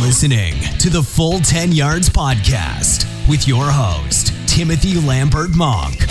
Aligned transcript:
listening 0.00 0.54
to 0.78 0.88
the 0.88 1.02
Full 1.02 1.40
10 1.40 1.72
Yards 1.72 2.08
Podcast 2.08 3.04
with 3.28 3.46
your 3.46 3.70
host, 3.70 4.32
Timothy 4.48 4.98
Lambert 4.98 5.50
Monk. 5.54 6.06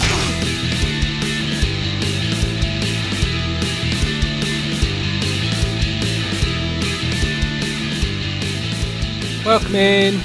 Welcome 9.43 9.75
in. 9.75 10.21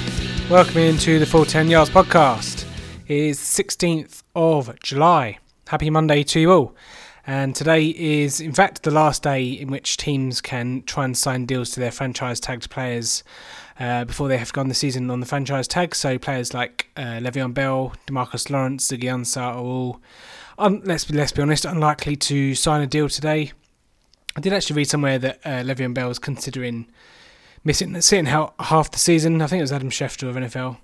Welcome 0.47 0.77
in 0.77 0.97
to 0.99 1.17
the 1.17 1.25
Full 1.25 1.45
10 1.45 1.67
Yards 1.67 1.89
Podcast. 1.89 2.65
It 3.07 3.17
is 3.17 3.39
16th 3.39 4.21
of 4.35 4.79
July. 4.83 5.39
Happy 5.67 5.89
Monday 5.89 6.21
to 6.21 6.39
you 6.39 6.51
all. 6.51 6.75
And 7.27 7.55
today 7.55 7.87
is, 7.87 8.39
in 8.39 8.53
fact, 8.53 8.83
the 8.83 8.91
last 8.91 9.23
day 9.23 9.43
in 9.45 9.69
which 9.69 9.97
teams 9.97 10.41
can 10.41 10.83
try 10.83 11.05
and 11.05 11.17
sign 11.17 11.45
deals 11.45 11.71
to 11.71 11.79
their 11.79 11.91
franchise 11.91 12.39
tagged 12.39 12.69
players 12.69 13.23
uh, 13.79 14.05
before 14.05 14.27
they 14.27 14.37
have 14.37 14.53
gone 14.53 14.67
the 14.67 14.75
season 14.75 15.09
on 15.09 15.21
the 15.21 15.25
franchise 15.25 15.67
tag. 15.67 15.95
So 15.95 16.19
players 16.19 16.53
like 16.53 16.89
uh, 16.95 17.19
Le'Veon 17.19 17.53
Bell, 17.53 17.93
Demarcus 18.05 18.49
Lawrence, 18.51 18.89
Ziggy 18.89 19.05
Ansah 19.05 19.41
are 19.41 19.57
all, 19.57 20.01
let's, 20.57 21.05
be, 21.05 21.15
let's 21.15 21.31
be 21.31 21.41
honest, 21.41 21.65
unlikely 21.65 22.15
to 22.17 22.53
sign 22.53 22.81
a 22.81 22.87
deal 22.87 23.09
today. 23.09 23.51
I 24.35 24.41
did 24.41 24.53
actually 24.53 24.75
read 24.75 24.89
somewhere 24.89 25.17
that 25.17 25.39
uh, 25.43 25.63
Le'Veon 25.63 25.95
Bell 25.95 26.09
was 26.09 26.19
considering 26.19 26.87
missing 27.63 27.99
sitting 28.01 28.27
out 28.27 28.53
half 28.59 28.91
the 28.91 28.99
season. 28.99 29.41
I 29.41 29.47
think 29.47 29.59
it 29.59 29.63
was 29.63 29.71
Adam 29.71 29.89
Schefter 29.89 30.29
of 30.29 30.35
NFL 30.35 30.77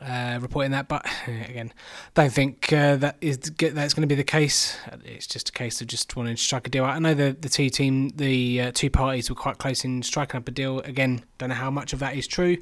uh, 0.00 0.38
reporting 0.40 0.72
that, 0.72 0.88
but 0.88 1.06
again, 1.26 1.72
don't 2.14 2.32
think 2.32 2.72
uh, 2.72 2.96
that 2.96 3.16
is 3.20 3.38
that's 3.38 3.94
going 3.94 4.02
to 4.02 4.06
be 4.06 4.14
the 4.14 4.24
case. 4.24 4.76
It's 5.04 5.26
just 5.26 5.48
a 5.50 5.52
case 5.52 5.80
of 5.80 5.86
just 5.86 6.16
wanting 6.16 6.36
to 6.36 6.42
strike 6.42 6.66
a 6.66 6.70
deal. 6.70 6.84
I 6.84 6.98
know 6.98 7.14
the 7.14 7.36
the 7.38 7.48
T 7.48 7.70
team, 7.70 8.10
the 8.10 8.62
uh, 8.62 8.72
two 8.74 8.90
parties 8.90 9.30
were 9.30 9.36
quite 9.36 9.58
close 9.58 9.84
in 9.84 10.02
striking 10.02 10.38
up 10.38 10.48
a 10.48 10.50
deal. 10.50 10.80
Again, 10.80 11.24
don't 11.38 11.50
know 11.50 11.54
how 11.54 11.70
much 11.70 11.92
of 11.92 12.00
that 12.00 12.16
is 12.16 12.26
true, 12.26 12.56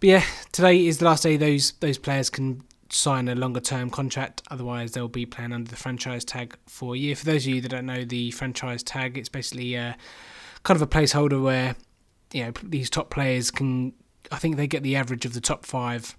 but 0.00 0.08
yeah, 0.08 0.24
today 0.52 0.86
is 0.86 0.98
the 0.98 1.06
last 1.06 1.22
day 1.22 1.36
those 1.36 1.72
those 1.80 1.98
players 1.98 2.30
can 2.30 2.62
sign 2.90 3.28
a 3.28 3.34
longer 3.34 3.60
term 3.60 3.90
contract. 3.90 4.42
Otherwise, 4.50 4.92
they'll 4.92 5.08
be 5.08 5.26
playing 5.26 5.52
under 5.52 5.70
the 5.70 5.76
franchise 5.76 6.24
tag 6.24 6.56
for 6.66 6.94
a 6.94 6.98
year. 6.98 7.16
For 7.16 7.24
those 7.24 7.46
of 7.46 7.54
you 7.54 7.60
that 7.62 7.70
don't 7.70 7.86
know 7.86 8.04
the 8.04 8.30
franchise 8.32 8.82
tag, 8.82 9.18
it's 9.18 9.28
basically 9.28 9.76
uh, 9.76 9.94
kind 10.62 10.76
of 10.76 10.82
a 10.82 10.86
placeholder 10.86 11.42
where 11.42 11.74
you 12.32 12.44
know 12.44 12.52
these 12.62 12.90
top 12.90 13.10
players 13.10 13.50
can. 13.50 13.92
I 14.30 14.38
think 14.38 14.56
they 14.56 14.66
get 14.66 14.82
the 14.82 14.96
average 14.96 15.24
of 15.26 15.34
the 15.34 15.40
top 15.40 15.66
five 15.66 16.16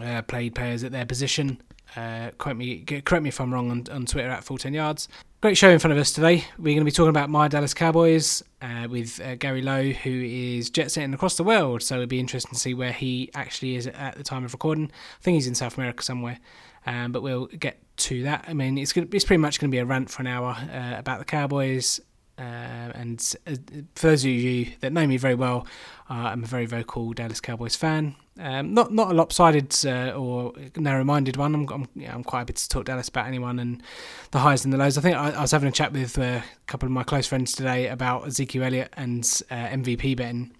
uh, 0.00 0.22
played 0.22 0.54
players 0.54 0.84
at 0.84 0.92
their 0.92 1.06
position. 1.06 1.60
Uh, 1.96 2.30
quote 2.38 2.56
me, 2.56 2.80
correct 2.80 3.22
me 3.22 3.28
if 3.28 3.40
I'm 3.40 3.52
wrong 3.52 3.70
on, 3.70 3.84
on 3.92 4.06
Twitter 4.06 4.28
at 4.28 4.42
full 4.42 4.58
ten 4.58 4.74
yards. 4.74 5.08
Great 5.40 5.56
show 5.56 5.68
in 5.68 5.78
front 5.78 5.92
of 5.92 5.98
us 5.98 6.10
today. 6.10 6.44
We're 6.58 6.74
going 6.74 6.78
to 6.78 6.84
be 6.84 6.90
talking 6.90 7.10
about 7.10 7.28
my 7.28 7.48
Dallas 7.48 7.74
Cowboys 7.74 8.42
uh, 8.62 8.88
with 8.88 9.20
uh, 9.20 9.34
Gary 9.34 9.60
Lowe, 9.60 9.90
who 9.90 10.10
is 10.10 10.70
jet 10.70 10.90
setting 10.90 11.12
across 11.12 11.36
the 11.36 11.44
world. 11.44 11.82
So 11.82 11.96
it'll 11.96 12.06
be 12.06 12.18
interesting 12.18 12.54
to 12.54 12.58
see 12.58 12.72
where 12.72 12.92
he 12.92 13.30
actually 13.34 13.76
is 13.76 13.86
at 13.86 14.16
the 14.16 14.24
time 14.24 14.44
of 14.44 14.52
recording. 14.54 14.86
I 14.86 15.22
think 15.22 15.34
he's 15.34 15.46
in 15.46 15.54
South 15.54 15.76
America 15.76 16.02
somewhere, 16.02 16.38
um, 16.86 17.12
but 17.12 17.22
we'll 17.22 17.46
get 17.46 17.78
to 17.98 18.22
that. 18.22 18.46
I 18.48 18.54
mean, 18.54 18.78
it's 18.78 18.94
gonna, 18.94 19.06
it's 19.12 19.24
pretty 19.24 19.42
much 19.42 19.60
going 19.60 19.70
to 19.70 19.74
be 19.74 19.78
a 19.78 19.84
rant 19.84 20.10
for 20.10 20.22
an 20.22 20.28
hour 20.28 20.56
uh, 20.72 20.98
about 20.98 21.18
the 21.18 21.26
Cowboys. 21.26 22.00
Uh, 22.36 22.90
and 22.94 23.34
uh, 23.46 23.54
for 23.94 24.08
those 24.08 24.24
of 24.24 24.30
you 24.30 24.72
that 24.80 24.92
know 24.92 25.06
me 25.06 25.18
very 25.18 25.36
well, 25.36 25.66
uh, 26.10 26.14
I'm 26.14 26.42
a 26.42 26.46
very 26.46 26.66
vocal 26.66 27.12
Dallas 27.12 27.40
Cowboys 27.40 27.76
fan. 27.76 28.16
Um, 28.38 28.74
not 28.74 28.92
not 28.92 29.12
a 29.12 29.14
lopsided 29.14 29.74
uh, 29.84 30.10
or 30.10 30.52
narrow-minded 30.76 31.36
one. 31.36 31.54
I'm 31.54 31.68
I'm, 31.68 31.88
yeah, 31.94 32.12
I'm, 32.12 32.24
quite 32.24 32.40
happy 32.40 32.54
to 32.54 32.68
talk 32.68 32.86
Dallas 32.86 33.08
about 33.08 33.26
anyone 33.26 33.60
and 33.60 33.80
the 34.32 34.40
highs 34.40 34.64
and 34.64 34.72
the 34.72 34.78
lows. 34.78 34.98
I 34.98 35.02
think 35.02 35.16
I, 35.16 35.30
I 35.30 35.40
was 35.40 35.52
having 35.52 35.68
a 35.68 35.72
chat 35.72 35.92
with 35.92 36.18
uh, 36.18 36.22
a 36.22 36.44
couple 36.66 36.86
of 36.86 36.90
my 36.90 37.04
close 37.04 37.28
friends 37.28 37.52
today 37.52 37.86
about 37.86 38.26
Ezekiel 38.26 38.64
Elliott 38.64 38.92
and 38.96 39.22
uh, 39.50 39.54
MVP 39.54 40.16
betting, 40.16 40.50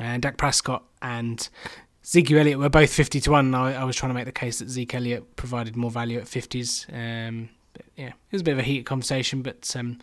and 0.00 0.20
Dak 0.22 0.38
Prescott 0.38 0.82
and 1.00 1.48
Ezekiel 2.02 2.40
Elliott 2.40 2.58
were 2.58 2.68
both 2.68 2.92
fifty 2.92 3.20
to 3.20 3.30
one. 3.30 3.54
I, 3.54 3.80
I, 3.80 3.84
was 3.84 3.94
trying 3.94 4.10
to 4.10 4.14
make 4.14 4.26
the 4.26 4.32
case 4.32 4.58
that 4.58 4.68
Zeke 4.68 4.96
Elliott 4.96 5.36
provided 5.36 5.76
more 5.76 5.92
value 5.92 6.18
at 6.18 6.26
fifties. 6.26 6.84
Um, 6.92 7.48
yeah, 7.96 8.08
it 8.08 8.32
was 8.32 8.40
a 8.40 8.44
bit 8.44 8.52
of 8.52 8.58
a 8.58 8.62
heated 8.62 8.86
conversation, 8.86 9.42
but 9.42 9.72
um, 9.76 10.00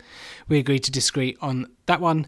we 0.47 0.59
agreed 0.59 0.85
to 0.85 0.91
disagree 0.91 1.35
on 1.41 1.69
that 1.87 1.99
one. 1.99 2.27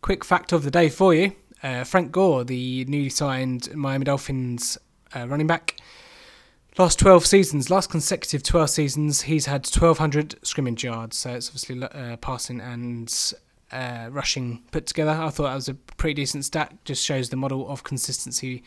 Quick 0.00 0.24
fact 0.24 0.52
of 0.52 0.62
the 0.62 0.70
day 0.70 0.88
for 0.88 1.12
you. 1.12 1.32
Uh, 1.64 1.82
Frank 1.82 2.12
Gore, 2.12 2.44
the 2.44 2.84
newly 2.84 3.08
signed 3.08 3.74
Miami 3.74 4.04
Dolphins 4.04 4.76
uh, 5.16 5.26
running 5.26 5.46
back, 5.46 5.76
last 6.76 6.98
12 6.98 7.24
seasons, 7.24 7.70
last 7.70 7.88
consecutive 7.88 8.42
12 8.42 8.68
seasons, 8.68 9.22
he's 9.22 9.46
had 9.46 9.66
1,200 9.66 10.36
scrimmage 10.42 10.84
yards. 10.84 11.16
So 11.16 11.30
it's 11.30 11.48
obviously 11.48 11.82
uh, 11.82 12.18
passing 12.18 12.60
and 12.60 13.32
uh, 13.72 14.08
rushing 14.10 14.62
put 14.72 14.86
together. 14.86 15.12
I 15.12 15.30
thought 15.30 15.44
that 15.44 15.54
was 15.54 15.70
a 15.70 15.74
pretty 15.74 16.14
decent 16.14 16.44
stat. 16.44 16.76
Just 16.84 17.02
shows 17.02 17.30
the 17.30 17.36
model 17.36 17.66
of 17.70 17.82
consistency 17.82 18.62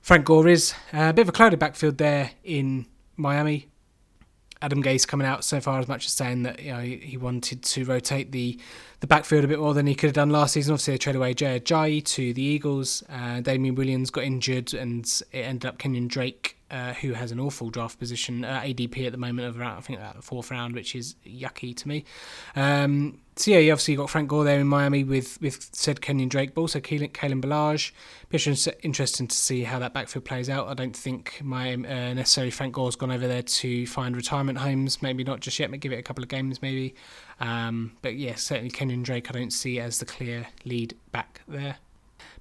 Frank 0.00 0.24
Gore 0.24 0.48
is. 0.48 0.74
Uh, 0.92 1.10
a 1.10 1.12
bit 1.12 1.22
of 1.22 1.28
a 1.28 1.32
clouded 1.32 1.60
backfield 1.60 1.98
there 1.98 2.32
in 2.42 2.86
Miami. 3.16 3.68
Adam 4.62 4.82
Gase 4.82 5.06
coming 5.06 5.26
out 5.26 5.42
so 5.44 5.60
far 5.60 5.78
as 5.78 5.88
much 5.88 6.06
as 6.06 6.12
saying 6.12 6.42
that 6.42 6.60
you 6.62 6.72
know 6.72 6.80
he 6.80 7.16
wanted 7.16 7.62
to 7.62 7.84
rotate 7.84 8.32
the 8.32 8.58
the 9.00 9.06
backfield 9.06 9.44
a 9.44 9.48
bit 9.48 9.58
more 9.58 9.72
than 9.72 9.86
he 9.86 9.94
could 9.94 10.08
have 10.08 10.14
done 10.14 10.30
last 10.30 10.52
season. 10.52 10.72
Obviously, 10.72 10.94
they 10.94 10.98
traded 10.98 11.18
away 11.18 11.34
Jay 11.34 11.58
Ajayi 11.58 12.04
to 12.04 12.34
the 12.34 12.42
Eagles. 12.42 13.02
Uh, 13.08 13.40
Damien 13.40 13.74
Williams 13.74 14.10
got 14.10 14.24
injured, 14.24 14.74
and 14.74 15.04
it 15.32 15.38
ended 15.38 15.66
up 15.66 15.78
Kenyan 15.78 16.08
Drake 16.08 16.56
uh, 16.70 16.94
who 16.94 17.12
has 17.12 17.32
an 17.32 17.40
awful 17.40 17.70
draft 17.70 17.98
position, 17.98 18.44
uh, 18.44 18.60
ADP 18.60 19.06
at 19.06 19.12
the 19.12 19.18
moment 19.18 19.48
of 19.48 19.58
around, 19.58 19.78
I 19.78 19.80
think 19.80 19.98
about 19.98 20.16
the 20.16 20.22
fourth 20.22 20.50
round, 20.50 20.74
which 20.74 20.94
is 20.94 21.16
yucky 21.26 21.76
to 21.76 21.88
me. 21.88 22.04
Um, 22.56 23.20
so 23.36 23.52
yeah, 23.52 23.58
you 23.58 23.72
obviously 23.72 23.96
got 23.96 24.10
Frank 24.10 24.28
Gore 24.28 24.44
there 24.44 24.60
in 24.60 24.66
Miami 24.66 25.02
with 25.02 25.40
with 25.40 25.70
said 25.72 26.00
Kenyan 26.00 26.28
Drake, 26.28 26.54
but 26.54 26.60
also 26.60 26.78
Kalen, 26.78 27.12
Kalen 27.12 27.40
Ballage. 27.40 27.92
Be 28.28 28.38
interesting 28.82 29.26
to 29.28 29.34
see 29.34 29.64
how 29.64 29.78
that 29.78 29.94
backfield 29.94 30.24
plays 30.24 30.50
out. 30.50 30.68
I 30.68 30.74
don't 30.74 30.96
think 30.96 31.40
my 31.42 31.72
uh, 31.72 31.76
necessarily 32.14 32.50
Frank 32.50 32.74
Gore's 32.74 32.96
gone 32.96 33.10
over 33.10 33.26
there 33.26 33.42
to 33.42 33.86
find 33.86 34.14
retirement 34.14 34.58
homes. 34.58 35.00
Maybe 35.00 35.24
not 35.24 35.40
just 35.40 35.58
yet. 35.58 35.70
But 35.70 35.80
give 35.80 35.92
it 35.92 35.98
a 35.98 36.02
couple 36.02 36.22
of 36.22 36.28
games, 36.28 36.60
maybe. 36.60 36.94
Um, 37.40 37.96
but 38.02 38.16
yeah, 38.16 38.34
certainly 38.34 38.70
Kenyan 38.70 39.02
Drake, 39.02 39.30
I 39.30 39.32
don't 39.32 39.52
see 39.52 39.80
as 39.80 39.98
the 39.98 40.06
clear 40.06 40.46
lead 40.64 40.94
back 41.10 41.40
there. 41.48 41.78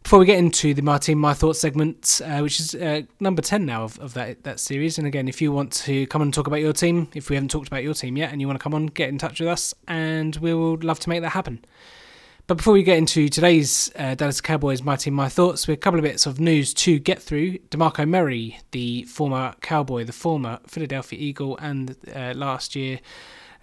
Before 0.03 0.19
we 0.19 0.25
get 0.25 0.39
into 0.39 0.73
the 0.73 0.97
Team, 0.99 1.19
My 1.19 1.33
Thoughts 1.33 1.59
segment, 1.59 2.21
uh, 2.25 2.39
which 2.39 2.59
is 2.59 2.73
uh, 2.73 3.03
number 3.19 3.41
10 3.41 3.65
now 3.65 3.83
of, 3.83 3.99
of 3.99 4.13
that, 4.15 4.43
that 4.43 4.59
series. 4.59 4.97
And 4.97 5.05
again, 5.05 5.27
if 5.27 5.41
you 5.41 5.51
want 5.51 5.71
to 5.73 6.07
come 6.07 6.21
and 6.21 6.33
talk 6.33 6.47
about 6.47 6.61
your 6.61 6.73
team, 6.73 7.09
if 7.13 7.29
we 7.29 7.35
haven't 7.35 7.51
talked 7.51 7.67
about 7.67 7.83
your 7.83 7.93
team 7.93 8.17
yet 8.17 8.31
and 8.31 8.41
you 8.41 8.47
want 8.47 8.59
to 8.59 8.63
come 8.63 8.73
on, 8.73 8.87
get 8.87 9.09
in 9.09 9.19
touch 9.19 9.39
with 9.39 9.49
us 9.49 9.73
and 9.87 10.35
we 10.37 10.53
would 10.53 10.83
love 10.83 10.99
to 11.01 11.09
make 11.09 11.21
that 11.21 11.29
happen. 11.29 11.63
But 12.49 12.57
before 12.57 12.73
we 12.73 12.81
get 12.81 12.97
into 12.97 13.29
today's 13.29 13.91
uh, 13.95 14.15
Dallas 14.15 14.41
Cowboys 14.41 14.81
My 14.81 14.95
Team, 14.95 15.13
My 15.13 15.29
Thoughts, 15.29 15.67
we 15.67 15.73
have 15.73 15.77
a 15.77 15.81
couple 15.81 15.99
of 15.99 16.03
bits 16.03 16.25
of 16.25 16.39
news 16.39 16.73
to 16.73 16.97
get 16.97 17.21
through. 17.21 17.59
DeMarco 17.69 18.09
Murray, 18.09 18.57
the 18.71 19.03
former 19.03 19.53
Cowboy, 19.61 20.03
the 20.03 20.13
former 20.13 20.57
Philadelphia 20.65 21.19
Eagle, 21.19 21.59
and 21.59 21.95
uh, 22.15 22.33
last 22.35 22.75
year, 22.75 23.01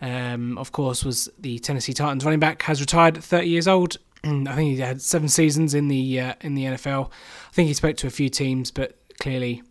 um, 0.01 0.57
of 0.57 0.71
course, 0.71 1.05
was 1.05 1.29
the 1.37 1.59
Tennessee 1.59 1.95
Titans 1.95 2.25
running 2.25 2.39
back, 2.39 2.63
has 2.63 2.81
retired 2.81 3.17
at 3.17 3.25
30 3.25 3.49
years 3.49 3.67
old. 3.67 3.97
I 4.27 4.55
think 4.55 4.75
he 4.75 4.81
had 4.81 5.01
seven 5.01 5.29
seasons 5.29 5.75
in 5.75 5.89
the 5.89 6.21
uh, 6.21 6.35
in 6.41 6.55
the 6.55 6.65
NFL. 6.65 7.09
I 7.09 7.53
think 7.53 7.69
he 7.69 7.75
spoke 7.75 7.97
to 7.99 8.07
a 8.07 8.11
few 8.11 8.29
teams, 8.29 8.71
but 8.71 8.99
clearly 9.21 9.63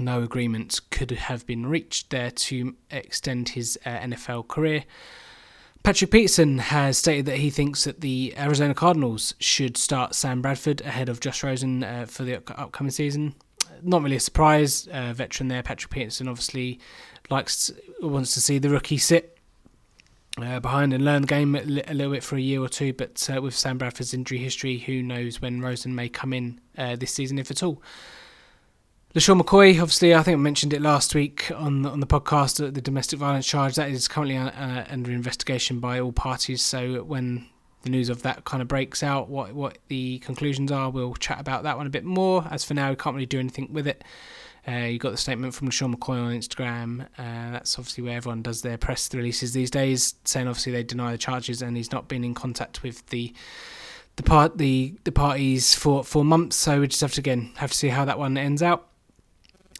no 0.00 0.22
agreement 0.22 0.80
could 0.90 1.10
have 1.10 1.46
been 1.46 1.66
reached 1.66 2.10
there 2.10 2.30
to 2.30 2.74
extend 2.90 3.50
his 3.50 3.78
uh, 3.84 3.90
NFL 3.90 4.48
career. 4.48 4.84
Patrick 5.82 6.10
Peterson 6.10 6.58
has 6.58 6.98
stated 6.98 7.26
that 7.26 7.38
he 7.38 7.50
thinks 7.50 7.84
that 7.84 8.00
the 8.00 8.34
Arizona 8.36 8.74
Cardinals 8.74 9.34
should 9.38 9.76
start 9.76 10.14
Sam 10.14 10.42
Bradford 10.42 10.80
ahead 10.82 11.08
of 11.08 11.20
Josh 11.20 11.42
Rosen 11.42 11.84
uh, 11.84 12.06
for 12.06 12.24
the 12.24 12.36
upcoming 12.36 12.90
season. 12.90 13.34
Not 13.82 14.02
really 14.02 14.16
a 14.16 14.20
surprise. 14.20 14.88
Uh, 14.88 15.12
veteran 15.12 15.48
there, 15.48 15.62
Patrick 15.62 15.90
Peterson 15.90 16.28
obviously 16.28 16.80
likes 17.30 17.70
wants 18.00 18.34
to 18.34 18.40
see 18.40 18.58
the 18.58 18.70
rookie 18.70 18.98
sit 18.98 19.37
uh, 20.42 20.60
behind 20.60 20.92
and 20.92 21.04
learn 21.04 21.22
the 21.22 21.28
game 21.28 21.54
a, 21.54 21.62
li- 21.62 21.82
a, 21.86 21.94
little 21.94 22.12
bit 22.12 22.22
for 22.22 22.36
a 22.36 22.40
year 22.40 22.60
or 22.60 22.68
two. 22.68 22.92
But 22.92 23.28
uh, 23.34 23.40
with 23.42 23.54
Sam 23.54 23.78
Bradford's 23.78 24.14
injury 24.14 24.38
history, 24.38 24.78
who 24.78 25.02
knows 25.02 25.40
when 25.40 25.60
Rosen 25.60 25.94
may 25.94 26.08
come 26.08 26.32
in 26.32 26.60
uh, 26.76 26.96
this 26.96 27.12
season, 27.12 27.38
if 27.38 27.50
at 27.50 27.62
all. 27.62 27.82
LeSean 29.14 29.40
McCoy, 29.40 29.70
obviously, 29.80 30.14
I 30.14 30.22
think 30.22 30.34
I 30.34 30.38
mentioned 30.38 30.74
it 30.74 30.82
last 30.82 31.14
week 31.14 31.50
on 31.54 31.82
the, 31.82 31.88
on 31.88 32.00
the 32.00 32.06
podcast. 32.06 32.58
The 32.74 32.80
domestic 32.80 33.18
violence 33.18 33.46
charge 33.46 33.74
that 33.76 33.88
is 33.88 34.06
currently 34.06 34.36
uh, 34.36 34.84
under 34.88 35.10
investigation 35.10 35.80
by 35.80 35.98
all 35.98 36.12
parties. 36.12 36.62
So 36.62 37.02
when 37.04 37.46
the 37.82 37.90
news 37.90 38.10
of 38.10 38.22
that 38.22 38.44
kind 38.44 38.60
of 38.60 38.68
breaks 38.68 39.02
out, 39.02 39.28
what 39.30 39.54
what 39.54 39.78
the 39.88 40.18
conclusions 40.18 40.70
are, 40.70 40.90
we'll 40.90 41.14
chat 41.14 41.40
about 41.40 41.62
that 41.62 41.76
one 41.76 41.86
a 41.86 41.90
bit 41.90 42.04
more. 42.04 42.46
As 42.50 42.64
for 42.64 42.74
now, 42.74 42.90
we 42.90 42.96
can't 42.96 43.14
really 43.14 43.26
do 43.26 43.38
anything 43.38 43.72
with 43.72 43.86
it. 43.86 44.04
Uh, 44.68 44.86
you 44.86 44.98
got 44.98 45.12
the 45.12 45.16
statement 45.16 45.54
from 45.54 45.70
Sean 45.70 45.96
McCoy 45.96 46.20
on 46.20 46.32
Instagram. 46.32 47.02
Uh, 47.16 47.52
that's 47.52 47.78
obviously 47.78 48.04
where 48.04 48.16
everyone 48.16 48.42
does 48.42 48.60
their 48.62 48.76
press 48.76 49.12
releases 49.14 49.52
these 49.52 49.70
days, 49.70 50.14
saying 50.24 50.46
obviously 50.46 50.72
they 50.72 50.82
deny 50.82 51.12
the 51.12 51.18
charges 51.18 51.62
and 51.62 51.76
he's 51.76 51.90
not 51.90 52.08
been 52.08 52.24
in 52.24 52.34
contact 52.34 52.82
with 52.82 53.06
the 53.06 53.32
the 54.16 54.22
part 54.24 54.58
the 54.58 54.94
the 55.04 55.12
parties 55.12 55.74
for 55.74 56.04
for 56.04 56.24
months. 56.24 56.56
So 56.56 56.80
we 56.80 56.88
just 56.88 57.00
have 57.00 57.12
to 57.12 57.20
again 57.20 57.52
have 57.56 57.70
to 57.70 57.76
see 57.76 57.88
how 57.88 58.04
that 58.04 58.18
one 58.18 58.36
ends 58.36 58.62
out. 58.62 58.88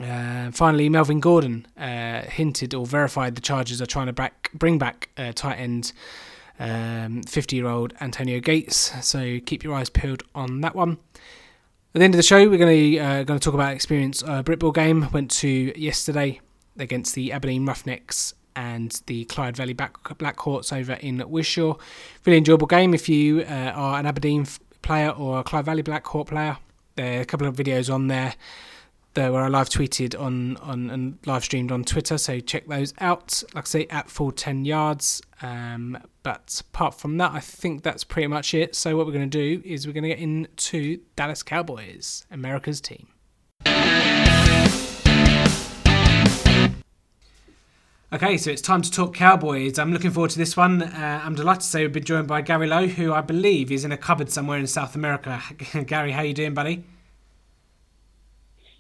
Uh, 0.01 0.53
finally, 0.53 0.89
Melvin 0.89 1.21
Gordon 1.21 1.67
uh, 1.77 2.23
hinted 2.23 2.73
or 2.73 2.87
verified 2.87 3.35
the 3.35 3.41
Chargers 3.41 3.83
are 3.83 3.87
trying 3.87 4.07
to 4.07 4.13
back, 4.13 4.51
bring 4.55 4.79
back 4.79 5.09
uh, 5.19 5.33
tight 5.33 5.57
end 5.57 5.93
um, 6.61 7.23
50 7.25 7.57
year 7.57 7.67
old 7.67 7.95
Antonio 8.01 8.41
Gates. 8.41 8.93
So 9.07 9.41
keep 9.45 9.65
your 9.65 9.75
eyes 9.75 9.91
peeled 9.91 10.23
on 10.35 10.61
that 10.61 10.75
one. 10.75 10.99
At 11.95 12.01
the 12.01 12.05
end 12.05 12.15
of 12.15 12.19
the 12.19 12.23
show, 12.23 12.47
we're 12.49 12.59
going 12.59 12.93
to 12.93 12.99
uh, 12.99 13.23
going 13.25 13.41
to 13.41 13.45
talk 13.45 13.55
about 13.55 13.73
experience 13.73 14.23
uh, 14.23 14.43
Britball 14.43 14.75
game. 14.75 15.09
Went 15.11 15.31
to 15.31 15.73
yesterday 15.75 16.39
against 16.79 17.15
the 17.15 17.33
Aberdeen 17.33 17.65
Roughnecks 17.65 18.35
and 18.55 19.01
the 19.07 19.25
Clyde 19.25 19.57
Valley 19.57 19.73
Black, 19.73 19.97
Black 20.19 20.39
Hawks 20.39 20.71
over 20.71 20.93
in 20.93 21.23
Wishaw. 21.27 21.77
Really 22.27 22.37
enjoyable 22.37 22.67
game 22.67 22.93
if 22.93 23.09
you 23.09 23.41
uh, 23.41 23.73
are 23.75 23.99
an 23.99 24.05
Aberdeen 24.05 24.47
player 24.83 25.09
or 25.11 25.41
a 25.41 25.43
Clyde 25.43 25.65
Valley 25.65 25.81
Black 25.81 26.07
Hawk 26.07 26.29
player. 26.29 26.59
There 26.97 27.21
are 27.21 27.23
a 27.23 27.25
couple 27.25 27.47
of 27.47 27.57
videos 27.57 27.93
on 27.93 28.09
there 28.09 28.35
where 29.15 29.43
I 29.43 29.49
live 29.49 29.69
tweeted 29.69 30.19
on, 30.21 30.57
on 30.59 30.91
and 30.91 31.19
live 31.27 31.43
streamed 31.43 31.73
on 31.73 31.85
Twitter, 31.85 32.19
so 32.19 32.39
check 32.39 32.69
those 32.69 32.95
out. 33.01 33.43
Like 33.55 33.65
I 33.65 33.67
say, 33.67 33.87
at 33.91 34.09
full 34.09 34.31
10 34.31 34.65
yards. 34.65 35.21
Um, 35.43 35.99
but 36.29 36.61
apart 36.61 36.93
from 36.93 37.17
that, 37.17 37.33
I 37.33 37.41
think 37.41 37.83
that's 37.83 38.05
pretty 38.05 38.27
much 38.27 38.53
it. 38.53 38.75
So, 38.75 38.95
what 38.99 39.07
we're 39.07 39.15
going 39.15 39.31
to 39.31 39.57
do 39.57 39.63
is 39.65 39.87
we're 39.87 39.95
going 39.95 40.03
to 40.03 40.11
get 40.11 40.19
into 40.19 41.01
Dallas 41.17 41.43
Cowboys, 41.43 42.27
America's 42.31 42.83
team. 42.83 43.07
Okay, 48.13 48.37
so 48.37 48.51
it's 48.51 48.61
time 48.61 48.83
to 48.83 48.91
talk 48.91 49.15
Cowboys. 49.15 49.79
I'm 49.79 49.91
looking 49.91 50.11
forward 50.11 50.33
to 50.33 50.39
this 50.39 50.55
one. 50.55 50.83
Uh, 50.83 51.23
I'm 51.25 51.35
delighted 51.35 51.63
to 51.63 51.67
say 51.67 51.81
we've 51.81 51.93
been 51.93 52.05
joined 52.05 52.29
by 52.29 52.43
Gary 52.43 52.67
Lowe, 52.67 52.89
who 52.89 53.15
I 53.15 53.23
believe 53.23 53.73
is 53.73 53.87
in 53.87 53.93
a 53.93 53.97
cupboard 53.97 54.31
somewhere 54.31 54.59
in 54.59 54.67
South 54.67 54.95
America. 54.95 55.41
Gary, 55.87 56.13
how 56.13 56.21
you 56.21 56.35
doing, 56.35 56.53
buddy? 56.53 56.85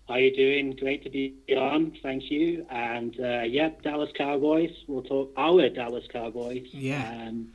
How 0.08 0.14
are 0.14 0.20
you 0.20 0.34
doing? 0.34 0.74
Great 0.74 1.04
to 1.04 1.10
be 1.10 1.34
on. 1.54 1.92
Thank 2.02 2.30
you. 2.30 2.64
And 2.70 3.14
uh, 3.20 3.42
yeah, 3.42 3.68
Dallas 3.82 4.08
Cowboys. 4.16 4.70
We'll 4.86 5.02
talk 5.02 5.30
our 5.36 5.68
Dallas 5.68 6.04
Cowboys. 6.10 6.66
Yeah. 6.72 7.26
Um, 7.28 7.48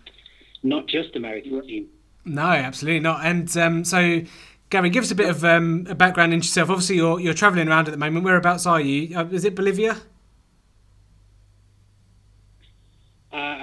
not 0.62 0.88
just 0.88 1.16
American 1.16 1.66
team. 1.66 1.88
No, 2.26 2.44
absolutely 2.44 3.00
not. 3.00 3.26
And 3.26 3.58
um, 3.58 3.84
so, 3.84 4.22
Gary, 4.70 4.92
give 4.92 5.04
us 5.04 5.10
a 5.10 5.16
bit 5.16 5.30
of 5.30 5.44
um, 5.44 5.88
a 5.90 5.96
background 5.96 6.32
into 6.32 6.46
yourself. 6.46 6.70
Obviously, 6.70 6.98
you're 6.98 7.20
you're 7.20 7.34
travelling 7.34 7.68
around 7.68 7.88
at 7.88 7.92
the 7.92 7.98
moment. 7.98 8.24
Whereabouts 8.24 8.68
are 8.68 8.80
you? 8.80 9.18
Uh, 9.18 9.26
is 9.32 9.46
it 9.46 9.56
Bolivia? 9.56 9.98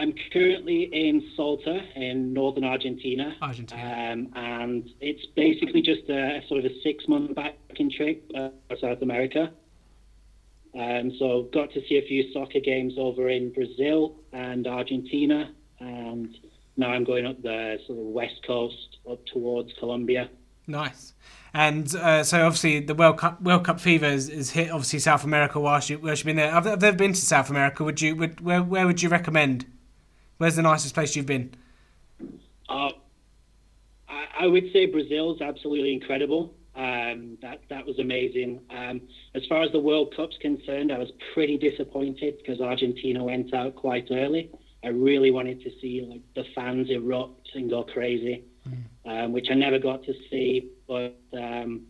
I'm 0.00 0.14
currently 0.32 0.84
in 0.84 1.30
Salta 1.36 1.78
in 1.94 2.32
northern 2.32 2.64
Argentina. 2.64 3.36
Argentina. 3.42 4.12
Um, 4.12 4.32
and 4.34 4.88
it's 4.98 5.26
basically 5.36 5.82
just 5.82 6.08
a 6.08 6.40
sort 6.48 6.64
of 6.64 6.72
a 6.72 6.80
six 6.82 7.06
month 7.06 7.32
backpacking 7.32 7.94
trip 7.94 8.24
uh, 8.34 8.48
South 8.80 9.02
America. 9.02 9.52
Um, 10.74 11.12
so 11.18 11.48
got 11.52 11.70
to 11.72 11.82
see 11.86 11.98
a 11.98 12.06
few 12.08 12.32
soccer 12.32 12.60
games 12.60 12.94
over 12.96 13.28
in 13.28 13.52
Brazil 13.52 14.16
and 14.32 14.66
Argentina, 14.66 15.52
and 15.80 16.34
now 16.78 16.90
I'm 16.90 17.04
going 17.04 17.26
up 17.26 17.42
the 17.42 17.78
sort 17.86 17.98
of 17.98 18.04
west 18.06 18.40
coast 18.46 18.98
up 19.10 19.18
towards 19.26 19.70
Colombia. 19.78 20.30
Nice. 20.66 21.12
And 21.52 21.94
uh, 21.94 22.24
so 22.24 22.46
obviously 22.46 22.80
the 22.80 22.94
World 22.94 23.18
Cup 23.18 23.42
World 23.42 23.64
Cup 23.64 23.80
fever 23.80 24.06
is, 24.06 24.30
is 24.30 24.50
hit 24.52 24.70
obviously 24.70 25.00
South 25.00 25.24
America 25.24 25.60
whilst 25.60 25.90
you 25.90 25.98
whilst 25.98 26.20
you've 26.20 26.26
been 26.26 26.36
there. 26.36 26.54
I've, 26.54 26.66
I've 26.66 26.80
never 26.80 26.96
been 26.96 27.12
to 27.12 27.20
South 27.20 27.50
America. 27.50 27.84
Would 27.84 28.00
you 28.00 28.16
would 28.16 28.40
where 28.40 28.62
where 28.62 28.86
would 28.86 29.02
you 29.02 29.10
recommend? 29.10 29.66
Where's 30.40 30.56
the 30.56 30.62
nicest 30.62 30.94
place 30.94 31.14
you've 31.14 31.26
been? 31.26 31.52
Uh, 32.66 32.88
I, 34.08 34.24
I 34.40 34.46
would 34.46 34.72
say 34.72 34.86
Brazil 34.86 35.34
is 35.34 35.42
absolutely 35.42 35.92
incredible. 35.92 36.54
Um, 36.74 37.36
that 37.42 37.60
that 37.68 37.84
was 37.84 37.98
amazing. 37.98 38.60
Um, 38.70 39.02
as 39.34 39.42
far 39.50 39.62
as 39.62 39.70
the 39.72 39.80
World 39.80 40.14
Cup's 40.16 40.38
concerned, 40.40 40.92
I 40.92 40.98
was 40.98 41.10
pretty 41.34 41.58
disappointed 41.58 42.38
because 42.38 42.62
Argentina 42.62 43.22
went 43.22 43.52
out 43.52 43.76
quite 43.76 44.08
early. 44.10 44.50
I 44.82 44.88
really 44.88 45.30
wanted 45.30 45.62
to 45.62 45.70
see 45.78 46.06
like 46.08 46.22
the 46.34 46.50
fans 46.54 46.88
erupt 46.88 47.50
and 47.52 47.68
go 47.68 47.82
crazy, 47.82 48.42
mm. 48.66 49.24
um, 49.24 49.32
which 49.32 49.48
I 49.50 49.54
never 49.54 49.78
got 49.78 50.02
to 50.04 50.14
see. 50.30 50.70
But 50.88 51.20
um, 51.34 51.82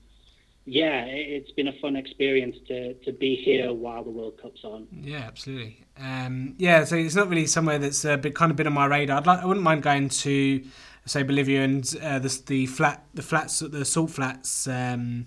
yeah, 0.65 1.05
it's 1.07 1.51
been 1.53 1.69
a 1.69 1.79
fun 1.81 1.97
experience 1.97 2.57
to, 2.69 2.95
to 2.95 3.13
be 3.13 3.35
here 3.37 3.73
while 3.73 4.05
the 4.05 4.11
World 4.11 4.39
Cup's 4.41 4.63
on. 4.65 4.87
Yeah, 4.93 5.19
absolutely. 5.19 5.85
Um, 5.99 6.55
yeah, 6.59 6.85
so 6.85 6.97
it's 6.97 7.15
not 7.15 7.29
really 7.29 7.47
somewhere 7.47 7.79
that's 7.79 8.05
uh, 8.05 8.17
been, 8.17 8.33
kind 8.33 8.51
of 8.51 8.57
been 8.57 8.67
on 8.67 8.73
my 8.73 8.87
radar. 8.87 9.19
I'd 9.19 9.27
like, 9.27 9.41
I 9.41 9.47
wouldn't 9.47 9.65
mind 9.65 9.83
going 9.83 10.09
to 10.09 10.63
say 11.07 11.23
Bolivia 11.23 11.63
and 11.63 11.97
uh, 12.03 12.19
the 12.19 12.43
the 12.47 12.67
flat 12.67 13.05
the 13.15 13.23
flats 13.23 13.61
the 13.61 13.85
salt 13.85 14.11
flats 14.11 14.69
um, 14.69 15.27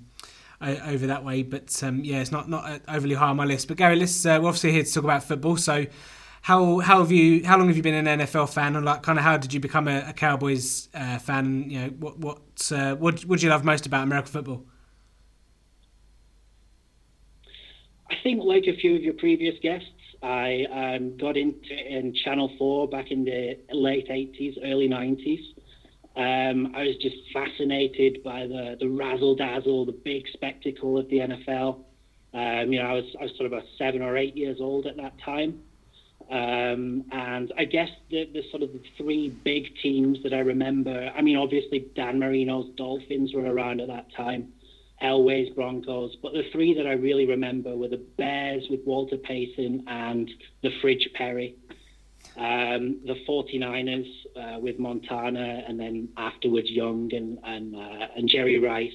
over 0.62 1.07
that 1.07 1.24
way, 1.25 1.44
but 1.44 1.81
um, 1.83 2.03
yeah, 2.03 2.21
it's 2.21 2.31
not 2.31 2.50
not 2.50 2.65
uh, 2.65 2.79
overly 2.88 3.15
high 3.15 3.27
on 3.27 3.38
my 3.38 3.45
list. 3.45 3.68
But 3.68 3.77
Gary, 3.77 3.95
let's 3.95 4.25
uh, 4.25 4.39
we're 4.41 4.50
obviously 4.50 4.71
here 4.71 4.83
to 4.83 4.91
talk 4.94 5.03
about 5.03 5.24
football. 5.24 5.57
So 5.57 5.86
how 6.44 6.79
how 6.79 7.00
have 7.00 7.12
you 7.12 7.45
how 7.45 7.57
long 7.57 7.68
have 7.68 7.77
you 7.77 7.83
been 7.83 8.07
an 8.07 8.19
NFL 8.19 8.53
fan 8.53 8.75
and 8.75 8.86
like 8.86 9.01
kind 9.01 9.18
of 9.18 9.25
how 9.25 9.38
did 9.38 9.53
you 9.53 9.59
become 9.59 9.88
a, 9.88 10.06
a 10.07 10.13
Cowboys 10.13 10.89
uh, 10.94 11.18
fan? 11.18 11.69
You 11.69 11.79
know 11.79 11.88
what 12.00 12.19
what 12.19 12.71
uh, 12.74 12.95
what 12.95 13.21
what 13.25 13.41
you 13.44 13.50
love 13.50 13.63
most 13.63 13.86
about 13.86 14.03
American 14.03 14.31
football? 14.31 14.65
I 18.13 18.21
think, 18.21 18.44
like 18.44 18.65
a 18.68 18.75
few 18.75 18.95
of 18.95 19.01
your 19.01 19.15
previous 19.15 19.56
guests, 19.63 19.88
I 20.21 20.65
um, 20.71 21.18
got 21.18 21.36
into 21.36 21.74
in 21.74 22.13
Channel 22.24 22.51
4 22.60 22.88
back 22.88 23.10
in 23.10 23.25
the 23.25 23.57
late 23.71 24.07
80s, 24.07 24.57
early 24.63 24.88
90s. 24.88 25.42
Um, 26.15 26.75
I 26.75 26.83
was 26.83 26.95
just 27.01 27.15
fascinated 27.33 28.24
by 28.24 28.45
the, 28.45 28.77
the 28.80 28.88
razzle 28.88 29.36
dazzle, 29.36 29.86
the 29.86 29.94
big 29.94 30.25
spectacle 30.31 31.00
of 31.00 31.10
the 31.10 31.18
NFL. 31.18 31.80
Um, 32.36 32.71
you 32.71 32.80
know, 32.80 32.86
I 32.86 32.94
was, 32.94 33.06
I 33.19 33.24
was 33.24 33.31
sort 33.36 33.48
of 33.48 33.54
about 33.54 33.65
seven 33.80 34.04
or 34.04 34.15
eight 34.15 34.38
years 34.38 34.57
old 34.60 34.86
at 34.86 34.95
that 34.98 35.13
time. 35.25 35.63
Um, 36.30 37.06
and 37.12 37.51
I 37.57 37.65
guess 37.65 37.89
the, 38.12 38.30
the 38.31 38.44
sort 38.51 38.62
of 38.62 38.74
the 38.74 38.81
three 38.95 39.30
big 39.30 39.75
teams 39.81 40.21
that 40.21 40.33
I 40.33 40.39
remember, 40.39 41.12
I 41.15 41.21
mean, 41.24 41.36
obviously 41.36 41.88
Dan 41.95 42.19
Marino's 42.19 42.69
Dolphins 42.77 43.33
were 43.33 43.51
around 43.51 43.81
at 43.81 43.88
that 43.88 44.06
time. 44.15 44.54
Elway's 45.03 45.50
Broncos. 45.53 46.15
But 46.21 46.33
the 46.33 46.44
three 46.51 46.73
that 46.75 46.88
I 46.88 46.94
really 46.94 47.25
remember 47.25 47.75
were 47.75 47.89
the 47.89 48.03
Bears 48.17 48.63
with 48.69 48.79
Walter 48.85 49.17
Payton 49.17 49.83
and 49.88 50.29
the 50.61 50.71
Fridge 50.81 51.09
Perry. 51.13 51.55
Um, 52.38 53.01
the 53.05 53.15
49ers 53.27 54.07
uh, 54.35 54.59
with 54.59 54.79
Montana 54.79 55.63
and 55.67 55.79
then 55.79 56.09
afterwards 56.17 56.69
Young 56.69 57.13
and, 57.13 57.38
and, 57.44 57.75
uh, 57.75 58.07
and 58.15 58.27
Jerry 58.27 58.59
Rice. 58.59 58.91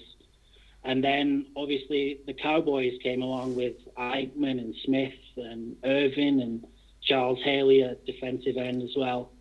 And 0.82 1.04
then 1.04 1.46
obviously 1.54 2.20
the 2.26 2.32
Cowboys 2.32 2.94
came 3.02 3.22
along 3.22 3.54
with 3.54 3.76
Aikman 3.96 4.58
and 4.58 4.74
Smith 4.84 5.12
and 5.36 5.76
Irvin 5.84 6.40
and 6.40 6.66
Charles 7.02 7.38
Haley 7.44 7.82
at 7.82 8.04
defensive 8.06 8.56
end 8.56 8.82
as 8.82 8.94
well. 8.96 9.32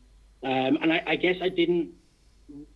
Um, 0.43 0.77
and 0.81 0.93
I, 0.93 1.03
I 1.07 1.15
guess 1.15 1.38
I 1.41 1.50
didn't 1.50 1.91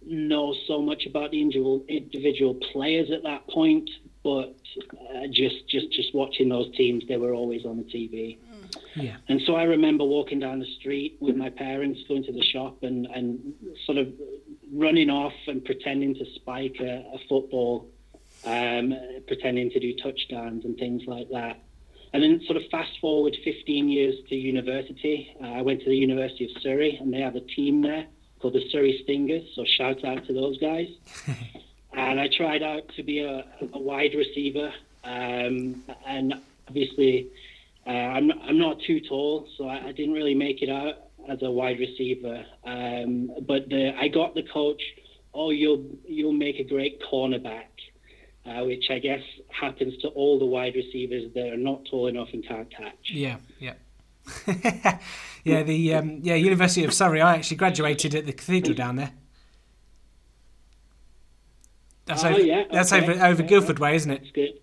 know 0.05 0.53
so 0.67 0.81
much 0.81 1.05
about 1.05 1.31
the 1.31 1.41
individual 1.41 1.85
individual 1.87 2.55
players 2.71 3.09
at 3.11 3.23
that 3.23 3.47
point, 3.47 3.89
but 4.23 4.55
uh, 5.15 5.27
just 5.31 5.67
just 5.67 5.91
just 5.91 6.13
watching 6.13 6.49
those 6.49 6.73
teams, 6.75 7.03
they 7.07 7.17
were 7.17 7.33
always 7.33 7.65
on 7.65 7.77
the 7.77 7.83
TV. 7.83 8.37
Yeah. 8.95 9.17
And 9.27 9.41
so 9.45 9.55
I 9.55 9.63
remember 9.63 10.03
walking 10.03 10.39
down 10.39 10.59
the 10.59 10.73
street 10.79 11.17
with 11.19 11.35
my 11.35 11.49
parents, 11.49 12.01
going 12.07 12.23
to 12.23 12.31
the 12.31 12.43
shop 12.43 12.83
and, 12.83 13.05
and 13.07 13.53
sort 13.85 13.97
of 13.97 14.09
running 14.73 15.09
off 15.09 15.33
and 15.47 15.63
pretending 15.63 16.15
to 16.15 16.25
spike 16.35 16.77
a, 16.79 17.05
a 17.13 17.17
football, 17.29 17.89
um, 18.45 18.93
pretending 19.27 19.69
to 19.71 19.79
do 19.79 19.95
touchdowns 19.95 20.65
and 20.65 20.77
things 20.77 21.03
like 21.07 21.29
that. 21.31 21.59
And 22.13 22.21
then 22.21 22.41
sort 22.45 22.57
of 22.57 22.63
fast 22.69 22.91
forward 22.99 23.35
15 23.43 23.87
years 23.87 24.15
to 24.27 24.35
university. 24.35 25.35
Uh, 25.41 25.47
I 25.47 25.61
went 25.61 25.79
to 25.81 25.89
the 25.89 25.95
University 25.95 26.45
of 26.45 26.61
Surrey 26.61 26.97
and 26.99 27.13
they 27.13 27.21
have 27.21 27.35
a 27.35 27.41
team 27.41 27.81
there 27.81 28.07
called 28.41 28.53
the 28.53 28.67
Surrey 28.69 28.99
Stingers. 29.03 29.47
So 29.55 29.63
shout 29.77 30.03
out 30.03 30.25
to 30.27 30.33
those 30.33 30.57
guys. 30.57 30.87
and 31.93 32.19
I 32.19 32.27
tried 32.35 32.63
out 32.63 32.83
to 32.95 33.03
be 33.03 33.19
a, 33.19 33.45
a 33.73 33.79
wide 33.79 34.13
receiver, 34.15 34.73
um, 35.03 35.83
and 36.05 36.33
obviously 36.67 37.29
uh, 37.85 37.89
I'm 37.89 38.31
I'm 38.31 38.57
not 38.57 38.77
too 38.81 38.99
tall, 39.01 39.47
so 39.57 39.67
I, 39.67 39.87
I, 39.87 39.91
didn't 39.91 40.13
really 40.13 40.35
make 40.35 40.61
it 40.61 40.69
out 40.69 40.95
as 41.27 41.41
a 41.41 41.49
wide 41.49 41.79
receiver. 41.79 42.45
Um, 42.63 43.31
but 43.47 43.69
the, 43.69 43.93
I 43.99 44.07
got 44.07 44.35
the 44.35 44.43
coach. 44.43 44.81
Oh, 45.33 45.49
you'll 45.49 45.85
you'll 46.07 46.33
make 46.33 46.59
a 46.59 46.63
great 46.63 47.01
cornerback. 47.01 47.65
Uh, 48.43 48.65
which 48.65 48.85
I 48.89 48.97
guess 48.97 49.21
happens 49.49 49.95
to 50.01 50.07
all 50.07 50.39
the 50.39 50.45
wide 50.45 50.73
receivers 50.73 51.31
that 51.35 51.53
are 51.53 51.57
not 51.57 51.85
tall 51.91 52.07
enough 52.07 52.29
and 52.33 52.43
can't 52.43 52.75
catch. 52.75 53.11
Yeah, 53.11 53.37
yeah. 53.59 53.73
yeah, 55.43 55.63
the 55.63 55.95
um, 55.95 56.19
yeah 56.21 56.35
University 56.35 56.83
of 56.83 56.93
Surrey. 56.93 57.21
I 57.21 57.35
actually 57.35 57.57
graduated 57.57 58.15
at 58.15 58.25
the 58.25 58.33
cathedral 58.33 58.75
down 58.75 58.95
there. 58.95 59.11
That's 62.05 62.23
oh, 62.23 62.29
over. 62.29 62.41
Yeah, 62.41 62.63
that's 62.71 62.91
okay. 62.91 63.03
over 63.03 63.25
over 63.25 63.41
yeah, 63.41 63.47
Guildford 63.47 63.79
way, 63.79 63.95
isn't 63.95 64.11
it? 64.11 64.21
It's 64.21 64.31
good. 64.31 64.59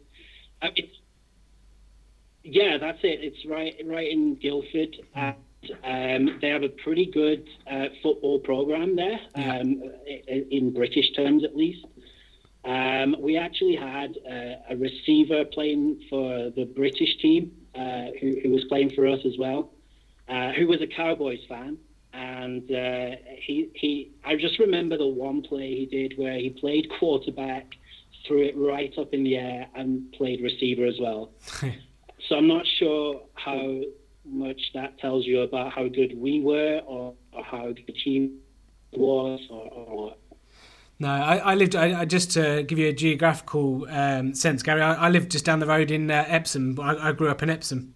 Uh, 0.62 0.68
it's, 0.76 0.92
yeah, 2.44 2.78
that's 2.78 2.98
it. 3.02 3.20
It's 3.22 3.44
right 3.46 3.74
right 3.84 4.10
in 4.10 4.34
Guildford. 4.36 4.96
And, 5.14 5.36
um, 5.84 6.38
they 6.40 6.48
have 6.48 6.62
a 6.62 6.68
pretty 6.68 7.06
good 7.06 7.48
uh, 7.70 7.86
football 8.02 8.38
program 8.38 8.94
there, 8.94 9.18
um, 9.34 9.82
in, 10.06 10.46
in 10.50 10.72
British 10.72 11.12
terms 11.14 11.44
at 11.44 11.56
least. 11.56 11.84
Um, 12.64 13.16
we 13.20 13.36
actually 13.36 13.76
had 13.76 14.16
a 14.70 14.76
receiver 14.76 15.44
playing 15.46 16.04
for 16.10 16.50
the 16.50 16.64
British 16.64 17.16
team 17.18 17.52
uh, 17.74 18.06
who, 18.20 18.36
who, 18.42 18.50
was 18.50 18.64
playing 18.68 18.90
for 18.90 19.06
us 19.06 19.20
as 19.24 19.38
well, 19.38 19.72
uh, 20.28 20.52
who 20.52 20.66
was 20.66 20.80
a 20.82 20.86
Cowboys 20.86 21.40
fan. 21.48 21.78
and 22.12 22.70
uh, 22.70 23.16
he 23.40 23.70
he. 23.74 24.12
I 24.24 24.36
just 24.36 24.58
remember 24.58 24.96
the 24.96 25.06
one 25.06 25.42
play 25.42 25.74
he 25.74 25.86
did 25.86 26.18
where 26.18 26.38
he 26.38 26.50
played 26.50 26.88
quarterback, 26.98 27.74
threw 28.26 28.42
it 28.42 28.56
right 28.56 28.92
up 28.98 29.12
in 29.12 29.24
the 29.24 29.36
air, 29.36 29.68
and 29.74 30.10
played 30.12 30.42
receiver 30.42 30.86
as 30.86 30.98
well. 31.00 31.30
so 32.28 32.36
I'm 32.36 32.48
not 32.48 32.66
sure 32.78 33.22
how 33.34 33.80
much 34.24 34.60
that 34.74 34.98
tells 34.98 35.26
you 35.26 35.40
about 35.42 35.72
how 35.72 35.88
good 35.88 36.18
we 36.18 36.40
were, 36.40 36.80
or, 36.86 37.14
or 37.32 37.44
how 37.44 37.66
good 37.66 37.84
the 37.86 37.92
team 37.92 38.38
was, 38.92 39.40
or, 39.50 39.70
or 39.70 40.14
no, 41.00 41.08
I, 41.08 41.36
I 41.36 41.54
lived. 41.54 41.76
I, 41.76 42.00
I, 42.00 42.04
just 42.04 42.32
to 42.32 42.64
give 42.64 42.78
you 42.78 42.88
a 42.88 42.92
geographical 42.92 43.86
um, 43.88 44.34
sense, 44.34 44.62
Gary. 44.64 44.82
I, 44.82 44.94
I, 44.94 45.08
lived 45.10 45.30
just 45.30 45.44
down 45.44 45.60
the 45.60 45.66
road 45.66 45.92
in 45.92 46.10
uh, 46.10 46.24
Epsom. 46.26 46.78
I, 46.80 47.08
I, 47.08 47.12
grew 47.12 47.28
up 47.28 47.42
in 47.42 47.50
Epsom. 47.50 47.94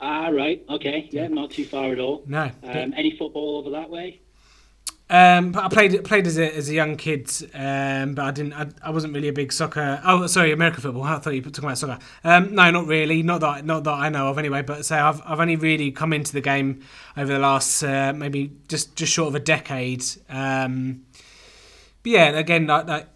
Ah, 0.00 0.28
right. 0.28 0.64
Okay. 0.68 1.08
Yeah, 1.10 1.28
not 1.28 1.50
too 1.50 1.64
far 1.64 1.92
at 1.92 1.98
all. 1.98 2.22
No. 2.26 2.50
Um, 2.62 2.94
any 2.96 3.16
football 3.16 3.58
over 3.58 3.70
that 3.70 3.90
way? 3.90 4.20
Um, 5.10 5.56
I 5.56 5.68
played 5.68 6.04
played 6.04 6.28
as 6.28 6.38
a 6.38 6.56
as 6.56 6.68
a 6.68 6.74
young 6.74 6.96
kid, 6.96 7.28
um, 7.52 8.14
but 8.14 8.26
I 8.26 8.30
didn't. 8.30 8.52
I, 8.52 8.68
I, 8.80 8.90
wasn't 8.90 9.12
really 9.12 9.26
a 9.26 9.32
big 9.32 9.52
soccer. 9.52 10.00
Oh, 10.04 10.28
sorry, 10.28 10.52
American 10.52 10.82
football. 10.82 11.02
I 11.02 11.18
thought 11.18 11.34
you 11.34 11.42
were 11.42 11.50
talking 11.50 11.64
about 11.64 11.78
soccer. 11.78 11.98
Um, 12.22 12.54
no, 12.54 12.70
not 12.70 12.86
really. 12.86 13.24
Not 13.24 13.40
that 13.40 13.66
not 13.66 13.82
that 13.84 13.94
I 13.94 14.08
know 14.08 14.28
of 14.28 14.38
anyway. 14.38 14.62
But 14.62 14.86
say 14.86 14.96
I've 14.96 15.20
I've 15.26 15.40
only 15.40 15.56
really 15.56 15.90
come 15.90 16.12
into 16.12 16.32
the 16.32 16.40
game 16.40 16.82
over 17.16 17.32
the 17.32 17.40
last 17.40 17.82
uh, 17.82 18.12
maybe 18.14 18.52
just 18.68 18.94
just 18.94 19.12
short 19.12 19.30
of 19.30 19.34
a 19.34 19.40
decade. 19.40 20.04
Um, 20.28 21.06
but 22.04 22.12
yeah, 22.12 22.28
again, 22.28 22.68
like, 22.68 22.86
like 22.86 23.08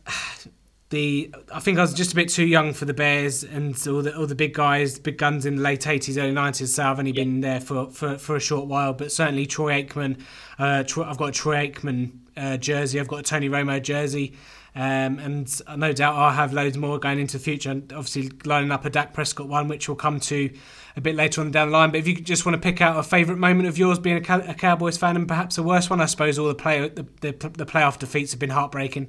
the 0.95 1.35
I 1.53 1.61
think 1.61 1.79
I 1.79 1.83
was 1.83 1.93
just 1.93 2.13
a 2.13 2.15
bit 2.15 2.29
too 2.29 2.47
young 2.47 2.73
for 2.73 2.85
the 2.87 2.95
Bears 2.95 3.45
and 3.45 3.77
all 3.87 4.03
the 4.03 4.17
all 4.17 4.27
the 4.27 4.35
big 4.35 4.55
guys, 4.55 4.99
big 4.99 5.19
guns 5.19 5.45
in 5.45 5.57
the 5.57 5.63
late 5.63 5.87
eighties, 5.87 6.17
early 6.17 6.33
nineties. 6.33 6.75
So 6.75 6.85
I've 6.85 6.99
only 6.99 7.11
yeah. 7.11 7.25
been 7.25 7.41
there 7.41 7.61
for, 7.61 7.91
for, 7.91 8.17
for 8.17 8.37
a 8.37 8.41
short 8.41 8.67
while. 8.67 8.93
But 8.93 9.13
certainly 9.13 9.47
Troy 9.47 9.83
Aikman, 9.83 10.21
uh, 10.59 10.85
I've 11.05 11.19
got 11.19 11.29
a 11.29 11.33
Troy 11.33 11.69
Aikman 11.69 12.13
uh, 12.37 12.57
jersey. 12.57 12.99
I've 12.99 13.09
got 13.09 13.21
a 13.21 13.23
Tony 13.23 13.49
Romo 13.49 13.83
jersey. 13.83 14.35
Um, 14.77 15.21
and 15.21 15.63
no 15.77 15.93
doubt 15.93 16.17
I'll 16.17 16.33
have 16.33 16.53
loads 16.53 16.77
more 16.77 16.99
going 16.99 17.21
into 17.21 17.39
the 17.39 17.45
future. 17.45 17.71
And 17.71 17.93
obviously 17.93 18.31
lining 18.45 18.73
up 18.73 18.85
a 18.85 18.91
Dak 18.91 19.15
Prescott 19.15 19.49
one, 19.49 19.69
which 19.69 19.89
we'll 19.89 19.97
come 19.97 20.19
to 20.21 20.51
a 20.97 21.01
bit 21.01 21.15
later 21.15 21.41
on 21.41 21.51
down 21.53 21.69
the 21.69 21.73
line. 21.73 21.91
But 21.91 21.99
if 21.99 22.09
you 22.09 22.21
just 22.21 22.45
want 22.45 22.61
to 22.61 22.61
pick 22.61 22.81
out 22.81 22.99
a 22.99 23.03
favourite 23.03 23.39
moment 23.39 23.69
of 23.69 23.79
yours 23.79 23.99
being 23.99 24.17
a, 24.17 24.39
a, 24.39 24.55
Cowboys 24.55 24.97
fan, 24.97 25.17
and 25.17 25.29
perhaps 25.29 25.59
a 25.59 25.63
worst 25.63 25.91
one, 25.91 26.01
I 26.01 26.07
suppose 26.07 26.39
all 26.39 26.49
the 26.49 26.55
play 26.55 26.89
the, 26.89 27.07
the, 27.21 27.33
the 27.51 27.67
playoff 27.67 27.99
defeats 27.99 28.33
have 28.33 28.41
been 28.41 28.51
heartbreaking. 28.51 29.09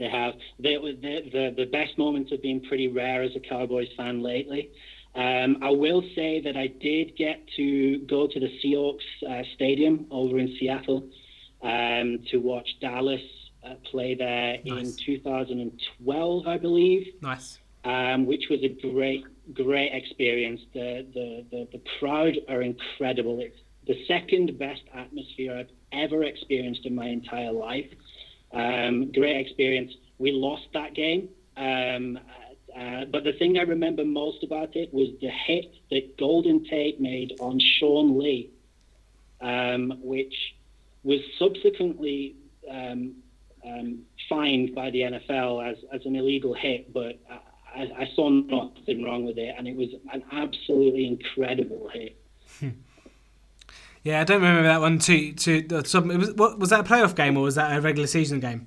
They 0.00 0.08
have. 0.08 0.34
They, 0.58 0.76
the, 0.76 1.30
the, 1.30 1.54
the 1.56 1.66
best 1.66 1.96
moments 1.98 2.32
have 2.32 2.42
been 2.42 2.60
pretty 2.62 2.88
rare 2.88 3.22
as 3.22 3.36
a 3.36 3.40
Cowboys 3.40 3.88
fan 3.96 4.22
lately. 4.22 4.70
Um, 5.14 5.58
I 5.62 5.70
will 5.70 6.02
say 6.14 6.40
that 6.40 6.56
I 6.56 6.68
did 6.68 7.16
get 7.16 7.46
to 7.56 7.98
go 8.06 8.26
to 8.26 8.40
the 8.40 8.48
Seahawks 8.64 9.00
uh, 9.28 9.42
Stadium 9.54 10.06
over 10.10 10.38
in 10.38 10.56
Seattle 10.58 11.08
um, 11.62 12.20
to 12.30 12.38
watch 12.38 12.68
Dallas 12.80 13.20
uh, 13.64 13.74
play 13.90 14.14
there 14.14 14.58
nice. 14.64 14.98
in 14.98 15.04
2012, 15.04 16.46
I 16.46 16.56
believe. 16.56 17.06
Nice. 17.20 17.58
Um, 17.84 18.26
which 18.26 18.44
was 18.50 18.62
a 18.62 18.68
great, 18.68 19.24
great 19.52 19.92
experience. 19.92 20.60
The, 20.72 21.06
the, 21.12 21.44
the, 21.50 21.68
the 21.72 21.82
crowd 21.98 22.36
are 22.48 22.62
incredible. 22.62 23.40
It's 23.40 23.56
the 23.86 24.04
second 24.06 24.58
best 24.58 24.82
atmosphere 24.94 25.56
I've 25.56 25.70
ever 25.92 26.24
experienced 26.24 26.86
in 26.86 26.94
my 26.94 27.06
entire 27.06 27.52
life. 27.52 27.90
Um, 28.52 29.12
great 29.12 29.36
experience. 29.36 29.92
We 30.18 30.32
lost 30.32 30.66
that 30.74 30.94
game. 30.94 31.28
Um, 31.56 32.18
uh, 32.76 33.04
but 33.06 33.24
the 33.24 33.32
thing 33.32 33.58
I 33.58 33.62
remember 33.62 34.04
most 34.04 34.44
about 34.44 34.76
it 34.76 34.92
was 34.94 35.08
the 35.20 35.28
hit 35.28 35.72
that 35.90 36.16
Golden 36.18 36.64
Tate 36.64 37.00
made 37.00 37.34
on 37.40 37.58
Sean 37.58 38.18
Lee, 38.18 38.50
um, 39.40 39.98
which 40.02 40.34
was 41.02 41.20
subsequently 41.38 42.36
um, 42.70 43.16
um, 43.66 44.00
fined 44.28 44.74
by 44.74 44.90
the 44.90 45.00
NFL 45.00 45.70
as, 45.70 45.78
as 45.92 46.06
an 46.06 46.16
illegal 46.16 46.54
hit, 46.54 46.92
but 46.92 47.18
I, 47.74 47.90
I, 47.98 48.10
saw 48.14 48.28
nothing 48.28 49.02
wrong 49.02 49.24
with 49.24 49.38
it, 49.38 49.54
and 49.56 49.66
it 49.66 49.76
was 49.76 49.88
an 50.12 50.22
absolutely 50.32 51.06
incredible 51.06 51.90
hit. 51.92 52.16
Yeah, 54.02 54.20
I 54.20 54.24
don't 54.24 54.40
remember 54.40 54.62
that 54.62 54.80
one 54.80 54.98
too. 54.98 55.32
To 55.32 55.62
was, 55.70 56.32
what, 56.34 56.58
was 56.58 56.70
that 56.70 56.80
a 56.80 56.84
playoff 56.84 57.14
game 57.14 57.36
or 57.36 57.42
was 57.42 57.56
that 57.56 57.76
a 57.76 57.80
regular 57.80 58.06
season 58.06 58.40
game? 58.40 58.66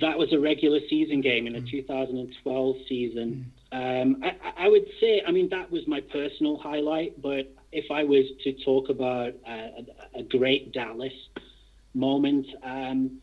That 0.00 0.18
was 0.18 0.32
a 0.32 0.38
regular 0.38 0.80
season 0.88 1.20
game 1.20 1.46
in 1.46 1.54
the 1.54 1.60
mm. 1.60 1.70
2012 1.70 2.76
season. 2.88 3.50
Mm. 3.72 4.02
Um, 4.02 4.22
I, 4.22 4.64
I, 4.64 4.68
would 4.68 4.86
say, 5.00 5.22
I 5.26 5.30
mean, 5.30 5.48
that 5.50 5.70
was 5.70 5.86
my 5.88 6.00
personal 6.00 6.58
highlight. 6.58 7.20
But 7.20 7.52
if 7.72 7.90
I 7.90 8.04
was 8.04 8.24
to 8.44 8.52
talk 8.64 8.88
about 8.88 9.32
a, 9.48 9.86
a 10.14 10.22
great 10.22 10.72
Dallas 10.72 11.12
moment, 11.94 12.46
um, 12.62 13.20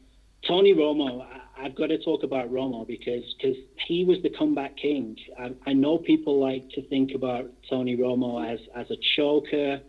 Tony 0.47 0.73
Romo, 0.73 1.25
I, 1.57 1.63
have 1.63 1.75
got 1.75 1.87
to 1.87 1.97
talk 1.99 2.23
about 2.23 2.51
Romo 2.51 2.87
because 2.87 3.23
cause 3.41 3.55
he 3.87 4.03
was 4.03 4.17
the 4.23 4.29
comeback 4.29 4.77
king. 4.77 5.15
I, 5.39 5.51
I 5.67 5.73
know 5.73 5.97
people 5.97 6.39
like 6.39 6.69
to 6.71 6.81
think 6.87 7.11
about 7.13 7.49
Tony 7.69 7.95
Romo 7.95 8.51
as, 8.51 8.59
as 8.75 8.89
a 8.89 8.97
choker 9.15 9.81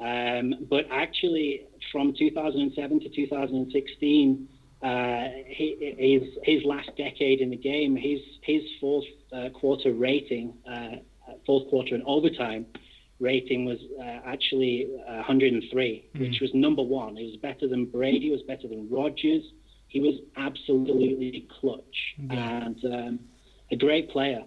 um, 0.00 0.54
but 0.68 0.86
actually, 0.90 1.66
from 1.92 2.14
2007 2.18 3.00
to 3.00 3.08
2016, 3.08 4.48
uh, 4.82 5.28
his, 5.46 6.22
his 6.42 6.64
last 6.64 6.90
decade 6.96 7.40
in 7.40 7.50
the 7.50 7.56
game, 7.56 7.96
his 7.96 8.20
his 8.42 8.62
fourth 8.80 9.04
uh, 9.32 9.48
quarter 9.50 9.92
rating, 9.92 10.52
uh, 10.70 10.96
fourth 11.46 11.68
quarter 11.70 11.94
and 11.94 12.04
overtime 12.06 12.66
rating 13.20 13.64
was 13.64 13.78
uh, 13.98 14.20
actually 14.26 14.88
103, 15.06 16.04
mm. 16.14 16.20
which 16.20 16.40
was 16.40 16.50
number 16.52 16.82
one. 16.82 17.16
It 17.16 17.24
was 17.24 17.36
better 17.36 17.68
than 17.68 17.86
Brady. 17.86 18.28
It 18.28 18.32
was 18.32 18.42
better 18.42 18.68
than 18.68 18.88
Rodgers. 18.90 19.44
He 19.88 20.00
was 20.00 20.16
absolutely 20.36 21.48
clutch 21.60 22.14
yeah. 22.18 22.66
and 22.66 22.84
um, 22.84 23.20
a 23.70 23.76
great 23.76 24.10
player. 24.10 24.42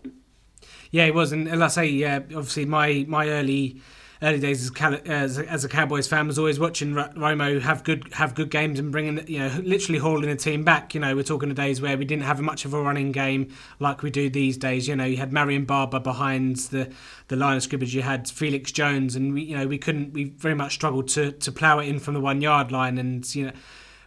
Yeah, 0.92 1.06
he 1.06 1.12
was, 1.12 1.32
and 1.32 1.46
like 1.46 1.62
I 1.62 1.68
say, 1.68 1.86
yeah, 1.88 2.18
obviously 2.18 2.66
my 2.66 3.06
my 3.08 3.30
early 3.30 3.82
early 4.22 4.40
days 4.40 4.70
as, 4.70 4.94
as, 5.06 5.40
as 5.40 5.64
a 5.64 5.70
Cowboys 5.70 6.08
fan 6.08 6.28
was 6.28 6.40
always 6.40 6.60
watching 6.60 6.94
Romo 6.94 7.62
have 7.62 7.84
good 7.84 8.12
have 8.14 8.36
good 8.36 8.50
games 8.50 8.80
and 8.80 8.92
bringing 8.92 9.26
you 9.28 9.40
know 9.40 9.62
literally 9.64 10.00
hauling 10.00 10.30
a 10.30 10.36
team 10.36 10.64
back. 10.64 10.94
You 10.94 11.02
know 11.02 11.16
we're 11.16 11.24
talking 11.24 11.50
of 11.50 11.56
days 11.56 11.82
where 11.82 11.98
we 11.98 12.06
didn't 12.06 12.24
have 12.24 12.40
much 12.42 12.66
of 12.66 12.74
a 12.74 12.82
running 12.82 13.12
game 13.12 13.54
like 13.80 14.02
we 14.02 14.10
do 14.10 14.30
these 14.30 14.58
days. 14.58 14.88
You 14.88 14.96
know 14.96 15.06
you 15.06 15.18
had 15.18 15.32
Marion 15.32 15.66
Barber 15.66 16.00
behind 16.00 16.58
the 16.58 16.92
the 17.28 17.36
line 17.36 17.58
of 17.58 17.64
scrimmage. 17.64 17.94
You 17.94 18.02
had 18.02 18.28
Felix 18.28 18.72
Jones, 18.72 19.16
and 19.16 19.34
we 19.34 19.44
you 19.44 19.58
know 19.58 19.68
we 19.68 19.78
couldn't 19.78 20.14
we 20.14 20.26
very 20.26 20.56
much 20.56 20.74
struggled 20.74 21.08
to 21.10 21.32
to 21.32 21.52
plough 21.52 21.80
it 21.80 21.88
in 21.88 22.00
from 22.00 22.14
the 22.14 22.22
one 22.22 22.42
yard 22.42 22.72
line, 22.72 22.98
and 22.98 23.36
you 23.36 23.48
know 23.48 23.52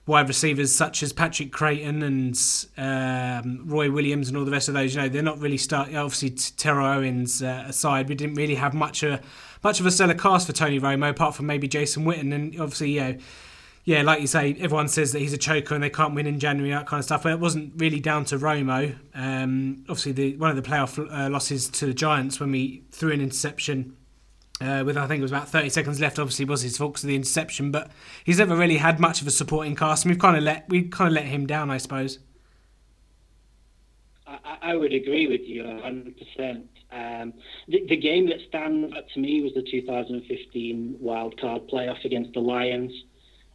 wide 0.07 0.26
receivers 0.26 0.75
such 0.75 1.02
as 1.02 1.12
Patrick 1.12 1.52
Crayton 1.52 2.02
and 2.02 2.67
um, 2.76 3.62
Roy 3.67 3.90
Williams 3.90 4.29
and 4.29 4.37
all 4.37 4.45
the 4.45 4.50
rest 4.50 4.67
of 4.67 4.75
those, 4.75 4.95
you 4.95 5.00
know, 5.00 5.09
they're 5.09 5.23
not 5.23 5.38
really 5.38 5.59
start. 5.59 5.95
Obviously, 5.95 6.31
Terrell 6.31 6.87
Owens 6.87 7.43
uh, 7.43 7.64
aside, 7.69 8.09
we 8.09 8.17
didn't 8.17 8.35
really 8.35 8.57
have 8.57 8.75
much 8.75 9.05
of 9.05 9.12
a, 9.12 9.21
much 9.62 9.81
of 9.81 9.87
a 9.87 9.90
stellar 9.90 10.14
cast 10.14 10.47
for 10.47 10.52
Tony 10.52 10.81
Romo, 10.81 11.11
apart 11.11 11.35
from 11.35 11.47
maybe 11.47 11.69
Jason 11.69 12.05
Witten, 12.05 12.35
and 12.35 12.61
obviously, 12.61 12.93
yeah. 12.93 13.14
Yeah, 13.87 14.02
like 14.02 14.21
you 14.21 14.26
say, 14.26 14.55
everyone 14.61 14.88
says 14.88 15.12
that 15.12 15.21
he's 15.21 15.33
a 15.33 15.38
choker 15.38 15.75
and 15.75 15.83
they 15.83 15.88
can't 15.88 16.14
win 16.14 16.26
in 16.26 16.38
January, 16.38 16.71
that 16.71 16.87
kind 16.87 16.99
of 16.99 17.05
stuff. 17.05 17.23
But 17.23 17.33
it 17.33 17.40
wasn't 17.40 17.73
really 17.76 17.99
down 17.99 18.26
to 18.26 18.37
Romo. 18.37 18.95
Um, 19.14 19.85
obviously, 19.88 20.12
the, 20.12 20.37
one 20.37 20.50
of 20.50 20.62
the 20.62 20.62
playoff 20.62 20.99
uh, 20.99 21.31
losses 21.31 21.67
to 21.71 21.87
the 21.87 21.95
Giants 21.95 22.38
when 22.38 22.52
we 22.52 22.85
threw 22.93 23.11
an 23.11 23.23
interception 23.23 23.97
uh, 24.61 24.83
with 24.85 24.97
I 24.97 25.07
think 25.07 25.21
it 25.21 25.23
was 25.23 25.33
about 25.33 25.49
30 25.49 25.71
seconds 25.71 26.00
left. 26.00 26.19
Obviously, 26.19 26.45
was 26.45 26.62
his 26.62 26.76
fault 26.76 26.93
because 26.93 27.05
of 27.05 27.09
the 27.09 27.17
interception, 27.17 27.71
but 27.71 27.90
he's 28.25 28.38
never 28.38 28.55
really 28.55 28.76
had 28.76 29.00
much 29.00 29.21
of 29.23 29.26
a 29.26 29.31
supporting 29.31 29.75
cast, 29.75 30.05
and 30.05 30.11
we've 30.12 30.21
kind 30.21 30.37
of 30.37 30.43
let 30.43 30.69
we 30.69 30.83
kind 30.83 31.09
of 31.09 31.14
let 31.14 31.25
him 31.25 31.47
down, 31.47 31.71
I 31.71 31.79
suppose. 31.79 32.19
I, 34.26 34.59
I 34.62 34.76
would 34.76 34.93
agree 34.93 35.26
with 35.26 35.43
you 35.43 35.64
100. 35.64 36.17
percent 36.19 36.67
um, 36.92 37.35
the, 37.68 37.87
the, 37.88 37.97
game 37.97 38.28
that 38.28 38.40
stands 38.49 38.92
out 38.94 39.04
to 39.14 39.20
me 39.20 39.42
was 39.42 39.54
the 39.54 39.62
2015 39.62 40.99
wildcard 41.02 41.70
playoff 41.70 42.04
against 42.04 42.32
the 42.32 42.40
Lions. 42.40 42.92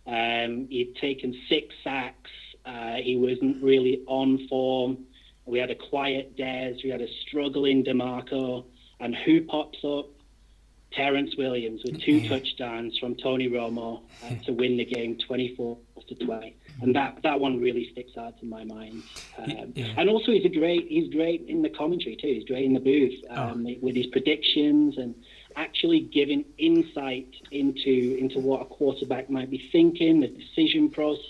Um, 0.07 0.67
he'd 0.69 0.95
taken 1.01 1.35
six 1.49 1.73
sacks. 1.83 2.31
Uh, 2.65 2.95
he 2.95 3.17
wasn't 3.17 3.61
really 3.61 4.01
on 4.07 4.47
form. 4.47 5.05
We 5.45 5.59
had 5.59 5.69
a 5.69 5.75
quiet 5.75 6.37
Dez. 6.37 6.83
We 6.83 6.89
had 6.89 7.01
a 7.01 7.07
struggling 7.27 7.83
DeMarco. 7.83 8.65
And 8.99 9.15
who 9.15 9.41
pops 9.41 9.79
up? 9.83 10.07
Terrence 10.91 11.35
Williams 11.37 11.81
with 11.83 12.01
two 12.01 12.27
touchdowns 12.29 12.97
from 12.97 13.15
Tony 13.15 13.49
Romo 13.49 14.03
uh, 14.23 14.35
to 14.45 14.53
win 14.53 14.77
the 14.77 14.85
game 14.85 15.17
24 15.27 15.77
to 16.07 16.15
20. 16.15 16.55
And 16.81 16.95
that, 16.95 17.19
that 17.23 17.39
one 17.39 17.59
really 17.59 17.89
sticks 17.91 18.17
out 18.17 18.35
in 18.41 18.49
my 18.49 18.63
mind. 18.65 19.03
Um, 19.37 19.73
yeah. 19.75 19.93
And 19.97 20.09
also, 20.09 20.31
he's 20.31 20.45
a 20.45 20.49
great 20.49 20.87
he's 20.87 21.11
great 21.13 21.45
in 21.47 21.61
the 21.61 21.69
commentary 21.69 22.15
too. 22.15 22.27
He's 22.27 22.45
great 22.45 22.65
in 22.65 22.73
the 22.73 22.79
booth 22.79 23.23
oh. 23.29 23.41
um, 23.41 23.67
oh. 23.67 23.75
with 23.81 23.95
his 23.95 24.07
predictions 24.07 24.97
and 24.97 25.15
actually 25.55 26.01
giving 26.01 26.45
insight 26.57 27.33
into 27.51 28.17
into 28.19 28.39
what 28.39 28.61
a 28.61 28.65
quarterback 28.65 29.29
might 29.29 29.49
be 29.49 29.69
thinking, 29.71 30.19
the 30.19 30.27
decision 30.27 30.89
process, 30.89 31.23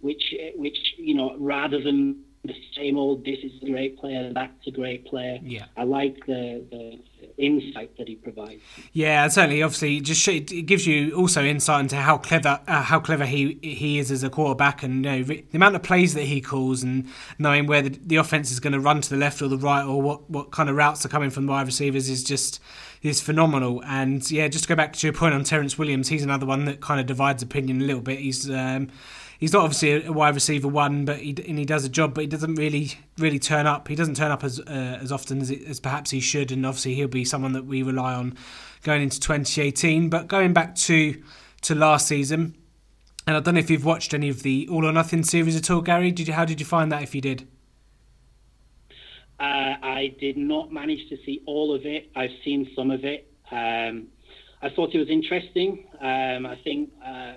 which 0.00 0.34
which 0.56 0.94
you 0.96 1.14
know 1.14 1.36
rather 1.38 1.80
than 1.82 2.22
the 2.46 2.54
same 2.74 2.98
old 2.98 3.24
this 3.24 3.38
is 3.42 3.52
a 3.62 3.66
great 3.66 3.98
player, 3.98 4.32
that's 4.32 4.66
a 4.66 4.70
great 4.70 5.06
player. 5.06 5.38
Yeah. 5.42 5.66
I 5.76 5.84
like 5.84 6.24
the, 6.26 6.64
the 6.70 6.98
insight 7.38 7.96
that 7.98 8.08
he 8.08 8.16
provides. 8.16 8.62
Yeah, 8.92 9.28
certainly. 9.28 9.62
Obviously, 9.62 10.00
just 10.00 10.26
it 10.28 10.66
gives 10.66 10.86
you 10.86 11.14
also 11.14 11.44
insight 11.44 11.80
into 11.80 11.96
how 11.96 12.18
clever 12.18 12.60
uh, 12.66 12.82
how 12.82 13.00
clever 13.00 13.26
he 13.26 13.58
he 13.62 13.98
is 13.98 14.10
as 14.10 14.22
a 14.22 14.30
quarterback, 14.30 14.82
and 14.82 15.04
you 15.04 15.10
know, 15.10 15.22
the 15.22 15.44
amount 15.54 15.76
of 15.76 15.82
plays 15.82 16.14
that 16.14 16.24
he 16.24 16.40
calls, 16.40 16.82
and 16.82 17.08
knowing 17.38 17.66
where 17.66 17.82
the, 17.82 17.98
the 18.04 18.16
offense 18.16 18.50
is 18.50 18.60
going 18.60 18.72
to 18.72 18.80
run 18.80 19.00
to 19.00 19.10
the 19.10 19.16
left 19.16 19.42
or 19.42 19.48
the 19.48 19.58
right, 19.58 19.84
or 19.84 20.00
what, 20.00 20.28
what 20.30 20.50
kind 20.50 20.68
of 20.68 20.76
routes 20.76 21.04
are 21.04 21.08
coming 21.08 21.30
from 21.30 21.46
the 21.46 21.52
wide 21.52 21.66
receivers 21.66 22.08
is 22.08 22.24
just 22.24 22.60
is 23.02 23.20
phenomenal. 23.20 23.82
And 23.84 24.28
yeah, 24.30 24.48
just 24.48 24.64
to 24.64 24.68
go 24.68 24.74
back 24.74 24.92
to 24.94 25.06
your 25.06 25.14
point 25.14 25.34
on 25.34 25.44
Terrence 25.44 25.78
Williams, 25.78 26.08
he's 26.08 26.22
another 26.22 26.46
one 26.46 26.64
that 26.64 26.80
kind 26.80 27.00
of 27.00 27.06
divides 27.06 27.42
opinion 27.42 27.82
a 27.82 27.84
little 27.84 28.02
bit. 28.02 28.18
He's 28.18 28.50
um, 28.50 28.88
he's 29.38 29.52
not 29.52 29.64
obviously 29.64 30.04
a 30.04 30.12
wide 30.12 30.34
receiver 30.34 30.68
one, 30.68 31.04
but 31.04 31.18
he 31.18 31.34
and 31.46 31.58
he 31.58 31.64
does 31.64 31.84
a 31.84 31.88
job, 31.88 32.14
but 32.14 32.22
he 32.22 32.26
doesn't 32.26 32.54
really 32.54 32.92
really 33.18 33.38
turn 33.38 33.66
up. 33.66 33.88
He 33.88 33.94
doesn't 33.94 34.16
turn 34.16 34.30
up 34.30 34.44
as 34.44 34.60
uh, 34.60 34.98
as 35.00 35.12
often 35.12 35.40
as, 35.40 35.50
as 35.50 35.80
perhaps 35.80 36.10
he 36.10 36.20
should, 36.20 36.52
and 36.52 36.64
obviously 36.64 36.94
he'll 36.94 37.08
be 37.08 37.24
someone 37.24 37.52
that 37.52 37.66
we 37.66 37.82
rely 37.82 38.14
on 38.14 38.36
going 38.82 39.02
into 39.02 39.20
2018. 39.20 40.08
But 40.08 40.28
going 40.28 40.52
back 40.52 40.74
to 40.76 41.22
to 41.62 41.74
last 41.74 42.06
season, 42.06 42.56
and 43.26 43.36
I 43.36 43.40
don't 43.40 43.54
know 43.54 43.60
if 43.60 43.70
you've 43.70 43.84
watched 43.84 44.14
any 44.14 44.28
of 44.28 44.42
the 44.42 44.68
All 44.70 44.84
or 44.84 44.92
Nothing 44.92 45.22
series 45.22 45.56
at 45.56 45.70
all, 45.70 45.80
Gary. 45.80 46.10
Did 46.10 46.28
you? 46.28 46.34
How 46.34 46.44
did 46.44 46.60
you 46.60 46.66
find 46.66 46.90
that? 46.92 47.02
If 47.02 47.14
you 47.14 47.20
did. 47.20 47.46
Uh, 49.38 49.76
I 49.82 50.14
did 50.18 50.38
not 50.38 50.72
manage 50.72 51.10
to 51.10 51.18
see 51.26 51.42
all 51.44 51.74
of 51.74 51.84
it. 51.84 52.10
I've 52.16 52.30
seen 52.42 52.70
some 52.74 52.90
of 52.90 53.04
it. 53.04 53.30
Um, 53.50 54.08
I 54.62 54.70
thought 54.70 54.94
it 54.94 54.98
was 54.98 55.10
interesting. 55.10 55.86
Um, 56.00 56.46
I 56.46 56.58
think 56.64 56.90
uh, 57.04 57.34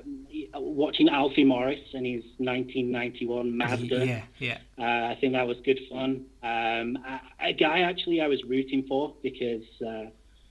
watching 0.55 1.09
Alfie 1.09 1.43
Morris 1.43 1.79
and 1.93 2.05
his 2.05 2.23
1991 2.37 3.57
Mazda. 3.57 4.05
Yeah, 4.05 4.23
yeah. 4.39 4.57
Uh, 4.77 5.11
I 5.11 5.17
think 5.19 5.33
that 5.33 5.45
was 5.45 5.57
good 5.65 5.79
fun. 5.89 6.25
Um, 6.43 6.97
a, 7.05 7.49
a, 7.49 7.53
guy 7.53 7.81
actually 7.81 8.21
I 8.21 8.27
was 8.27 8.41
rooting 8.45 8.85
for 8.87 9.15
because 9.21 9.63
uh, 9.85 10.09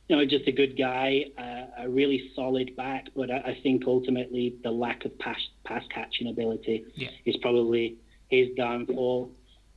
you 0.09 0.17
know 0.17 0.27
just 0.27 0.47
a 0.47 0.53
good 0.53 0.77
guy, 0.77 1.25
uh, 1.39 1.85
a 1.85 1.89
really 1.89 2.31
solid 2.37 2.77
back. 2.77 3.07
But 3.17 3.31
I, 3.31 3.39
I, 3.39 3.59
think 3.63 3.85
ultimately 3.87 4.57
the 4.63 4.71
lack 4.71 5.07
of 5.07 5.19
pass 5.19 5.41
pass 5.65 5.85
catching 5.93 6.29
ability 6.29 6.85
yeah. 6.95 7.09
is 7.25 7.37
probably 7.39 7.97
his 8.29 8.49
downfall. 8.57 9.33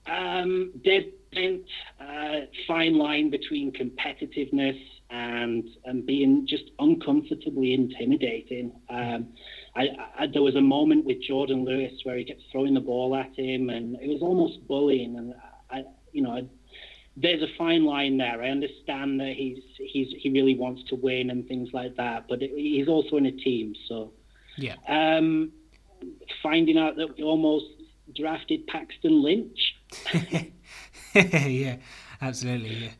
Um, 0.07 0.73
Dez 0.85 1.09
Bryant, 1.31 1.63
uh, 2.01 2.47
fine 2.67 2.97
line 2.97 3.29
between 3.29 3.71
competitiveness 3.71 4.77
and 5.11 5.65
and 5.85 6.05
being 6.05 6.47
just 6.47 6.71
uncomfortably 6.79 7.73
intimidating. 7.73 8.71
Um, 8.89 9.27
I, 9.75 9.87
I, 10.17 10.27
there 10.27 10.41
was 10.41 10.55
a 10.55 10.61
moment 10.61 11.05
with 11.05 11.17
Jourdan 11.29 11.65
Lewis 11.65 11.93
where 12.03 12.17
he 12.17 12.25
kept 12.25 12.41
throwing 12.51 12.73
the 12.73 12.79
ball 12.79 13.15
at 13.15 13.37
him, 13.37 13.69
and 13.69 13.95
it 14.01 14.07
was 14.07 14.21
almost 14.21 14.65
bullying. 14.67 15.17
And 15.17 15.33
I, 15.69 15.83
you 16.11 16.21
know, 16.21 16.31
I, 16.31 16.41
there's 17.17 17.41
a 17.41 17.57
fine 17.57 17.85
line 17.85 18.17
there. 18.17 18.41
I 18.41 18.49
understand 18.49 19.19
that 19.19 19.33
he's 19.35 19.59
he's 19.77 20.07
he 20.17 20.29
really 20.29 20.55
wants 20.55 20.83
to 20.89 20.95
win 20.95 21.29
and 21.29 21.47
things 21.47 21.69
like 21.73 21.95
that, 21.97 22.27
but 22.29 22.41
he's 22.41 22.87
also 22.87 23.17
in 23.17 23.25
a 23.25 23.31
team, 23.31 23.75
so 23.87 24.13
yeah. 24.57 24.75
Um, 24.87 25.51
finding 26.41 26.77
out 26.77 26.95
that 26.95 27.17
we 27.17 27.23
almost 27.23 27.65
drafted 28.15 28.65
Paxton 28.67 29.21
Lynch. 29.21 29.75
yeah, 31.15 31.77
absolutely. 32.21 32.91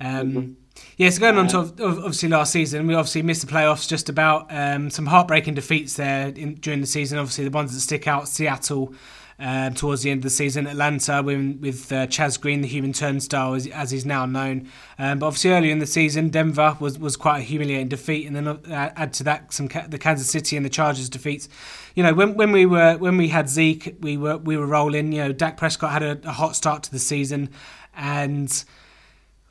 Yeah. 0.00 0.18
Um, 0.18 0.32
mm-hmm. 0.32 0.52
Yeah, 0.96 1.10
so 1.10 1.20
going 1.20 1.36
on 1.36 1.48
to 1.48 1.58
obviously 1.84 2.28
last 2.28 2.52
season, 2.52 2.86
we 2.86 2.94
obviously 2.94 3.22
missed 3.22 3.46
the 3.46 3.52
playoffs 3.52 3.88
just 3.88 4.08
about. 4.08 4.46
Um, 4.50 4.90
some 4.90 5.06
heartbreaking 5.06 5.54
defeats 5.54 5.94
there 5.94 6.28
in, 6.28 6.54
during 6.54 6.80
the 6.80 6.86
season. 6.86 7.18
Obviously, 7.18 7.44
the 7.44 7.50
ones 7.50 7.74
that 7.74 7.80
stick 7.80 8.08
out: 8.08 8.28
Seattle 8.28 8.94
um, 9.38 9.74
towards 9.74 10.02
the 10.02 10.10
end 10.10 10.20
of 10.20 10.24
the 10.24 10.30
season, 10.30 10.66
Atlanta 10.66 11.22
with, 11.22 11.58
with 11.60 11.92
uh, 11.92 12.06
Chaz 12.06 12.40
Green, 12.40 12.62
the 12.62 12.68
human 12.68 12.92
turnstile, 12.92 13.54
as, 13.54 13.66
as 13.66 13.90
he's 13.90 14.06
now 14.06 14.24
known. 14.24 14.68
Um, 14.98 15.18
but 15.18 15.26
obviously, 15.26 15.50
earlier 15.50 15.72
in 15.72 15.78
the 15.78 15.86
season, 15.86 16.30
Denver 16.30 16.76
was, 16.80 16.98
was 16.98 17.16
quite 17.16 17.38
a 17.38 17.42
humiliating 17.42 17.88
defeat, 17.88 18.26
and 18.26 18.34
then 18.34 18.48
uh, 18.48 18.92
add 18.96 19.12
to 19.14 19.24
that 19.24 19.52
some 19.52 19.68
the 19.88 19.98
Kansas 19.98 20.30
City 20.30 20.56
and 20.56 20.64
the 20.64 20.70
Chargers 20.70 21.08
defeats. 21.08 21.48
You 21.94 22.02
know, 22.02 22.14
when, 22.14 22.34
when 22.34 22.52
we 22.52 22.66
were 22.66 22.96
when 22.96 23.16
we 23.16 23.28
had 23.28 23.48
Zeke, 23.48 23.96
we 24.00 24.16
were 24.16 24.38
we 24.38 24.56
were 24.56 24.66
rolling. 24.66 25.12
You 25.12 25.24
know, 25.24 25.32
Dak 25.32 25.56
Prescott 25.56 25.92
had 25.92 26.02
a, 26.02 26.28
a 26.28 26.32
hot 26.32 26.56
start 26.56 26.82
to 26.84 26.90
the 26.90 26.98
season, 26.98 27.50
and 27.94 28.64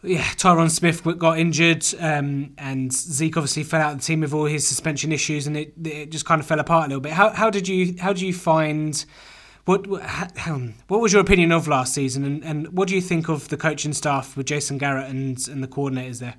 yeah, 0.06 0.24
Tyron 0.36 0.70
Smith 0.70 1.04
got 1.18 1.40
injured, 1.40 1.86
um, 2.00 2.54
and 2.58 2.92
Zeke 2.92 3.38
obviously 3.38 3.64
fell 3.64 3.82
out 3.82 3.94
of 3.94 4.00
the 4.00 4.04
team 4.04 4.22
with 4.22 4.34
all 4.34 4.46
his 4.46 4.68
suspension 4.68 5.12
issues, 5.12 5.48
and 5.48 5.58
it, 5.58 5.74
it 5.84 6.10
just 6.10 6.26
kind 6.26 6.40
of 6.40 6.48
fell 6.48 6.60
apart 6.60 6.86
a 6.86 6.90
little 6.90 7.02
bit. 7.02 7.14
How, 7.14 7.32
how 7.32 7.50
did 7.50 7.68
you 7.68 7.96
how 8.00 8.14
do 8.14 8.26
you 8.26 8.34
find 8.34 9.06
what 9.66 9.88
what 9.88 11.02
was 11.02 11.14
your 11.14 11.22
opinion 11.22 11.52
of 11.52 11.68
last 11.68 11.94
season, 11.94 12.24
and, 12.24 12.44
and 12.44 12.68
what 12.78 12.88
do 12.88 12.96
you 12.96 13.02
think 13.02 13.30
of 13.30 13.50
the 13.50 13.58
coaching 13.58 13.94
staff 13.94 14.38
with 14.38 14.46
Jason 14.46 14.78
Garrett 14.78 15.10
and 15.10 15.48
and 15.48 15.64
the 15.64 15.68
coordinators 15.68 16.20
there? 16.20 16.36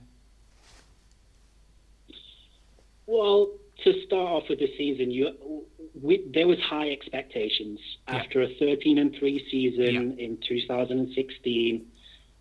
Well, 3.06 3.52
to 3.84 3.92
start 4.06 4.28
off 4.28 4.44
with 4.48 4.58
the 4.58 4.72
season, 4.76 5.10
you 5.10 5.64
we, 6.00 6.28
there 6.32 6.46
was 6.46 6.58
high 6.60 6.90
expectations 6.90 7.80
yeah. 8.08 8.16
after 8.16 8.42
a 8.42 8.48
13 8.58 8.98
and 8.98 9.14
three 9.18 9.46
season 9.50 10.16
yeah. 10.18 10.24
in 10.24 10.38
2016. 10.46 11.86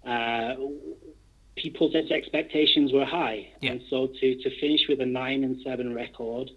Uh, 0.05 0.55
people's 1.55 1.95
expectations 1.95 2.91
were 2.91 3.05
high, 3.05 3.47
yeah. 3.61 3.71
and 3.71 3.81
so 3.89 4.07
to, 4.07 4.35
to 4.43 4.59
finish 4.59 4.81
with 4.89 5.01
a 5.01 5.05
nine 5.05 5.43
and 5.43 5.61
seven 5.63 5.93
record 5.93 6.49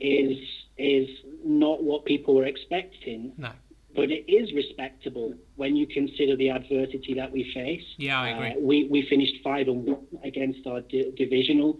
is 0.00 0.38
is 0.76 1.08
not 1.44 1.82
what 1.82 2.04
people 2.04 2.34
were 2.34 2.46
expecting. 2.46 3.32
No. 3.36 3.50
But 3.94 4.10
it 4.10 4.28
is 4.28 4.52
respectable 4.52 5.34
when 5.54 5.76
you 5.76 5.86
consider 5.86 6.34
the 6.34 6.50
adversity 6.50 7.14
that 7.14 7.30
we 7.30 7.48
face. 7.54 7.84
Yeah, 7.96 8.20
I 8.20 8.28
agree. 8.30 8.50
Uh, 8.50 8.54
we 8.60 8.88
we 8.88 9.06
finished 9.08 9.34
five 9.42 9.68
and 9.68 9.86
one 9.86 10.06
against 10.24 10.66
our 10.66 10.80
di- 10.80 11.12
divisional 11.16 11.78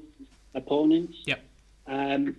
opponents. 0.55 1.17
Yep. 1.27 1.43
Um, 1.87 2.37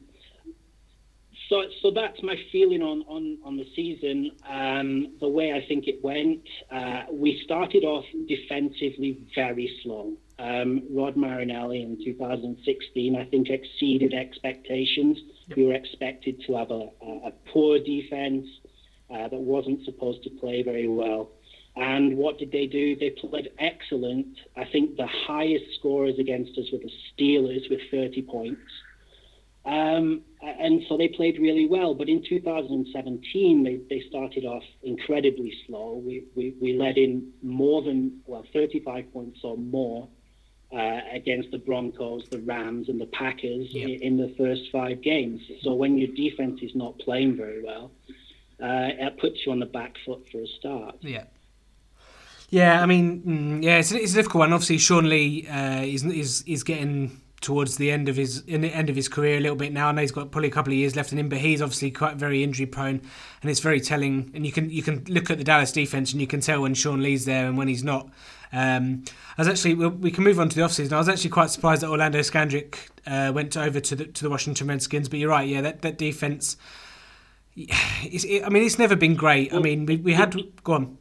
so, 1.50 1.64
so 1.82 1.92
that's 1.92 2.22
my 2.24 2.36
feeling 2.52 2.82
on, 2.82 3.04
on, 3.08 3.38
on 3.44 3.58
the 3.58 3.68
season. 3.76 4.32
Um, 4.50 5.14
the 5.20 5.28
way 5.28 5.54
I 5.54 5.66
think 5.68 5.88
it 5.88 6.04
went, 6.04 6.42
uh, 6.72 7.04
we 7.12 7.42
started 7.44 7.84
off 7.84 8.06
defensively 8.28 9.20
very 9.36 9.72
slow. 9.84 10.14
Um, 10.40 10.84
Rod 10.92 11.16
Marinelli 11.16 11.82
in 11.82 12.04
2016, 12.04 13.16
I 13.16 13.26
think, 13.26 13.50
exceeded 13.50 14.14
expectations. 14.14 15.18
Yep. 15.48 15.58
We 15.58 15.66
were 15.68 15.74
expected 15.74 16.42
to 16.48 16.56
have 16.56 16.72
a, 16.72 16.90
a, 17.02 17.28
a 17.28 17.32
poor 17.54 17.80
defense 17.80 18.46
uh, 19.14 19.28
that 19.28 19.40
wasn't 19.40 19.86
supposed 19.86 20.24
to 20.24 20.30
play 20.32 20.64
very 20.64 20.88
well. 20.88 21.30
And 21.76 22.18
what 22.18 22.40
did 22.40 22.52
they 22.52 22.68
do? 22.68 22.96
They 22.96 23.12
played 23.12 23.50
excellent. 23.60 24.28
I 24.56 24.66
think 24.66 24.96
the 24.96 25.08
highest 25.08 25.66
scorers 25.78 26.18
against 26.20 26.58
us 26.58 26.66
were 26.72 26.80
the 26.80 26.92
Steelers 27.14 27.70
with 27.70 27.82
30 27.92 28.22
points. 28.24 28.62
Um, 29.66 30.22
and 30.60 30.84
so 30.88 30.98
they 30.98 31.08
played 31.08 31.40
really 31.40 31.68
well. 31.68 31.94
But 31.94 32.10
in 32.10 32.24
2017, 32.28 33.64
they, 33.64 33.80
they 33.90 34.04
started 34.08 34.46
off 34.46 34.64
incredibly 34.84 35.54
slow. 35.66 36.02
We, 36.06 36.26
we, 36.36 36.56
we 36.62 36.74
led 36.78 36.98
in 36.98 37.32
more 37.42 37.82
than, 37.82 38.22
well, 38.26 38.46
35 38.54 39.12
points 39.12 39.40
or 39.44 39.58
more 39.58 40.08
uh, 40.74 41.00
against 41.12 41.52
the 41.52 41.58
Broncos, 41.58 42.28
the 42.30 42.40
Rams, 42.40 42.90
and 42.90 43.00
the 43.00 43.08
Packers 43.08 43.68
yep. 43.72 43.90
in, 43.90 44.02
in, 44.02 44.18
the 44.18 44.36
first 44.38 44.64
five 44.72 45.02
games. 45.02 45.42
So 45.62 45.74
when 45.74 45.98
your 45.98 46.10
defense 46.16 46.60
is 46.62 46.76
not 46.76 46.98
playing 47.00 47.38
very 47.38 47.64
well, 47.64 47.92
uh, 48.62 48.94
it 49.00 49.18
puts 49.18 49.46
you 49.46 49.52
on 49.52 49.60
the 49.60 49.66
back 49.66 49.96
foot 50.06 50.28
for 50.32 50.42
a 50.42 50.48
start. 50.48 50.98
Yeah. 51.02 51.24
Yeah, 52.50 52.82
I 52.82 52.86
mean, 52.86 53.22
mm, 53.24 53.64
yeah, 53.64 53.80
it's, 53.80 53.92
it's 53.92 54.14
a 54.14 54.16
difficult 54.16 54.40
one. 54.40 54.54
Obviously, 54.54 54.78
Sean 54.78 55.10
Lee 55.10 55.48
uh, 55.48 55.82
is, 55.82 56.06
is 56.06 56.44
is 56.44 56.64
getting 56.64 57.20
towards 57.42 57.78
the 57.78 57.92
end 57.92 58.10
of 58.10 58.16
his 58.16 58.42
in 58.42 58.62
the 58.62 58.74
end 58.74 58.90
of 58.90 58.96
his 58.96 59.08
career 59.08 59.38
a 59.38 59.40
little 59.40 59.56
bit 59.56 59.72
now. 59.72 59.90
I 59.90 59.92
know 59.92 60.02
he's 60.02 60.12
got 60.12 60.32
probably 60.32 60.50
a 60.50 60.52
couple 60.52 60.74
of 60.74 60.78
years 60.78 60.96
left 60.96 61.12
in 61.12 61.20
him, 61.20 61.30
but 61.30 61.40
he's 61.40 61.62
obviously 61.62 61.92
quite 61.92 62.16
very 62.16 62.44
injury 62.44 62.66
prone, 62.66 63.02
and 63.42 63.52
it's 63.52 63.60
very 63.60 63.80
telling. 63.82 64.32
And 64.34 64.46
you 64.46 64.52
can 64.52 64.70
you 64.70 64.82
can 64.82 65.04
look 65.08 65.30
at 65.30 65.38
the 65.38 65.44
Dallas 65.44 65.72
defense, 65.72 66.12
and 66.12 66.22
you 66.22 66.28
can 66.28 66.42
tell 66.42 66.62
when 66.62 66.74
Sean 66.74 67.02
Lee's 67.02 67.26
there 67.26 67.48
and 67.48 67.58
when 67.58 67.68
he's 67.68 67.84
not. 67.84 68.10
Um, 68.52 69.04
I 69.38 69.42
was 69.42 69.48
actually 69.48 69.74
we 69.74 70.12
can 70.12 70.24
move 70.24 70.40
on 70.40 70.50
to 70.50 70.56
the 70.56 70.62
offseason. 70.62 70.94
I 70.94 70.98
was 70.98 71.10
actually 71.10 71.30
quite 71.30 71.50
surprised 71.50 71.82
that 71.82 71.90
Orlando 71.90 72.20
Scandrick 72.20 72.90
uh, 73.06 73.32
went 73.34 73.58
over 73.58 73.80
to 73.80 73.96
the 73.96 74.06
to 74.06 74.24
the 74.24 74.30
Washington 74.30 74.68
Redskins, 74.68 75.10
but 75.10 75.20
you're 75.20 75.30
right, 75.30 75.48
yeah, 75.48 75.62
that 75.62 75.82
that 75.82 75.98
defense. 75.98 76.58
It, 78.08 78.44
I 78.46 78.50
mean, 78.50 78.64
it's 78.64 78.78
never 78.78 78.96
been 78.96 79.16
great. 79.16 79.52
I 79.52 79.60
mean, 79.60 79.86
we, 79.86 79.96
we 79.96 80.14
had 80.14 80.36
go 80.64 80.74
on 80.74 80.98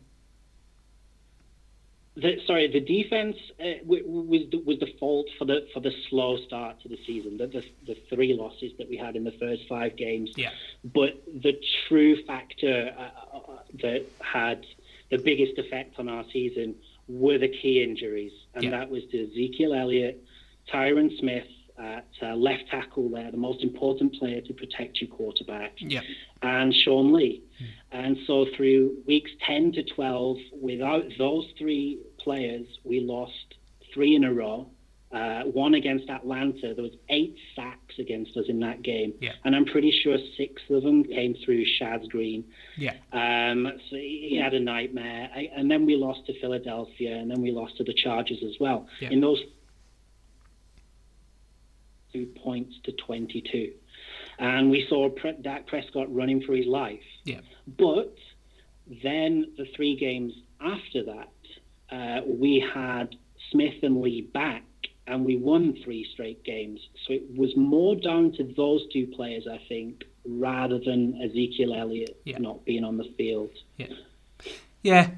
the, 2.16 2.40
sorry, 2.46 2.68
the 2.68 2.80
defense 2.80 3.36
uh, 3.60 3.82
was 3.84 4.42
the, 4.50 4.62
was 4.64 4.78
the 4.78 4.92
fault 5.00 5.26
for 5.36 5.44
the 5.44 5.66
for 5.74 5.80
the 5.80 5.92
slow 6.08 6.36
start 6.36 6.80
to 6.82 6.88
the 6.88 6.98
season. 7.04 7.38
The, 7.38 7.48
the, 7.48 7.64
the 7.86 7.94
three 8.08 8.34
losses 8.34 8.72
that 8.78 8.88
we 8.88 8.96
had 8.96 9.16
in 9.16 9.24
the 9.24 9.32
first 9.32 9.66
five 9.68 9.96
games. 9.96 10.32
Yeah. 10.36 10.50
But 10.84 11.22
the 11.26 11.60
true 11.88 12.24
factor 12.24 12.94
uh, 12.96 13.36
uh, 13.36 13.40
that 13.82 14.06
had 14.20 14.64
the 15.10 15.18
biggest 15.18 15.58
effect 15.58 15.98
on 15.98 16.08
our 16.08 16.24
season 16.32 16.76
were 17.08 17.38
the 17.38 17.48
key 17.48 17.82
injuries, 17.82 18.32
and 18.54 18.64
yeah. 18.64 18.70
that 18.70 18.90
was 18.90 19.02
to 19.10 19.24
Ezekiel 19.24 19.74
Elliott, 19.74 20.24
Tyron 20.72 21.18
Smith 21.18 21.48
at 21.78 22.06
uh, 22.22 22.34
left 22.34 22.64
tackle 22.70 23.08
there, 23.10 23.30
the 23.30 23.36
most 23.36 23.62
important 23.62 24.14
player 24.14 24.40
to 24.40 24.52
protect 24.52 25.00
your 25.00 25.10
quarterback, 25.10 25.72
yeah. 25.78 26.00
and 26.42 26.74
Sean 26.84 27.12
Lee. 27.12 27.42
Mm. 27.60 27.66
And 27.92 28.16
so 28.26 28.46
through 28.56 28.96
weeks 29.06 29.30
10 29.46 29.72
to 29.72 29.82
12, 29.94 30.36
without 30.60 31.04
those 31.18 31.46
three 31.58 32.00
players, 32.18 32.66
we 32.84 33.00
lost 33.00 33.32
three 33.92 34.14
in 34.14 34.24
a 34.24 34.32
row. 34.32 34.68
Uh, 35.12 35.42
one 35.44 35.74
against 35.74 36.10
Atlanta, 36.10 36.74
there 36.74 36.82
was 36.82 36.96
eight 37.08 37.36
sacks 37.54 37.94
against 38.00 38.36
us 38.36 38.46
in 38.48 38.58
that 38.58 38.82
game, 38.82 39.14
Yeah. 39.20 39.30
and 39.44 39.54
I'm 39.54 39.64
pretty 39.64 39.92
sure 40.02 40.16
six 40.36 40.60
of 40.70 40.82
them 40.82 41.04
came 41.04 41.36
through 41.44 41.64
Chaz 41.80 42.08
Green. 42.08 42.44
Yeah. 42.76 42.94
Um, 43.12 43.70
so 43.90 43.94
he 43.96 44.26
he 44.30 44.36
had 44.36 44.54
a 44.54 44.60
nightmare, 44.60 45.30
I, 45.32 45.50
and 45.54 45.70
then 45.70 45.86
we 45.86 45.94
lost 45.94 46.26
to 46.26 46.40
Philadelphia, 46.40 47.14
and 47.14 47.30
then 47.30 47.40
we 47.40 47.52
lost 47.52 47.76
to 47.76 47.84
the 47.84 47.94
Chargers 47.94 48.42
as 48.44 48.56
well. 48.58 48.88
Yeah. 49.00 49.10
In 49.10 49.20
those 49.20 49.40
two 52.14 52.26
points 52.42 52.74
to 52.84 52.92
22, 52.92 53.72
and 54.38 54.70
we 54.70 54.86
saw 54.88 55.08
Pre- 55.10 55.36
Dak 55.42 55.66
Prescott 55.66 56.12
running 56.14 56.40
for 56.42 56.54
his 56.54 56.66
life. 56.66 57.02
Yeah. 57.24 57.40
But 57.78 58.14
then 59.02 59.52
the 59.58 59.66
three 59.76 59.96
games 59.96 60.32
after 60.60 61.02
that, 61.04 61.32
uh, 61.90 62.20
we 62.26 62.64
had 62.72 63.16
Smith 63.50 63.82
and 63.82 64.00
Lee 64.00 64.22
back, 64.32 64.64
and 65.06 65.24
we 65.24 65.36
won 65.36 65.76
three 65.84 66.06
straight 66.12 66.42
games. 66.44 66.80
So 67.06 67.14
it 67.14 67.36
was 67.36 67.54
more 67.56 67.96
down 67.96 68.32
to 68.32 68.44
those 68.56 68.82
two 68.92 69.06
players, 69.08 69.46
I 69.50 69.60
think, 69.68 70.04
rather 70.24 70.78
than 70.78 71.20
Ezekiel 71.20 71.74
Elliott 71.74 72.16
Yeah. 72.24 72.38
not 72.38 72.64
being 72.64 72.84
on 72.84 72.96
the 72.96 73.12
field. 73.18 73.50
Yeah, 73.76 73.88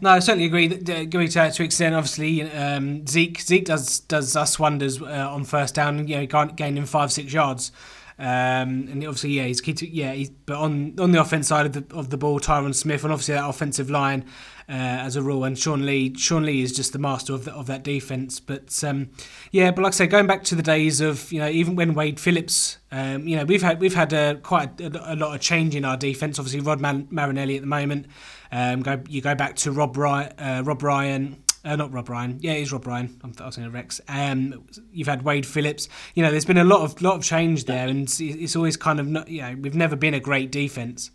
no, 0.00 0.10
I 0.10 0.20
certainly 0.20 0.46
agree. 0.46 0.68
That 0.68 0.88
uh, 0.88 1.04
going 1.06 1.28
to 1.28 1.50
to 1.50 1.94
obviously, 1.94 2.42
um, 2.42 3.04
Zeke 3.06 3.40
Zeke 3.40 3.64
does 3.64 3.98
does 4.00 4.36
us 4.36 4.60
wonders 4.60 5.02
uh, 5.02 5.28
on 5.28 5.44
first 5.44 5.74
down. 5.74 6.06
You 6.06 6.18
know, 6.18 6.26
can't 6.28 6.54
gain- 6.54 6.74
gaining 6.74 6.86
five 6.86 7.10
six 7.10 7.32
yards, 7.32 7.72
um, 8.18 8.88
and 8.88 9.04
obviously, 9.04 9.30
yeah, 9.30 9.44
he's 9.44 9.60
key 9.60 9.74
to 9.74 9.88
yeah. 9.88 10.12
He's, 10.12 10.30
but 10.30 10.56
on 10.56 10.94
on 11.00 11.10
the 11.10 11.20
offense 11.20 11.48
side 11.48 11.66
of 11.66 11.72
the 11.72 11.96
of 11.96 12.10
the 12.10 12.16
ball, 12.16 12.38
Tyron 12.38 12.76
Smith, 12.76 13.02
and 13.02 13.12
obviously 13.12 13.34
that 13.34 13.44
offensive 13.44 13.90
line 13.90 14.24
uh, 14.68 14.72
as 14.72 15.16
a 15.16 15.22
rule, 15.22 15.42
and 15.42 15.58
Sean 15.58 15.84
Lee. 15.84 16.14
Sean 16.14 16.44
Lee 16.44 16.62
is 16.62 16.72
just 16.72 16.92
the 16.92 17.00
master 17.00 17.34
of 17.34 17.44
the, 17.44 17.52
of 17.52 17.66
that 17.66 17.82
defense. 17.82 18.38
But 18.38 18.82
um, 18.84 19.10
yeah, 19.50 19.72
but 19.72 19.82
like 19.82 19.94
I 19.94 19.96
say, 19.96 20.06
going 20.06 20.28
back 20.28 20.44
to 20.44 20.54
the 20.54 20.62
days 20.62 21.00
of 21.00 21.30
you 21.32 21.40
know 21.40 21.48
even 21.48 21.74
when 21.76 21.92
Wade 21.94 22.20
Phillips, 22.20 22.78
um, 22.92 23.26
you 23.26 23.36
know 23.36 23.44
we've 23.44 23.62
had 23.62 23.80
we've 23.80 23.94
had 23.94 24.14
uh, 24.14 24.36
quite 24.36 24.80
a, 24.80 25.12
a 25.12 25.16
lot 25.16 25.34
of 25.34 25.40
change 25.40 25.74
in 25.74 25.84
our 25.84 25.96
defense. 25.96 26.38
Obviously, 26.38 26.60
Rod 26.60 26.80
Marinelli 26.80 27.56
at 27.56 27.62
the 27.62 27.66
moment. 27.66 28.06
Um, 28.52 28.82
go 28.82 29.02
you 29.08 29.20
go 29.20 29.34
back 29.34 29.56
to 29.56 29.72
Rob 29.72 29.96
Ryan, 29.96 30.32
uh, 30.38 30.62
Rob 30.64 30.82
Ryan. 30.82 31.42
Uh, 31.64 31.74
not 31.74 31.92
Rob 31.92 32.08
Ryan. 32.08 32.38
Yeah, 32.40 32.52
it 32.52 32.62
is 32.62 32.72
Rob 32.72 32.86
Ryan. 32.86 33.20
I'm, 33.24 33.32
I 33.40 33.46
was 33.46 33.56
thinking 33.56 33.72
Rex. 33.72 34.00
Um, 34.06 34.66
you've 34.92 35.08
had 35.08 35.22
Wade 35.22 35.44
Phillips. 35.44 35.88
You 36.14 36.22
know, 36.22 36.30
there's 36.30 36.44
been 36.44 36.58
a 36.58 36.64
lot 36.64 36.82
of 36.82 37.02
lot 37.02 37.16
of 37.16 37.24
change 37.24 37.64
there, 37.64 37.88
and 37.88 38.04
it's, 38.04 38.20
it's 38.20 38.54
always 38.54 38.76
kind 38.76 39.00
of 39.00 39.08
not, 39.08 39.28
you 39.28 39.42
know 39.42 39.56
we've 39.60 39.74
never 39.74 39.96
been 39.96 40.14
a 40.14 40.20
great 40.20 40.52
defense. 40.52 41.10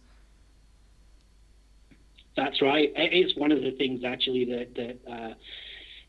That's 2.36 2.62
right. 2.62 2.92
It's 2.96 3.36
one 3.38 3.52
of 3.52 3.62
the 3.62 3.72
things 3.72 4.04
actually 4.04 4.46
that 4.46 4.76
that 4.76 5.12
uh, 5.12 5.34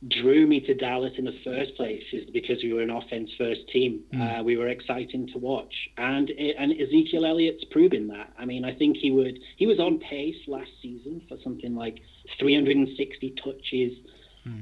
drew 0.08 0.46
me 0.46 0.60
to 0.60 0.74
Dallas 0.74 1.12
in 1.16 1.24
the 1.24 1.38
first 1.44 1.76
place 1.76 2.02
is 2.12 2.28
because 2.30 2.62
we 2.62 2.72
were 2.72 2.82
an 2.82 2.90
offense 2.90 3.30
first 3.38 3.68
team. 3.72 4.00
Uh, 4.20 4.42
we 4.42 4.56
were 4.56 4.68
exciting 4.68 5.28
to 5.28 5.38
watch, 5.38 5.72
and 5.96 6.30
and 6.30 6.72
Ezekiel 6.72 7.24
Elliott's 7.24 7.64
proving 7.70 8.08
that. 8.08 8.32
I 8.38 8.44
mean, 8.44 8.64
I 8.64 8.74
think 8.74 8.96
he 8.96 9.10
would. 9.10 9.38
He 9.56 9.66
was 9.66 9.78
on 9.78 9.98
pace 9.98 10.36
last 10.48 10.70
season 10.80 11.22
for 11.28 11.36
something 11.44 11.76
like 11.76 12.00
360 12.38 13.34
touches, 13.42 13.92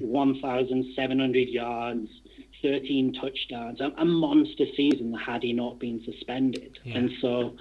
1,700 0.01 1.49
yards. 1.49 2.09
13 2.63 3.15
touchdowns, 3.15 3.81
a, 3.81 3.91
a 3.97 4.05
monster 4.05 4.67
season 4.77 5.15
had 5.15 5.43
he 5.43 5.55
not 5.55 5.79
been 5.79 6.03
suspended. 6.05 6.79
Yeah. 6.85 6.99
And 6.99 7.11
so 7.23 7.57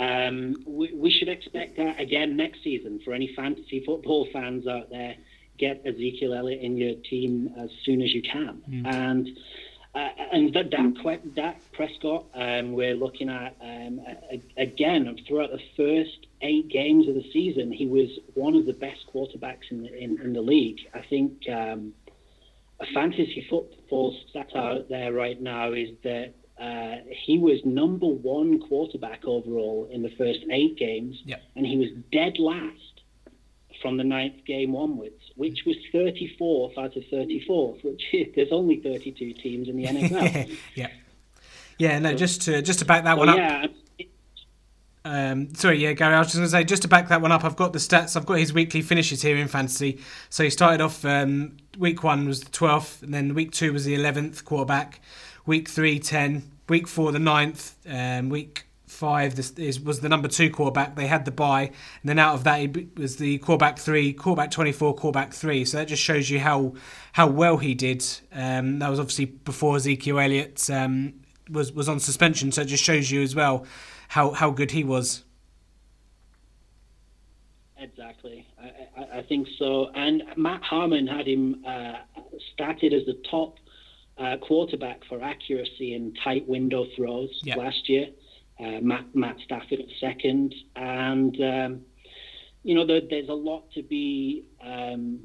um, 0.00 0.56
we, 0.66 0.92
we 0.94 1.10
should 1.10 1.28
expect 1.28 1.76
that 1.76 2.00
again 2.00 2.36
next 2.36 2.64
season 2.64 3.00
for 3.04 3.12
any 3.12 3.32
fantasy 3.36 3.84
football 3.84 4.26
fans 4.32 4.66
out 4.66 4.90
there. 4.90 5.14
Get 5.60 5.82
Ezekiel 5.86 6.32
Elliott 6.34 6.62
in 6.62 6.76
your 6.78 6.94
team 7.08 7.52
as 7.58 7.70
soon 7.84 8.00
as 8.02 8.10
you 8.12 8.22
can, 8.22 8.62
and 8.86 9.28
uh, 9.94 10.08
and 10.32 10.54
that 10.54 10.70
Dak, 10.70 10.84
Dak 11.34 11.60
Prescott, 11.72 12.24
um, 12.34 12.72
we're 12.72 12.94
looking 12.94 13.28
at 13.28 13.56
um, 13.60 14.00
again 14.56 15.02
throughout 15.26 15.50
the 15.50 15.60
first 15.76 16.26
eight 16.42 16.68
games 16.68 17.08
of 17.08 17.14
the 17.14 17.24
season, 17.32 17.70
he 17.72 17.86
was 17.86 18.08
one 18.34 18.54
of 18.54 18.64
the 18.66 18.72
best 18.72 19.00
quarterbacks 19.12 19.70
in 19.70 19.82
the, 19.82 19.92
in, 20.02 20.20
in 20.22 20.32
the 20.32 20.40
league. 20.40 20.78
I 20.94 21.02
think 21.10 21.32
um, 21.48 21.92
a 22.80 22.86
fantasy 22.94 23.46
football 23.50 24.16
stat 24.30 24.50
out 24.54 24.88
there 24.88 25.12
right 25.12 25.40
now 25.40 25.72
is 25.72 25.90
that 26.04 26.34
uh, 26.60 26.96
he 27.26 27.38
was 27.38 27.58
number 27.64 28.06
one 28.06 28.60
quarterback 28.60 29.24
overall 29.24 29.88
in 29.90 30.02
the 30.02 30.10
first 30.16 30.40
eight 30.50 30.76
games, 30.78 31.16
Yep. 31.24 31.42
and 31.56 31.66
he 31.66 31.76
was 31.78 31.88
dead 32.12 32.38
last 32.38 32.89
from 33.80 33.96
the 33.96 34.04
ninth 34.04 34.44
game 34.46 34.74
onwards, 34.76 35.20
which 35.36 35.64
was 35.66 35.76
34th 35.94 36.76
out 36.78 36.96
of 36.96 37.02
34th, 37.04 37.82
which 37.84 38.02
there's 38.34 38.52
only 38.52 38.80
32 38.80 39.32
teams 39.34 39.68
in 39.68 39.76
the 39.76 39.84
NFL. 39.86 40.56
yeah, 40.74 40.88
yeah. 41.78 41.98
No, 41.98 42.14
just 42.14 42.42
to 42.42 42.62
just 42.62 42.78
to 42.80 42.84
back 42.84 43.04
that 43.04 43.14
so 43.14 43.18
one 43.18 43.28
up. 43.30 43.36
yeah, 43.36 43.66
Um, 45.04 45.54
sorry, 45.54 45.78
yeah, 45.78 45.92
Gary. 45.94 46.14
I 46.14 46.18
was 46.18 46.28
just 46.28 46.36
going 46.36 46.44
to 46.46 46.50
say, 46.50 46.64
just 46.64 46.82
to 46.82 46.88
back 46.88 47.08
that 47.08 47.22
one 47.22 47.32
up, 47.32 47.42
I've 47.44 47.56
got 47.56 47.72
the 47.72 47.78
stats. 47.78 48.16
I've 48.16 48.26
got 48.26 48.34
his 48.38 48.52
weekly 48.52 48.82
finishes 48.82 49.22
here 49.22 49.36
in 49.36 49.48
fantasy. 49.48 49.98
So 50.28 50.44
he 50.44 50.50
started 50.50 50.80
off 50.82 51.04
um, 51.04 51.56
week 51.78 52.02
one 52.04 52.26
was 52.26 52.40
the 52.42 52.50
twelfth, 52.50 53.02
and 53.02 53.14
then 53.14 53.34
week 53.34 53.52
two 53.52 53.72
was 53.72 53.84
the 53.86 53.94
eleventh 53.94 54.44
quarterback. 54.44 55.00
Week 55.46 55.68
three, 55.68 55.98
10. 55.98 56.42
Week 56.68 56.86
four, 56.86 57.10
the 57.12 57.18
9th. 57.18 57.72
Um, 57.88 58.28
week 58.28 58.66
five 58.90 59.36
this 59.36 59.50
is, 59.52 59.80
was 59.80 60.00
the 60.00 60.08
number 60.08 60.28
two 60.28 60.50
quarterback. 60.50 60.96
They 60.96 61.06
had 61.06 61.24
the 61.24 61.30
bye, 61.30 61.66
and 62.02 62.08
then 62.08 62.18
out 62.18 62.34
of 62.34 62.44
that 62.44 62.60
he 62.60 62.88
was 62.96 63.16
the 63.16 63.38
quarterback 63.38 63.78
three, 63.78 64.12
quarterback 64.12 64.50
twenty 64.50 64.72
four, 64.72 64.94
quarterback 64.94 65.32
three. 65.32 65.64
So 65.64 65.78
that 65.78 65.88
just 65.88 66.02
shows 66.02 66.28
you 66.28 66.40
how 66.40 66.74
how 67.12 67.28
well 67.28 67.56
he 67.58 67.74
did. 67.74 68.04
Um, 68.32 68.78
that 68.80 68.88
was 68.90 69.00
obviously 69.00 69.26
before 69.26 69.76
Ezekiel 69.76 70.18
Elliott 70.18 70.68
um, 70.70 71.14
was 71.50 71.72
was 71.72 71.88
on 71.88 72.00
suspension. 72.00 72.52
So 72.52 72.62
it 72.62 72.66
just 72.66 72.84
shows 72.84 73.10
you 73.10 73.22
as 73.22 73.34
well 73.34 73.64
how 74.08 74.32
how 74.32 74.50
good 74.50 74.72
he 74.72 74.84
was. 74.84 75.24
Exactly, 77.78 78.46
I, 78.62 79.00
I, 79.00 79.18
I 79.18 79.22
think 79.22 79.48
so. 79.58 79.90
And 79.94 80.22
Matt 80.36 80.62
Harmon 80.62 81.06
had 81.06 81.26
him 81.26 81.64
uh, 81.66 81.94
started 82.52 82.92
as 82.92 83.06
the 83.06 83.16
top 83.30 83.56
uh, 84.18 84.36
quarterback 84.36 85.00
for 85.08 85.22
accuracy 85.22 85.94
in 85.94 86.12
tight 86.22 86.46
window 86.46 86.86
throws 86.94 87.40
Yeah. 87.42 87.56
last 87.56 87.88
year. 87.88 88.08
Uh, 88.60 88.80
Matt 88.82 89.06
Matt 89.14 89.36
Stafford 89.44 89.80
at 89.80 89.86
second, 90.00 90.54
and 90.76 91.34
um, 91.40 91.80
you 92.62 92.74
know 92.74 92.84
there, 92.86 93.00
there's 93.08 93.28
a 93.30 93.34
lot 93.34 93.70
to 93.72 93.82
be 93.82 94.44
um, 94.62 95.20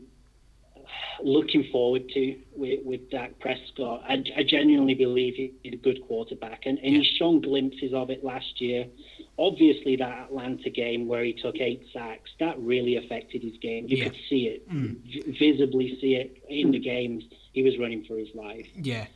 looking 1.23 1.67
forward 1.71 2.07
to 2.13 2.37
with, 2.55 2.79
with 2.85 3.09
Dak 3.09 3.39
Prescott. 3.39 4.03
I, 4.07 4.23
I 4.37 4.43
genuinely 4.43 4.93
believe 4.93 5.35
he- 5.35 5.53
he's 5.63 5.73
a 5.73 5.77
good 5.77 6.01
quarterback, 6.07 6.65
and, 6.65 6.77
and 6.79 6.95
he's 6.95 7.07
shown 7.07 7.41
glimpses 7.41 7.93
of 7.93 8.09
it 8.09 8.23
last 8.23 8.61
year. 8.61 8.85
Obviously, 9.37 9.95
that 9.97 10.27
Atlanta 10.29 10.69
game 10.69 11.07
where 11.07 11.23
he 11.23 11.33
took 11.33 11.55
eight 11.59 11.83
sacks 11.91 12.29
that 12.39 12.57
really 12.59 12.95
affected 12.95 13.41
his 13.43 13.57
game. 13.57 13.85
You 13.89 13.97
Yeah. 13.97 14.03
could 14.05 14.15
see 14.29 14.47
it, 14.47 14.65
v- 14.69 15.35
visibly 15.37 15.97
see 15.99 16.15
it 16.15 16.41
in 16.47 16.71
the 16.71 16.79
games. 16.79 17.23
He 17.51 17.63
was 17.63 17.77
running 17.77 18.05
for 18.05 18.17
his 18.17 18.29
life. 18.33 18.67
Yeah, 18.81 19.07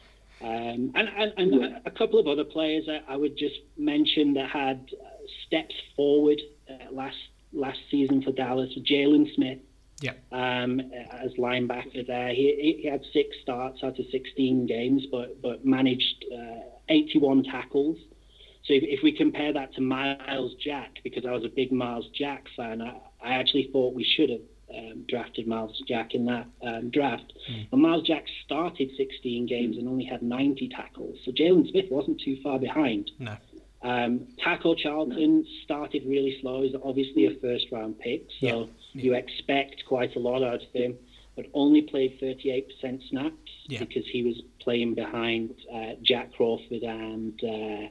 Um, 0.42 0.92
and, 0.96 1.10
and, 1.18 1.34
and 1.38 1.82
a 1.86 1.92
couple 1.92 2.18
of 2.18 2.28
other 2.28 2.46
players 2.46 2.88
I, 2.88 3.14
I 3.14 3.18
would 3.18 3.38
just 3.38 3.60
mention 3.78 4.34
that 4.36 4.50
had 4.50 4.90
uh, 4.94 5.10
steps 5.46 5.76
forward 5.96 6.40
uh, 6.70 6.92
last 6.92 7.18
last 7.52 7.80
season 7.92 8.22
for 8.22 8.32
Dallas. 8.32 8.70
Jaylon 8.90 9.34
Smith 9.36 9.60
yeah, 10.02 10.14
um, 10.32 10.80
as 11.12 11.32
linebacker 11.34 12.08
there. 12.08 12.30
He, 12.30 12.80
he 12.82 12.88
had 12.88 13.02
six 13.12 13.36
starts 13.42 13.84
out 13.84 14.00
of 14.00 14.06
16 14.12 14.66
games, 14.66 15.06
but 15.12 15.42
but 15.42 15.66
managed 15.66 16.26
uh, 16.34 16.62
81 16.88 17.44
tackles. 17.44 17.98
So 18.66 18.74
if, 18.74 18.84
if 18.84 19.04
we 19.04 19.12
compare 19.12 19.52
that 19.54 19.74
to 19.76 19.82
Myles 19.82 20.54
Jack, 20.64 21.00
because 21.04 21.26
I 21.26 21.32
was 21.32 21.44
a 21.44 21.50
big 21.50 21.72
Myles 21.72 22.08
Jack 22.18 22.46
fan, 22.56 22.82
I, 22.82 23.00
I 23.22 23.34
actually 23.34 23.70
thought 23.74 23.94
we 23.94 24.04
should 24.04 24.30
have 24.30 24.42
um, 24.76 25.06
drafted 25.08 25.48
Myles 25.48 25.82
Jack 25.88 26.14
in 26.16 26.26
that 26.26 26.48
um, 26.62 26.90
draft. 26.90 27.34
But 27.72 27.78
Myles 27.78 28.06
Jack 28.06 28.26
started 28.46 28.92
16 28.98 29.46
games 29.48 29.78
and 29.78 29.88
only 29.88 30.06
had 30.06 30.22
90 30.22 30.70
tackles. 30.70 31.18
So 31.26 31.32
Jaylon 31.32 31.70
Smith 31.72 31.86
wasn't 31.90 32.22
too 32.22 32.38
far 32.44 32.60
behind. 32.60 33.12
no, 33.20 33.36
Um, 33.82 34.28
Taco 34.44 34.76
Charlton 34.76 35.46
started 35.64 36.04
really 36.06 36.38
slow. 36.42 36.64
He's 36.64 36.76
obviously 36.84 37.26
a 37.28 37.32
first 37.40 37.68
round 37.72 37.98
pick, 38.00 38.28
so 38.40 38.70
Yeah. 38.94 39.02
you 39.04 39.14
expect 39.16 39.86
quite 39.88 40.16
a 40.16 40.20
lot 40.20 40.44
out 40.44 40.62
of 40.64 40.72
him, 40.74 40.98
but 41.36 41.46
only 41.54 41.82
played 41.84 42.20
38% 42.20 43.02
snaps 43.10 43.52
Yeah. 43.70 43.80
because 43.80 44.06
he 44.08 44.24
was 44.24 44.42
playing 44.60 44.96
behind 44.96 45.56
uh, 45.74 45.94
Jack 46.02 46.34
Crawford 46.34 46.84
and 46.84 47.42
uh, 47.44 47.88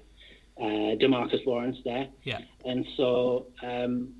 uh, 0.62 0.96
Demarcus 0.96 1.46
Lawrence 1.46 1.78
there. 1.84 2.08
yeah, 2.24 2.40
And 2.64 2.84
so, 2.96 3.46
um, 3.62 4.12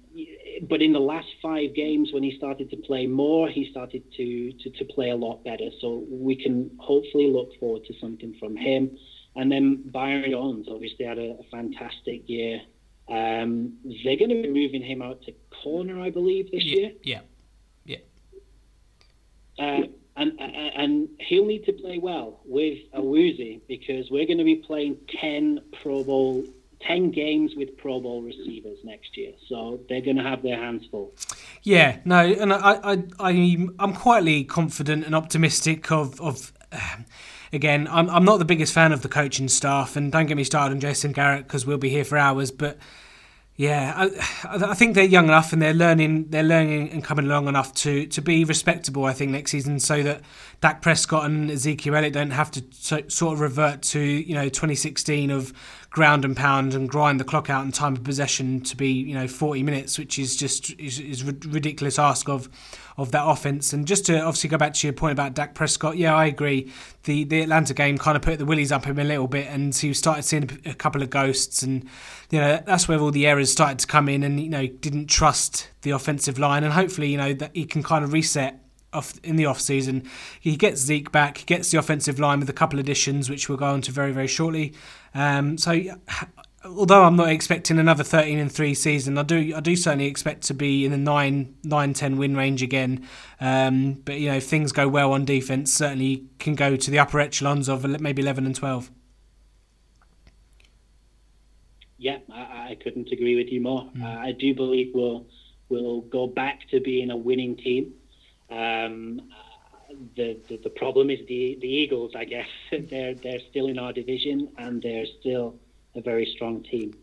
but 0.69 0.83
in 0.83 0.93
the 0.93 1.01
last 1.01 1.29
five 1.41 1.75
games, 1.75 2.13
when 2.13 2.23
he 2.23 2.37
started 2.37 2.71
to 2.71 2.77
play 2.77 3.07
more, 3.07 3.49
he 3.49 3.71
started 3.71 4.03
to, 4.17 4.53
to, 4.53 4.71
to 4.71 4.85
play 4.87 5.11
a 5.11 5.17
lot 5.17 5.45
better. 5.45 5.71
So 5.81 6.05
we 6.11 6.35
can 6.37 6.71
hopefully 6.79 7.31
look 7.31 7.51
forward 7.61 7.85
to 7.87 7.95
something 8.01 8.35
from 8.41 8.57
him. 8.57 8.97
And 9.37 9.51
then 9.53 9.83
Byron 9.91 10.31
Jones 10.31 10.67
obviously 10.71 11.05
had 11.05 11.19
a, 11.19 11.37
a 11.39 11.45
fantastic 11.51 12.29
year. 12.29 12.61
Um, 13.09 13.75
they're 14.05 14.17
going 14.17 14.31
to 14.31 14.43
be 14.43 14.49
moving 14.49 14.83
him 14.83 15.01
out 15.01 15.23
to 15.23 15.33
corner, 15.63 16.01
I 16.01 16.11
believe, 16.11 16.51
this 16.51 16.65
yeah, 16.65 16.77
year. 16.77 16.93
yeah, 17.03 17.21
yeah, 17.85 17.99
Uh, 19.59 19.83
and 20.17 20.33
and 20.41 21.09
he'll 21.21 21.47
need 21.47 21.65
to 21.67 21.73
play 21.73 21.99
well 21.99 22.41
with 22.45 22.79
Awuzie 22.93 23.61
because 23.69 24.11
we're 24.11 24.27
going 24.27 24.39
to 24.39 24.45
be 24.45 24.57
playing 24.57 24.99
ten 25.21 25.61
Pro 25.83 26.03
Bowl, 26.05 26.45
ten 26.81 27.11
games 27.11 27.53
with 27.57 27.77
Pro 27.77 28.01
Bowl 28.01 28.23
receivers 28.23 28.79
next 28.85 29.17
year. 29.17 29.33
So 29.49 29.81
they're 29.89 30.01
going 30.01 30.17
to 30.17 30.23
have 30.23 30.43
their 30.43 30.57
hands 30.57 30.85
full. 30.91 31.13
Yeah, 31.63 31.99
no, 32.05 32.19
and 32.19 32.53
I, 32.53 32.81
I, 32.83 33.03
I 33.21 33.69
I'm 33.79 33.95
quietly 33.95 34.45
confident 34.45 35.05
and 35.05 35.15
optimistic 35.15 35.91
of 35.91 36.21
of. 36.21 36.53
Um, 36.73 37.07
again, 37.51 37.89
I'm, 37.91 38.11
I'm 38.11 38.27
not 38.27 38.39
the 38.39 38.45
biggest 38.45 38.75
fan 38.75 38.93
of 38.93 39.01
the 39.01 39.09
coaching 39.09 39.49
staff, 39.49 39.97
and 39.97 40.13
don't 40.13 40.27
get 40.27 40.37
me 40.37 40.45
started 40.45 40.75
on 40.75 40.81
Jason 40.81 41.13
Garrett 41.13 41.45
because 41.45 41.65
we'll 41.65 41.79
be 41.79 41.89
here 41.89 42.05
for 42.05 42.19
hours. 42.19 42.51
But 42.51 42.77
yeah, 43.59 43.93
I, 43.97 44.71
I 44.71 44.75
think 44.75 44.95
they're 44.95 45.03
young 45.03 45.25
enough 45.25 45.53
and 45.53 45.61
they're 45.61 45.75
learning, 45.75 46.29
they're 46.29 46.45
learning 46.45 46.91
and 46.91 47.03
coming 47.03 47.27
along 47.27 47.49
enough 47.49 47.75
to 47.75 48.07
to 48.07 48.23
be 48.23 48.45
respectable. 48.45 49.05
I 49.05 49.13
think 49.13 49.33
next 49.33 49.51
season, 49.51 49.81
so 49.81 50.01
that 50.05 50.21
Dak 50.61 50.81
Prescott 50.81 51.25
and 51.25 51.51
Ezekiel 51.51 51.97
Elliott 51.97 52.13
don't 52.13 52.31
have 52.31 52.53
to 52.53 52.65
so, 52.71 53.03
sort 53.09 53.35
of 53.35 53.41
revert 53.41 53.83
to 53.83 54.01
you 54.01 54.35
know 54.35 54.45
2016 54.45 55.33
of 55.33 55.53
ground 55.91 56.25
and 56.25 56.37
pound 56.37 56.75
and 56.75 56.89
grind 56.89 57.19
the 57.19 57.25
clock 57.25 57.49
out 57.49 57.65
and 57.65 57.73
time 57.73 57.95
of 57.95 58.05
possession 58.05 58.61
to 58.61 58.77
be 58.77 58.89
you 58.89 59.15
know 59.15 59.27
40 59.27 59.63
minutes, 59.63 59.99
which 59.99 60.19
is 60.19 60.37
just 60.37 60.71
is, 60.79 60.99
is 61.01 61.25
ridiculous 61.25 61.99
ask 61.99 62.29
of 62.29 62.49
of 62.97 63.13
that 63.13 63.25
offense. 63.25 63.73
And 63.73 63.87
just 63.87 64.07
to 64.07 64.21
obviously 64.21 64.51
go 64.51 64.59
back 64.59 64.75
to 64.75 64.87
your 64.87 64.93
point 64.93 65.13
about 65.13 65.35
Dak 65.35 65.55
Prescott, 65.55 65.97
yeah, 65.97 66.15
I 66.15 66.27
agree. 66.27 66.71
The 67.05 67.25
the 67.25 67.41
Atlanta 67.41 67.73
game 67.73 67.97
kind 67.97 68.17
of 68.17 68.23
put 68.23 68.39
the 68.39 68.45
willies 68.45 68.73
up 68.73 68.85
him 68.85 68.99
a 68.99 69.05
little 69.05 69.29
bit, 69.29 69.47
and 69.47 69.75
he 69.75 69.95
started 69.95 70.23
seeing 70.25 70.61
a 70.67 70.75
couple 70.75 71.03
of 71.03 71.11
ghosts, 71.11 71.63
and 71.63 71.85
you 72.31 72.41
know 72.41 72.63
that's 72.67 72.89
where 72.89 72.99
all 72.99 73.11
the 73.11 73.27
errors 73.27 73.51
started 73.51 73.79
to 73.79 73.87
come 73.87 74.09
in, 74.09 74.23
and 74.23 74.41
you 74.41 74.51
know 74.51 74.67
didn't 74.67 75.07
trust 75.07 75.69
the 75.83 75.91
offensive 75.91 76.39
line, 76.39 76.65
and 76.65 76.73
hopefully 76.75 77.09
you 77.09 77.17
know 77.17 77.33
that 77.33 77.51
he 77.55 77.65
can 77.65 77.83
kind 77.83 78.05
of 78.05 78.13
reset 78.13 78.61
off 78.93 79.19
in 79.23 79.37
the 79.37 79.47
off 79.47 79.61
season. 79.61 80.09
He 80.41 80.57
gets 80.57 80.81
Zeke 80.81 81.13
back, 81.13 81.39
he 81.39 81.45
gets 81.45 81.71
the 81.71 81.79
offensive 81.79 82.19
line 82.19 82.41
with 82.41 82.49
a 82.49 82.55
couple 82.55 82.79
additions, 82.79 83.29
which 83.29 83.49
we'll 83.49 83.59
go 83.59 83.67
on 83.67 83.83
to 83.83 83.93
very 83.93 84.13
very 84.13 84.29
shortly. 84.29 84.75
Um, 85.15 85.59
so 85.59 85.81
although 86.65 87.05
I'm 87.05 87.17
not 87.17 87.29
expecting 87.31 87.79
another 87.79 88.05
13 88.05 88.39
and 88.39 88.51
3 88.51 88.75
season, 88.75 89.19
I 89.19 89.23
do 89.23 89.55
I 89.55 89.61
do 89.61 89.77
certainly 89.77 90.07
expect 90.07 90.43
to 90.45 90.55
be 90.55 90.85
in 90.85 90.91
the 90.91 90.99
9 90.99 91.55
9 91.63 91.93
10 91.93 92.17
win 92.17 92.37
range 92.37 92.63
again. 92.63 93.07
Um, 93.41 93.95
but 94.05 94.19
you 94.19 94.31
know, 94.31 94.37
if 94.37 94.45
things 94.45 94.73
go 94.73 94.89
well 94.89 95.13
on 95.13 95.25
defense, 95.25 95.73
certainly 95.73 96.25
can 96.39 96.55
go 96.55 96.77
to 96.77 96.91
the 96.91 96.99
upper 96.99 97.21
echelons 97.21 97.69
of 97.69 97.85
maybe 98.01 98.23
11 98.23 98.47
and 98.47 98.55
12. 98.55 98.91
Yeah, 101.99 102.19
I, 102.33 102.71
I 102.71 102.79
couldn't 102.83 103.11
agree 103.11 103.37
with 103.37 103.53
you 103.53 103.61
more. 103.61 103.91
Mm. 103.97 104.03
Uh, 104.03 104.21
I 104.21 104.33
do 104.33 104.55
believe 104.55 104.93
we'll 104.95 105.27
we'll 105.69 106.03
go 106.03 106.27
back 106.27 106.69
to 106.71 106.81
being 106.81 107.11
a 107.11 107.17
winning 107.17 107.57
team. 107.57 107.93
Um, 108.51 109.23
the, 110.17 110.39
the, 110.49 110.59
the 110.65 110.71
problem 110.71 111.11
is 111.11 111.21
the 111.29 111.59
the 111.61 111.69
Eagles. 111.69 112.13
I 112.15 112.25
guess 112.25 112.49
they're 112.71 113.15
they're 113.15 113.41
still 113.51 113.69
in 113.69 113.79
our 113.79 113.93
division 113.93 114.49
and 114.59 114.83
they're 114.83 115.07
still 115.21 115.57
a 115.95 116.01
very 116.01 116.27
strong 116.35 116.63
team. 116.63 116.95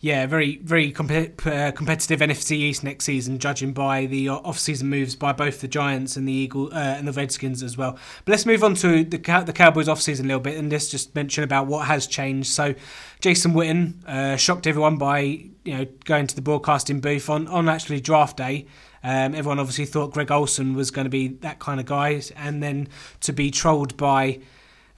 Yeah, 0.00 0.26
very 0.26 0.56
very 0.56 0.88
uh, 0.92 1.70
competitive 1.70 2.18
NFC 2.18 2.52
East 2.52 2.82
next 2.82 3.04
season, 3.04 3.38
judging 3.38 3.72
by 3.72 4.06
the 4.06 4.30
off-season 4.30 4.88
moves 4.90 5.14
by 5.14 5.32
both 5.32 5.60
the 5.60 5.68
Giants 5.68 6.16
and 6.16 6.26
the 6.26 6.32
Eagle 6.32 6.74
uh, 6.74 6.78
and 6.78 7.06
the 7.06 7.12
Redskins 7.12 7.62
as 7.62 7.76
well. 7.76 7.92
But 8.24 8.32
let's 8.32 8.44
move 8.44 8.64
on 8.64 8.74
to 8.76 9.04
the 9.04 9.18
the 9.46 9.52
Cowboys 9.52 9.88
off-season 9.88 10.26
a 10.26 10.28
little 10.28 10.40
bit, 10.40 10.58
and 10.58 10.72
let's 10.72 10.88
just 10.88 11.14
mention 11.14 11.44
about 11.44 11.68
what 11.68 11.86
has 11.86 12.08
changed. 12.08 12.48
So, 12.48 12.74
Jason 13.20 13.52
Witten 13.52 14.04
uh, 14.04 14.36
shocked 14.36 14.66
everyone 14.66 14.96
by 14.96 15.20
you 15.20 15.78
know 15.78 15.86
going 16.04 16.26
to 16.26 16.34
the 16.34 16.42
broadcasting 16.42 17.00
booth 17.00 17.30
on 17.30 17.46
on 17.46 17.68
actually 17.68 18.00
draft 18.00 18.36
day. 18.36 18.66
Um, 19.04 19.34
everyone 19.34 19.58
obviously 19.58 19.86
thought 19.86 20.12
Greg 20.12 20.30
Olsen 20.30 20.74
was 20.74 20.90
going 20.90 21.06
to 21.06 21.10
be 21.10 21.28
that 21.28 21.58
kind 21.58 21.80
of 21.80 21.86
guy, 21.86 22.22
and 22.36 22.62
then 22.62 22.88
to 23.20 23.32
be 23.32 23.50
trolled 23.50 23.96
by 23.96 24.40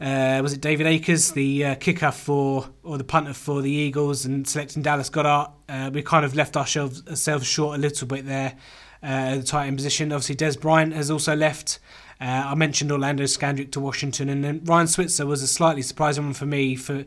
uh, 0.00 0.40
was 0.42 0.52
it 0.52 0.60
David 0.60 0.86
Akers, 0.86 1.32
the 1.32 1.64
uh, 1.64 1.74
kicker 1.76 2.10
for 2.10 2.68
or 2.82 2.98
the 2.98 3.04
punter 3.04 3.32
for 3.32 3.62
the 3.62 3.70
Eagles, 3.70 4.24
and 4.24 4.46
selecting 4.46 4.82
Dallas 4.82 5.08
Goedert? 5.08 5.50
Uh, 5.68 5.90
we 5.92 6.02
kind 6.02 6.24
of 6.24 6.34
left 6.34 6.56
ourselves, 6.56 7.06
ourselves 7.08 7.46
short 7.46 7.78
a 7.78 7.80
little 7.80 8.06
bit 8.06 8.26
there. 8.26 8.56
Uh, 9.02 9.36
the 9.36 9.42
tight 9.42 9.66
end 9.66 9.76
position. 9.76 10.12
Obviously, 10.12 10.34
Dez 10.34 10.60
Bryant 10.60 10.92
has 10.94 11.10
also 11.10 11.36
left. 11.36 11.78
Uh, 12.20 12.44
I 12.46 12.54
mentioned 12.54 12.90
Orlando 12.90 13.24
Scandrick 13.24 13.70
to 13.72 13.80
Washington, 13.80 14.28
and 14.28 14.42
then 14.42 14.62
Ryan 14.64 14.88
Switzer 14.88 15.26
was 15.26 15.42
a 15.42 15.46
slightly 15.46 15.82
surprising 15.82 16.24
one 16.24 16.34
for 16.34 16.46
me. 16.46 16.74
For 16.74 17.04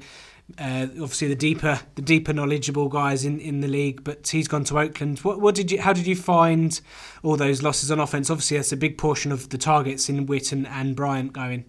uh, 0.58 0.88
obviously 1.02 1.28
the 1.28 1.36
deeper, 1.36 1.80
the 1.96 2.02
deeper 2.02 2.34
knowledgeable 2.34 2.90
guys 2.90 3.26
in, 3.26 3.40
in 3.40 3.60
the 3.62 3.68
league, 3.68 4.04
but 4.04 4.28
he's 4.28 4.48
gone 4.48 4.64
to 4.66 4.80
Oakland. 4.80 5.20
What, 5.20 5.42
what 5.42 5.56
did 5.56 5.72
you? 5.72 5.82
How 5.82 5.94
did 5.94 6.08
you 6.08 6.16
find 6.16 6.80
all 7.22 7.36
those 7.36 7.62
losses 7.62 7.92
on 7.92 8.00
offense? 8.00 8.30
Obviously, 8.30 8.58
that's 8.58 8.72
a 8.72 8.78
big 8.78 8.98
portion 8.98 9.32
of 9.32 9.50
the 9.50 9.58
targets 9.58 10.10
in 10.10 10.26
Witten 10.26 10.66
and 10.68 10.96
Bryant 10.96 11.34
going. 11.34 11.66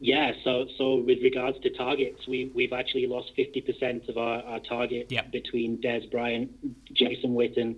Yeah, 0.00 0.32
so 0.42 0.66
so 0.76 0.96
with 0.96 1.22
regards 1.22 1.60
to 1.60 1.70
targets, 1.70 2.26
we 2.26 2.50
we've 2.52 2.72
actually 2.72 3.06
lost 3.06 3.30
fifty 3.36 3.60
percent 3.60 4.08
of 4.08 4.18
our, 4.18 4.42
our 4.42 4.58
target 4.58 5.12
yep. 5.12 5.30
between 5.30 5.80
Dez 5.80 6.10
Bryant, 6.10 6.50
Jason 6.92 7.34
Witten, 7.34 7.76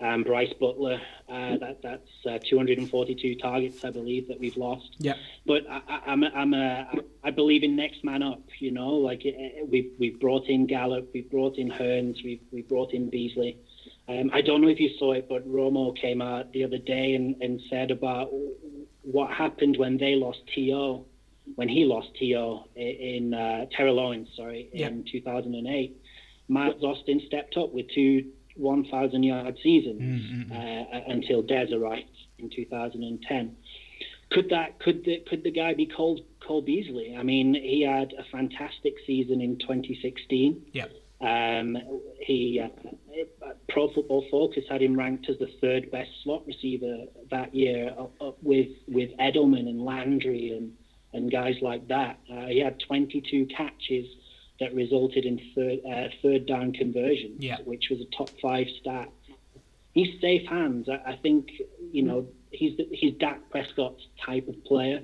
and 0.00 0.24
Brice 0.24 0.52
Butler. 0.58 1.00
Uh, 1.28 1.58
that 1.58 1.80
that's 1.82 2.26
uh, 2.28 2.38
242 2.48 3.36
targets, 3.36 3.84
I 3.84 3.90
believe, 3.90 4.28
that 4.28 4.40
we've 4.40 4.56
lost. 4.56 4.96
Yeah. 4.98 5.14
But 5.46 5.62
I, 5.70 6.00
I'm 6.06 6.24
a, 6.24 6.28
I'm 6.28 6.54
a 6.54 6.88
I 7.22 7.30
believe 7.30 7.62
in 7.62 7.76
next 7.76 8.02
man 8.02 8.22
up. 8.22 8.42
You 8.58 8.72
know, 8.72 8.88
like 8.88 9.22
we've 9.68 9.92
we've 9.98 10.18
brought 10.18 10.46
in 10.46 10.66
Gallup, 10.66 11.10
we've 11.12 11.30
brought 11.30 11.56
in 11.58 11.70
Hurns, 11.70 12.24
we've 12.24 12.40
we 12.50 12.62
brought 12.62 12.92
in 12.92 13.10
Beasley. 13.10 13.58
Um, 14.08 14.30
I 14.32 14.40
don't 14.40 14.60
know 14.60 14.68
if 14.68 14.80
you 14.80 14.90
saw 14.98 15.12
it, 15.12 15.28
but 15.28 15.48
Romo 15.48 15.96
came 15.96 16.20
out 16.20 16.52
the 16.52 16.64
other 16.64 16.78
day 16.78 17.14
and, 17.14 17.40
and 17.40 17.60
said 17.70 17.90
about 17.90 18.30
what 19.02 19.30
happened 19.30 19.76
when 19.76 19.98
they 19.98 20.16
lost 20.16 20.40
To 20.54 21.04
when 21.54 21.68
he 21.68 21.84
lost 21.84 22.08
To 22.18 22.60
in 22.76 23.34
uh, 23.34 23.66
Terrell 23.76 24.00
Owens, 24.00 24.28
sorry, 24.36 24.68
in 24.72 25.04
2008, 25.10 25.96
Miles 26.48 26.82
Austin 26.82 27.22
stepped 27.26 27.56
up 27.56 27.72
with 27.72 27.86
two 27.94 28.30
1,000 28.60 29.22
yard 29.22 29.56
seasons 29.62 30.00
mm-hmm. 30.00 30.52
uh, 30.52 31.12
until 31.12 31.42
Dez 31.42 31.72
arrived 31.72 32.06
in 32.38 32.50
2010. 32.50 33.56
Could 34.30 34.48
that 34.50 34.78
could 34.78 35.04
the 35.04 35.24
could 35.28 35.42
the 35.42 35.50
guy 35.50 35.74
be 35.74 35.86
called 35.86 36.20
Cole 36.46 36.62
Beasley? 36.62 37.16
I 37.18 37.24
mean, 37.24 37.54
he 37.54 37.82
had 37.82 38.12
a 38.16 38.22
fantastic 38.30 38.94
season 39.04 39.40
in 39.40 39.58
2016. 39.58 40.66
Yeah. 40.72 40.84
Um, 41.20 41.76
he 42.20 42.60
uh, 42.62 42.68
Pro 43.68 43.92
Football 43.92 44.24
Focus 44.30 44.64
had 44.70 44.82
him 44.82 44.96
ranked 44.96 45.28
as 45.28 45.38
the 45.38 45.50
third 45.60 45.90
best 45.90 46.10
slot 46.22 46.46
receiver 46.46 47.06
that 47.30 47.54
year, 47.54 47.90
up, 47.98 48.12
up 48.20 48.38
with 48.42 48.68
with 48.86 49.10
Edelman 49.18 49.68
and 49.68 49.84
Landry 49.84 50.56
and 50.56 50.72
and 51.12 51.30
guys 51.30 51.56
like 51.60 51.88
that. 51.88 52.20
Uh, 52.32 52.46
he 52.46 52.60
had 52.60 52.78
22 52.86 53.46
catches 53.46 54.06
that 54.60 54.74
resulted 54.74 55.24
in 55.24 55.40
third, 55.54 55.78
uh, 55.90 56.08
third 56.22 56.46
down 56.46 56.72
conversions, 56.72 57.42
yeah. 57.42 57.56
which 57.64 57.88
was 57.90 58.00
a 58.00 58.16
top 58.16 58.30
five 58.40 58.66
stat. 58.80 59.08
He's 59.92 60.20
safe 60.20 60.46
hands. 60.48 60.88
I, 60.88 61.12
I 61.12 61.16
think 61.16 61.50
you 61.90 62.02
know 62.02 62.28
he's 62.50 62.78
he's 62.92 63.14
Dak 63.14 63.50
Prescott's 63.50 64.06
type 64.24 64.46
of 64.48 64.62
player. 64.64 65.02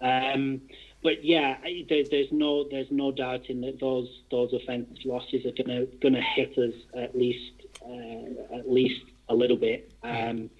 Um, 0.00 0.60
but 1.02 1.24
yeah, 1.24 1.56
there, 1.88 2.04
there's 2.10 2.30
no 2.30 2.68
there's 2.68 2.90
no 2.90 3.10
doubt 3.10 3.46
in 3.46 3.60
that 3.62 3.80
those 3.80 4.22
those 4.30 4.52
offense 4.52 4.98
losses 5.04 5.44
are 5.46 5.52
gonna 5.52 5.86
gonna 6.00 6.22
hit 6.22 6.56
us 6.58 6.74
at 6.96 7.16
least 7.16 7.52
uh, 7.84 8.56
at 8.56 8.70
least 8.70 9.04
a 9.28 9.34
little 9.34 9.56
bit. 9.56 9.92
Um, 10.02 10.50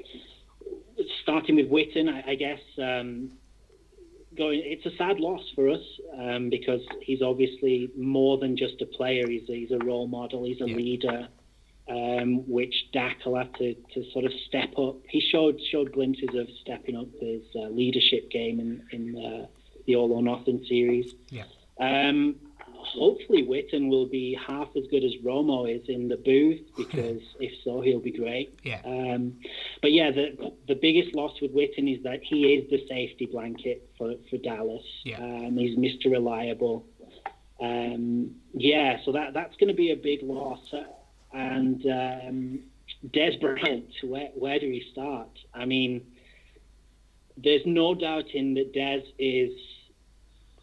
starting 1.23 1.57
with 1.57 1.71
Witten, 1.71 2.09
I, 2.13 2.33
I 2.33 2.35
guess 2.35 2.61
um, 2.79 3.31
going. 4.37 4.63
It's 4.65 4.85
a 4.87 4.97
sad 4.97 5.21
loss 5.21 5.43
for 5.55 5.69
us 5.69 5.83
um, 6.19 6.51
because 6.51 6.81
he's 7.03 7.23
obviously 7.23 7.91
more 7.97 8.39
than 8.39 8.57
just 8.57 8.81
a 8.83 8.87
player. 8.87 9.29
He's 9.29 9.49
a, 9.49 9.53
he's 9.53 9.71
a 9.71 9.85
role 9.85 10.07
model. 10.07 10.45
He's 10.45 10.61
a 10.61 10.69
yeah. 10.69 10.77
leader, 10.77 11.29
um, 11.89 12.49
which 12.49 12.75
Dak 12.93 13.25
will 13.25 13.37
have 13.37 13.53
to, 13.55 13.75
to 13.75 14.11
sort 14.13 14.25
of 14.25 14.33
step 14.49 14.79
up. 14.79 14.97
He 15.09 15.21
showed 15.21 15.61
showed 15.71 15.93
glimpses 15.93 16.31
of 16.35 16.49
stepping 16.63 16.97
up 16.97 17.09
his 17.21 17.43
uh, 17.55 17.69
leadership 17.69 18.31
game 18.31 18.61
in 18.61 18.83
in 18.93 19.25
uh, 19.25 19.47
the 19.87 19.97
All 19.97 20.13
or 20.13 20.23
Nothing 20.23 20.65
series. 20.69 21.15
Yeah. 21.31 21.45
Um, 21.81 22.37
hopefully 22.85 23.43
Witten 23.43 23.89
will 23.89 24.07
be 24.07 24.39
half 24.47 24.69
as 24.77 24.85
good 24.91 25.05
as 25.05 25.13
Romo 25.25 25.73
is 25.73 25.89
in 25.89 26.09
the 26.09 26.17
booth 26.17 26.61
because 26.77 27.23
if 27.41 27.53
so, 27.65 27.81
he'll 27.81 28.01
be 28.01 28.13
great. 28.13 28.59
Yeah. 28.63 28.81
Um, 28.85 29.39
but 29.83 29.93
yeah, 29.93 30.11
the 30.11 30.53
the 30.69 30.75
biggest 30.75 31.15
loss 31.15 31.41
with 31.41 31.55
Witten 31.55 31.95
is 31.95 32.03
that 32.05 32.23
he 32.23 32.55
is 32.55 32.71
the 32.71 32.87
safety 32.89 33.27
blanket 33.27 33.91
for 33.99 34.15
for 34.31 34.37
Dallas. 34.39 34.85
Yeah. 35.05 35.19
Um, 35.19 35.57
he's 35.57 35.77
Mr. 35.77 36.11
Reliable. 36.11 36.87
Um, 37.61 38.35
yeah, 38.53 38.99
so 39.05 39.13
that 39.13 39.35
that's 39.35 39.57
going 39.57 39.69
to 39.69 39.75
be 39.75 39.93
a 39.93 39.97
big 39.97 40.23
loss. 40.23 40.75
And 41.33 41.85
um, 41.87 42.61
Dez 43.09 43.41
Bryant, 43.41 43.93
where 44.03 44.29
where 44.35 44.59
do 44.59 44.69
we 44.69 44.87
start? 44.93 45.31
I 45.53 45.65
mean, 45.65 46.03
there's 47.37 47.63
no 47.67 47.95
doubting 47.95 48.55
that 48.55 48.73
Dez 48.73 49.03
is 49.19 49.53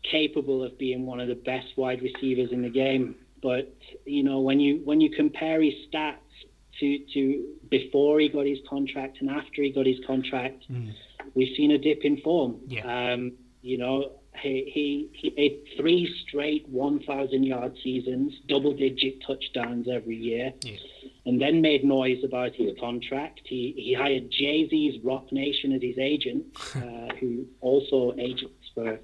capable 0.09 0.63
of 0.63 0.77
being 0.77 1.05
one 1.05 1.19
of 1.19 1.27
the 1.27 1.35
best 1.35 1.67
wide 1.77 2.01
receivers 2.01 2.51
in 2.51 2.61
the 2.61 2.69
game. 2.69 3.15
But 3.41 3.73
you 4.05 4.23
know, 4.23 4.39
when 4.39 4.59
you 4.59 4.81
when 4.83 5.01
you 5.01 5.09
compare 5.09 5.61
his 5.61 5.73
stats 5.91 6.17
to 6.79 6.99
to 7.13 7.45
before 7.69 8.19
he 8.19 8.29
got 8.29 8.45
his 8.45 8.59
contract 8.69 9.17
and 9.21 9.29
after 9.29 9.61
he 9.63 9.71
got 9.71 9.85
his 9.85 9.99
contract, 10.05 10.63
Mm. 10.71 10.91
we've 11.35 11.55
seen 11.55 11.71
a 11.71 11.77
dip 11.77 12.03
in 12.03 12.17
form. 12.21 12.59
Yeah. 12.67 13.13
Um, 13.13 13.33
you 13.61 13.77
know, 13.77 14.13
he 14.41 14.69
he 14.73 15.09
he 15.13 15.29
made 15.35 15.59
three 15.77 16.07
straight 16.27 16.67
1,000 16.69 17.43
yard 17.43 17.73
seasons, 17.83 18.33
double 18.47 18.73
digit 18.73 19.21
touchdowns 19.25 19.87
every 19.87 20.15
year, 20.17 20.53
Yeah. 20.65 20.77
and 21.25 21.39
then 21.41 21.61
made 21.61 21.83
noise 21.83 22.23
about 22.23 22.53
his 22.55 22.77
contract. 22.79 23.41
He 23.45 23.73
he 23.77 23.93
hired 23.93 24.31
Jay 24.31 24.67
Z's 24.69 24.99
Roc 25.03 25.31
Nation 25.31 25.73
as 25.73 25.81
his 25.81 25.97
agent, 25.97 26.45
uh, 26.75 27.13
who 27.19 27.45
also 27.59 28.13
agents 28.17 28.69
for 28.73 28.99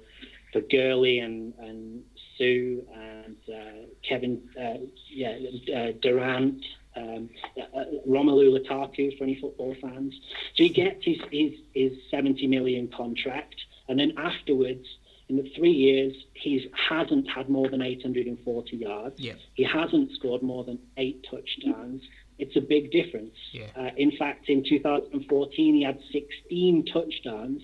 for 0.52 0.60
Gurley 0.60 1.18
and 1.18 1.54
and 1.58 2.02
Suh 2.36 2.82
and 2.94 3.36
uh, 3.48 3.86
Kevin, 4.08 4.42
uh, 4.58 4.78
yeah, 5.08 5.36
uh, 5.74 5.92
Durant. 6.00 6.64
Um, 6.96 7.30
uh, 7.56 7.84
Romelu 8.08 8.58
Lukaku 8.58 9.16
for 9.16 9.22
any 9.22 9.38
football 9.40 9.76
fans. 9.80 10.18
So 10.56 10.64
he 10.64 10.68
gets 10.68 11.04
his, 11.04 11.18
his, 11.30 11.52
his 11.72 11.92
70 12.10 12.48
million 12.48 12.88
contract, 12.88 13.54
and 13.88 14.00
then 14.00 14.14
afterwards, 14.16 14.84
in 15.28 15.36
the 15.36 15.48
three 15.54 15.72
years, 15.72 16.14
he 16.34 16.70
hasn't 16.88 17.28
had 17.28 17.48
more 17.48 17.68
than 17.68 17.82
840 17.82 18.76
yards. 18.76 19.20
Yeah. 19.20 19.34
He 19.54 19.62
hasn't 19.62 20.12
scored 20.12 20.42
more 20.42 20.64
than 20.64 20.78
eight 20.96 21.24
touchdowns. 21.30 22.02
It's 22.38 22.56
a 22.56 22.60
big 22.60 22.90
difference. 22.90 23.34
Yeah. 23.52 23.66
Uh, 23.76 23.90
in 23.96 24.16
fact, 24.16 24.48
in 24.48 24.64
2014, 24.66 25.74
he 25.74 25.82
had 25.82 25.98
16 26.12 26.86
touchdowns, 26.86 27.62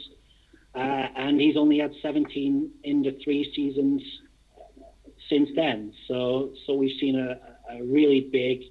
uh, 0.74 0.78
and 1.16 1.40
he's 1.40 1.56
only 1.56 1.78
had 1.78 1.92
17 2.02 2.70
in 2.84 3.02
the 3.02 3.16
three 3.24 3.52
seasons 3.54 4.02
since 5.28 5.48
then. 5.54 5.92
So, 6.08 6.52
so 6.66 6.74
we've 6.74 6.98
seen 7.00 7.16
a, 7.18 7.38
a 7.74 7.82
really 7.84 8.28
big 8.32 8.62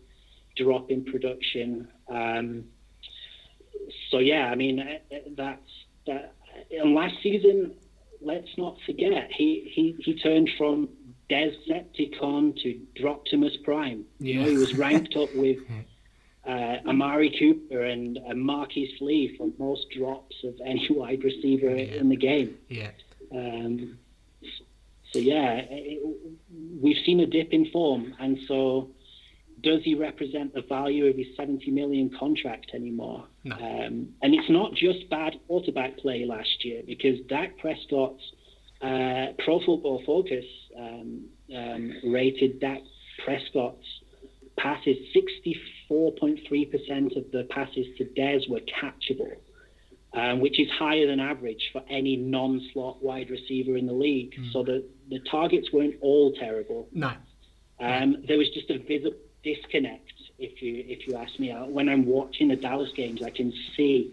drop 0.57 0.91
in 0.91 1.03
production. 1.05 1.87
Um, 2.09 2.65
so 4.11 4.19
yeah, 4.19 4.47
I 4.51 4.55
mean 4.55 4.79
uh, 4.79 5.15
uh, 5.15 5.19
that's 5.35 5.71
that. 6.07 6.33
And 6.71 6.93
last 6.93 7.15
season, 7.23 7.73
let's 8.21 8.49
not 8.57 8.77
forget 8.85 9.29
he 9.31 9.71
he, 9.73 9.95
he 9.99 10.13
turned 10.19 10.49
from 10.57 10.89
Decepticon 11.29 12.55
to 12.61 12.79
Droptimus 13.01 13.57
Prime. 13.63 14.05
You 14.19 14.35
know, 14.35 14.41
Yeah. 14.45 14.49
he 14.51 14.57
was 14.57 14.75
ranked 14.75 15.15
up 15.15 15.33
with 15.35 15.57
uh, 16.47 16.77
Amari 16.88 17.36
Cooper 17.39 17.84
and 17.84 18.19
uh, 18.29 18.34
Marquise 18.34 18.99
Lee 18.99 19.36
for 19.38 19.49
most 19.58 19.88
drops 19.95 20.36
of 20.43 20.56
any 20.65 20.88
wide 20.91 21.23
receiver 21.23 21.69
in 21.69 22.10
the 22.10 22.17
game. 22.17 22.58
Yeah. 22.69 22.91
Um, 23.32 23.97
so 25.12 25.19
yeah, 25.19 25.62
it, 25.69 26.01
we've 26.82 27.03
seen 27.06 27.19
a 27.19 27.25
dip 27.25 27.53
in 27.53 27.69
form, 27.71 28.15
and 28.19 28.39
so 28.47 28.89
does 29.62 29.82
he 29.84 29.95
represent 29.95 30.53
the 30.53 30.62
value 30.62 31.06
of 31.06 31.15
his 31.15 31.27
70 31.38 31.71
million 31.71 32.12
contract 32.19 32.71
anymore? 32.73 33.25
No. 33.43 33.56
Um, 33.56 34.10
and 34.21 34.34
it's 34.34 34.49
not 34.49 34.73
just 34.73 35.10
bad 35.10 35.39
quarterback 35.47 35.97
play 35.97 36.25
last 36.25 36.65
year 36.65 36.82
because 36.86 37.19
Dak 37.29 37.58
Prescott's 37.60 38.23
uh, 38.82 39.27
Pro 39.45 39.60
Football 39.65 40.03
Focus 40.06 40.45
um, 40.77 41.25
um, 41.56 41.93
rated 42.06 42.60
Dak 42.60 42.82
Prescott's 43.23 43.86
passes 44.58 44.97
64.3% 45.93 47.17
of 47.17 47.32
the 47.32 47.43
passes 47.49 47.88
to 47.97 48.06
Dez 48.06 48.49
were 48.49 48.62
catchable 48.62 49.38
um, 50.13 50.39
which 50.39 50.60
is 50.60 50.69
higher 50.69 51.08
than 51.08 51.19
average 51.19 51.69
for 51.71 51.82
any 51.89 52.15
non-slot 52.15 53.01
wide 53.03 53.29
receiver 53.29 53.77
in 53.77 53.88
the 53.88 53.93
league. 53.93 54.36
So 54.51 54.63
the, 54.63 54.86
the 55.10 55.19
targets 55.19 55.71
weren't 55.73 55.95
all 56.01 56.34
terrible. 56.34 56.88
No. 56.91 57.12
Um, 57.79 58.23
there 58.27 58.38
was 58.38 58.49
just 58.51 58.69
a 58.69 58.77
visible 58.77 59.17
disconnect. 59.43 60.12
If 60.38 60.62
you 60.62 60.84
if 60.88 61.08
you 61.08 61.15
ask 61.15 61.38
me, 61.39 61.51
Uh, 61.51 61.65
when 61.65 61.89
I'm 61.89 62.06
watching 62.06 62.47
the 62.49 62.56
Dallas 62.56 62.91
games, 62.95 63.21
I 63.23 63.29
can 63.29 63.51
see 63.75 64.12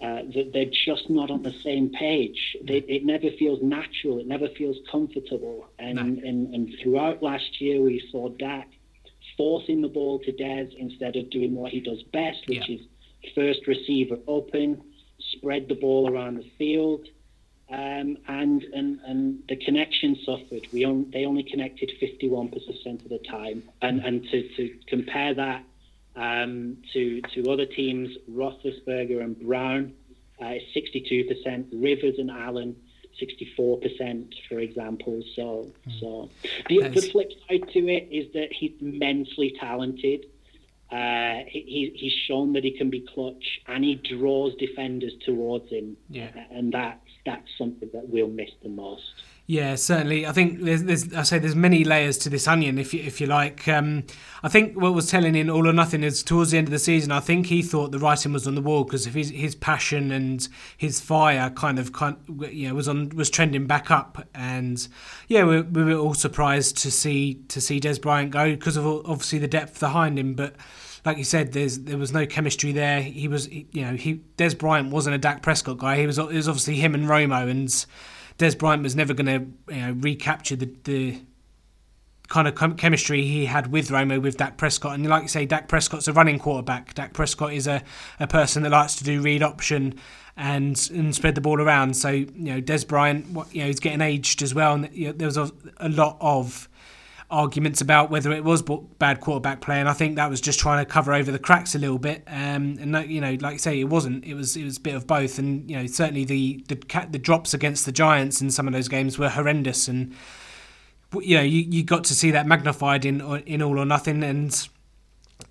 uh, 0.00 0.22
that 0.34 0.50
they're 0.52 0.72
just 0.86 1.08
not 1.08 1.30
on 1.30 1.42
the 1.42 1.54
same 1.62 1.90
page. 1.90 2.56
They, 2.62 2.78
it 2.78 3.04
never 3.04 3.30
feels 3.38 3.62
natural. 3.62 4.18
It 4.18 4.26
never 4.26 4.48
feels 4.48 4.76
comfortable. 4.90 5.66
And, 5.78 5.98
and 5.98 6.54
and 6.54 6.74
throughout 6.82 7.22
last 7.22 7.60
year, 7.60 7.80
we 7.80 8.02
saw 8.10 8.28
Dak 8.28 8.68
forcing 9.36 9.80
the 9.82 9.88
ball 9.88 10.18
to 10.20 10.32
Dez 10.32 10.74
instead 10.76 11.16
of 11.16 11.30
doing 11.30 11.54
what 11.54 11.72
he 11.72 11.80
does 11.80 12.02
best, 12.04 12.46
which 12.48 12.68
Yeah. 12.68 12.76
is 12.76 12.80
first 13.34 13.66
receiver 13.66 14.18
open, 14.26 14.80
spread 15.18 15.68
the 15.68 15.74
ball 15.74 16.08
around 16.10 16.36
the 16.36 16.48
field, 16.58 17.06
um, 17.68 18.16
and, 18.28 18.62
and 18.62 19.00
and 19.04 19.42
the 19.48 19.56
connection 19.56 20.16
suffered. 20.24 20.66
We 20.72 20.84
on, 20.84 21.10
they 21.10 21.24
only 21.24 21.42
connected 21.42 21.90
51% 22.00 23.02
of 23.02 23.08
the 23.08 23.18
time, 23.28 23.64
and 23.82 24.00
and 24.04 24.22
to, 24.30 24.48
to 24.56 24.74
compare 24.86 25.34
that 25.34 25.64
um, 26.14 26.78
to 26.92 27.20
to 27.34 27.50
other 27.50 27.66
teams, 27.66 28.16
Roethlisberger 28.30 29.20
and 29.22 29.38
Brown, 29.40 29.94
uh, 30.40 30.50
is 30.54 30.62
62%. 30.76 31.66
Rivers 31.72 32.18
and 32.18 32.30
Allen. 32.30 32.76
64% 33.20 34.34
for 34.48 34.58
example 34.60 35.22
so 35.34 35.72
so 36.00 36.30
the, 36.68 36.88
the 36.88 37.02
flip 37.02 37.30
side 37.48 37.68
to 37.72 37.88
it 37.88 38.08
is 38.10 38.32
that 38.34 38.52
he's 38.52 38.72
immensely 38.80 39.54
talented 39.58 40.26
uh, 40.90 41.40
he, 41.48 41.60
he- 41.66 41.92
he's 41.96 42.12
shown 42.28 42.52
that 42.52 42.62
he 42.62 42.70
can 42.70 42.90
be 42.90 43.00
clutch 43.00 43.60
and 43.66 43.82
he 43.84 43.96
draws 43.96 44.54
defenders 44.54 45.14
towards 45.24 45.68
him. 45.68 45.96
Yeah. 46.08 46.28
And 46.52 46.70
that's, 46.72 47.00
that's 47.24 47.48
something 47.58 47.88
that 47.92 48.08
we'll 48.08 48.28
miss 48.28 48.50
the 48.62 48.68
most. 48.68 49.02
Yeah, 49.48 49.76
certainly. 49.76 50.26
I 50.26 50.32
think 50.32 50.62
there's, 50.62 50.82
there's 50.82 51.14
I 51.14 51.22
say 51.22 51.38
there's 51.38 51.54
many 51.54 51.84
layers 51.84 52.18
to 52.18 52.28
this 52.28 52.48
onion, 52.48 52.78
if 52.78 52.92
you, 52.92 53.00
if 53.00 53.20
you 53.20 53.28
like. 53.28 53.68
Um, 53.68 54.02
I 54.42 54.48
think 54.48 54.74
what 54.74 54.92
was 54.92 55.08
telling 55.08 55.36
in 55.36 55.48
All 55.48 55.68
or 55.68 55.72
Nothing 55.72 56.02
is 56.02 56.24
towards 56.24 56.50
the 56.50 56.58
end 56.58 56.66
of 56.66 56.72
the 56.72 56.80
season. 56.80 57.12
I 57.12 57.20
think 57.20 57.46
he 57.46 57.62
thought 57.62 57.92
the 57.92 58.00
writing 58.00 58.32
was 58.32 58.48
on 58.48 58.56
the 58.56 58.60
wall 58.60 58.82
because 58.82 59.04
his 59.04 59.30
his 59.30 59.54
passion 59.54 60.10
and 60.10 60.46
his 60.76 61.00
fire 61.00 61.48
kind 61.50 61.78
of 61.78 61.92
kind 61.92 62.16
you 62.50 62.68
know 62.68 62.74
was 62.74 62.88
on 62.88 63.10
was 63.10 63.30
trending 63.30 63.68
back 63.68 63.88
up, 63.88 64.26
and 64.34 64.88
yeah, 65.28 65.44
we, 65.44 65.60
we 65.60 65.84
were 65.84 65.94
all 65.94 66.14
surprised 66.14 66.76
to 66.78 66.90
see 66.90 67.34
to 67.46 67.60
see 67.60 67.78
Dez 67.78 68.02
Bryant 68.02 68.32
go 68.32 68.50
because 68.50 68.76
of 68.76 68.84
obviously 68.84 69.38
the 69.38 69.48
depth 69.48 69.78
behind 69.78 70.18
him, 70.18 70.34
but. 70.34 70.56
Like 71.04 71.18
you 71.18 71.24
said, 71.24 71.52
there's 71.52 71.78
there 71.78 71.98
was 71.98 72.12
no 72.12 72.26
chemistry 72.26 72.72
there. 72.72 73.00
He 73.00 73.28
was, 73.28 73.48
you 73.48 73.66
know, 73.74 73.92
he 73.92 74.22
Dez 74.36 74.58
Bryant 74.58 74.90
wasn't 74.90 75.14
a 75.14 75.18
Dak 75.18 75.40
Prescott 75.40 75.78
guy. 75.78 76.00
He 76.00 76.06
was, 76.08 76.18
it 76.18 76.32
was 76.32 76.48
obviously 76.48 76.74
him 76.74 76.96
and 76.96 77.04
Romo, 77.04 77.48
and 77.48 77.86
Dez 78.38 78.56
Bryant 78.56 78.82
was 78.82 78.94
never 78.94 79.14
going 79.14 79.26
to 79.26 79.74
you 79.74 79.80
know, 79.80 79.92
recapture 79.92 80.56
the, 80.56 80.70
the 80.84 81.20
kind 82.28 82.48
of 82.48 82.54
chem- 82.54 82.76
chemistry 82.76 83.22
he 83.22 83.46
had 83.46 83.72
with 83.72 83.88
Romo 83.88 84.20
with 84.20 84.36
Dak 84.36 84.56
Prescott. 84.56 84.94
And 84.94 85.08
like 85.08 85.22
you 85.22 85.28
say, 85.28 85.46
Dak 85.46 85.68
Prescott's 85.68 86.08
a 86.08 86.12
running 86.12 86.38
quarterback. 86.38 86.94
Dak 86.94 87.12
Prescott 87.12 87.52
is 87.52 87.66
a, 87.66 87.82
a 88.20 88.26
person 88.26 88.62
that 88.64 88.70
likes 88.70 88.96
to 88.96 89.04
do 89.04 89.20
read 89.22 89.42
option 89.42 89.94
and 90.36 90.90
and 90.92 91.14
spread 91.14 91.34
the 91.34 91.40
ball 91.40 91.60
around. 91.60 91.96
So 91.96 92.10
you 92.10 92.26
know, 92.36 92.60
Dez 92.60 92.86
Bryant, 92.86 93.26
you 93.52 93.62
know, 93.62 93.66
he's 93.66 93.80
getting 93.80 94.00
aged 94.00 94.42
as 94.42 94.54
well, 94.54 94.74
and 94.74 94.88
you 94.92 95.06
know, 95.06 95.12
there 95.12 95.26
was 95.26 95.38
a, 95.38 95.50
a 95.78 95.88
lot 95.88 96.18
of 96.20 96.68
arguments 97.30 97.80
about 97.80 98.10
whether 98.10 98.30
it 98.30 98.44
was 98.44 98.62
bad 98.98 99.20
quarterback 99.20 99.60
play, 99.60 99.80
and 99.80 99.88
I 99.88 99.92
think 99.92 100.16
that 100.16 100.30
was 100.30 100.40
just 100.40 100.60
trying 100.60 100.84
to 100.84 100.90
cover 100.90 101.12
over 101.12 101.32
the 101.32 101.38
cracks 101.38 101.74
a 101.74 101.78
little 101.78 101.98
bit. 101.98 102.22
Um, 102.26 102.78
and 102.80 103.10
you 103.10 103.20
know, 103.20 103.36
like 103.40 103.54
you 103.54 103.58
say, 103.58 103.80
it 103.80 103.88
wasn't. 103.88 104.24
It 104.24 104.34
was 104.34 104.56
it 104.56 104.64
was 104.64 104.76
a 104.76 104.80
bit 104.80 104.94
of 104.94 105.06
both, 105.06 105.38
and 105.38 105.68
you 105.70 105.76
know, 105.76 105.86
certainly 105.86 106.24
the 106.24 106.64
the 106.68 107.06
the 107.10 107.18
drops 107.18 107.54
against 107.54 107.86
the 107.86 107.92
Giants 107.92 108.40
in 108.40 108.50
some 108.50 108.66
of 108.66 108.72
those 108.72 108.88
games 108.88 109.18
were 109.18 109.28
horrendous, 109.28 109.88
and 109.88 110.14
you 111.20 111.36
know, 111.36 111.42
you, 111.42 111.62
you 111.62 111.82
got 111.82 112.04
to 112.04 112.14
see 112.14 112.30
that 112.30 112.46
magnified 112.46 113.04
in 113.04 113.20
in 113.46 113.62
all 113.62 113.78
or 113.78 113.86
nothing, 113.86 114.22
and 114.22 114.68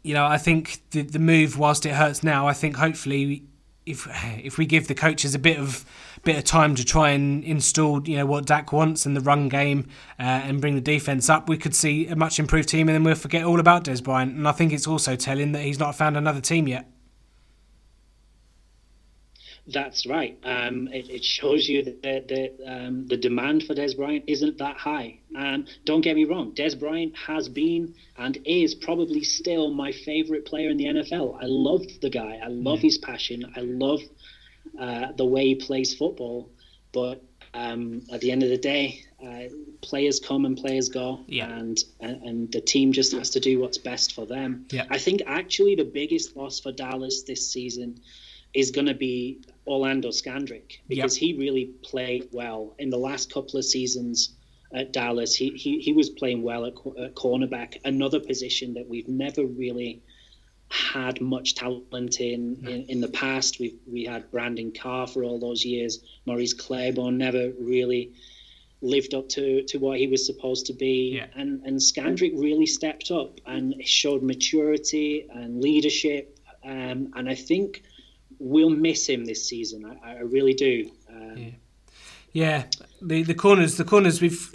you 0.03 0.13
know, 0.13 0.25
I 0.25 0.37
think 0.37 0.81
the 0.91 1.01
the 1.01 1.19
move, 1.19 1.57
whilst 1.57 1.85
it 1.85 1.93
hurts 1.93 2.23
now, 2.23 2.47
I 2.47 2.53
think 2.53 2.77
hopefully 2.77 3.43
if 3.85 4.07
if 4.43 4.57
we 4.57 4.65
give 4.65 4.87
the 4.87 4.95
coaches 4.95 5.35
a 5.35 5.39
bit 5.39 5.57
of 5.57 5.85
bit 6.25 6.37
of 6.37 6.43
time 6.43 6.75
to 6.75 6.83
try 6.83 7.11
and 7.11 7.43
install, 7.43 8.05
you 8.07 8.17
know, 8.17 8.25
what 8.25 8.45
Dak 8.45 8.73
wants 8.73 9.05
in 9.05 9.13
the 9.13 9.21
run 9.21 9.47
game 9.47 9.87
uh, 10.19 10.23
and 10.23 10.59
bring 10.59 10.75
the 10.75 10.81
defense 10.81 11.29
up, 11.29 11.47
we 11.47 11.57
could 11.57 11.75
see 11.75 12.07
a 12.07 12.15
much 12.15 12.39
improved 12.39 12.67
team, 12.67 12.89
and 12.89 12.95
then 12.95 13.03
we'll 13.03 13.15
forget 13.15 13.45
all 13.45 13.59
about 13.59 13.85
Dez 13.85 14.03
Bryant. 14.03 14.35
And 14.35 14.47
I 14.47 14.51
think 14.51 14.73
it's 14.73 14.87
also 14.87 15.15
telling 15.15 15.53
that 15.53 15.61
he's 15.61 15.79
not 15.79 15.95
found 15.95 16.17
another 16.17 16.41
team 16.41 16.67
yet. 16.67 16.89
That's 19.67 20.05
right. 20.05 20.37
Um, 20.43 20.87
it, 20.89 21.09
it 21.09 21.23
shows 21.23 21.67
you 21.67 21.83
that 21.83 22.03
the, 22.03 22.23
the, 22.27 22.71
um, 22.71 23.07
the 23.07 23.17
demand 23.17 23.63
for 23.63 23.73
Dez 23.73 23.97
Bryant 23.97 24.25
isn't 24.27 24.59
that 24.59 24.77
high. 24.77 25.19
Um, 25.35 25.65
don't 25.85 26.01
get 26.01 26.15
me 26.15 26.25
wrong, 26.25 26.53
Dez 26.53 26.79
Bryant 26.79 27.15
has 27.15 27.49
been 27.49 27.95
and 28.17 28.37
is 28.45 28.75
probably 28.75 29.23
still 29.23 29.71
my 29.71 29.91
favorite 29.91 30.45
player 30.45 30.69
in 30.69 30.77
the 30.77 30.85
NFL. 30.85 31.41
I 31.41 31.45
love 31.45 31.81
the 32.01 32.11
guy. 32.11 32.39
I 32.43 32.47
love 32.47 32.79
his 32.79 32.99
passion. 32.99 33.51
I 33.55 33.61
love 33.61 34.01
uh, 34.79 35.11
the 35.13 35.25
way 35.25 35.45
he 35.47 35.55
plays 35.55 35.93
football. 35.93 36.49
But 36.91 37.23
um, 37.53 38.01
at 38.11 38.21
the 38.21 38.31
end 38.31 38.43
of 38.43 38.49
the 38.49 38.57
day, 38.57 39.03
uh, 39.25 39.43
players 39.81 40.19
come 40.19 40.45
and 40.45 40.57
players 40.57 40.89
go, 40.89 41.21
Yeah. 41.27 41.49
and, 41.49 41.77
and 41.99 42.51
the 42.51 42.61
team 42.61 42.91
just 42.91 43.11
has 43.13 43.29
to 43.31 43.39
do 43.39 43.59
what's 43.59 43.77
best 43.77 44.13
for 44.13 44.25
them. 44.25 44.65
Yeah. 44.71 44.85
I 44.89 44.97
think 44.97 45.21
actually 45.25 45.75
the 45.75 45.85
biggest 45.85 46.35
loss 46.35 46.59
for 46.59 46.71
Dallas 46.71 47.23
this 47.23 47.51
season 47.51 47.99
is 48.53 48.71
going 48.71 48.87
to 48.87 48.93
be 48.93 49.41
Orlando 49.67 50.09
Scandrick 50.09 50.79
because 50.87 51.15
he 51.17 51.33
really 51.33 51.65
played 51.83 52.29
well 52.31 52.73
in 52.79 52.89
the 52.89 52.97
last 52.97 53.33
couple 53.33 53.57
of 53.59 53.65
seasons 53.65 54.35
at 54.73 54.93
Dallas. 54.93 55.35
He 55.35 55.49
he, 55.51 55.79
he 55.79 55.91
was 55.91 56.09
playing 56.09 56.41
well 56.43 56.65
at, 56.65 56.73
at 56.97 57.15
cornerback, 57.15 57.77
another 57.83 58.19
position 58.19 58.73
that 58.75 58.87
we've 58.87 59.09
never 59.09 59.45
really 59.45 60.01
had 60.69 61.21
much 61.21 61.55
talent 61.55 62.19
in, 62.19 62.65
in, 62.67 62.85
in 62.89 63.01
the 63.01 63.07
past. 63.07 63.59
We 63.59 63.75
we 63.85 64.03
had 64.03 64.31
Brandon 64.31 64.71
Carr 64.71 65.07
for 65.07 65.23
all 65.23 65.39
those 65.39 65.63
years. 65.65 65.99
Morris 66.25 66.53
Claiborne 66.53 67.17
never 67.17 67.51
really 67.59 68.13
lived 68.81 69.13
up 69.13 69.29
to, 69.29 69.63
to 69.63 69.77
what 69.79 69.97
he 69.97 70.07
was 70.07 70.25
supposed 70.25 70.65
to 70.67 70.73
be. 70.73 71.17
Yeah. 71.17 71.27
And 71.35 71.61
and 71.65 71.77
Scandrick 71.77 72.33
really 72.35 72.65
stepped 72.65 73.11
up 73.11 73.39
and 73.45 73.75
showed 73.85 74.23
maturity 74.23 75.27
and 75.33 75.61
leadership. 75.61 76.37
Um, 76.63 77.11
and 77.15 77.29
I 77.29 77.35
think 77.35 77.83
we'll 78.39 78.69
miss 78.71 79.07
him 79.07 79.25
this 79.25 79.47
season. 79.47 79.85
I, 79.85 80.13
I 80.13 80.19
really 80.21 80.53
do. 80.53 80.91
Um, 81.09 81.37
Yeah. 81.37 81.51
Yeah, 82.35 82.65
the 83.01 83.23
the 83.23 83.33
corners, 83.33 83.77
the 83.77 83.85
corners. 83.85 84.21
We've 84.21 84.51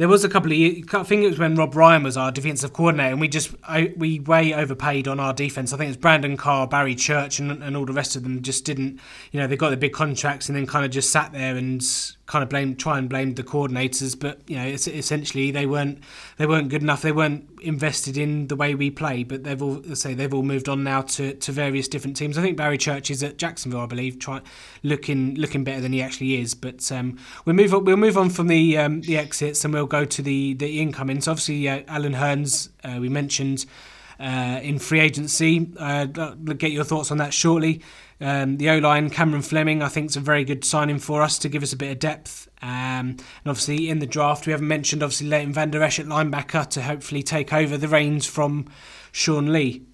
there 0.00 0.08
was 0.08 0.24
a 0.24 0.30
couple 0.30 0.50
of 0.50 0.56
years. 0.56 0.82
I 0.94 1.02
think 1.02 1.24
it 1.24 1.28
was 1.28 1.38
when 1.38 1.56
Rob 1.56 1.76
Ryan 1.76 2.02
was 2.02 2.16
our 2.16 2.32
defensive 2.32 2.72
coordinator, 2.72 3.10
and 3.10 3.20
we 3.20 3.28
just 3.28 3.54
I, 3.64 3.92
we 3.98 4.18
way 4.18 4.54
overpaid 4.54 5.06
on 5.06 5.20
our 5.20 5.34
defense. 5.34 5.74
I 5.74 5.76
think 5.76 5.90
it's 5.90 6.00
Brandon 6.00 6.38
Carr, 6.38 6.66
Barry 6.66 6.94
Church, 6.94 7.38
and, 7.38 7.62
and 7.62 7.76
all 7.76 7.84
the 7.84 7.92
rest 7.92 8.16
of 8.16 8.22
them 8.22 8.40
just 8.40 8.64
didn't. 8.64 8.98
You 9.30 9.40
know, 9.40 9.46
they 9.46 9.58
got 9.58 9.68
the 9.68 9.76
big 9.76 9.92
contracts 9.92 10.48
and 10.48 10.56
then 10.56 10.66
kind 10.66 10.86
of 10.86 10.90
just 10.90 11.10
sat 11.10 11.32
there 11.32 11.54
and 11.54 11.84
kind 12.24 12.44
of 12.44 12.48
blame 12.48 12.76
try 12.76 12.96
and 12.96 13.10
blame 13.10 13.34
the 13.34 13.42
coordinators. 13.42 14.18
But 14.18 14.40
you 14.48 14.56
know, 14.56 14.64
it's 14.64 14.88
essentially 14.88 15.50
they 15.50 15.66
weren't 15.66 16.02
they 16.38 16.46
weren't 16.46 16.70
good 16.70 16.80
enough. 16.80 17.02
They 17.02 17.12
weren't 17.12 17.50
invested 17.60 18.16
in 18.16 18.46
the 18.46 18.56
way 18.56 18.74
we 18.74 18.90
play. 18.90 19.24
But 19.24 19.44
they've 19.44 19.60
all 19.60 19.82
say 19.94 20.14
they've 20.14 20.32
all 20.32 20.42
moved 20.42 20.68
on 20.70 20.82
now 20.82 21.02
to, 21.02 21.34
to 21.34 21.52
various 21.52 21.88
different 21.88 22.16
teams. 22.16 22.38
I 22.38 22.42
think 22.42 22.56
Barry 22.56 22.78
Church 22.78 23.10
is 23.10 23.22
at 23.22 23.36
Jacksonville, 23.36 23.80
I 23.80 23.86
believe, 23.86 24.18
try 24.18 24.40
looking 24.82 25.34
looking 25.34 25.62
better 25.62 25.82
than 25.82 25.92
he 25.92 26.00
actually 26.00 26.40
is. 26.40 26.54
But 26.54 26.90
um, 26.90 27.18
we'll 27.44 27.56
move 27.56 27.74
on. 27.74 27.84
We'll 27.84 27.98
move 27.98 28.16
on 28.16 28.30
from 28.30 28.46
the 28.46 28.78
um, 28.78 29.02
the 29.02 29.18
exits 29.18 29.62
and 29.62 29.74
we'll 29.74 29.89
go 29.90 30.04
to 30.04 30.22
the 30.22 30.54
the 30.54 30.80
incomings. 30.80 31.28
Obviously, 31.28 31.68
uh, 31.68 31.82
Allen 31.88 32.14
Hurns 32.14 32.70
uh, 32.84 32.98
we 33.00 33.08
mentioned 33.08 33.66
uh, 34.18 34.60
in 34.62 34.78
free 34.78 35.00
agency. 35.00 35.70
Uh, 35.78 36.04
get 36.04 36.72
your 36.72 36.84
thoughts 36.84 37.10
on 37.10 37.18
that 37.18 37.34
shortly. 37.34 37.82
Um, 38.20 38.58
the 38.58 38.68
O 38.70 38.78
line, 38.78 39.08
Cameron 39.08 39.42
Fleming, 39.42 39.82
I 39.82 39.88
think 39.88 40.10
is 40.10 40.16
a 40.16 40.20
very 40.20 40.44
good 40.44 40.62
signing 40.62 40.98
for 40.98 41.22
us 41.22 41.38
to 41.38 41.48
give 41.48 41.62
us 41.62 41.72
a 41.72 41.76
bit 41.76 41.90
of 41.90 41.98
depth. 41.98 42.48
Um, 42.60 43.16
and 43.16 43.46
obviously, 43.46 43.88
in 43.88 43.98
the 43.98 44.06
draft, 44.06 44.46
we 44.46 44.52
haven't 44.52 44.68
mentioned 44.68 45.02
obviously 45.02 45.28
Leighton 45.28 45.54
Vander 45.54 45.82
Esch 45.82 45.98
at 45.98 46.06
linebacker 46.06 46.68
to 46.68 46.82
hopefully 46.82 47.22
take 47.22 47.52
over 47.52 47.78
the 47.78 47.88
reins 47.88 48.26
from 48.26 48.66
Sean 49.10 49.52
Lee. 49.52 49.86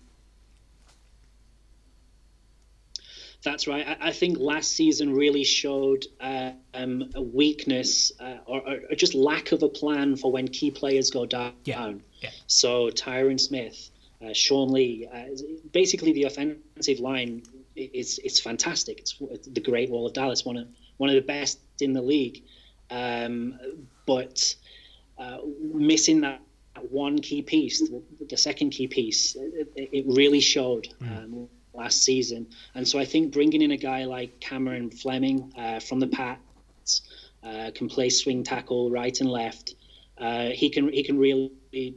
That's 3.47 3.68
right. 3.68 3.86
I, 3.86 4.09
I 4.09 4.12
think 4.12 4.38
last 4.40 4.72
season 4.72 5.14
really 5.14 5.44
showed 5.44 6.05
uh, 6.20 6.51
um, 6.74 7.11
a 7.14 7.22
weakness 7.22 8.11
uh, 8.18 8.38
or, 8.44 8.61
or, 8.90 8.94
just 8.97 9.14
lack 9.14 9.53
of 9.53 9.62
a 9.62 9.68
plan 9.68 10.16
for 10.16 10.32
when 10.32 10.49
key 10.49 10.72
players 10.72 11.12
go 11.12 11.26
down. 11.26 11.55
Yeah. 11.64 11.92
Yeah. 12.20 12.30
So 12.49 12.90
Tyron 12.90 13.38
Smith, 13.38 13.90
uh, 14.20 14.32
Sean 14.32 14.72
Lee, 14.72 15.09
uh, 15.14 15.26
basically 15.70 16.12
the 16.12 16.24
offensive 16.24 16.99
line 16.99 17.44
is 17.76 18.18
it's 18.24 18.40
fantastic. 18.40 18.99
It's, 18.99 19.14
it's, 19.20 19.47
the 19.47 19.61
Great 19.61 19.90
Wall 19.90 20.09
of 20.09 20.12
Dallas, 20.12 20.44
one 20.44 20.57
of 20.57 20.66
one 20.97 21.09
of 21.09 21.14
the 21.14 21.22
best 21.22 21.61
in 21.80 21.92
the 21.92 22.03
league. 22.03 22.42
Um, 22.90 23.61
but 24.07 24.57
uh, 25.18 25.38
missing 25.61 26.22
that 26.22 26.40
one 26.90 27.20
key 27.20 27.42
piece, 27.42 27.78
the, 27.78 28.03
the 28.28 28.36
second 28.36 28.70
key 28.70 28.88
piece, 28.88 29.36
it, 29.36 29.68
it 29.76 30.05
really 30.09 30.40
showed. 30.40 30.88
Mm. 31.01 31.24
Um, 31.24 31.49
last 31.77 32.03
season. 32.03 32.47
And 32.74 32.87
so 32.87 32.99
I 32.99 33.05
think 33.05 33.33
bringing 33.33 33.62
in 33.62 33.70
a 33.70 33.77
guy 33.77 34.05
like 34.05 34.41
Cameron 34.41 34.91
Fleming 34.91 35.53
uh, 35.57 35.81
from 35.81 36.01
the 36.01 36.07
Pats 36.07 37.03
uh, 37.43 37.70
can 37.74 37.89
play 37.89 38.09
swing 38.11 38.43
tackle 38.43 38.91
right 38.91 39.18
and 39.20 39.31
left. 39.31 39.74
Uh, 40.18 40.49
he 40.49 40.70
can 40.70 40.91
he 40.93 41.03
can 41.03 41.18
really 41.18 41.51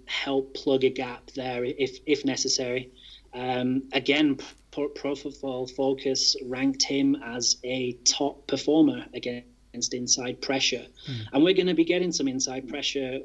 help 0.05 0.53
plug 0.53 0.83
a 0.83 0.89
gap 0.89 1.31
there 1.35 1.63
if 1.63 1.99
if 2.05 2.25
necessary. 2.25 2.91
Um, 3.33 3.83
again, 3.93 4.39
Pro, 4.71 5.15
Football 5.15 5.67
Focus 5.67 6.35
ranked 6.45 6.83
him 6.83 7.15
as 7.23 7.57
a 7.63 7.93
top 8.03 8.47
performer 8.47 9.05
against 9.13 9.93
inside 9.93 10.41
pressure, 10.41 10.85
mm. 11.09 11.19
and 11.31 11.43
we're 11.43 11.53
going 11.53 11.67
to 11.67 11.73
be 11.73 11.85
getting 11.85 12.11
some 12.11 12.27
inside 12.27 12.67
pressure 12.67 13.19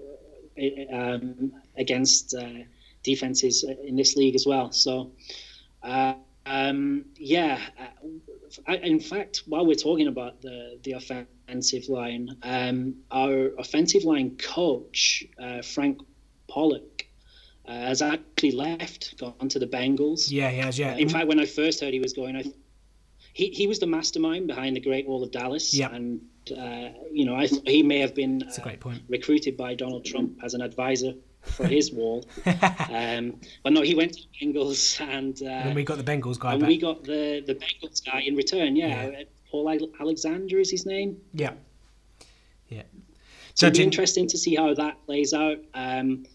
um, 0.93 1.53
against 1.77 2.35
uh, 2.35 2.63
defenses 3.03 3.65
in 3.65 3.97
this 3.97 4.17
league 4.17 4.35
as 4.35 4.47
well. 4.47 4.73
So. 4.73 5.13
Uh, 5.83 6.15
um, 6.47 7.07
yeah, 7.17 7.59
I, 8.67 8.77
in 8.77 9.01
fact, 9.01 9.43
while 9.47 9.67
we're 9.67 9.75
talking 9.75 10.09
about 10.09 10.43
the 10.43 10.79
the 10.83 10.93
offensive 10.93 11.89
line, 11.89 12.37
um, 12.43 12.97
our 13.11 13.51
offensive 13.59 14.05
line 14.05 14.37
coach 14.37 15.25
uh, 15.39 15.63
Frank 15.63 16.01
Pollack 16.49 17.09
uh, 17.67 17.73
has 17.73 18.03
actually 18.03 18.53
left, 18.53 19.19
gone 19.19 19.49
to 19.49 19.59
the 19.59 19.67
Bengals. 19.67 20.31
Yeah, 20.31 20.51
he 20.51 20.59
has. 20.59 20.79
Yeah. 20.79 20.93
Uh, 20.93 20.97
in 20.97 21.09
fact, 21.09 21.29
when 21.29 21.41
I 21.41 21.47
first 21.47 21.81
heard 21.81 21.95
he 21.95 22.01
was 22.01 22.13
going, 22.13 22.37
I, 22.37 22.45
he 23.33 23.49
he 23.49 23.67
was 23.67 23.79
the 23.79 23.87
mastermind 23.87 24.47
behind 24.47 24.77
the 24.77 24.81
Great 24.81 25.07
Wall 25.07 25.23
of 25.23 25.31
Dallas. 25.31 25.73
Yeah. 25.73 25.95
And 25.95 26.21
uh, 26.51 26.91
you 27.11 27.25
know, 27.25 27.35
I 27.37 27.47
he 27.47 27.83
may 27.83 28.01
have 28.01 28.15
been 28.15 28.39
That's 28.39 28.59
a 28.59 28.63
great 28.63 28.81
point. 28.81 29.03
recruited 29.09 29.57
by 29.57 29.75
Donald 29.75 30.05
Trump 30.05 30.41
as 30.43 30.53
an 30.53 30.61
advisor 30.61 31.15
for 31.45 31.67
his 31.67 31.93
wall. 31.93 32.25
um, 32.47 33.41
but 33.63 33.73
no, 33.73 33.83
he 33.83 33.95
went 33.95 34.15
to 34.15 34.21
Bengals, 34.41 35.01
and, 35.01 35.41
uh, 35.43 35.47
and 35.69 35.75
we 35.75 35.85
got 35.85 35.99
the 35.99 36.05
Bengals 36.05 36.39
guy 36.39 36.53
and 36.53 36.61
back. 36.61 36.69
we 36.69 36.79
got 36.79 37.05
the 37.05 37.43
the 37.47 37.55
Bengals 37.55 38.05
guy 38.05 38.21
in 38.21 38.37
return. 38.37 38.77
Yeah, 38.77 39.11
Yeah. 39.11 39.23
Paul 39.51 39.71
Alexander 40.01 40.59
is 40.59 40.71
his 40.71 40.85
name. 40.85 41.21
Yeah. 41.33 41.53
Yeah. 42.69 42.83
So 43.55 43.67
it'll 43.67 43.79
be 43.79 43.85
interesting 43.85 44.27
to 44.29 44.39
see 44.39 44.57
how 44.57 44.75
that 44.75 45.07
plays 45.07 45.33
out. 45.33 45.59
Um, 45.75 46.27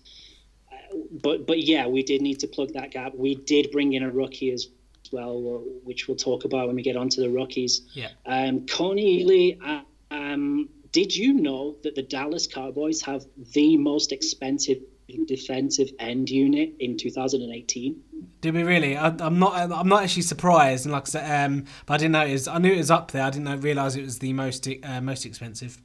uh, 0.72 0.76
but 1.22 1.46
but 1.46 1.60
yeah, 1.60 1.88
we 1.88 2.02
did 2.04 2.22
need 2.22 2.40
to 2.40 2.48
plug 2.48 2.74
that 2.74 2.92
gap. 2.92 3.14
We 3.14 3.36
did 3.36 3.72
bring 3.72 3.92
in 3.94 4.04
a 4.04 4.10
rookie 4.10 4.52
as 4.52 4.68
well, 5.12 5.64
which 5.84 6.08
we'll 6.08 6.16
talk 6.18 6.46
about 6.46 6.68
when 6.68 6.76
we 6.78 6.82
get 6.82 6.96
onto 6.96 7.22
the 7.22 7.30
rookies. 7.30 7.82
Yeah. 7.94 8.10
Um, 8.26 8.62
Kony 8.62 9.26
Ealy, 9.26 9.60
uh, 9.62 9.82
um, 10.12 10.70
did 10.92 11.16
you 11.16 11.34
know 11.34 11.76
that 11.84 11.96
the 11.96 12.04
Dallas 12.04 12.48
Cowboys 12.48 13.02
have 13.02 13.26
the 13.54 13.76
most 13.76 14.12
expensive 14.12 14.80
defensive 15.26 15.90
end 16.00 16.30
unit 16.30 16.74
in 16.80 16.98
2018? 16.98 18.04
Did 18.42 18.54
we 18.54 18.64
really? 18.64 18.98
I, 18.98 19.08
I'm 19.20 19.40
not. 19.40 19.72
I'm 19.72 19.88
not 19.88 20.04
actually 20.04 20.24
surprised. 20.24 20.86
And 20.86 20.94
like 20.94 21.04
I 21.04 21.06
said, 21.06 21.46
um, 21.46 21.66
but 21.86 21.96
I 21.96 21.98
didn't 21.98 22.14
know 22.14 22.26
it 22.26 22.32
was. 22.32 22.48
I 22.48 22.58
knew 22.58 22.74
it 22.74 22.78
was 22.78 22.92
up 22.92 23.12
there. 23.12 23.24
I 23.24 23.30
didn't 23.30 23.46
know, 23.46 23.56
realize 23.56 23.96
it 23.96 24.04
was 24.04 24.20
the 24.20 24.34
most 24.34 24.68
uh, 24.84 25.02
most 25.02 25.26
expensive. 25.26 25.82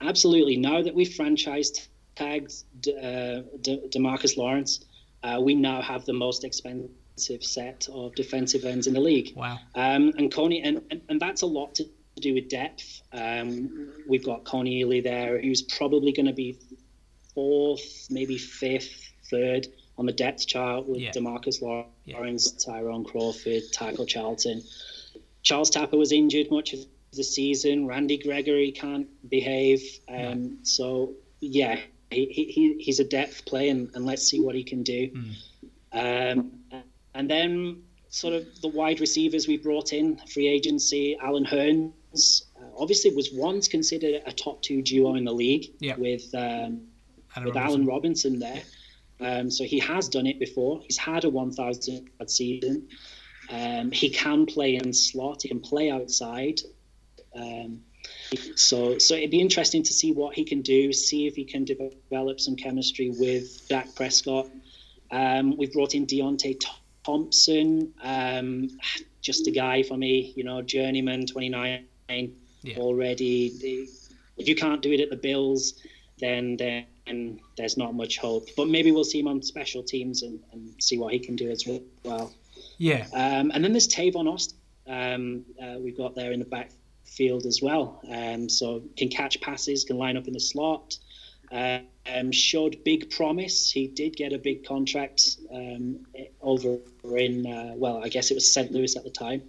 Absolutely. 0.00 0.56
Now 0.56 0.82
that 0.82 0.94
we've 0.94 1.08
franchised 1.08 1.88
tagged 2.14 2.64
uh, 2.88 3.42
De- 3.62 3.88
Demarcus 3.88 4.36
Lawrence, 4.36 4.84
uh, 5.22 5.38
we 5.40 5.54
now 5.54 5.82
have 5.82 6.04
the 6.04 6.12
most 6.12 6.44
expensive 6.44 7.42
set 7.42 7.88
of 7.92 8.14
defensive 8.14 8.64
ends 8.64 8.86
in 8.86 8.94
the 8.94 9.00
league. 9.00 9.32
Wow. 9.36 9.58
Um, 9.74 10.12
and 10.16 10.32
Kony, 10.32 10.60
and, 10.62 10.82
and, 10.90 11.00
and 11.08 11.20
that's 11.20 11.42
a 11.42 11.46
lot 11.46 11.74
to 11.76 11.88
do 12.20 12.34
with 12.34 12.48
depth. 12.48 13.02
Um, 13.12 13.92
we've 14.08 14.24
got 14.24 14.44
Kony 14.44 14.84
Ealy 14.84 15.02
there, 15.02 15.40
who's 15.40 15.62
probably 15.62 16.12
going 16.12 16.26
to 16.26 16.32
be 16.32 16.58
fourth, 17.42 18.08
maybe 18.10 18.36
fifth, 18.36 19.12
third 19.30 19.68
on 19.96 20.06
the 20.06 20.12
depth 20.12 20.44
chart 20.48 20.88
with 20.88 21.00
Yeah. 21.00 21.12
Demarcus 21.12 21.62
Lawrence, 21.62 22.44
Yeah. 22.66 22.72
Tyrone 22.72 23.04
Crawford, 23.04 23.62
Taco 23.72 24.04
Charlton. 24.04 24.60
Charles 25.42 25.70
Tapper 25.70 25.96
was 25.96 26.10
injured 26.10 26.50
much 26.50 26.72
of 26.72 26.80
the 27.12 27.22
season. 27.22 27.86
Randy 27.86 28.18
Gregory 28.18 28.72
can't 28.72 29.06
behave. 29.30 29.80
Um, 30.08 30.58
So, 30.64 31.14
yeah, 31.40 31.78
he, 32.10 32.24
he, 32.26 32.74
he's 32.80 32.98
a 32.98 33.04
depth 33.04 33.44
play, 33.46 33.68
and, 33.68 33.88
and 33.94 34.04
let's 34.04 34.24
see 34.26 34.40
what 34.40 34.56
he 34.56 34.64
can 34.64 34.82
do. 34.82 35.02
Um, 35.92 36.52
and 37.14 37.30
then, 37.30 37.82
sort 38.08 38.34
of, 38.34 38.46
the 38.62 38.68
wide 38.68 38.98
receivers 39.00 39.46
we 39.46 39.58
brought 39.58 39.92
in, 39.92 40.16
free 40.34 40.48
agency, 40.48 41.16
Allen 41.22 41.44
Hurns, 41.44 42.42
uh, 42.60 42.64
obviously 42.76 43.14
was 43.14 43.30
once 43.32 43.68
considered 43.68 44.22
a 44.26 44.32
top 44.32 44.60
two 44.62 44.82
duo 44.82 45.14
in 45.14 45.24
the 45.24 45.32
league 45.32 45.66
Yeah. 45.80 45.96
with. 45.96 46.34
Um, 46.34 46.87
Allen 47.38 47.46
with 47.46 47.54
Robinson. 47.54 47.70
Allen 47.74 47.86
Robinson 47.86 48.38
there. 48.38 48.62
Um, 49.20 49.50
so 49.50 49.64
he 49.64 49.78
has 49.80 50.08
done 50.08 50.26
it 50.26 50.38
before. 50.38 50.80
He's 50.84 50.96
had 50.98 51.24
a 51.24 51.30
1,000 51.30 52.08
yard 52.18 52.30
season. 52.30 52.88
Um, 53.50 53.90
he 53.90 54.10
can 54.10 54.46
play 54.46 54.76
in 54.76 54.92
slot. 54.92 55.42
He 55.42 55.48
can 55.48 55.60
play 55.60 55.90
outside. 55.90 56.60
Um, 57.34 57.80
so, 58.54 58.98
so 58.98 59.14
it'd 59.14 59.30
be 59.30 59.40
interesting 59.40 59.82
to 59.82 59.92
see 59.92 60.12
what 60.12 60.34
he 60.34 60.44
can 60.44 60.62
do. 60.62 60.92
See 60.92 61.26
if 61.26 61.34
he 61.34 61.44
can 61.44 61.64
develop 61.64 62.40
some 62.40 62.56
chemistry 62.56 63.10
with 63.10 63.66
Dak 63.68 63.94
Prescott. 63.94 64.48
Um, 65.10 65.56
we've 65.56 65.72
brought 65.72 65.94
in 65.94 66.06
Deonte 66.06 66.60
Thompson, 67.04 67.94
um, 68.02 68.68
just 69.22 69.46
a 69.46 69.50
guy 69.50 69.82
for 69.82 69.96
me. 69.96 70.32
You 70.36 70.44
know, 70.44 70.60
journeyman, 70.62 71.26
29 71.26 71.84
Yeah. 72.62 72.76
already. 72.76 73.86
If 74.36 74.46
you 74.48 74.54
can't 74.54 74.82
do 74.82 74.92
it 74.92 75.00
at 75.00 75.10
the 75.10 75.16
Bills, 75.16 75.74
then 76.18 76.56
then 76.56 76.84
there's 77.56 77.76
not 77.76 77.94
much 77.94 78.18
hope. 78.18 78.48
But 78.56 78.68
maybe 78.68 78.92
we'll 78.92 79.04
see 79.04 79.20
him 79.20 79.28
on 79.28 79.42
special 79.42 79.82
teams 79.82 80.22
and, 80.22 80.40
and 80.52 80.74
see 80.80 80.98
what 80.98 81.12
he 81.12 81.18
can 81.18 81.36
do 81.36 81.50
as 81.50 81.64
well. 82.04 82.32
Yeah. 82.78 83.06
Um, 83.12 83.50
and 83.52 83.64
then 83.64 83.72
there's 83.72 83.88
Tavon 83.88 84.32
Austin. 84.32 84.58
Um, 84.86 85.44
uh, 85.62 85.78
we've 85.78 85.96
got 85.96 86.14
there 86.14 86.32
in 86.32 86.38
the 86.38 86.46
backfield 86.46 87.44
as 87.46 87.60
well. 87.60 88.00
Um, 88.10 88.48
so 88.48 88.82
can 88.96 89.08
catch 89.08 89.40
passes, 89.40 89.84
can 89.84 89.98
line 89.98 90.16
up 90.16 90.26
in 90.26 90.32
the 90.32 90.40
slot. 90.40 90.96
Uh, 91.50 91.80
um, 92.06 92.32
showed 92.32 92.84
big 92.84 93.10
promise. 93.10 93.70
He 93.70 93.86
did 93.86 94.16
get 94.16 94.32
a 94.32 94.38
big 94.38 94.66
contract 94.66 95.36
um, 95.52 96.06
over 96.40 96.78
in, 97.16 97.46
uh, 97.46 97.72
well, 97.76 98.02
I 98.02 98.08
guess 98.08 98.30
it 98.30 98.34
was 98.34 98.52
St. 98.52 98.72
Louis 98.72 98.96
at 98.96 99.04
the 99.04 99.10
time. 99.10 99.42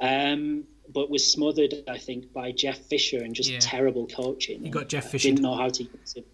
Um, 0.00 0.64
but 0.92 1.10
was 1.10 1.30
smothered, 1.30 1.74
I 1.88 1.98
think, 1.98 2.32
by 2.32 2.52
Jeff 2.52 2.78
Fisher 2.78 3.18
and 3.18 3.34
just 3.34 3.50
yeah. 3.50 3.58
terrible 3.60 4.06
coaching. 4.06 4.64
You 4.64 4.72
got 4.72 4.88
Jeff 4.88 5.10
Fisher. 5.10 5.28
Didn't 5.28 5.42
know 5.42 5.54
how 5.54 5.68
to 5.68 5.84
use 5.84 6.14
him. 6.14 6.24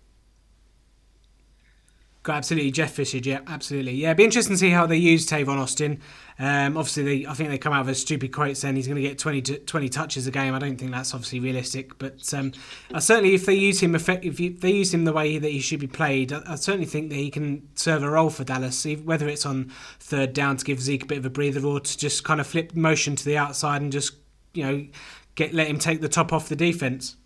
Absolutely 2.28 2.70
Jeff 2.70 2.92
Fisher, 2.92 3.18
yeah, 3.18 3.40
absolutely. 3.46 3.92
Yeah, 3.92 4.14
be 4.14 4.24
interesting 4.24 4.54
to 4.54 4.58
see 4.58 4.70
how 4.70 4.86
they 4.86 4.96
use 4.96 5.26
Tavon 5.26 5.58
Austin. 5.58 6.00
Um, 6.38 6.76
obviously, 6.76 7.02
they, 7.02 7.26
I 7.26 7.34
think 7.34 7.48
they 7.48 7.58
come 7.58 7.72
out 7.72 7.86
with 7.86 7.92
a 7.92 7.98
stupid 7.98 8.32
quote 8.32 8.56
saying 8.56 8.76
he's 8.76 8.86
going 8.86 8.96
to 8.96 9.08
get 9.08 9.18
20, 9.18 9.42
to, 9.42 9.58
20 9.58 9.88
touches 9.88 10.26
a 10.26 10.30
game. 10.30 10.54
I 10.54 10.58
don't 10.58 10.76
think 10.76 10.90
that's 10.90 11.14
obviously 11.14 11.40
realistic, 11.40 11.98
but 11.98 12.32
um, 12.34 12.52
certainly 12.98 13.34
if 13.34 13.46
they 13.46 13.54
use 13.54 13.82
him 13.82 13.94
effect, 13.94 14.24
if 14.24 14.38
you, 14.38 14.50
they 14.50 14.72
use 14.72 14.92
him 14.92 15.04
the 15.04 15.12
way 15.12 15.38
that 15.38 15.50
he 15.50 15.60
should 15.60 15.80
be 15.80 15.86
played, 15.86 16.32
I, 16.32 16.42
I, 16.46 16.54
certainly 16.56 16.86
think 16.86 17.08
that 17.10 17.16
he 17.16 17.30
can 17.30 17.68
serve 17.74 18.02
a 18.02 18.10
role 18.10 18.30
for 18.30 18.44
Dallas. 18.44 18.84
Whether 18.84 19.28
it's 19.28 19.46
on 19.46 19.72
third 19.98 20.32
down 20.32 20.56
to 20.58 20.64
give 20.64 20.80
Zeke 20.80 21.04
a 21.04 21.06
bit 21.06 21.18
of 21.18 21.26
a 21.26 21.30
breather, 21.30 21.64
or 21.64 21.80
to 21.80 21.98
just 21.98 22.24
kind 22.24 22.40
of 22.40 22.46
flip 22.46 22.74
motion 22.74 23.16
to 23.16 23.24
the 23.24 23.38
outside 23.38 23.80
and 23.80 23.90
just 23.90 24.14
you 24.52 24.64
know 24.64 24.86
get 25.36 25.54
let 25.54 25.68
him 25.68 25.78
take 25.78 26.00
the 26.00 26.08
top 26.08 26.32
off 26.32 26.48
the 26.48 26.56
defense. 26.56 27.16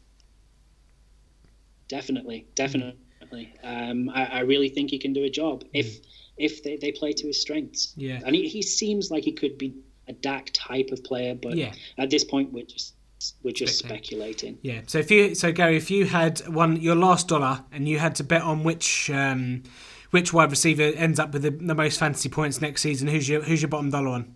Definitely, 1.88 2.46
definitely 2.54 2.96
definitely. 3.30 3.54
Um, 3.62 4.10
I, 4.10 4.24
I, 4.26 4.40
really 4.40 4.68
think 4.68 4.90
he 4.90 4.98
can 4.98 5.12
do 5.12 5.24
a 5.24 5.30
job 5.30 5.64
if 5.72 5.86
mm. 5.86 6.06
if 6.36 6.62
they, 6.62 6.76
they 6.76 6.92
play 6.92 7.12
to 7.12 7.26
his 7.26 7.40
strengths. 7.40 7.92
Yeah, 7.96 8.20
and 8.24 8.34
he, 8.34 8.48
he 8.48 8.62
seems 8.62 9.10
like 9.10 9.24
he 9.24 9.32
could 9.32 9.58
be 9.58 9.74
a 10.08 10.12
Dak 10.12 10.50
type 10.52 10.90
of 10.90 11.02
player, 11.04 11.34
but 11.34 11.56
yeah. 11.56 11.72
at 11.98 12.10
this 12.10 12.24
point 12.24 12.52
we're 12.52 12.64
just 12.64 12.94
we're 13.42 13.52
just 13.52 13.78
speculating. 13.78 14.58
Yeah. 14.62 14.80
So 14.86 14.98
if 14.98 15.10
you 15.10 15.34
so 15.34 15.52
Gary, 15.52 15.76
if 15.76 15.90
you 15.90 16.06
had 16.06 16.40
one 16.48 16.76
your 16.76 16.96
last 16.96 17.28
dollar 17.28 17.64
and 17.72 17.88
you 17.88 17.98
had 17.98 18.14
to 18.16 18.24
bet 18.24 18.42
on 18.42 18.64
which 18.64 19.10
um, 19.10 19.62
which 20.10 20.32
wide 20.32 20.50
receiver 20.50 20.82
ends 20.82 21.18
up 21.18 21.32
with 21.32 21.42
the, 21.42 21.50
the 21.50 21.74
most 21.74 21.98
fantasy 21.98 22.28
points 22.28 22.60
next 22.60 22.82
season, 22.82 23.08
who's 23.08 23.28
your 23.28 23.42
who's 23.42 23.62
your 23.62 23.68
bottom 23.68 23.90
dollar 23.90 24.08
on? 24.08 24.34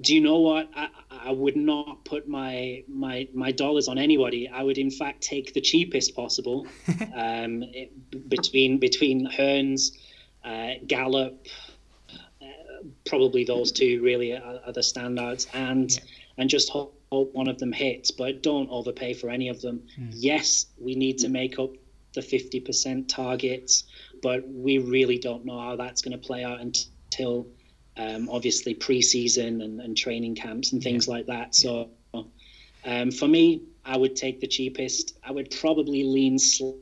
do 0.00 0.14
you 0.14 0.20
know 0.20 0.38
what? 0.38 0.68
I, 0.74 0.88
I 1.26 1.32
would 1.32 1.56
not 1.56 2.04
put 2.04 2.28
my 2.28 2.84
my 2.86 3.28
my 3.34 3.50
dollars 3.50 3.88
on 3.88 3.98
anybody. 3.98 4.48
I 4.48 4.62
would 4.62 4.78
in 4.78 4.90
fact 4.90 5.22
take 5.22 5.54
the 5.54 5.60
cheapest 5.60 6.14
possible 6.14 6.66
um, 7.14 7.64
it, 7.64 8.28
between 8.28 8.78
between 8.78 9.26
Hurns, 9.28 9.90
uh, 10.44 10.74
Gallup, 10.86 11.46
uh, 12.40 12.46
probably 13.04 13.44
those 13.44 13.72
two 13.72 14.00
really 14.02 14.34
are, 14.34 14.60
are 14.66 14.72
the 14.72 14.82
standouts, 14.82 15.48
and 15.52 15.90
yeah. 15.92 16.02
and 16.38 16.48
just 16.48 16.70
hope, 16.70 16.96
hope, 17.10 17.34
one 17.34 17.48
of 17.48 17.58
them 17.58 17.72
hits. 17.72 18.12
But 18.12 18.42
don't 18.42 18.70
overpay 18.70 19.14
for 19.14 19.28
any 19.28 19.48
of 19.48 19.60
them. 19.60 19.82
Mm. 19.98 20.10
Yes, 20.12 20.66
we 20.78 20.94
need 20.94 21.18
to 21.18 21.28
make 21.28 21.58
up 21.58 21.70
the 22.14 22.22
fifty 22.22 22.60
percent 22.60 23.08
targets, 23.08 23.82
but 24.22 24.48
we 24.48 24.78
really 24.78 25.18
don't 25.18 25.44
know 25.44 25.58
how 25.58 25.74
that's 25.74 26.02
going 26.02 26.18
to 26.18 26.24
play 26.24 26.44
out 26.44 26.60
until 26.60 27.48
um, 27.96 28.28
obviously 28.30 28.74
preseason 28.74 29.62
and, 29.62 29.80
and 29.80 29.96
training 29.96 30.34
camps 30.34 30.72
and 30.72 30.82
things 30.82 31.06
yeah. 31.06 31.14
like 31.14 31.26
that. 31.26 31.54
So 31.54 31.90
um, 32.84 33.10
for 33.10 33.26
me, 33.26 33.62
I 33.84 33.96
would 33.96 34.16
take 34.16 34.40
the 34.40 34.46
cheapest. 34.46 35.18
I 35.24 35.32
would 35.32 35.50
probably 35.60 36.04
lean 36.04 36.38
slight 36.38 36.76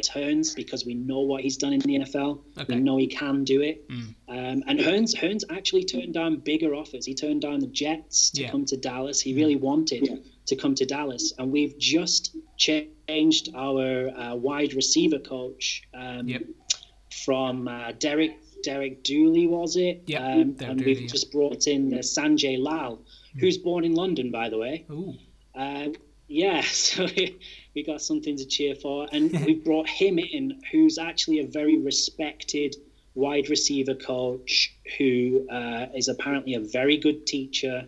Hurns 0.00 0.54
because 0.54 0.86
we 0.86 0.94
know 0.94 1.20
what 1.20 1.42
he's 1.42 1.56
done 1.56 1.72
in 1.72 1.80
the 1.80 1.98
NFL. 2.00 2.40
Okay. 2.58 2.74
We 2.74 2.80
know 2.80 2.96
he 2.96 3.06
can 3.06 3.44
do 3.44 3.60
it. 3.60 3.88
Mm. 3.88 4.14
Um, 4.28 4.64
and 4.66 4.78
Hurns, 4.78 5.14
Hurns 5.14 5.44
actually 5.50 5.84
turned 5.84 6.14
down 6.14 6.36
bigger 6.36 6.74
offers. 6.74 7.04
He 7.04 7.14
turned 7.14 7.42
down 7.42 7.60
the 7.60 7.66
Jets 7.66 8.30
to 8.30 8.42
yeah. 8.42 8.50
come 8.50 8.64
to 8.66 8.76
Dallas. 8.76 9.20
He 9.20 9.34
really 9.34 9.56
wanted 9.56 10.08
yeah. 10.08 10.16
to 10.46 10.56
come 10.56 10.74
to 10.76 10.86
Dallas. 10.86 11.34
And 11.38 11.52
we've 11.52 11.76
just 11.78 12.36
changed 12.56 13.50
our 13.54 14.08
uh, 14.08 14.34
wide 14.34 14.74
receiver 14.74 15.18
coach 15.18 15.82
um, 15.94 16.28
yep. 16.28 16.42
from 17.24 17.68
uh, 17.68 17.92
Derek 17.92 18.41
Derek 18.62 19.02
Dooley, 19.02 19.46
was 19.46 19.76
it? 19.76 20.02
Yeah. 20.06 20.24
Um, 20.24 20.40
and 20.40 20.56
Dooley, 20.56 20.84
we've 20.84 21.00
yeah. 21.02 21.06
just 21.08 21.32
brought 21.32 21.66
in 21.66 21.94
uh, 21.94 21.98
Sanjay 21.98 22.58
Lal, 22.58 23.00
hmm. 23.32 23.38
who's 23.38 23.58
born 23.58 23.84
in 23.84 23.94
London, 23.94 24.30
by 24.30 24.48
the 24.48 24.58
way. 24.58 24.84
Ooh. 24.90 25.14
Uh, 25.54 25.88
yeah, 26.28 26.60
so 26.66 27.06
we 27.74 27.82
got 27.84 28.00
something 28.02 28.36
to 28.36 28.46
cheer 28.46 28.74
for. 28.74 29.06
And 29.12 29.32
we 29.46 29.54
brought 29.54 29.88
him 29.88 30.18
in, 30.18 30.60
who's 30.70 30.98
actually 30.98 31.40
a 31.40 31.46
very 31.46 31.78
respected 31.78 32.76
wide 33.14 33.50
receiver 33.50 33.94
coach 33.94 34.74
who 34.96 35.46
uh, 35.50 35.86
is 35.94 36.08
apparently 36.08 36.54
a 36.54 36.60
very 36.60 36.96
good 36.96 37.26
teacher. 37.26 37.84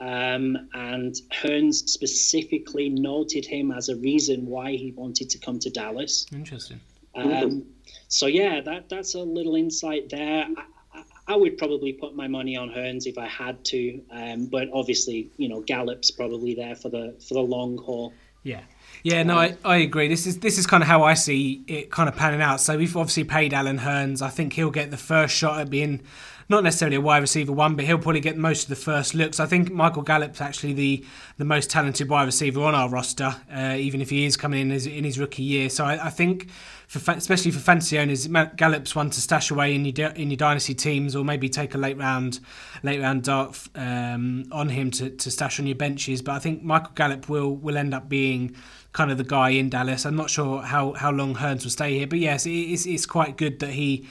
Um, 0.00 0.68
and 0.72 1.14
Hurns 1.30 1.88
specifically 1.88 2.88
noted 2.88 3.44
him 3.44 3.70
as 3.70 3.90
a 3.90 3.96
reason 3.96 4.46
why 4.46 4.72
he 4.72 4.92
wanted 4.92 5.30
to 5.30 5.38
come 5.38 5.58
to 5.60 5.70
Dallas. 5.70 6.26
Interesting. 6.32 6.80
Um, 7.14 7.66
so 8.10 8.26
yeah, 8.26 8.60
that 8.60 8.88
that's 8.88 9.14
a 9.14 9.20
little 9.20 9.54
insight 9.54 10.10
there. 10.10 10.46
I, 10.94 11.02
I, 11.28 11.36
would 11.36 11.56
probably 11.56 11.92
put 11.92 12.16
my 12.16 12.26
money 12.26 12.56
on 12.56 12.68
Hurns 12.68 13.06
if 13.06 13.16
I 13.16 13.28
had 13.28 13.64
to, 13.66 14.02
um, 14.10 14.46
but 14.46 14.68
obviously, 14.72 15.30
you 15.36 15.48
know, 15.48 15.60
Gallup's 15.60 16.10
probably 16.10 16.54
there 16.54 16.74
for 16.74 16.88
the 16.88 17.14
for 17.26 17.34
the 17.34 17.40
long 17.40 17.78
haul. 17.78 18.12
Yeah. 18.42 18.62
Yeah, 19.02 19.22
no, 19.22 19.38
I, 19.38 19.56
I 19.64 19.76
agree. 19.76 20.08
This 20.08 20.26
is 20.26 20.40
this 20.40 20.58
is 20.58 20.66
kind 20.66 20.82
of 20.82 20.88
how 20.88 21.04
I 21.04 21.14
see 21.14 21.62
it 21.68 21.90
kind 21.90 22.08
of 22.08 22.16
panning 22.16 22.42
out. 22.42 22.60
So 22.60 22.76
we've 22.76 22.96
obviously 22.96 23.24
paid 23.24 23.54
Allen 23.54 23.78
Hurns. 23.78 24.20
I 24.20 24.28
think 24.28 24.54
he'll 24.54 24.70
get 24.70 24.90
the 24.90 24.98
first 24.98 25.34
shot 25.34 25.60
at 25.60 25.70
being 25.70 26.02
not 26.50 26.64
necessarily 26.64 26.96
a 26.96 27.00
wide 27.00 27.18
receiver 27.18 27.52
one, 27.52 27.76
but 27.76 27.84
he'll 27.84 27.96
probably 27.96 28.20
get 28.20 28.36
most 28.36 28.64
of 28.64 28.68
the 28.70 28.76
first 28.76 29.14
looks. 29.14 29.38
I 29.38 29.46
think 29.46 29.70
Michael 29.70 30.02
Gallup's 30.02 30.40
actually 30.40 30.72
the 30.72 31.04
the 31.38 31.44
most 31.44 31.70
talented 31.70 32.10
wide 32.10 32.24
receiver 32.24 32.60
on 32.62 32.74
our 32.74 32.90
roster, 32.90 33.36
uh, 33.54 33.76
even 33.78 34.02
if 34.02 34.10
he 34.10 34.26
is 34.26 34.36
coming 34.36 34.60
in 34.60 34.70
his, 34.70 34.86
in 34.86 35.04
his 35.04 35.18
rookie 35.18 35.44
year. 35.44 35.70
So 35.70 35.84
I, 35.84 36.06
I 36.06 36.10
think 36.10 36.48
for 36.90 37.12
especially 37.12 37.52
for 37.52 37.60
fantasy 37.60 38.00
owners, 38.00 38.26
Gallup's 38.26 38.96
one 38.96 39.10
to 39.10 39.20
stash 39.20 39.52
away 39.52 39.76
in 39.76 39.84
your 39.84 40.08
in 40.08 40.28
your 40.28 40.36
dynasty 40.36 40.74
teams, 40.74 41.14
or 41.14 41.24
maybe 41.24 41.48
take 41.48 41.76
a 41.76 41.78
late 41.78 41.96
round 41.96 42.40
late 42.82 43.00
round 43.00 43.22
dart 43.22 43.56
um, 43.76 44.46
on 44.50 44.70
him 44.70 44.90
to, 44.92 45.08
to 45.08 45.30
stash 45.30 45.60
on 45.60 45.68
your 45.68 45.76
benches. 45.76 46.20
But 46.20 46.32
I 46.32 46.38
think 46.40 46.64
Michael 46.64 46.90
Gallup 46.96 47.28
will 47.28 47.54
will 47.54 47.76
end 47.76 47.94
up 47.94 48.08
being 48.08 48.56
kind 48.92 49.12
of 49.12 49.18
the 49.18 49.24
guy 49.24 49.50
in 49.50 49.70
Dallas. 49.70 50.04
I'm 50.04 50.16
not 50.16 50.30
sure 50.30 50.62
how, 50.62 50.94
how 50.94 51.12
long 51.12 51.36
Hurns 51.36 51.62
will 51.62 51.70
stay 51.70 51.96
here, 51.96 52.08
but 52.08 52.18
yes, 52.18 52.44
it 52.44 52.50
is, 52.50 52.86
it's 52.86 53.06
quite 53.06 53.36
good 53.36 53.60
that 53.60 53.70
he 53.70 54.08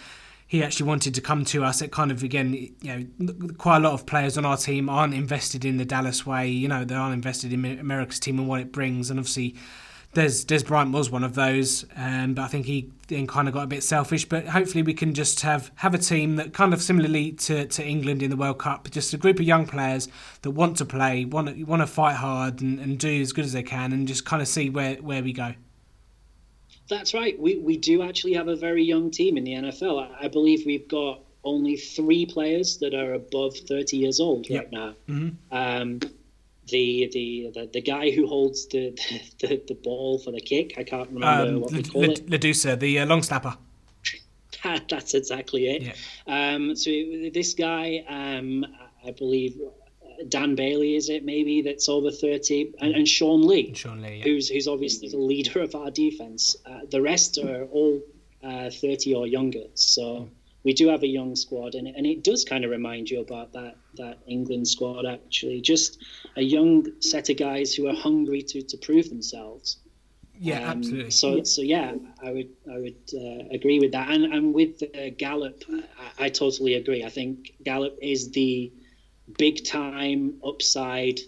he 0.47 0.63
actually 0.63 0.88
wanted 0.88 1.13
to 1.15 1.21
come 1.21 1.43
to 1.45 1.65
us. 1.65 1.82
It 1.82 1.91
kind 1.91 2.11
of 2.11 2.23
again, 2.23 2.53
you 2.53 3.07
know, 3.19 3.34
quite 3.57 3.75
a 3.75 3.82
lot 3.82 3.91
of 3.91 4.05
players 4.05 4.38
on 4.38 4.45
our 4.45 4.55
team 4.55 4.88
aren't 4.88 5.13
invested 5.13 5.65
in 5.65 5.75
the 5.75 5.86
Dallas 5.86 6.25
way. 6.25 6.47
You 6.47 6.69
know, 6.69 6.86
they 6.86 6.95
aren't 6.95 7.13
invested 7.13 7.51
in 7.51 7.65
America's 7.77 8.21
team 8.21 8.39
and 8.39 8.47
what 8.47 8.61
it 8.61 8.71
brings, 8.71 9.09
and 9.09 9.19
obviously 9.19 9.57
Dez 10.16 10.43
Dez 10.43 10.66
Bryant 10.66 10.91
was 10.91 11.12
one 11.12 11.24
of 11.24 11.36
those, 11.36 11.86
um, 11.95 12.34
but 12.34 12.41
I 12.41 12.47
think 12.47 12.66
he 12.66 12.89
then 13.07 13.28
kind 13.28 13.47
of 13.47 13.53
got 13.53 13.64
a 13.64 13.68
bit 13.68 13.84
selfish. 13.84 14.26
But 14.26 14.47
hopefully, 14.47 14.82
we 14.82 14.93
can 14.93 15.14
just 15.14 15.41
have 15.41 15.72
have 15.76 15.93
a 15.93 15.99
team 15.99 16.36
that 16.38 16.51
kind 16.51 16.74
of 16.74 16.82
similarly 16.82 17.34
to, 17.34 17.68
to 17.68 17.86
England 17.86 18.24
in 18.24 18.32
the 18.32 18.36
World 18.36 18.57
Cup, 18.57 18.89
just 18.89 19.14
a 19.14 19.18
group 19.18 19.39
of 19.39 19.45
young 19.45 19.68
players 19.68 20.07
that 20.41 20.51
want 20.51 20.78
to 20.78 20.86
play, 20.86 21.26
want 21.26 21.55
to, 21.55 21.64
want 21.64 21.84
to 21.84 21.88
fight 21.88 22.16
hard 22.16 22.62
and, 22.62 22.80
and 22.80 22.97
do 22.97 23.22
as 23.22 23.34
good 23.34 23.45
as 23.45 23.53
they 23.53 23.62
can, 23.62 23.93
and 23.93 24.07
just 24.07 24.26
kind 24.26 24.41
of 24.41 24.47
see 24.47 24.72
where, 24.72 24.95
where 24.95 25.22
we 25.22 25.32
go. 25.32 25.53
That's 26.89 27.14
right. 27.14 27.39
We 27.39 27.60
we 27.60 27.78
do 27.78 28.01
actually 28.01 28.34
have 28.34 28.47
a 28.47 28.55
very 28.55 28.84
young 28.84 29.12
team 29.12 29.38
in 29.38 29.43
the 29.43 29.53
NFL. 29.53 30.10
I, 30.10 30.26
I 30.26 30.28
believe 30.28 30.66
we've 30.66 30.88
got 30.88 31.22
only 31.43 31.78
three 31.78 32.26
players 32.26 32.78
that 32.78 32.93
are 32.93 33.14
above 33.14 33.55
30 33.55 33.95
years 33.97 34.20
old 34.20 34.49
yep. 34.49 34.64
right 34.64 34.72
now. 34.72 34.95
Mm-hmm. 35.07 35.55
Um, 35.55 35.99
the, 36.70 37.09
the 37.13 37.51
the 37.53 37.70
the 37.74 37.82
guy 37.82 38.11
who 38.11 38.28
holds 38.28 38.67
the 38.67 38.91
the, 39.39 39.61
the 39.67 39.76
ball 39.76 40.20
for 40.20 40.32
the 40.32 40.41
kick. 40.41 40.76
I 40.78 40.84
can't 40.84 41.09
remember 41.09 41.55
um, 41.55 41.61
what 41.61 41.72
we 41.72 41.84
call 41.84 42.03
L- 42.03 42.11
it. 42.11 42.30
Ladouceur, 42.30 42.80
the 42.80 42.99
uh, 42.99 43.05
long 43.05 43.24
snapper. 43.24 43.55
That's 44.89 45.13
exactly 45.13 45.67
it. 45.67 45.82
Yeah. 45.82 45.93
Um, 46.28 46.76
so 46.76 46.89
this 47.34 47.53
guy, 47.53 48.03
um, 48.09 48.65
I 49.05 49.11
believe 49.11 49.57
Dan 50.28 50.55
Bailey 50.55 50.95
is 50.95 51.09
it 51.09 51.24
maybe 51.24 51.61
that's 51.61 51.88
over 51.88 52.11
thirty, 52.11 52.74
and, 52.80 52.93
and 52.93 53.07
Sean 53.07 53.47
Lee, 53.47 53.74
Sean 53.74 54.01
Lee, 54.01 54.17
yeah. 54.17 54.24
who's 54.24 54.49
who's 54.49 54.67
obviously 54.67 55.07
the 55.07 55.17
leader 55.17 55.61
of 55.61 55.76
our 55.76 55.91
defense. 55.91 56.57
Uh, 56.65 56.82
the 56.89 57.01
rest 57.01 57.38
are 57.38 57.63
all 57.65 58.01
uh, 58.43 58.70
thirty 58.70 59.13
or 59.13 59.28
younger. 59.28 59.63
So 59.76 60.30
we 60.63 60.74
do 60.74 60.89
have 60.89 61.03
a 61.03 61.07
young 61.07 61.36
squad, 61.36 61.76
and, 61.76 61.88
and 61.88 62.05
it 62.05 62.24
does 62.24 62.43
kind 62.43 62.65
of 62.65 62.72
remind 62.72 63.09
you 63.09 63.22
about 63.22 63.53
that 63.53 63.78
that 64.00 64.18
England 64.28 64.68
squad 64.68 65.06
actually. 65.06 65.62
Just 65.62 66.00
a 66.36 66.41
young 66.41 66.86
set 67.02 67.30
of 67.30 67.38
guys 67.38 67.74
who 67.76 67.88
are 67.88 67.95
hungry 67.95 68.41
to 68.41 68.62
to 68.64 68.78
prove 68.78 69.10
themselves. 69.10 69.78
Yeah, 70.41 70.64
um, 70.64 70.78
absolutely. 70.78 71.12
So 71.12 71.43
so 71.43 71.62
yeah, 71.62 71.93
I 72.24 72.32
would 72.32 72.50
I 72.72 72.78
would 72.80 73.04
uh, 73.14 73.43
agree 73.52 73.80
with 73.80 73.91
that, 73.91 74.10
and 74.10 74.24
and 74.34 74.54
with 74.54 74.82
uh, 74.82 75.10
Gallup, 75.18 75.64
I, 76.00 76.26
I, 76.26 76.30
totally 76.30 76.76
agree. 76.76 77.04
I 77.04 77.10
think 77.10 77.54
Gallup 77.64 77.97
is 78.02 78.32
the 78.32 78.72
big 79.38 79.66
time 79.66 80.39
upside. 80.43 81.20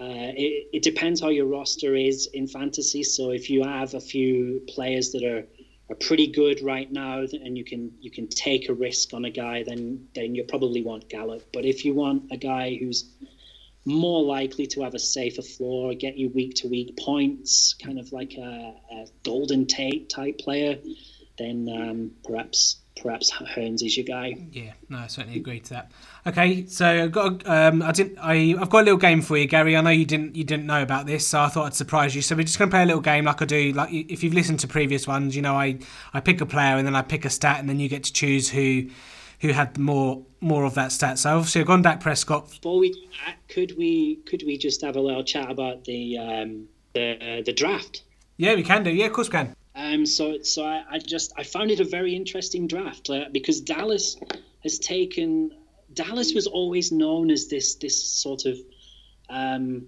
Uh, 0.00 0.30
it, 0.44 0.68
it 0.72 0.82
depends 0.82 1.20
how 1.20 1.28
your 1.28 1.46
roster 1.46 1.94
is 1.94 2.28
in 2.32 2.46
fantasy. 2.46 3.02
So 3.02 3.30
if 3.30 3.50
you 3.50 3.64
have 3.64 3.94
a 3.94 4.00
few 4.00 4.62
players 4.68 5.10
that 5.12 5.24
are 5.24 5.44
are 5.90 5.96
pretty 5.96 6.26
good 6.26 6.62
right 6.62 6.90
now, 6.90 7.20
and 7.20 7.56
you 7.56 7.64
can 7.64 7.92
you 8.00 8.10
can 8.10 8.28
take 8.28 8.68
a 8.68 8.74
risk 8.74 9.14
on 9.14 9.24
a 9.24 9.30
guy, 9.30 9.62
then 9.62 10.08
then 10.14 10.34
you 10.34 10.44
probably 10.44 10.82
want 10.82 11.08
Gallup. 11.08 11.42
But 11.52 11.64
if 11.64 11.84
you 11.84 11.94
want 11.94 12.24
a 12.30 12.36
guy 12.36 12.76
who's 12.76 13.10
more 13.84 14.22
likely 14.22 14.66
to 14.66 14.82
have 14.82 14.94
a 14.94 14.98
safer 14.98 15.42
floor, 15.42 15.94
get 15.94 16.16
you 16.16 16.28
week 16.28 16.54
to 16.56 16.68
week 16.68 16.96
points, 16.98 17.74
kind 17.82 17.98
of 17.98 18.12
like 18.12 18.34
a, 18.34 18.74
a 18.92 19.06
Golden 19.24 19.66
Tate 19.66 20.10
type 20.10 20.38
player, 20.38 20.78
then 21.38 21.68
um, 21.74 22.10
perhaps 22.22 22.80
perhaps 23.02 23.30
Hurns 23.32 23.82
is 23.82 23.96
your 23.96 24.04
guy. 24.04 24.36
Yeah, 24.52 24.72
no, 24.88 24.98
I 24.98 25.06
certainly 25.06 25.38
agree 25.38 25.60
to 25.60 25.70
that. 25.70 25.92
Okay, 26.26 26.66
so 26.66 26.86
I've 26.86 27.12
got 27.12 27.46
um, 27.46 27.82
I 27.82 27.92
didn't 27.92 28.18
I 28.18 28.54
I've 28.60 28.70
got 28.70 28.80
a 28.80 28.84
little 28.84 28.98
game 28.98 29.22
for 29.22 29.36
you, 29.36 29.46
Gary. 29.46 29.76
I 29.76 29.80
know 29.80 29.90
you 29.90 30.04
didn't 30.04 30.36
you 30.36 30.44
didn't 30.44 30.66
know 30.66 30.82
about 30.82 31.06
this, 31.06 31.26
so 31.26 31.40
I 31.40 31.48
thought 31.48 31.66
I'd 31.66 31.74
surprise 31.74 32.14
you. 32.14 32.22
So 32.22 32.36
we're 32.36 32.42
just 32.42 32.58
gonna 32.58 32.70
play 32.70 32.82
a 32.82 32.86
little 32.86 33.00
game 33.00 33.24
like 33.24 33.40
I 33.40 33.44
do. 33.44 33.72
Like 33.72 33.92
if 33.92 34.22
you've 34.22 34.34
listened 34.34 34.60
to 34.60 34.68
previous 34.68 35.06
ones, 35.06 35.34
you 35.34 35.42
know 35.42 35.54
I 35.54 35.78
I 36.12 36.20
pick 36.20 36.40
a 36.40 36.46
player 36.46 36.76
and 36.76 36.86
then 36.86 36.94
I 36.94 37.02
pick 37.02 37.24
a 37.24 37.30
stat 37.30 37.60
and 37.60 37.68
then 37.68 37.80
you 37.80 37.88
get 37.88 38.04
to 38.04 38.12
choose 38.12 38.50
who 38.50 38.88
who 39.40 39.52
had 39.52 39.78
more 39.78 40.24
more 40.40 40.64
of 40.64 40.74
that 40.74 40.92
stat. 40.92 41.18
So 41.18 41.36
obviously 41.36 41.60
I've 41.62 41.66
gone 41.66 41.82
Dak 41.82 42.00
Prescott. 42.00 42.50
Before 42.50 42.78
we 42.78 43.08
could 43.48 43.76
we 43.76 44.16
could 44.26 44.42
we 44.46 44.58
just 44.58 44.82
have 44.82 44.96
a 44.96 45.00
little 45.00 45.24
chat 45.24 45.50
about 45.50 45.84
the 45.84 46.18
um, 46.18 46.68
the 46.94 47.38
uh, 47.38 47.42
the 47.44 47.52
draft? 47.52 48.02
Yeah, 48.36 48.54
we 48.54 48.62
can 48.62 48.84
do. 48.84 48.90
Yeah, 48.90 49.06
of 49.06 49.12
course 49.12 49.28
we 49.28 49.32
can. 49.32 49.54
Um, 49.78 50.06
so 50.06 50.42
so 50.42 50.64
I, 50.64 50.84
I, 50.90 50.98
just 50.98 51.32
I 51.36 51.44
found 51.44 51.70
it 51.70 51.78
a 51.78 51.84
very 51.84 52.16
interesting 52.16 52.66
draft 52.66 53.08
uh, 53.10 53.26
because 53.30 53.60
Dallas 53.60 54.16
has 54.64 54.80
taken 54.80 55.52
Dallas 55.94 56.34
was 56.34 56.48
always 56.48 56.90
known 56.90 57.30
as 57.30 57.46
this 57.46 57.76
this 57.76 58.02
sort 58.02 58.44
of 58.44 58.58
um, 59.30 59.86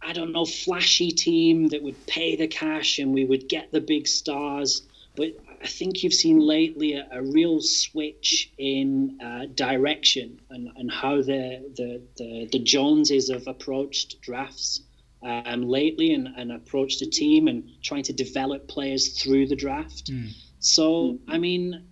I 0.00 0.14
don't 0.14 0.32
know 0.32 0.46
flashy 0.46 1.10
team 1.10 1.68
that 1.68 1.82
would 1.82 2.06
pay 2.06 2.36
the 2.36 2.48
cash 2.48 2.98
and 2.98 3.12
we 3.12 3.26
would 3.26 3.46
get 3.46 3.70
the 3.72 3.82
big 3.82 4.08
stars. 4.08 4.82
But 5.16 5.36
I 5.62 5.66
think 5.66 6.02
you've 6.02 6.14
seen 6.14 6.40
lately 6.40 6.94
a, 6.94 7.06
a 7.12 7.22
real 7.22 7.60
switch 7.60 8.50
in 8.56 9.18
uh, 9.22 9.46
direction 9.54 10.40
and, 10.48 10.70
and 10.76 10.90
how 10.90 11.16
the, 11.16 11.70
the, 11.76 12.00
the, 12.16 12.48
the 12.52 12.58
Joneses 12.60 13.28
have 13.28 13.46
approached 13.46 14.22
drafts 14.22 14.80
um, 15.22 15.62
lately 15.62 16.14
and, 16.14 16.28
and 16.36 16.52
approached 16.52 17.02
a 17.02 17.06
team 17.06 17.48
and 17.48 17.68
trying 17.82 18.02
to 18.04 18.12
develop 18.12 18.68
players 18.68 19.20
through 19.22 19.46
the 19.46 19.56
draft. 19.56 20.10
Mm. 20.10 20.30
So, 20.60 21.18
I 21.28 21.38
mean, 21.38 21.84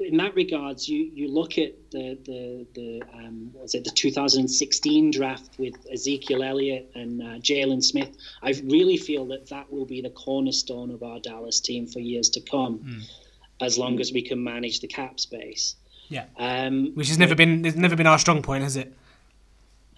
in 0.00 0.16
that 0.16 0.34
regards, 0.34 0.88
you, 0.88 1.10
you 1.12 1.28
look 1.28 1.58
at 1.58 1.90
the 1.90 2.18
the 2.24 2.66
the 2.74 3.02
um, 3.14 3.50
was 3.52 3.74
it 3.74 3.84
the 3.84 3.90
2016 3.90 5.10
draft 5.10 5.58
with 5.58 5.74
Ezekiel 5.92 6.42
Elliott 6.42 6.90
and 6.94 7.22
uh, 7.22 7.24
Jaylon 7.38 7.82
Smith. 7.82 8.16
I 8.42 8.54
really 8.64 8.96
feel 8.96 9.26
that 9.26 9.48
that 9.50 9.70
will 9.70 9.84
be 9.84 10.00
the 10.00 10.10
cornerstone 10.10 10.90
of 10.90 11.02
our 11.02 11.20
Dallas 11.20 11.60
team 11.60 11.86
for 11.86 12.00
years 12.00 12.30
to 12.30 12.40
come, 12.40 12.78
mm. 12.78 13.10
as 13.60 13.76
long 13.76 14.00
as 14.00 14.12
we 14.12 14.22
can 14.22 14.42
manage 14.42 14.80
the 14.80 14.88
cap 14.88 15.20
space. 15.20 15.76
Yeah, 16.08 16.24
um, 16.38 16.92
which 16.94 17.08
has 17.08 17.18
never 17.18 17.34
been 17.34 17.64
it's 17.64 17.76
never 17.76 17.96
been 17.96 18.06
our 18.06 18.18
strong 18.18 18.42
point, 18.42 18.62
has 18.62 18.76
it? 18.76 18.92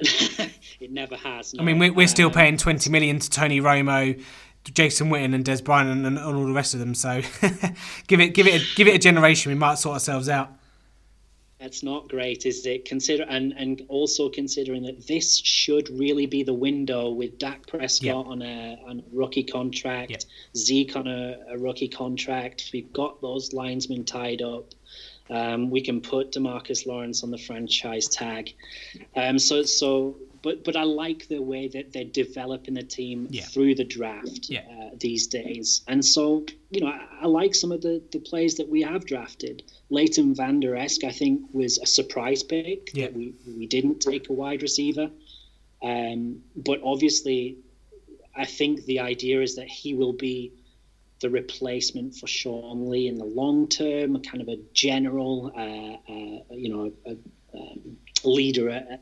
it 0.80 0.90
never 0.90 1.16
has. 1.16 1.54
No. 1.54 1.62
I 1.62 1.66
mean, 1.66 1.78
we're, 1.78 1.92
we're 1.92 2.08
still 2.08 2.30
paying 2.30 2.56
20 2.56 2.90
million 2.90 3.18
to 3.18 3.30
Tony 3.30 3.60
Romo, 3.60 4.22
Jason 4.64 5.10
Witten, 5.10 5.34
and 5.34 5.44
Dez 5.44 5.62
Bryant, 5.62 5.90
and, 5.90 6.06
and, 6.06 6.18
all 6.18 6.46
the 6.46 6.52
rest 6.52 6.74
of 6.74 6.80
them. 6.80 6.94
So 6.94 7.20
give 8.06 8.20
it, 8.20 8.34
give 8.34 8.46
it, 8.46 8.62
a, 8.62 8.74
give 8.74 8.88
it 8.88 8.94
a 8.94 8.98
generation. 8.98 9.50
We 9.50 9.58
might 9.58 9.76
sort 9.76 9.94
ourselves 9.94 10.28
out. 10.28 10.50
That's 11.62 11.84
not 11.84 12.08
great, 12.08 12.44
is 12.44 12.66
it? 12.66 12.86
Consider 12.86 13.22
and 13.28 13.54
and 13.56 13.82
also 13.86 14.28
considering 14.28 14.82
that 14.82 15.06
this 15.06 15.38
should 15.38 15.88
really 15.90 16.26
be 16.26 16.42
the 16.42 16.52
window 16.52 17.10
with 17.10 17.38
Dak 17.38 17.68
Prescott 17.68 18.26
on 18.26 18.42
a 18.42 18.80
on 18.84 18.98
a 18.98 19.02
rookie 19.16 19.44
contract. 19.44 20.26
Zeke 20.56 20.96
on 20.96 21.06
a, 21.06 21.38
a 21.50 21.58
rookie 21.58 21.86
contract. 21.86 22.70
We've 22.72 22.92
got 22.92 23.20
those 23.22 23.52
linesmen 23.52 24.04
tied 24.04 24.42
up. 24.42 24.74
Um, 25.30 25.70
we 25.70 25.80
can 25.80 26.00
put 26.00 26.32
Demarcus 26.32 26.86
Lawrence 26.86 27.22
on 27.22 27.30
the 27.30 27.38
franchise 27.38 28.08
tag. 28.08 28.54
Um, 29.16 29.38
so 29.38 29.62
so 29.62 30.16
but 30.42 30.64
but 30.64 30.76
I 30.76 30.82
like 30.82 31.28
the 31.28 31.40
way 31.40 31.68
that 31.68 31.92
they're 31.92 32.04
developing 32.04 32.74
the 32.74 32.82
team 32.82 33.28
yeah. 33.30 33.44
through 33.44 33.76
the 33.76 33.84
draft 33.84 34.50
yeah. 34.50 34.60
uh, 34.60 34.90
these 34.98 35.26
days. 35.28 35.82
And 35.88 36.04
so 36.04 36.44
you 36.70 36.80
know 36.80 36.88
I, 36.88 37.06
I, 37.22 37.26
like 37.26 37.54
some 37.54 37.72
of 37.72 37.80
the 37.80 38.02
the 38.10 38.18
players 38.18 38.56
that 38.56 38.68
we 38.68 38.82
have 38.82 39.06
drafted. 39.06 39.62
Leighton 39.90 40.34
Vander 40.34 40.76
Esch 40.76 41.04
I 41.04 41.10
think 41.10 41.42
was 41.52 41.78
a 41.78 41.86
surprise 41.86 42.42
pick 42.42 42.90
yeah. 42.92 43.06
that 43.06 43.14
we 43.14 43.34
we 43.46 43.66
didn't 43.66 44.00
take 44.00 44.28
a 44.28 44.32
wide 44.32 44.62
receiver. 44.62 45.10
Um, 45.82 46.42
but 46.54 46.80
obviously, 46.84 47.58
I 48.36 48.44
think 48.44 48.84
the 48.84 49.00
idea 49.00 49.40
is 49.40 49.56
that 49.56 49.68
he 49.68 49.94
will 49.94 50.12
be 50.12 50.52
the 51.22 51.30
replacement 51.30 52.14
for 52.14 52.26
Sean 52.26 52.90
Lee 52.90 53.08
in 53.08 53.16
the 53.16 53.24
long 53.24 53.68
term, 53.68 54.20
kind 54.22 54.42
of 54.42 54.48
a 54.48 54.58
general, 54.74 55.50
uh, 55.56 56.12
uh, 56.12 56.54
you 56.54 56.68
know, 56.68 56.92
a, 57.06 57.16
um, 57.56 57.96
leader 58.24 58.68
at, 58.68 59.00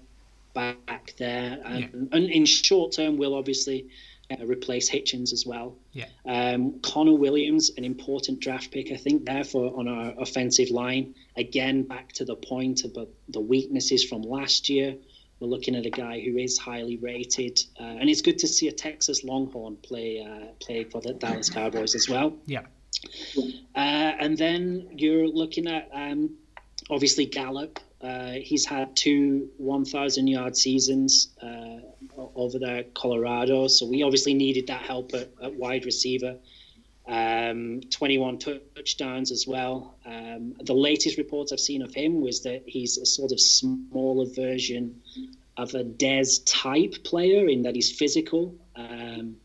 back 0.55 1.15
there. 1.19 1.59
And, 1.65 1.81
yeah. 1.81 2.17
and 2.17 2.31
in 2.31 2.45
short 2.47 2.93
term, 2.93 3.17
we'll 3.17 3.35
obviously 3.35 3.89
uh, 4.31 4.45
replace 4.45 4.89
Hitchens 4.91 5.33
as 5.33 5.45
well. 5.47 5.77
Yeah. 5.93 6.07
Um, 6.27 6.81
Connor 6.81 7.15
Williams, 7.15 7.71
an 7.77 7.85
important 7.85 8.41
draft 8.41 8.71
pick, 8.71 8.93
I 8.93 8.97
think, 8.97 9.25
therefore, 9.25 9.77
on 9.77 9.89
our 9.89 10.15
offensive 10.19 10.71
line. 10.71 11.15
Again, 11.37 11.83
back 11.83 12.13
to 12.15 12.25
the 12.25 12.37
point 12.37 12.85
about 12.85 13.09
the 13.29 13.41
weaknesses 13.41 14.05
from 14.05 14.23
last 14.23 14.69
year. 14.69 14.97
We're 15.41 15.49
looking 15.49 15.75
at 15.75 15.87
a 15.87 15.91
guy 15.91 16.21
who 16.21 16.37
is 16.37 16.59
highly 16.59 16.99
rated, 16.99 17.59
uh, 17.81 17.85
and 17.85 18.11
it's 18.11 18.21
good 18.21 18.39
to 18.41 18.47
see 18.47 18.69
a 18.69 18.73
Texas 18.73 19.25
Longhorn 19.25 19.77
play 19.77 20.23
uh, 20.23 20.53
play 20.61 20.85
for 20.85 21.01
the 21.01 21.15
Dallas 21.15 21.49
Cowboys 21.49 21.95
as 21.95 22.09
well. 22.09 22.37
Yeah. 22.47 22.63
Uh, 23.75 24.13
and 24.21 24.37
then 24.37 24.91
you're 24.97 25.27
looking 25.27 25.67
at 25.67 25.89
um, 25.95 26.37
obviously 26.91 27.25
Gallup. 27.25 27.81
Uh, 28.03 28.33
he's 28.33 28.65
had 28.65 28.97
two 28.97 29.51
1,000 29.59 30.27
yard 30.27 30.57
seasons 30.57 31.29
uh, 31.43 31.81
over 32.35 32.59
there 32.59 32.79
at 32.79 32.95
Colorado, 32.95 33.67
so 33.69 33.87
we 33.87 34.03
obviously 34.03 34.35
needed 34.35 34.67
that 34.67 34.83
help 34.83 35.13
at, 35.15 35.31
at 35.43 35.55
wide 35.55 35.85
receiver. 35.85 36.37
Um, 37.11 37.81
21 37.91 38.39
touchdowns 38.39 39.33
as 39.33 39.45
well. 39.45 39.97
Um, 40.07 40.55
the 40.61 40.75
latest 40.75 41.19
reports 41.19 41.53
I've 41.53 41.59
seen 41.59 41.83
of 41.83 41.93
him 41.93 42.21
was 42.21 42.45
that 42.45 42.63
he's 42.67 42.99
a 42.99 43.07
sort 43.07 43.33
of 43.33 43.41
smaller 43.41 44.27
version 44.27 45.03
of 45.57 45.75
a 45.75 45.83
Dez 45.83 46.41
type 46.47 47.03
player 47.03 47.49
in 47.49 47.63
that 47.63 47.75
he's 47.75 47.91
physical. 47.91 48.55
Um, 48.77 49.37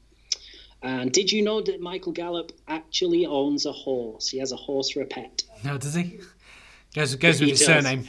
and 0.84 1.12
did 1.12 1.32
you 1.32 1.42
know 1.42 1.60
that 1.62 1.82
Michael 1.82 2.12
Gallup 2.12 2.52
actually 2.68 3.26
owns 3.26 3.66
a 3.66 3.72
horse? 3.72 4.28
He 4.30 4.38
has 4.38 4.52
a 4.52 4.56
horse 4.56 4.92
for 4.92 5.02
a 5.02 5.08
pet. 5.08 5.42
No, 5.64 5.80
does 5.80 5.96
he? 5.96 6.20
Goes, 6.94 7.16
goes 7.16 7.40
with 7.40 7.50
his 7.50 7.60
does. 7.60 7.68
surname. 7.68 8.08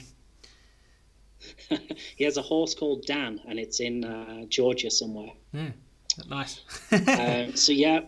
he 2.17 2.25
has 2.25 2.37
a 2.37 2.43
horse 2.43 2.75
called 2.75 3.07
Dan, 3.07 3.41
and 3.49 3.59
it's 3.59 3.81
in 3.81 4.05
uh, 4.05 4.45
Georgia 4.49 4.91
somewhere. 4.91 5.31
Yeah, 5.55 5.71
nice. 6.29 6.61
uh, 6.93 7.51
so 7.55 7.73
yeah, 7.73 8.01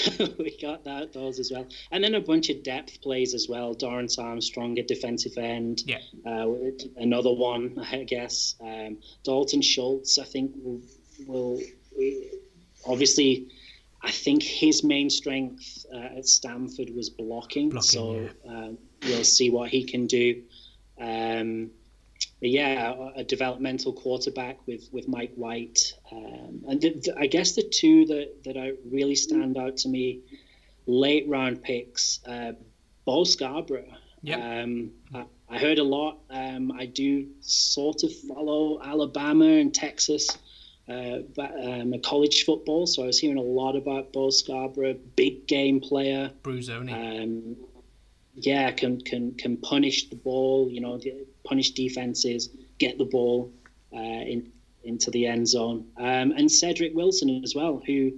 we 0.38 0.56
got 0.60 0.84
that 0.84 1.12
those 1.12 1.38
as 1.38 1.50
well, 1.50 1.66
and 1.90 2.02
then 2.02 2.14
a 2.14 2.20
bunch 2.20 2.50
of 2.50 2.62
depth 2.62 3.00
plays 3.02 3.34
as 3.34 3.48
well. 3.48 3.74
Dorance 3.74 4.18
Armstrong 4.18 4.78
at 4.78 4.88
defensive 4.88 5.36
end. 5.36 5.82
Yeah. 5.86 5.98
Uh, 6.26 6.48
another 6.96 7.32
one, 7.32 7.78
I 7.92 8.04
guess. 8.04 8.54
Um, 8.60 8.98
Dalton 9.24 9.62
Schultz, 9.62 10.18
I 10.18 10.24
think, 10.24 10.52
will, 10.62 10.80
will 11.26 11.60
obviously. 12.86 13.48
I 14.04 14.10
think 14.10 14.42
his 14.42 14.82
main 14.82 15.10
strength 15.10 15.86
uh, 15.94 16.18
at 16.18 16.26
Stanford 16.26 16.90
was 16.92 17.08
blocking, 17.08 17.70
blocking 17.70 17.82
so 17.82 18.14
yeah. 18.14 18.50
um, 18.50 18.78
we'll 19.04 19.22
see 19.22 19.48
what 19.48 19.70
he 19.70 19.84
can 19.84 20.08
do. 20.08 20.42
Um, 21.00 21.70
yeah, 22.48 23.10
a 23.14 23.22
developmental 23.22 23.92
quarterback 23.92 24.58
with, 24.66 24.88
with 24.92 25.06
Mike 25.06 25.32
White. 25.36 25.94
Um, 26.10 26.62
and 26.68 26.80
the, 26.80 26.90
the, 26.90 27.14
I 27.16 27.26
guess 27.26 27.52
the 27.52 27.62
two 27.62 28.04
that, 28.06 28.42
that 28.44 28.56
are 28.56 28.72
really 28.84 29.14
stand 29.14 29.56
out 29.56 29.76
to 29.78 29.88
me, 29.88 30.22
late 30.86 31.28
round 31.28 31.62
picks, 31.62 32.18
uh, 32.26 32.52
Bo 33.04 33.22
Scarborough. 33.22 33.94
Yeah. 34.22 34.62
Um, 34.62 34.90
I, 35.14 35.24
I, 35.48 35.58
heard 35.58 35.78
a 35.78 35.84
lot. 35.84 36.18
Um, 36.30 36.72
I 36.72 36.86
do 36.86 37.28
sort 37.40 38.02
of 38.02 38.12
follow 38.12 38.80
Alabama 38.82 39.46
and 39.46 39.72
Texas, 39.72 40.28
uh, 40.88 41.18
but, 41.36 41.52
um, 41.64 41.94
college 42.02 42.44
football. 42.44 42.88
So 42.88 43.04
I 43.04 43.06
was 43.06 43.20
hearing 43.20 43.38
a 43.38 43.42
lot 43.42 43.76
about 43.76 44.12
Bo 44.12 44.30
Scarborough, 44.30 44.94
big 45.16 45.46
game 45.46 45.80
player. 45.80 46.32
Bruzzoni. 46.42 47.22
Um, 47.22 47.56
yeah, 48.34 48.70
can 48.70 49.00
can 49.00 49.34
can 49.34 49.58
punish 49.58 50.08
the 50.08 50.16
ball. 50.16 50.68
You 50.70 50.80
know, 50.80 50.98
punish 51.44 51.72
defenses, 51.72 52.50
get 52.78 52.98
the 52.98 53.04
ball 53.04 53.52
uh, 53.92 53.98
in 53.98 54.52
into 54.84 55.12
the 55.12 55.26
end 55.26 55.46
zone, 55.46 55.86
um, 55.96 56.32
and 56.32 56.50
Cedric 56.50 56.92
Wilson 56.92 57.42
as 57.44 57.54
well, 57.54 57.80
who 57.86 58.12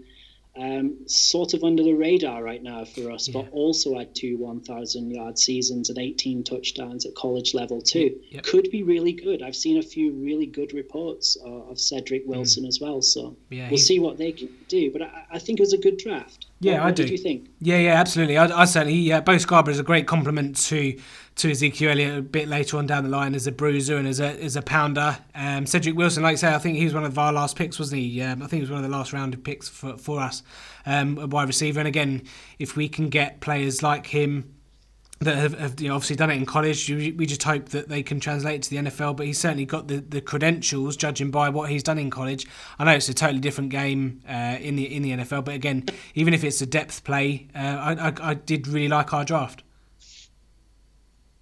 um, 0.57 0.97
sort 1.07 1.53
of 1.53 1.65
under 1.65 1.83
the 1.83 1.95
radar 1.95 2.43
right 2.43 2.63
now 2.63 2.85
for 2.85 3.11
us, 3.11 3.29
yeah. 3.29 3.41
but 3.43 3.51
also 3.51 3.99
had 3.99 4.15
two 4.15 4.37
1,000 4.37 5.11
yard 5.11 5.39
seasons 5.39 5.89
and 5.89 5.99
18 5.99 6.45
touchdowns 6.45 7.05
at 7.07 7.15
college 7.17 7.55
level 7.55 7.81
too. 7.81 8.21
Yep. 8.31 8.45
Could 8.45 8.71
be 8.71 8.83
really 8.83 9.13
good. 9.13 9.43
I've 9.43 9.57
seen 9.57 9.79
a 9.79 9.83
few 9.83 10.13
really 10.13 10.47
good 10.47 10.73
reports 10.73 11.37
of, 11.45 11.71
of 11.71 11.81
Cedric 11.81 12.25
mm. 12.25 12.29
Wilson 12.29 12.65
mm. 12.65 12.69
as 12.69 12.81
well, 12.81 13.03
so 13.03 13.37
yeah, 13.51 13.69
we'll 13.69 13.79
see 13.79 13.99
what 13.99 14.17
they 14.17 14.33
can 14.33 14.49
do. 14.69 14.93
But 14.93 15.03
I, 15.03 15.25
I, 15.33 15.39
think 15.41 15.59
it 15.59 15.63
was 15.63 15.73
a 15.73 15.79
good 15.79 15.99
draft. 15.99 16.47
Yeah, 16.61 16.75
what, 16.75 16.81
I 16.81 16.87
what 16.87 16.97
do. 16.97 17.07
You 17.07 17.19
think? 17.19 17.49
Yeah, 17.61 17.79
yeah, 17.79 17.95
absolutely. 17.95 18.39
I, 18.39 18.47
I 18.47 18.65
certainly. 18.65 18.95
Yeah, 18.95 19.21
Bo 19.21 19.39
Scarborough 19.39 19.73
is 19.73 19.81
a 19.81 19.85
great 19.85 20.07
compliment 20.07 20.57
to 20.69 20.97
to 21.37 21.51
Ezekiel 21.51 21.91
Elliott 21.91 22.19
a 22.19 22.23
bit 22.23 22.49
later 22.49 22.79
on 22.79 22.87
down 22.87 23.03
the 23.05 23.11
line 23.11 23.35
as 23.35 23.47
a 23.47 23.53
bruiser 23.53 23.97
and 23.97 24.07
as 24.07 24.21
a 24.21 24.41
as 24.43 24.57
a 24.57 24.63
pounder. 24.63 25.19
Um, 25.35 25.67
Cedric 25.67 25.97
Wilson, 25.97 26.23
like 26.23 26.35
I 26.35 26.37
say, 26.37 26.55
I 26.55 26.59
think 26.59 26.79
he 26.79 26.85
was 26.85 26.95
one 26.95 27.05
of 27.05 27.19
our 27.19 27.33
last 27.33 27.57
picks, 27.57 27.79
wasn't 27.79 28.03
he? 28.03 28.23
Um, 28.23 28.43
I 28.43 28.47
think 28.47 28.59
he 28.59 28.61
was 28.61 28.71
one 28.71 28.85
of 28.85 28.89
the 28.89 28.97
last 28.97 29.13
round 29.13 29.35
of 29.35 29.43
picks 29.43 29.69
for 29.69 29.97
for 29.97 30.21
us, 30.21 30.43
um, 30.87 31.19
a 31.19 31.27
wide 31.27 31.49
receiver. 31.49 31.81
And 31.81 31.89
again, 31.89 32.23
if 32.59 32.77
we 32.77 32.89
can 32.89 33.09
get 33.09 33.41
players 33.41 33.83
like 33.83 34.07
him 34.07 34.55
that 35.21 35.37
have, 35.37 35.59
have 35.59 35.81
you 35.81 35.89
know, 35.89 35.95
obviously 35.95 36.17
done 36.17 36.31
it 36.31 36.35
in 36.35 36.47
college. 36.47 36.89
We 36.89 37.27
just 37.27 37.43
hope 37.43 37.71
that 37.71 37.89
they 37.89 38.03
can 38.03 38.21
translate 38.21 38.63
to 38.63 38.71
the 38.71 38.77
NFL. 38.77 39.17
But 39.17 39.27
he's 39.27 39.39
certainly 39.39 39.65
got 39.65 39.89
the, 39.89 39.99
the 39.99 40.21
credentials, 40.21 40.97
judging 40.97 41.31
by 41.31 41.49
what 41.49 41.71
he's 41.71 41.83
done 41.83 41.99
in 41.99 42.11
college. 42.11 42.47
I 42.79 42.85
know 42.85 42.93
it's 42.93 43.09
a 43.09 43.15
totally 43.15 43.41
different 43.41 43.71
game 43.71 44.21
uh, 44.29 44.57
in 44.61 44.77
the 44.77 44.95
in 44.95 45.03
the 45.03 45.11
NFL, 45.11 45.45
but 45.45 45.55
again, 45.55 45.87
even 46.15 46.35
if 46.35 46.45
it's 46.45 46.61
a 46.61 46.67
depth 46.67 47.05
play, 47.05 47.49
uh, 47.55 47.59
I, 47.59 48.09
I, 48.09 48.31
I 48.31 48.35
did 48.35 48.69
really 48.69 48.89
like 48.89 49.13
our 49.13 49.25
draft. 49.25 49.63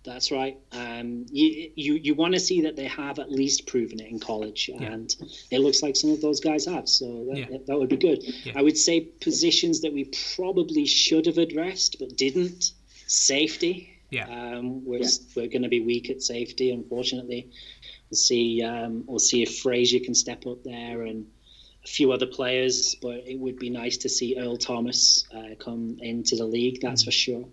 That's 0.05 0.33
right. 0.33 0.59
Um, 0.73 1.27
you 1.31 1.71
you, 1.77 1.95
you 1.95 2.15
want 2.15 2.35
to 2.35 2.41
see 2.41 2.63
that 2.63 2.75
they 2.75 2.87
have 2.87 3.21
at 3.21 3.31
least 3.31 3.67
proven 3.69 4.01
it 4.01 4.09
in 4.11 4.19
college, 4.19 4.69
and 4.69 5.15
it 5.51 5.61
looks 5.61 5.81
like 5.83 5.95
some 5.97 6.11
of 6.11 6.21
those 6.21 6.41
guys 6.41 6.67
have. 6.67 6.89
So 6.89 7.27
that, 7.31 7.39
Yeah. 7.39 7.47
that, 7.51 7.67
that 7.67 7.79
would 7.79 7.89
be 7.89 7.97
good. 7.97 8.23
Yeah. 8.45 8.55
I 8.57 8.63
would 8.63 8.77
say 8.77 9.01
positions 9.21 9.83
that 9.83 9.93
we 9.93 10.11
probably 10.35 10.87
should 10.87 11.27
have 11.27 11.39
addressed 11.39 11.99
but 12.01 12.17
didn't. 12.17 12.73
Safety. 13.07 13.91
Yeah. 14.11 14.27
Um, 14.29 14.85
we're 14.85 15.03
we're 15.37 15.47
going 15.49 15.63
to 15.63 15.69
be 15.69 15.81
weak 15.81 16.11
at 16.11 16.21
safety, 16.23 16.71
unfortunately. 16.71 17.51
We'll 18.11 18.17
see. 18.19 18.63
Um, 18.63 19.05
we'll 19.07 19.19
see 19.21 19.43
if 19.43 19.59
Frazier 19.61 20.01
can 20.01 20.15
step 20.15 20.47
up 20.47 20.65
there 20.65 21.03
and 21.03 21.27
a 21.85 21.89
few 21.89 22.13
other 22.13 22.27
players, 22.27 22.95
but 23.03 23.27
it 23.27 23.39
would 23.39 23.59
be 23.59 23.71
nice 23.71 23.97
to 23.99 24.09
see 24.09 24.39
Earl 24.39 24.57
Thomas 24.57 25.27
uh, 25.35 25.55
come 25.59 25.99
into 26.01 26.37
the 26.37 26.45
league. 26.45 26.81
That's 26.81 27.03
for 27.03 27.11
sure. 27.11 27.45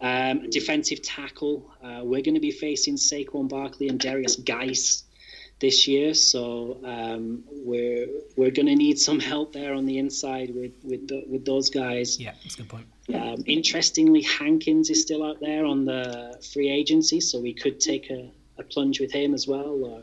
Um, 0.00 0.48
defensive 0.50 1.02
tackle. 1.02 1.70
Uh, 1.82 2.00
we're 2.02 2.22
going 2.22 2.34
to 2.34 2.40
be 2.40 2.50
facing 2.50 2.96
Saquon 2.96 3.48
Barkley 3.48 3.88
and 3.88 4.00
Derrius 4.00 4.42
Guice 4.42 5.04
this 5.60 5.88
year, 5.88 6.14
so 6.14 6.78
um, 6.84 7.42
we're 7.50 8.06
we're 8.36 8.52
going 8.52 8.66
to 8.66 8.76
need 8.76 8.98
some 8.98 9.18
help 9.18 9.52
there 9.52 9.74
on 9.74 9.86
the 9.86 9.98
inside 9.98 10.54
with 10.54 10.72
with 10.84 11.08
the, 11.08 11.24
with 11.28 11.44
those 11.44 11.68
guys. 11.68 12.18
Yeah, 12.18 12.34
that's 12.42 12.54
a 12.54 12.58
good 12.58 12.68
point. 12.68 12.86
Um, 13.12 13.42
interestingly, 13.46 14.22
Hankins 14.22 14.88
is 14.88 15.02
still 15.02 15.24
out 15.24 15.40
there 15.40 15.64
on 15.64 15.84
the 15.84 16.40
free 16.52 16.70
agency, 16.70 17.20
so 17.20 17.40
we 17.40 17.54
could 17.54 17.80
take 17.80 18.08
a, 18.10 18.30
a 18.58 18.62
plunge 18.62 19.00
with 19.00 19.12
him 19.12 19.34
as 19.34 19.48
well. 19.48 19.84
Or 19.84 20.02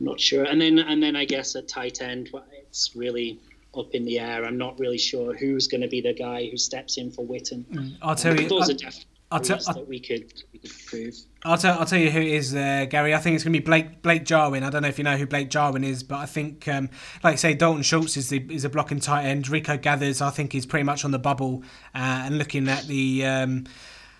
not 0.00 0.18
sure. 0.18 0.44
And 0.44 0.60
then 0.60 0.78
and 0.78 1.02
then 1.02 1.16
I 1.16 1.24
guess 1.24 1.54
at 1.56 1.68
tight 1.68 2.02
end, 2.02 2.30
it's 2.52 2.96
really 2.96 3.38
up 3.76 3.94
in 3.94 4.04
the 4.04 4.18
air. 4.18 4.44
I'm 4.44 4.58
not 4.58 4.78
really 4.78 4.98
sure 4.98 5.34
who's 5.34 5.68
going 5.68 5.82
to 5.82 5.88
be 5.88 6.00
the 6.00 6.12
guy 6.12 6.48
who 6.50 6.56
steps 6.56 6.96
in 6.96 7.10
for 7.10 7.24
Witten. 7.24 7.96
I'll 8.02 8.16
tell 8.16 8.38
you. 8.38 8.48
Those 8.48 8.62
I'll, 8.62 8.70
are 8.70 8.74
definitely 8.74 9.06
I'll 9.30 9.40
tell- 9.40 9.54
areas 9.54 9.66
that 9.66 9.86
we 9.88 10.00
could 10.00 10.32
we 10.52 10.58
could 10.58 10.72
prove. 10.86 11.14
I'll 11.44 11.56
tell. 11.56 11.78
I'll 11.78 11.86
tell 11.86 11.98
you 11.98 12.10
who 12.10 12.20
it 12.20 12.26
is, 12.26 12.54
uh, 12.54 12.86
Gary. 12.90 13.14
I 13.14 13.18
think 13.18 13.34
it's 13.34 13.44
going 13.44 13.52
to 13.52 13.60
be 13.60 13.64
Blake 13.64 14.02
Blake 14.02 14.24
Jarwin. 14.24 14.64
I 14.64 14.70
don't 14.70 14.82
know 14.82 14.88
if 14.88 14.98
you 14.98 15.04
know 15.04 15.16
who 15.16 15.26
Blake 15.26 15.50
Jarwin 15.50 15.84
is, 15.84 16.02
but 16.02 16.16
I 16.16 16.26
think, 16.26 16.66
um, 16.68 16.90
like 17.22 17.34
I 17.34 17.36
say, 17.36 17.54
Dalton 17.54 17.82
Schultz 17.82 18.16
is 18.16 18.28
the 18.28 18.44
is 18.50 18.64
a 18.64 18.68
blocking 18.68 19.00
tight 19.00 19.24
end. 19.24 19.48
Rico 19.48 19.76
Gathers, 19.76 20.20
I 20.20 20.30
think, 20.30 20.54
is 20.54 20.66
pretty 20.66 20.84
much 20.84 21.04
on 21.04 21.12
the 21.12 21.18
bubble 21.18 21.62
uh, 21.94 22.24
and 22.24 22.38
looking 22.38 22.68
at 22.68 22.86
the. 22.86 23.24
Um, 23.24 23.66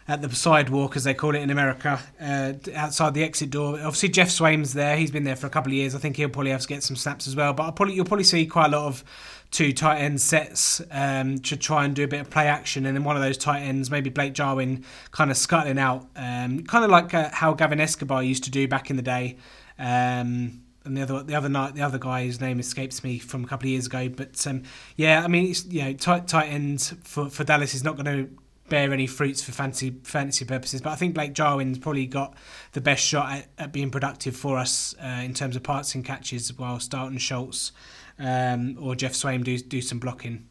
at 0.08 0.22
the 0.22 0.34
sidewalk, 0.34 0.96
as 0.96 1.04
they 1.04 1.14
call 1.14 1.34
it 1.34 1.40
in 1.40 1.50
America, 1.50 2.00
uh, 2.20 2.52
outside 2.74 3.14
the 3.14 3.22
exit 3.22 3.50
door. 3.50 3.74
Obviously, 3.74 4.08
Geoff 4.08 4.30
Swaim's 4.30 4.72
there. 4.72 4.96
He's 4.96 5.10
been 5.10 5.24
there 5.24 5.36
for 5.36 5.46
a 5.46 5.50
couple 5.50 5.70
of 5.70 5.76
years. 5.76 5.94
I 5.94 5.98
think 5.98 6.16
he'll 6.16 6.28
probably 6.28 6.50
have 6.50 6.62
to 6.62 6.68
get 6.68 6.82
some 6.82 6.96
snaps 6.96 7.28
as 7.28 7.36
well. 7.36 7.52
But 7.52 7.72
probably, 7.72 7.94
you'll 7.94 8.06
probably 8.06 8.24
see 8.24 8.46
quite 8.46 8.72
a 8.72 8.76
lot 8.76 8.86
of 8.86 9.04
two 9.50 9.72
tight 9.72 9.98
end 9.98 10.20
sets 10.20 10.80
um, 10.90 11.38
to 11.40 11.56
try 11.56 11.84
and 11.84 11.94
do 11.94 12.04
a 12.04 12.08
bit 12.08 12.20
of 12.20 12.30
play 12.30 12.46
action. 12.46 12.86
And 12.86 12.96
then 12.96 13.04
one 13.04 13.16
of 13.16 13.22
those 13.22 13.38
tight 13.38 13.60
ends, 13.60 13.90
maybe 13.90 14.10
Blake 14.10 14.32
Jarwin, 14.32 14.84
kind 15.10 15.30
of 15.30 15.36
scuttling 15.36 15.78
out, 15.78 16.08
um, 16.16 16.64
kind 16.64 16.84
of 16.84 16.90
like 16.90 17.14
uh, 17.14 17.30
how 17.32 17.52
Gavin 17.54 17.80
Escobar 17.80 18.22
used 18.22 18.44
to 18.44 18.50
do 18.50 18.66
back 18.68 18.90
in 18.90 18.96
the 18.96 19.02
day. 19.02 19.36
Um, 19.78 20.62
and 20.84 20.96
the 20.96 21.02
other 21.02 21.22
the 21.22 21.34
other 21.34 21.48
night 21.50 21.74
the 21.74 21.82
other 21.82 21.98
guy 21.98 22.24
whose 22.24 22.40
name 22.40 22.58
escapes 22.58 23.04
me 23.04 23.18
from 23.18 23.44
a 23.44 23.46
couple 23.46 23.66
of 23.66 23.70
years 23.70 23.86
ago. 23.86 24.08
But 24.08 24.46
um, 24.46 24.62
yeah, 24.96 25.22
I 25.22 25.28
mean, 25.28 25.50
it's, 25.50 25.66
you 25.66 25.82
know, 25.82 25.92
tight 25.92 26.26
tight 26.26 26.46
end 26.46 26.96
for, 27.04 27.28
for 27.28 27.44
Dallas 27.44 27.74
is 27.74 27.84
not 27.84 27.96
going 27.96 28.06
to 28.06 28.30
bear 28.70 28.92
any 28.92 29.06
fruits 29.06 29.42
for 29.42 29.52
fancy 29.52 29.96
fantasy 30.04 30.44
purposes. 30.46 30.80
But 30.80 30.90
I 30.90 30.96
think 30.96 31.14
Blake 31.14 31.34
Jarwin's 31.34 31.78
probably 31.78 32.06
got 32.06 32.34
the 32.72 32.80
best 32.80 33.04
shot 33.04 33.30
at, 33.30 33.46
at 33.58 33.72
being 33.72 33.90
productive 33.90 34.34
for 34.34 34.56
us 34.56 34.94
uh, 35.02 35.06
in 35.22 35.34
terms 35.34 35.56
of 35.56 35.62
parts 35.62 35.94
and 35.94 36.04
catches, 36.04 36.56
while 36.56 36.78
Dalton 36.78 37.18
Schultz 37.18 37.72
um, 38.18 38.78
or 38.80 38.94
Geoff 38.94 39.12
Swaim 39.12 39.44
do 39.44 39.58
do 39.58 39.82
some 39.82 39.98
blocking. 39.98 40.46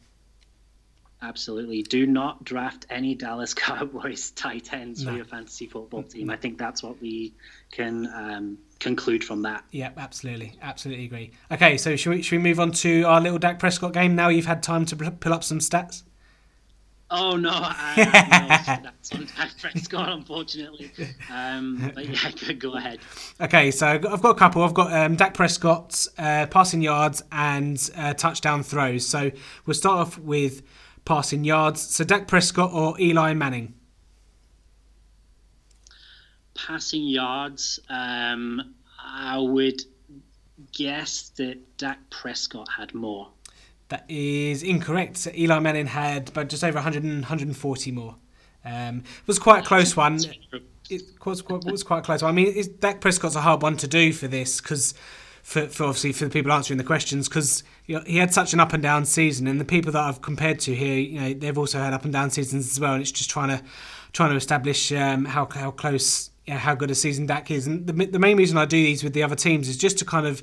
Absolutely. 1.22 1.82
Do 1.82 2.06
not 2.06 2.44
draft 2.44 2.86
any 2.88 3.14
Dallas 3.14 3.52
Cowboys 3.54 4.30
tight 4.30 4.72
ends 4.72 5.04
No. 5.04 5.10
for 5.10 5.16
your 5.16 5.26
fantasy 5.26 5.66
football 5.66 6.02
team. 6.02 6.30
I 6.30 6.36
think 6.36 6.56
that's 6.58 6.82
what 6.82 7.00
we 7.00 7.34
can 7.72 8.06
um, 8.14 8.58
conclude 8.78 9.22
from 9.22 9.42
that. 9.42 9.64
Yeah, 9.70 9.90
absolutely, 9.96 10.56
absolutely 10.62 11.04
agree. 11.04 11.32
Okay, 11.50 11.76
so 11.76 11.94
should 11.96 12.10
we, 12.10 12.22
should 12.22 12.36
we 12.36 12.42
move 12.42 12.58
on 12.58 12.72
to 12.72 13.02
our 13.02 13.20
little 13.20 13.38
Dak 13.38 13.58
Prescott 13.58 13.92
game? 13.92 14.16
Now 14.16 14.28
you've 14.28 14.46
had 14.46 14.62
time 14.62 14.86
to 14.86 14.96
pull 14.96 15.34
up 15.34 15.44
some 15.44 15.58
stats. 15.58 16.04
Oh 17.12 17.36
no, 17.36 17.50
I 17.52 18.80
stats 18.82 19.14
on 19.14 19.26
Dak 19.36 19.58
Prescott, 19.60 20.08
unfortunately. 20.10 20.92
Um, 21.32 21.90
but 21.92 22.06
yeah, 22.06 22.52
go- 22.58 22.74
ahead. 22.74 23.00
Okay, 23.40 23.72
so 23.72 23.88
I've 23.88 24.00
got, 24.02 24.12
I've 24.12 24.22
got 24.22 24.30
a 24.30 24.38
couple. 24.38 24.62
I've 24.62 24.74
got 24.74 24.92
um, 24.92 25.16
Dak 25.16 25.34
Prescott's 25.34 26.08
uh, 26.18 26.46
passing 26.46 26.82
yards 26.82 27.22
and 27.32 27.90
uh, 27.96 28.14
touchdown 28.14 28.62
throws. 28.62 29.04
So 29.06 29.32
we'll 29.66 29.74
start 29.74 29.98
off 29.98 30.18
with 30.18 30.62
passing 31.04 31.42
yards. 31.42 31.82
So 31.82 32.04
Dak 32.04 32.28
Prescott 32.28 32.72
or 32.72 33.00
Eli 33.00 33.34
Manning? 33.34 33.74
Passing 36.54 37.04
yards, 37.04 37.80
um, 37.88 38.74
I 39.04 39.38
would 39.38 39.82
guess 40.72 41.30
that 41.30 41.76
Dak 41.78 41.98
Prescott 42.10 42.68
had 42.76 42.94
more. 42.94 43.30
That 43.90 44.04
is 44.08 44.62
incorrect. 44.62 45.26
Eli 45.36 45.58
Manning 45.58 45.86
had 45.86 46.32
but 46.32 46.48
just 46.48 46.62
over 46.62 46.76
100 46.76 47.02
and 47.02 47.22
140 47.22 47.90
more. 47.90 48.16
Um, 48.64 48.98
it 48.98 49.26
was 49.26 49.38
quite 49.38 49.64
a 49.64 49.66
close 49.66 49.96
one. 49.96 50.18
It 50.88 51.02
was 51.24 51.42
quite, 51.42 51.64
was 51.64 51.82
quite 51.82 52.04
close. 52.04 52.22
I 52.22 52.32
mean, 52.32 52.52
it's, 52.54 52.68
Dak 52.68 53.00
Prescott's 53.00 53.34
a 53.36 53.40
hard 53.40 53.62
one 53.62 53.76
to 53.78 53.88
do 53.88 54.12
for 54.12 54.28
this 54.28 54.60
because, 54.60 54.94
for, 55.42 55.66
for 55.66 55.84
obviously 55.84 56.12
for 56.12 56.24
the 56.24 56.30
people 56.30 56.52
answering 56.52 56.78
the 56.78 56.84
questions, 56.84 57.28
because 57.28 57.64
you 57.86 57.96
know, 57.96 58.02
he 58.06 58.16
had 58.16 58.32
such 58.32 58.52
an 58.52 58.60
up 58.60 58.72
and 58.72 58.82
down 58.82 59.04
season, 59.04 59.46
and 59.46 59.60
the 59.60 59.64
people 59.64 59.90
that 59.92 60.02
I've 60.02 60.22
compared 60.22 60.60
to 60.60 60.74
here, 60.74 60.98
you 60.98 61.20
know, 61.20 61.34
they've 61.34 61.58
also 61.58 61.78
had 61.78 61.92
up 61.92 62.04
and 62.04 62.12
down 62.12 62.30
seasons 62.30 62.70
as 62.70 62.78
well, 62.78 62.92
and 62.92 63.02
it's 63.02 63.12
just 63.12 63.30
trying 63.30 63.48
to 63.48 63.62
trying 64.12 64.30
to 64.30 64.36
establish 64.36 64.92
um, 64.92 65.24
how 65.24 65.48
how 65.52 65.70
close, 65.72 66.30
yeah, 66.46 66.58
how 66.58 66.74
good 66.74 66.90
a 66.90 66.94
season 66.94 67.26
Dak 67.26 67.50
is. 67.50 67.66
And 67.66 67.86
the 67.86 68.06
the 68.06 68.18
main 68.20 68.36
reason 68.36 68.56
I 68.56 68.66
do 68.66 68.76
these 68.76 69.02
with 69.02 69.14
the 69.14 69.22
other 69.22 69.36
teams 69.36 69.68
is 69.68 69.76
just 69.76 69.98
to 69.98 70.04
kind 70.04 70.26
of 70.26 70.42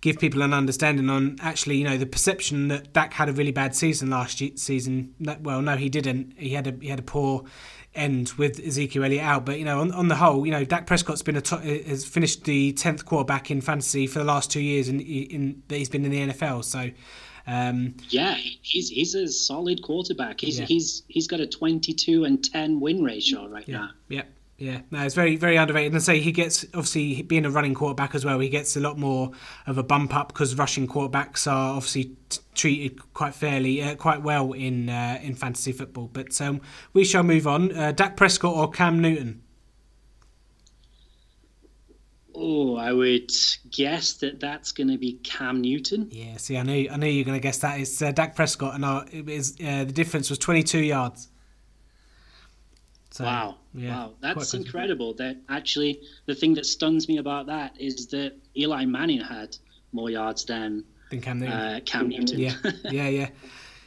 give 0.00 0.18
people 0.18 0.42
an 0.42 0.52
understanding 0.54 1.10
on 1.10 1.36
actually, 1.40 1.76
you 1.76 1.84
know, 1.84 1.96
the 1.98 2.06
perception 2.06 2.68
that 2.68 2.92
Dak 2.92 3.12
had 3.14 3.28
a 3.28 3.32
really 3.32 3.52
bad 3.52 3.74
season 3.74 4.10
last 4.10 4.42
season. 4.58 5.14
Well, 5.40 5.60
no, 5.62 5.76
he 5.76 5.88
didn't. 5.88 6.34
He 6.38 6.50
had 6.50 6.66
a 6.66 6.74
he 6.80 6.88
had 6.88 6.98
a 6.98 7.02
poor 7.02 7.44
end 7.94 8.30
with 8.36 8.60
Ezekiel 8.60 9.04
Elliott 9.04 9.24
out. 9.24 9.44
But 9.46 9.58
you 9.58 9.64
know, 9.64 9.80
on, 9.80 9.90
on 9.92 10.08
the 10.08 10.16
whole, 10.16 10.44
you 10.46 10.52
know, 10.52 10.64
Dak 10.64 10.86
Prescott's 10.86 11.22
been 11.22 11.36
a 11.36 11.40
to- 11.40 11.56
has 11.88 12.04
finished 12.04 12.44
the 12.44 12.72
tenth 12.74 13.04
quarterback 13.04 13.50
in 13.50 13.60
fantasy 13.60 14.06
for 14.06 14.20
the 14.20 14.24
last 14.24 14.50
two 14.52 14.60
years 14.60 14.88
in, 14.88 15.00
in 15.00 15.62
that 15.68 15.76
he's 15.78 15.88
been 15.88 16.04
in 16.04 16.10
the 16.10 16.32
NFL. 16.32 16.64
So. 16.64 16.90
Um, 17.50 17.94
Yeah, 18.10 18.34
he's 18.60 18.90
he's 18.90 19.14
a 19.14 19.26
solid 19.26 19.82
quarterback. 19.82 20.38
He's 20.42 20.58
Yeah. 20.60 20.66
he's 20.66 21.02
he's 21.08 21.26
got 21.26 21.40
a 21.40 21.46
twenty-two 21.46 22.24
and 22.24 22.44
ten 22.44 22.78
win 22.78 23.02
ratio 23.02 23.48
right 23.48 23.64
Yeah, 23.66 23.78
now. 23.78 23.90
yeah, 24.10 24.22
yeah. 24.58 24.80
No, 24.90 25.04
it's 25.04 25.14
very, 25.14 25.36
very 25.36 25.54
underrated. 25.56 25.92
And 25.92 26.02
say 26.02 26.18
he 26.18 26.32
gets 26.32 26.64
obviously 26.74 27.22
being 27.22 27.46
a 27.46 27.50
running 27.50 27.74
quarterback 27.74 28.16
as 28.16 28.24
well. 28.24 28.40
He 28.40 28.48
gets 28.48 28.76
a 28.76 28.80
lot 28.80 28.98
more 28.98 29.30
of 29.68 29.78
a 29.78 29.84
bump 29.84 30.14
up 30.14 30.28
because 30.28 30.56
rushing 30.56 30.88
quarterbacks 30.88 31.50
are 31.50 31.76
obviously 31.76 32.16
t- 32.28 32.40
treated 32.56 33.14
quite 33.14 33.34
fairly, 33.34 33.80
uh, 33.80 33.94
quite 33.94 34.22
well 34.22 34.52
in 34.52 34.88
uh, 34.88 35.20
in 35.22 35.36
fantasy 35.36 35.70
football. 35.70 36.10
But 36.12 36.40
um, 36.40 36.60
we 36.92 37.04
shall 37.04 37.22
move 37.22 37.46
on. 37.46 37.72
Uh, 37.72 37.92
Dak 37.92 38.16
Prescott 38.16 38.56
or 38.56 38.68
Cam 38.68 39.00
Newton? 39.00 39.42
Oh, 42.34 42.76
I 42.76 42.92
would 42.92 43.30
guess 43.70 44.14
that 44.14 44.40
that's 44.40 44.72
going 44.72 44.88
to 44.88 44.98
be 44.98 45.14
Cam 45.24 45.60
Newton. 45.60 46.08
Yeah. 46.10 46.36
See, 46.36 46.56
I 46.56 46.62
knew, 46.62 46.88
I 46.90 46.96
knew 46.96 47.08
you 47.08 47.22
were 47.22 47.26
going 47.26 47.38
to 47.38 47.42
guess 47.42 47.58
that. 47.58 47.80
It's 47.80 48.00
uh, 48.00 48.12
Dak 48.12 48.36
Prescott, 48.36 48.74
and 48.74 48.84
uh, 48.84 49.04
it 49.10 49.28
is 49.28 49.56
uh, 49.60 49.84
the 49.84 49.92
difference 49.92 50.30
was 50.30 50.38
twenty 50.38 50.62
two 50.64 50.82
yards. 50.82 51.28
So, 53.18 53.24
Wow, 53.24 53.56
yeah, 53.74 53.90
wow, 53.90 54.12
that's 54.20 54.54
incredible. 54.54 55.12
That 55.14 55.38
actually, 55.48 56.02
the 56.26 56.36
thing 56.36 56.54
that 56.54 56.64
stuns 56.64 57.08
me 57.08 57.18
about 57.18 57.46
that 57.46 57.74
is 57.76 58.06
that 58.08 58.36
Eli 58.56 58.84
Manning 58.84 59.20
had 59.20 59.56
more 59.90 60.08
yards 60.08 60.44
than 60.44 60.84
Than 61.10 61.20
Cam 61.20 61.40
Newton. 61.40 61.52
uh, 61.52 61.80
Cam 61.84 62.08
Newton. 62.08 62.38
Yeah, 62.38 62.54
yeah, 62.84 63.08
yeah. 63.08 63.28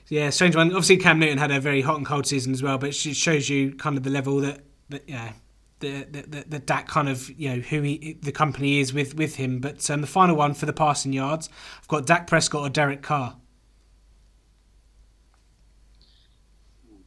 Yeah, 0.10 0.32
strange 0.32 0.58
one. 0.58 0.68
Obviously, 0.68 0.98
Cam 0.98 1.18
Newton 1.18 1.38
had 1.38 1.50
a 1.50 1.62
very 1.62 1.80
hot 1.80 1.96
and 1.96 2.06
cold 2.06 2.28
season 2.28 2.52
as 2.52 2.62
well, 2.62 2.78
but 2.78 2.90
it 2.90 2.94
shows 2.94 3.48
you 3.48 3.74
kind 3.76 3.96
of 3.96 4.04
the 4.04 4.10
level 4.10 4.42
that, 4.42 4.66
that 4.90 5.08
yeah, 5.08 5.32
the, 5.80 6.04
the, 6.12 6.22
the, 6.24 6.46
the 6.50 6.60
Dak 6.60 6.90
kind 6.90 7.08
of, 7.08 7.30
you 7.40 7.56
know, 7.56 7.62
who 7.62 7.82
he, 7.84 8.18
the 8.22 8.34
company 8.34 8.82
is 8.82 8.94
with, 8.94 9.16
with 9.16 9.38
him. 9.38 9.60
But 9.60 9.90
um, 9.90 10.02
the 10.02 10.08
final 10.08 10.36
one 10.36 10.56
for 10.56 10.66
the 10.66 10.74
passing 10.74 11.14
yards, 11.14 11.48
I've 11.80 11.88
got 11.88 12.06
Dak 12.06 12.28
Prescott 12.28 12.64
or 12.64 12.70
Derek 12.70 13.02
Carr. 13.02 13.38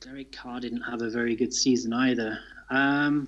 Derek 0.05 0.33
Carr 0.33 0.61
didn't 0.61 0.83
have 0.83 1.01
a 1.01 1.09
very 1.09 1.35
good 1.35 1.55
season 1.55 1.95
either. 1.95 2.39
Um, 2.69 3.27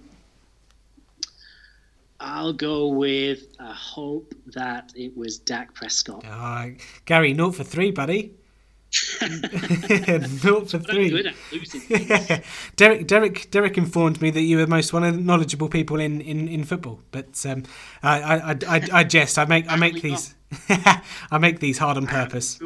I'll 2.21 2.53
go 2.53 2.89
with 2.89 3.47
a 3.59 3.73
hope 3.73 4.35
that 4.49 4.93
it 4.95 5.17
was 5.17 5.39
Dak 5.39 5.73
Prescott. 5.73 6.23
Uh, 6.29 6.67
Gary, 7.07 7.33
naught 7.33 7.55
for 7.55 7.65
three, 7.65 7.93
buddy. 7.93 8.35
naught 9.23 10.71
for 10.71 10.79
three. 10.79 11.09
good 11.09 11.27
at 11.29 11.35
losing. 11.51 12.43
Derek, 12.77 13.07
Derek, 13.07 13.51
Derek 13.51 13.79
informed 13.79 14.21
me 14.21 14.29
that 14.29 14.43
you 14.43 14.59
were 14.59 14.67
most 14.67 14.93
one 14.93 15.03
of 15.03 15.15
the 15.15 15.21
knowledgeable 15.23 15.71
people 15.71 15.99
in, 15.99 16.21
in, 16.21 16.47
in 16.47 16.63
football. 16.65 17.01
But 17.11 17.45
um, 17.47 17.63
I, 18.03 18.21
I, 18.21 18.51
I, 18.51 18.59
I, 18.69 18.89
I 18.93 19.05
jest. 19.05 19.39
I 19.39 19.47
make 19.47 19.65
I 19.73 19.77
make 19.77 20.03
these 20.03 20.35
I 21.31 21.39
make 21.39 21.61
these 21.61 21.79
hard 21.79 21.97
on 21.97 22.07
purpose. 22.07 22.61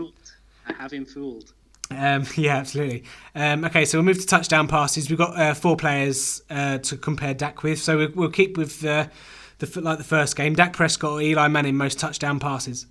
I 0.66 0.72
have 0.72 0.92
him 0.92 1.06
fooled. 1.06 1.52
Um, 1.90 2.24
yeah, 2.36 2.56
absolutely. 2.56 3.04
Um, 3.34 3.64
okay, 3.64 3.84
so 3.84 3.98
we'll 3.98 4.04
move 4.04 4.20
to 4.20 4.26
touchdown 4.26 4.68
passes. 4.68 5.08
We've 5.08 5.18
got 5.18 5.38
uh, 5.38 5.54
four 5.54 5.76
players 5.76 6.42
uh, 6.50 6.78
to 6.78 6.96
compare 6.96 7.34
Dak 7.34 7.62
with. 7.62 7.80
So 7.80 7.98
we'll, 7.98 8.12
we'll 8.14 8.30
keep 8.30 8.56
with 8.56 8.80
the, 8.80 9.10
the 9.58 9.80
like 9.80 9.98
the 9.98 10.04
first 10.04 10.36
game. 10.36 10.54
Dak 10.54 10.72
Prescott 10.72 11.12
or 11.12 11.22
Eli 11.22 11.48
Manning 11.48 11.76
most 11.76 11.98
touchdown 11.98 12.38
passes. 12.38 12.86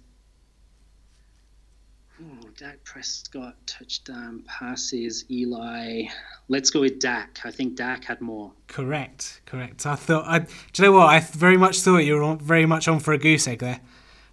Oh, 2.21 2.49
Dak 2.57 2.83
Prescott 2.83 3.55
touchdown 3.65 4.43
passes. 4.45 5.25
Eli. 5.31 6.03
Let's 6.49 6.69
go 6.69 6.81
with 6.81 6.99
Dak. 6.99 7.39
I 7.45 7.51
think 7.51 7.75
Dak 7.75 8.05
had 8.05 8.21
more. 8.21 8.51
Correct, 8.67 9.41
correct. 9.45 9.85
I 9.85 9.95
thought. 9.95 10.25
I, 10.27 10.39
do 10.39 10.47
you 10.75 10.83
know 10.85 10.91
what? 10.97 11.07
I 11.07 11.19
very 11.19 11.57
much 11.57 11.79
thought 11.81 11.99
you 11.99 12.15
were 12.15 12.23
on, 12.23 12.39
very 12.39 12.65
much 12.65 12.87
on 12.87 12.99
for 12.99 13.13
a 13.13 13.17
goose 13.17 13.47
egg 13.47 13.59
there. 13.59 13.79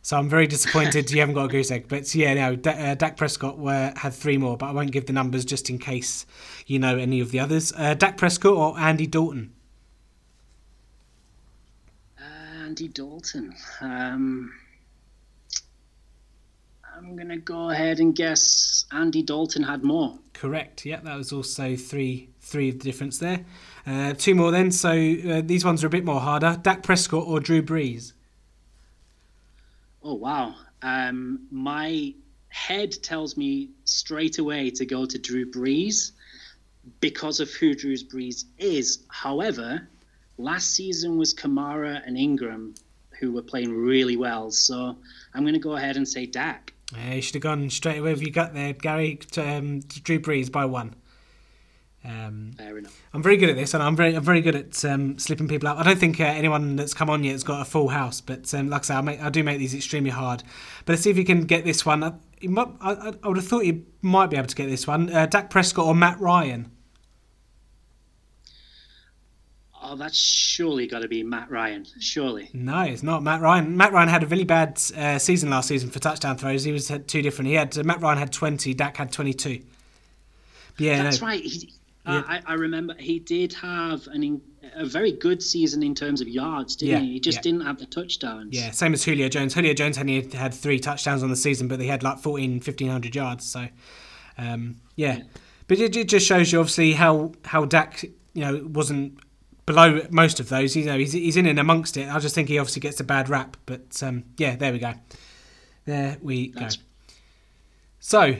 So 0.06 0.16
I'm 0.16 0.28
very 0.28 0.46
disappointed 0.46 1.10
you 1.10 1.18
haven't 1.18 1.34
got 1.34 1.46
a 1.46 1.48
goose 1.48 1.72
egg. 1.72 1.86
But 1.88 2.14
yeah, 2.14 2.32
no, 2.34 2.54
D- 2.54 2.70
uh, 2.70 2.94
Dak 2.94 3.16
Prescott 3.16 3.58
were, 3.58 3.92
had 3.96 4.14
three 4.14 4.38
more, 4.38 4.56
but 4.56 4.66
I 4.66 4.70
won't 4.70 4.92
give 4.92 5.06
the 5.06 5.12
numbers 5.12 5.44
just 5.44 5.68
in 5.68 5.80
case 5.80 6.26
you 6.64 6.78
know 6.78 6.96
any 6.96 7.18
of 7.18 7.32
the 7.32 7.40
others. 7.40 7.72
Uh, 7.76 7.94
Dak 7.94 8.16
Prescott 8.16 8.52
or 8.52 8.78
Andy 8.78 9.08
Dalton? 9.08 9.52
Andy 12.62 12.86
Dalton. 12.86 13.52
Um, 13.80 14.52
I'm 16.96 17.16
going 17.16 17.30
to 17.30 17.38
go 17.38 17.70
ahead 17.70 17.98
and 17.98 18.14
guess 18.14 18.84
Andy 18.92 19.24
Dalton 19.24 19.64
had 19.64 19.82
more. 19.82 20.20
Correct. 20.34 20.86
Yeah, 20.86 21.00
that 21.00 21.16
was 21.16 21.32
also 21.32 21.74
three 21.74 22.28
three 22.40 22.68
of 22.68 22.78
the 22.78 22.84
difference 22.84 23.18
there. 23.18 23.44
Uh, 23.84 24.12
two 24.12 24.36
more 24.36 24.52
then. 24.52 24.70
So 24.70 24.90
uh, 24.90 25.42
these 25.44 25.64
ones 25.64 25.82
are 25.82 25.88
a 25.88 25.90
bit 25.90 26.04
more 26.04 26.20
harder. 26.20 26.60
Dak 26.62 26.84
Prescott 26.84 27.24
or 27.26 27.40
Drew 27.40 27.60
Brees? 27.60 28.12
Oh 30.08 30.14
wow! 30.14 30.54
Um, 30.82 31.48
my 31.50 32.14
head 32.50 32.92
tells 33.02 33.36
me 33.36 33.70
straight 33.86 34.38
away 34.38 34.70
to 34.70 34.86
go 34.86 35.04
to 35.04 35.18
Drew 35.18 35.50
Brees 35.50 36.12
because 37.00 37.40
of 37.40 37.50
who 37.50 37.74
Drew 37.74 37.96
Brees 37.96 38.44
is. 38.56 39.00
However, 39.08 39.88
last 40.38 40.74
season 40.74 41.18
was 41.18 41.34
Kamara 41.34 42.06
and 42.06 42.16
Ingram 42.16 42.76
who 43.18 43.32
were 43.32 43.42
playing 43.42 43.72
really 43.72 44.16
well, 44.16 44.52
so 44.52 44.96
I'm 45.34 45.42
going 45.42 45.54
to 45.54 45.58
go 45.58 45.74
ahead 45.74 45.96
and 45.96 46.06
say 46.06 46.24
Dak. 46.24 46.72
Yeah, 46.94 47.14
you 47.14 47.22
should 47.22 47.34
have 47.34 47.42
gone 47.42 47.68
straight 47.68 47.98
away 47.98 48.12
if 48.12 48.22
you 48.22 48.30
got 48.30 48.54
there, 48.54 48.74
Gary. 48.74 49.18
Um, 49.36 49.80
Drew 49.80 50.20
Brees 50.20 50.52
by 50.52 50.66
one. 50.66 50.94
Um, 52.06 52.52
Fair 52.56 52.78
enough. 52.78 53.02
I'm 53.12 53.22
very 53.22 53.36
good 53.36 53.50
at 53.50 53.56
this, 53.56 53.74
and 53.74 53.82
I'm 53.82 53.96
very, 53.96 54.14
I'm 54.14 54.22
very 54.22 54.40
good 54.40 54.54
at 54.54 54.84
um, 54.84 55.18
slipping 55.18 55.48
people 55.48 55.68
out. 55.68 55.78
I 55.78 55.82
don't 55.82 55.98
think 55.98 56.20
uh, 56.20 56.24
anyone 56.24 56.76
that's 56.76 56.94
come 56.94 57.10
on 57.10 57.24
yet 57.24 57.32
has 57.32 57.42
got 57.42 57.60
a 57.60 57.64
full 57.64 57.88
house, 57.88 58.20
but 58.20 58.52
um, 58.54 58.70
like 58.70 58.82
I 58.82 58.84
say, 58.84 58.94
I, 58.94 59.00
make, 59.00 59.20
I, 59.20 59.28
do 59.28 59.42
make 59.42 59.58
these 59.58 59.74
extremely 59.74 60.10
hard. 60.10 60.44
But 60.84 60.92
let's 60.92 61.02
see 61.02 61.10
if 61.10 61.18
you 61.18 61.24
can 61.24 61.42
get 61.42 61.64
this 61.64 61.84
one. 61.84 62.04
I, 62.04 62.12
might, 62.42 62.68
I, 62.80 63.12
I 63.22 63.28
would 63.28 63.38
have 63.38 63.46
thought 63.46 63.64
you 63.64 63.84
might 64.02 64.30
be 64.30 64.36
able 64.36 64.46
to 64.46 64.54
get 64.54 64.68
this 64.68 64.86
one. 64.86 65.12
Uh, 65.12 65.26
Dak 65.26 65.50
Prescott 65.50 65.86
or 65.86 65.94
Matt 65.96 66.20
Ryan? 66.20 66.70
Oh, 69.82 69.96
that's 69.96 70.16
surely 70.16 70.86
got 70.86 71.02
to 71.02 71.08
be 71.08 71.24
Matt 71.24 71.50
Ryan. 71.50 71.86
Surely. 71.98 72.50
No, 72.52 72.82
it's 72.82 73.02
not 73.02 73.24
Matt 73.24 73.40
Ryan. 73.40 73.76
Matt 73.76 73.92
Ryan 73.92 74.08
had 74.08 74.22
a 74.22 74.26
really 74.26 74.44
bad 74.44 74.80
uh, 74.96 75.18
season 75.18 75.50
last 75.50 75.68
season 75.68 75.90
for 75.90 75.98
touchdown 75.98 76.36
throws. 76.36 76.62
He 76.62 76.72
was 76.72 76.88
had 76.88 77.08
two 77.08 77.22
different. 77.22 77.48
He 77.48 77.54
had 77.54 77.76
uh, 77.76 77.82
Matt 77.82 78.00
Ryan 78.00 78.18
had 78.18 78.32
20. 78.32 78.74
Dak 78.74 78.96
had 78.96 79.10
22. 79.10 79.60
Yeah, 80.78 81.02
that's 81.02 81.20
no. 81.20 81.26
right. 81.26 81.42
He, 81.42 81.72
yeah. 82.06 82.22
I, 82.26 82.42
I, 82.46 82.54
remember 82.54 82.94
he 82.98 83.18
did 83.18 83.52
have 83.54 84.06
an 84.08 84.40
a 84.74 84.84
very 84.84 85.12
good 85.12 85.42
season 85.42 85.82
in 85.82 85.94
terms 85.94 86.20
of 86.20 86.28
yards, 86.28 86.76
didn't 86.76 86.92
yeah, 86.92 87.00
he? 87.00 87.12
He 87.14 87.20
just 87.20 87.38
yeah. 87.38 87.42
didn't 87.42 87.60
have 87.62 87.78
the 87.78 87.86
touchdowns. 87.86 88.54
Yeah, 88.54 88.70
same 88.70 88.92
as 88.92 89.04
Julio 89.04 89.28
Jones. 89.28 89.54
Julio 89.54 89.74
Jones 89.74 89.98
only 89.98 90.28
had 90.30 90.52
three 90.52 90.78
touchdowns 90.78 91.22
on 91.22 91.30
the 91.30 91.36
season, 91.36 91.68
but 91.68 91.78
they 91.78 91.86
had 91.86 92.02
like 92.02 92.18
14, 92.18 92.54
1500 92.54 93.14
yards. 93.14 93.46
So, 93.46 93.68
um, 94.38 94.76
yeah. 94.96 95.20
But 95.66 95.78
it, 95.78 95.96
it, 95.96 96.08
just 96.08 96.26
shows 96.26 96.52
you 96.52 96.60
obviously 96.60 96.92
how 96.92 97.32
how 97.44 97.64
Dak, 97.64 98.02
you 98.02 98.42
know, 98.42 98.66
wasn't 98.66 99.18
below 99.64 100.06
most 100.10 100.38
of 100.40 100.48
those. 100.48 100.76
You 100.76 100.84
know, 100.84 100.98
he's, 100.98 101.12
he's 101.12 101.36
in 101.36 101.46
and 101.46 101.58
amongst 101.58 101.96
it. 101.96 102.08
I 102.08 102.18
just 102.18 102.34
think 102.34 102.48
he 102.48 102.58
obviously 102.58 102.80
gets 102.80 103.00
a 103.00 103.04
bad 103.04 103.28
rap. 103.28 103.56
But 103.66 104.02
um, 104.02 104.24
yeah, 104.36 104.56
there 104.56 104.72
we 104.72 104.78
go. 104.78 104.94
There 105.84 106.18
we 106.20 106.52
That's... 106.52 106.76
go. 106.76 106.82
So 107.98 108.36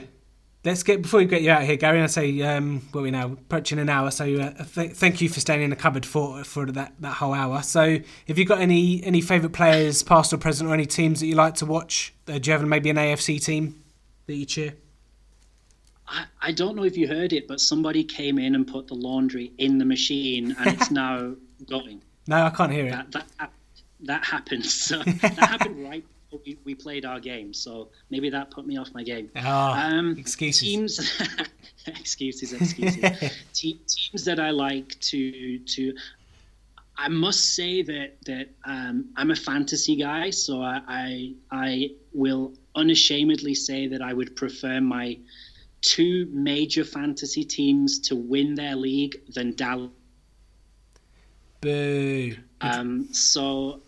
let's 0.63 0.83
get 0.83 1.01
before 1.01 1.19
we 1.19 1.25
get 1.25 1.41
you 1.41 1.51
out 1.51 1.63
here, 1.63 1.75
Gary. 1.75 2.01
I 2.01 2.07
say, 2.07 2.41
um, 2.41 2.87
well, 2.93 3.03
we 3.03 3.11
now 3.11 3.33
approaching 3.33 3.79
an 3.79 3.89
hour, 3.89 4.11
so 4.11 4.25
uh, 4.25 4.63
th- 4.63 4.91
thank 4.91 5.21
you 5.21 5.29
for 5.29 5.39
staying 5.39 5.61
in 5.61 5.69
the 5.69 5.75
cupboard 5.75 6.05
for 6.05 6.43
for 6.43 6.65
that, 6.67 6.93
that 6.99 7.13
whole 7.13 7.33
hour. 7.33 7.61
So, 7.61 7.99
have 8.27 8.37
you 8.37 8.45
got 8.45 8.59
any 8.59 9.03
any 9.03 9.21
favourite 9.21 9.53
players, 9.53 10.03
past 10.03 10.33
or 10.33 10.37
present, 10.37 10.69
or 10.69 10.73
any 10.73 10.85
teams 10.85 11.19
that 11.19 11.27
you 11.27 11.35
like 11.35 11.55
to 11.55 11.65
watch? 11.65 12.13
Uh, 12.27 12.37
do 12.37 12.49
you 12.49 12.57
have 12.57 12.65
maybe 12.67 12.89
an 12.89 12.97
AFC 12.97 13.43
team 13.43 13.83
that 14.27 14.35
you 14.35 14.45
cheer? 14.45 14.73
I, 16.07 16.25
I 16.41 16.51
don't 16.51 16.75
know 16.75 16.83
if 16.83 16.97
you 16.97 17.07
heard 17.07 17.33
it, 17.33 17.47
but 17.47 17.59
somebody 17.59 18.03
came 18.03 18.39
in 18.39 18.55
and 18.55 18.65
put 18.65 18.87
the 18.87 18.95
laundry 18.95 19.51
in 19.57 19.77
the 19.77 19.85
machine, 19.85 20.55
and 20.59 20.67
it's 20.73 20.91
now 20.91 21.35
going. 21.69 22.01
No, 22.27 22.43
I 22.43 22.49
can't 22.49 22.71
hear 22.71 22.87
it. 22.87 22.91
That 22.91 23.25
that, 23.39 23.51
that 24.01 24.25
happened. 24.25 24.65
So 24.65 24.99
that 24.99 25.37
happened 25.37 25.83
right 25.83 26.05
we, 26.31 26.57
we 26.63 26.75
played 26.75 27.05
our 27.05 27.19
game, 27.19 27.53
so 27.53 27.89
maybe 28.09 28.29
that 28.29 28.51
put 28.51 28.65
me 28.65 28.77
off 28.77 28.93
my 28.93 29.03
game. 29.03 29.29
Oh, 29.35 29.71
um, 29.71 30.15
excuses. 30.17 30.61
Teams, 30.61 31.21
excuses, 31.87 32.53
excuses. 32.53 33.01
Te- 33.53 33.79
teams 33.87 34.25
that 34.25 34.39
I 34.39 34.51
like 34.51 34.99
to 35.01 35.59
to. 35.59 35.93
I 36.99 37.09
must 37.09 37.55
say 37.55 37.83
that 37.83 38.17
that 38.25 38.49
um, 38.65 39.09
I'm 39.15 39.31
a 39.31 39.35
fantasy 39.35 39.95
guy, 39.95 40.31
so 40.31 40.61
I, 40.61 40.81
I 40.87 41.33
I 41.51 41.89
will 42.13 42.53
unashamedly 42.75 43.55
say 43.55 43.87
that 43.87 44.01
I 44.01 44.13
would 44.13 44.35
prefer 44.35 44.81
my 44.81 45.17
two 45.81 46.27
major 46.31 46.83
fantasy 46.83 47.43
teams 47.43 47.99
to 47.99 48.15
win 48.15 48.55
their 48.55 48.75
league 48.75 49.21
than 49.33 49.55
Dallas. 49.55 49.91
Boo. 51.61 52.35
Um, 52.61 53.07
so 53.13 53.81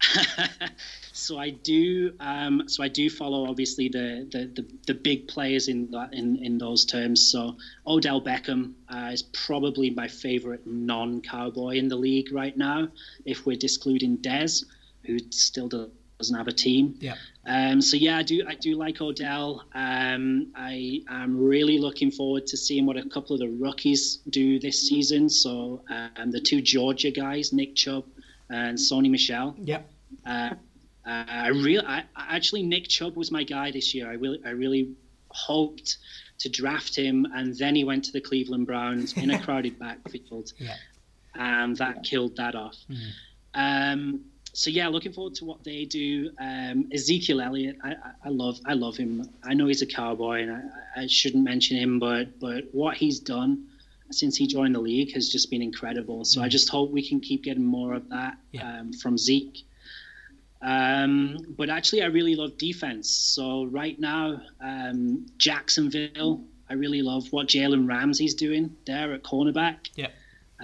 so 1.22 1.38
I 1.38 1.50
do. 1.50 2.14
Um, 2.20 2.64
so 2.68 2.82
I 2.82 2.88
do 2.88 3.08
follow 3.08 3.48
obviously 3.48 3.88
the, 3.88 4.28
the 4.30 4.62
the, 4.62 4.68
the, 4.86 4.94
big 4.94 5.28
players 5.28 5.68
in 5.68 5.90
that 5.92 6.12
in, 6.12 6.36
in 6.44 6.58
those 6.58 6.84
terms. 6.84 7.30
So 7.30 7.56
Odell 7.86 8.20
Beckham 8.20 8.74
uh, 8.88 9.10
is 9.12 9.22
probably 9.22 9.90
my 9.90 10.08
favorite 10.08 10.66
non-cowboy 10.66 11.76
in 11.76 11.88
the 11.88 11.96
league 11.96 12.32
right 12.32 12.56
now. 12.56 12.88
If 13.24 13.46
we're 13.46 13.56
discluding 13.56 14.18
Dez, 14.18 14.64
who 15.04 15.18
still 15.30 15.68
doesn't 15.68 16.36
have 16.36 16.48
a 16.48 16.52
team. 16.52 16.96
Yeah. 17.00 17.14
Um, 17.46 17.80
so 17.80 17.96
yeah, 17.96 18.18
I 18.18 18.22
do 18.22 18.44
I 18.46 18.54
do 18.54 18.76
like 18.76 19.00
Odell. 19.00 19.64
Um, 19.74 20.52
I 20.54 21.02
am 21.08 21.36
really 21.36 21.78
looking 21.78 22.10
forward 22.10 22.46
to 22.48 22.56
seeing 22.56 22.86
what 22.86 22.96
a 22.96 23.08
couple 23.08 23.34
of 23.34 23.40
the 23.40 23.48
rookies 23.48 24.18
do 24.28 24.58
this 24.58 24.88
season. 24.88 25.28
So 25.28 25.82
um, 25.88 26.30
the 26.30 26.40
two 26.40 26.60
Georgia 26.60 27.10
guys, 27.10 27.52
Nick 27.52 27.74
Chubb 27.74 28.04
and 28.48 28.78
Sony 28.78 29.10
Michel. 29.10 29.56
Yep. 29.58 29.90
Uh, 30.24 30.50
uh, 31.06 31.24
I 31.28 31.48
really, 31.48 31.84
I, 31.84 32.04
actually, 32.16 32.62
Nick 32.62 32.88
Chubb 32.88 33.16
was 33.16 33.30
my 33.30 33.42
guy 33.42 33.70
this 33.70 33.94
year. 33.94 34.08
I 34.08 34.14
really, 34.14 34.40
I 34.44 34.50
really 34.50 34.94
hoped 35.28 35.98
to 36.38 36.48
draft 36.48 36.96
him, 36.96 37.26
and 37.34 37.56
then 37.56 37.74
he 37.74 37.84
went 37.84 38.04
to 38.04 38.12
the 38.12 38.20
Cleveland 38.20 38.66
Browns 38.66 39.12
in 39.14 39.30
a 39.30 39.38
crowded 39.44 39.78
backfield, 39.78 40.52
yeah. 40.58 40.76
and 41.34 41.76
that 41.78 42.04
killed 42.04 42.36
that 42.36 42.54
off. 42.54 42.76
Mm. 42.88 43.10
Um, 43.54 44.20
so 44.52 44.70
yeah, 44.70 44.88
looking 44.88 45.12
forward 45.12 45.34
to 45.36 45.44
what 45.44 45.64
they 45.64 45.84
do. 45.86 46.30
Um, 46.38 46.90
Ezekiel 46.92 47.40
Elliott, 47.40 47.78
I, 47.82 47.90
I, 47.90 48.12
I, 48.26 48.28
love, 48.28 48.60
I 48.66 48.74
love 48.74 48.96
him. 48.96 49.28
I 49.42 49.54
know 49.54 49.66
he's 49.66 49.82
a 49.82 49.86
cowboy, 49.86 50.42
and 50.42 50.52
I, 50.52 51.02
I 51.02 51.06
shouldn't 51.06 51.42
mention 51.42 51.76
him, 51.78 51.98
but 51.98 52.38
but 52.38 52.64
what 52.72 52.96
he's 52.96 53.18
done 53.18 53.66
since 54.10 54.36
he 54.36 54.46
joined 54.46 54.74
the 54.74 54.80
league 54.80 55.12
has 55.14 55.28
just 55.28 55.50
been 55.50 55.62
incredible. 55.62 56.24
So. 56.24 56.42
I 56.42 56.48
just 56.48 56.68
hope 56.68 56.90
we 56.90 57.06
can 57.06 57.20
keep 57.20 57.42
getting 57.42 57.64
more 57.64 57.94
of 57.94 58.08
that 58.10 58.36
yeah. 58.52 58.80
um, 58.80 58.92
from 58.92 59.16
Zeke. 59.16 59.64
Um, 60.62 61.38
but 61.58 61.68
actually, 61.70 62.02
I 62.02 62.06
really 62.06 62.36
love 62.36 62.56
defense. 62.56 63.10
So 63.10 63.64
right 63.64 63.98
now, 63.98 64.40
um, 64.60 65.26
Jacksonville, 65.36 66.44
I 66.70 66.74
really 66.74 67.02
love 67.02 67.26
what 67.32 67.48
Jalen 67.48 67.88
Ramsey's 67.88 68.34
doing 68.34 68.76
there 68.86 69.12
at 69.12 69.22
cornerback. 69.24 69.88
Yeah. 69.96 70.08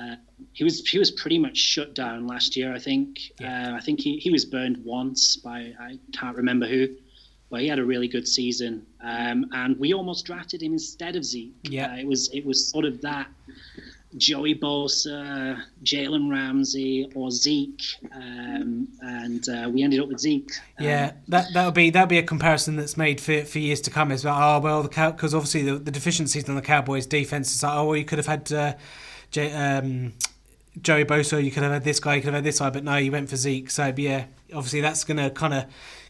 Uh, 0.00 0.14
he 0.52 0.62
was 0.62 0.86
he 0.88 0.98
was 0.98 1.10
pretty 1.10 1.38
much 1.38 1.56
shut 1.56 1.94
down 1.94 2.26
last 2.28 2.56
year. 2.56 2.72
I 2.72 2.78
think. 2.78 3.18
Yeah. 3.40 3.72
Uh, 3.72 3.76
I 3.76 3.80
think 3.80 4.00
he, 4.00 4.18
he 4.18 4.30
was 4.30 4.44
burned 4.44 4.84
once 4.84 5.36
by 5.36 5.72
I 5.80 5.98
can't 6.12 6.36
remember 6.36 6.66
who. 6.68 6.88
but 7.50 7.60
he 7.60 7.68
had 7.68 7.78
a 7.78 7.84
really 7.84 8.08
good 8.08 8.28
season, 8.28 8.86
um, 9.02 9.46
and 9.52 9.78
we 9.78 9.94
almost 9.94 10.26
drafted 10.26 10.62
him 10.62 10.72
instead 10.72 11.16
of 11.16 11.24
Zeke. 11.24 11.54
Yeah, 11.64 11.92
uh, 11.92 11.96
it 11.96 12.06
was 12.06 12.30
it 12.32 12.44
was 12.44 12.68
sort 12.68 12.84
of 12.84 13.00
that 13.00 13.28
Joey 14.16 14.54
Bosa, 14.54 15.62
Jalen 15.84 16.30
Ramsey, 16.30 17.10
or 17.14 17.30
Zeke, 17.30 17.82
um, 18.14 18.88
and 19.02 19.46
uh, 19.48 19.68
we 19.70 19.82
ended 19.82 20.00
up 20.00 20.08
with 20.08 20.20
Zeke. 20.20 20.50
Yeah, 20.80 21.08
um, 21.08 21.16
that 21.28 21.46
that'll 21.52 21.72
be 21.72 21.90
that'll 21.90 22.08
be 22.08 22.18
a 22.18 22.22
comparison 22.22 22.76
that's 22.76 22.96
made 22.96 23.20
for, 23.20 23.44
for 23.44 23.58
years 23.58 23.80
to 23.82 23.90
come. 23.90 24.10
As 24.10 24.24
well, 24.24 24.36
oh 24.38 24.60
well, 24.60 24.82
the 24.82 24.88
because 24.88 25.34
obviously 25.34 25.62
the, 25.62 25.78
the 25.78 25.90
deficiencies 25.90 26.48
on 26.48 26.54
the 26.54 26.62
Cowboys' 26.62 27.06
defense 27.06 27.54
is 27.54 27.62
like, 27.62 27.74
oh 27.74 27.88
well, 27.88 27.96
you 27.96 28.04
could 28.04 28.18
have 28.18 28.26
had 28.26 28.50
uh, 28.52 28.74
J, 29.30 29.52
um, 29.52 30.14
Joey 30.80 31.04
Bosa, 31.04 31.42
you 31.42 31.50
could 31.50 31.62
have 31.62 31.72
had 31.72 31.84
this 31.84 32.00
guy, 32.00 32.16
you 32.16 32.22
could 32.22 32.28
have 32.28 32.42
had 32.42 32.44
this 32.44 32.60
guy, 32.60 32.70
but 32.70 32.84
no, 32.84 32.96
you 32.96 33.12
went 33.12 33.28
for 33.28 33.36
Zeke. 33.36 33.70
So 33.70 33.92
yeah, 33.96 34.24
obviously 34.54 34.80
that's 34.80 35.04
to 35.18 35.30
kind 35.30 35.54
of 35.54 35.66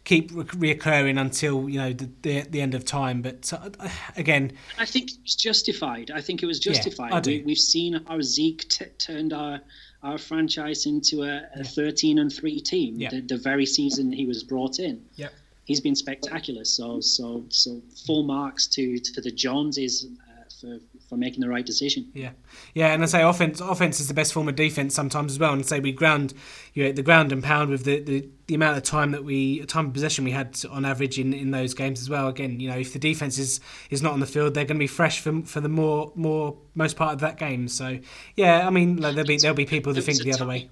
keep 0.08 0.30
re- 0.32 0.74
reoccurring 0.74 1.20
until 1.20 1.68
you 1.68 1.78
know 1.78 1.92
the, 1.92 2.08
the, 2.22 2.40
the 2.48 2.60
end 2.60 2.74
of 2.74 2.84
time. 2.84 3.20
But 3.20 3.52
uh, 3.52 3.88
again, 4.16 4.52
I 4.78 4.86
think 4.86 5.10
it's 5.22 5.34
justified. 5.34 6.10
I 6.10 6.22
think 6.22 6.42
it 6.42 6.46
was 6.46 6.58
justified. 6.58 7.10
Yeah, 7.10 7.18
I 7.18 7.20
do. 7.20 7.42
We, 7.44 7.52
have 7.52 7.58
seen 7.58 8.04
how 8.08 8.20
Zeke 8.22 8.66
t- 8.68 8.86
turned 8.98 9.32
our 9.32 9.60
our 10.02 10.16
franchise 10.16 10.86
into 10.86 11.22
a, 11.22 11.36
a 11.54 11.58
yeah. 11.58 11.62
13 11.62 12.18
and 12.20 12.32
three 12.32 12.60
team. 12.60 12.94
Yeah. 12.96 13.10
The, 13.10 13.20
the, 13.20 13.36
very 13.36 13.66
season 13.66 14.12
he 14.12 14.26
was 14.26 14.44
brought 14.44 14.78
in. 14.78 15.04
Yeah. 15.16 15.28
He's 15.64 15.80
been 15.80 15.96
spectacular. 15.96 16.64
So 16.64 17.00
so 17.00 17.44
so 17.50 17.82
full 18.06 18.22
marks 18.22 18.66
to 18.68 18.98
to 18.98 19.20
the 19.20 19.30
Joneses 19.30 20.06
uh, 20.06 20.44
for 20.60 20.78
for 21.08 21.16
making 21.16 21.40
the 21.40 21.48
right 21.48 21.64
decision. 21.64 22.10
Yeah, 22.12 22.30
yeah, 22.74 22.92
and 22.92 23.02
I 23.02 23.06
say 23.06 23.22
offense. 23.22 23.60
Offense 23.60 23.98
is 23.98 24.08
the 24.08 24.14
best 24.14 24.32
form 24.32 24.48
of 24.48 24.56
defense 24.56 24.94
sometimes 24.94 25.32
as 25.32 25.38
well. 25.38 25.52
And 25.52 25.64
say 25.64 25.80
we 25.80 25.92
ground, 25.92 26.34
you 26.74 26.84
know, 26.84 26.92
the 26.92 27.02
ground 27.02 27.32
and 27.32 27.42
pound 27.42 27.70
with 27.70 27.84
the, 27.84 28.00
the, 28.00 28.28
the 28.46 28.54
amount 28.54 28.76
of 28.76 28.82
time 28.82 29.12
that 29.12 29.24
we 29.24 29.64
time 29.66 29.86
of 29.86 29.94
possession 29.94 30.24
we 30.24 30.32
had 30.32 30.58
on 30.70 30.84
average 30.84 31.18
in, 31.18 31.32
in 31.32 31.50
those 31.50 31.72
games 31.74 32.00
as 32.00 32.10
well. 32.10 32.28
Again, 32.28 32.60
you 32.60 32.68
know, 32.68 32.76
if 32.76 32.92
the 32.92 32.98
defense 32.98 33.38
is, 33.38 33.60
is 33.90 34.02
not 34.02 34.12
on 34.12 34.20
the 34.20 34.26
field, 34.26 34.54
they're 34.54 34.64
going 34.64 34.76
to 34.76 34.80
be 34.82 34.86
fresh 34.86 35.20
for, 35.20 35.42
for 35.42 35.60
the 35.60 35.68
more 35.68 36.12
more 36.14 36.58
most 36.74 36.96
part 36.96 37.14
of 37.14 37.20
that 37.20 37.38
game. 37.38 37.68
So 37.68 37.98
yeah, 38.36 38.66
I 38.66 38.70
mean, 38.70 38.96
like, 38.96 39.14
there'll 39.14 39.26
be 39.26 39.38
there'll 39.38 39.56
be 39.56 39.66
people 39.66 39.94
that 39.94 40.02
think 40.02 40.22
the 40.22 40.32
other 40.32 40.46
way 40.46 40.68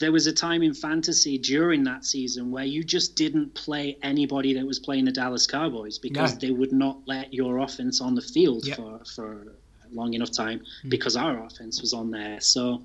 there 0.00 0.10
was 0.10 0.26
a 0.26 0.32
time 0.32 0.62
in 0.62 0.72
fantasy 0.72 1.38
during 1.38 1.84
that 1.84 2.04
season 2.04 2.50
where 2.50 2.64
you 2.64 2.82
just 2.82 3.14
didn't 3.16 3.54
play 3.54 3.98
anybody 4.02 4.54
that 4.54 4.66
was 4.66 4.78
playing 4.78 5.04
the 5.04 5.12
Dallas 5.12 5.46
Cowboys 5.46 5.98
because 5.98 6.32
no. 6.32 6.38
they 6.40 6.50
would 6.50 6.72
not 6.72 6.98
let 7.06 7.32
your 7.32 7.58
offense 7.58 8.00
on 8.00 8.14
the 8.14 8.22
field 8.22 8.66
yep. 8.66 8.78
for, 8.78 9.02
for 9.14 9.46
long 9.92 10.14
enough 10.14 10.32
time 10.32 10.62
mm. 10.84 10.90
because 10.90 11.16
our 11.16 11.44
offense 11.44 11.82
was 11.82 11.92
on 11.92 12.10
there. 12.10 12.40
So, 12.40 12.82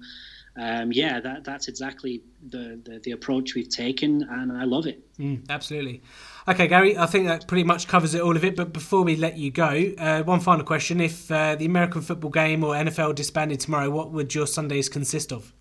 um, 0.58 0.92
yeah, 0.92 1.22
that, 1.22 1.46
that's 1.46 1.70
exactly 1.70 2.22
the, 2.50 2.82
the, 2.84 3.00
the, 3.00 3.12
approach 3.12 3.56
we've 3.56 3.70
taken, 3.70 4.24
and 4.24 4.52
I 4.52 4.66
love 4.66 4.86
it. 4.86 5.02
Mm, 5.18 5.50
absolutely. 5.50 6.02
Okay, 6.48 6.68
Gary, 6.68 6.98
I 6.98 7.06
think 7.06 7.28
that 7.28 7.48
pretty 7.48 7.64
much 7.64 7.88
covers 7.88 8.14
it 8.14 8.22
all 8.22 8.36
of 8.36 8.44
it. 8.44 8.56
But 8.56 8.72
before 8.72 9.04
we 9.04 9.16
let 9.16 9.38
you 9.38 9.52
go, 9.52 9.94
uh, 9.98 10.24
one 10.24 10.42
final 10.42 10.66
question. 10.66 11.02
If 11.02 11.32
uh, 11.32 11.56
the 11.56 11.66
American 11.66 12.02
football 12.02 12.30
game 12.30 12.64
or 12.64 12.74
NFL 12.74 13.16
disbanded 13.16 13.62
tomorrow, 13.62 13.90
what 13.90 14.12
would 14.12 14.36
your 14.36 14.48
Sundays 14.48 14.90
consist 14.90 15.32
of? 15.32 15.54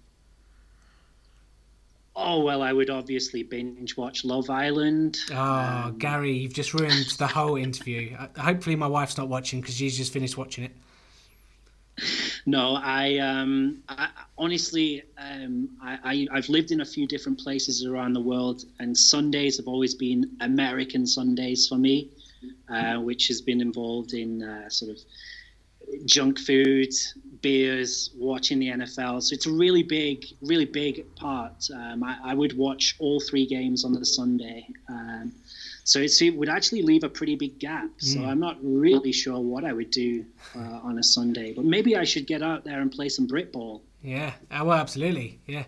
Oh 2.16 2.40
well, 2.40 2.62
I 2.62 2.72
would 2.72 2.90
obviously 2.90 3.42
binge 3.42 3.96
watch 3.96 4.24
Love 4.24 4.48
Island. 4.48 5.18
Oh, 5.32 5.36
um, 5.36 5.98
Gary, 5.98 6.32
you've 6.32 6.54
just 6.54 6.72
ruined 6.72 7.06
the 7.18 7.26
whole 7.26 7.56
interview. 7.56 8.16
Uh, 8.16 8.28
hopefully, 8.40 8.76
my 8.76 8.86
wife's 8.86 9.18
not 9.18 9.28
watching 9.28 9.60
because 9.60 9.76
she's 9.76 9.96
just 9.96 10.12
finished 10.12 10.36
watching 10.36 10.64
it. 10.64 10.72
No, 12.46 12.76
I, 12.76 13.18
um, 13.18 13.82
I 13.88 14.10
honestly, 14.36 15.02
um, 15.16 15.70
I, 15.82 16.26
I, 16.30 16.36
have 16.36 16.48
lived 16.48 16.72
in 16.72 16.80
a 16.80 16.84
few 16.84 17.06
different 17.06 17.38
places 17.38 17.84
around 17.84 18.12
the 18.12 18.20
world, 18.20 18.64
and 18.80 18.96
Sundays 18.96 19.56
have 19.56 19.68
always 19.68 19.94
been 19.94 20.36
American 20.40 21.06
Sundays 21.06 21.66
for 21.68 21.76
me, 21.76 22.10
uh, 22.68 22.96
which 22.96 23.28
has 23.28 23.40
been 23.40 23.60
involved 23.60 24.12
in 24.12 24.42
uh, 24.42 24.68
sort 24.68 24.90
of 24.90 24.98
junk 26.04 26.38
food, 26.38 26.92
beers, 27.45 28.09
watching 28.16 28.59
the 28.59 28.68
NFL. 28.68 29.22
So 29.22 29.34
it's 29.34 29.45
a 29.45 29.53
really 29.53 29.82
big, 29.82 30.24
really 30.40 30.64
big 30.64 31.14
part. 31.14 31.68
Um, 31.72 32.03
I, 32.03 32.16
I, 32.24 32.34
would 32.34 32.57
watch 32.57 32.97
all 32.99 33.20
three 33.20 33.45
games 33.47 33.84
on 33.84 33.92
the 33.92 34.07
Sunday. 34.07 34.66
Um, 34.88 35.30
so 35.84 35.99
it 36.01 36.34
would 36.34 36.49
actually 36.49 36.80
leave 36.80 37.05
a 37.05 37.11
pretty 37.11 37.36
big 37.36 37.59
gap. 37.59 37.90
So 37.99 38.20
mm. 38.20 38.26
I'm 38.26 38.40
not 38.40 38.57
really 38.62 39.12
sure 39.12 39.38
what 39.38 39.62
I 39.62 39.74
would 39.74 39.90
do 39.90 40.24
uh, 40.57 40.80
on 40.82 40.99
a 40.99 41.03
Sunday, 41.03 41.53
but 41.53 41.66
maybe 41.66 41.99
I 41.99 42.05
should 42.05 42.26
get 42.26 42.42
out 42.42 42.64
there 42.64 42.80
and 42.80 42.90
play 42.90 43.11
some 43.11 43.26
Brit 43.26 43.53
ball. 43.53 43.82
Yeah, 44.03 44.32
uh, 44.51 44.64
well, 44.64 44.78
absolutely. 44.78 45.38
Yeah. 45.47 45.64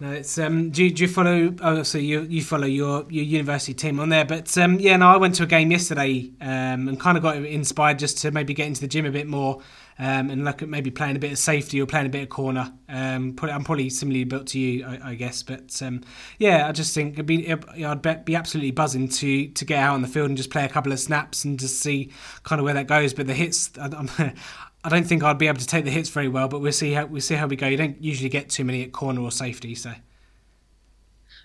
No, 0.00 0.12
it's 0.12 0.38
um. 0.38 0.70
Do 0.70 0.82
you, 0.82 0.90
do 0.90 1.02
you 1.02 1.08
follow? 1.08 1.54
Oh, 1.60 1.82
so 1.82 1.98
you 1.98 2.22
you 2.22 2.42
follow 2.42 2.66
your 2.66 3.04
your 3.10 3.24
university 3.24 3.74
team 3.74 4.00
on 4.00 4.08
there, 4.08 4.24
but 4.24 4.56
um. 4.56 4.80
Yeah, 4.80 4.96
no, 4.96 5.08
I 5.08 5.18
went 5.18 5.34
to 5.34 5.42
a 5.42 5.46
game 5.46 5.70
yesterday 5.70 6.30
um 6.40 6.88
and 6.88 6.98
kind 6.98 7.18
of 7.18 7.22
got 7.22 7.36
inspired 7.36 7.98
just 7.98 8.16
to 8.22 8.30
maybe 8.30 8.54
get 8.54 8.66
into 8.66 8.80
the 8.80 8.88
gym 8.88 9.04
a 9.04 9.10
bit 9.10 9.26
more. 9.26 9.60
Um, 10.02 10.30
and 10.30 10.46
look 10.46 10.62
at 10.62 10.68
maybe 10.70 10.90
playing 10.90 11.16
a 11.16 11.18
bit 11.18 11.30
of 11.30 11.36
safety 11.36 11.78
or 11.78 11.84
playing 11.84 12.06
a 12.06 12.08
bit 12.08 12.22
of 12.22 12.30
corner. 12.30 12.72
Um, 12.88 13.36
I'm 13.42 13.64
probably 13.64 13.90
similarly 13.90 14.24
built 14.24 14.46
to 14.48 14.58
you, 14.58 14.86
I, 14.86 15.10
I 15.10 15.14
guess. 15.14 15.42
But 15.42 15.78
um, 15.82 16.00
yeah, 16.38 16.66
I 16.66 16.72
just 16.72 16.94
think 16.94 17.14
it'd 17.14 17.26
be, 17.26 17.52
I'd 17.52 18.00
be, 18.00 18.14
be 18.24 18.34
absolutely 18.34 18.70
buzzing 18.70 19.08
to 19.08 19.48
to 19.48 19.64
get 19.66 19.78
out 19.78 19.92
on 19.92 20.00
the 20.00 20.08
field 20.08 20.30
and 20.30 20.38
just 20.38 20.48
play 20.48 20.64
a 20.64 20.70
couple 20.70 20.90
of 20.90 21.00
snaps 21.00 21.44
and 21.44 21.60
just 21.60 21.80
see 21.80 22.10
kind 22.44 22.60
of 22.60 22.64
where 22.64 22.72
that 22.72 22.86
goes. 22.86 23.12
But 23.12 23.26
the 23.26 23.34
hits, 23.34 23.72
I, 23.78 24.32
I 24.84 24.88
don't 24.88 25.06
think 25.06 25.22
I'd 25.22 25.36
be 25.36 25.48
able 25.48 25.60
to 25.60 25.66
take 25.66 25.84
the 25.84 25.90
hits 25.90 26.08
very 26.08 26.28
well, 26.28 26.48
but 26.48 26.60
we'll 26.60 26.72
see 26.72 26.92
how 26.92 27.04
we'll 27.04 27.20
see 27.20 27.34
how 27.34 27.46
we 27.46 27.56
go. 27.56 27.66
You 27.66 27.76
don't 27.76 28.02
usually 28.02 28.30
get 28.30 28.48
too 28.48 28.64
many 28.64 28.82
at 28.82 28.92
corner 28.92 29.20
or 29.20 29.30
safety, 29.30 29.74
so 29.74 29.92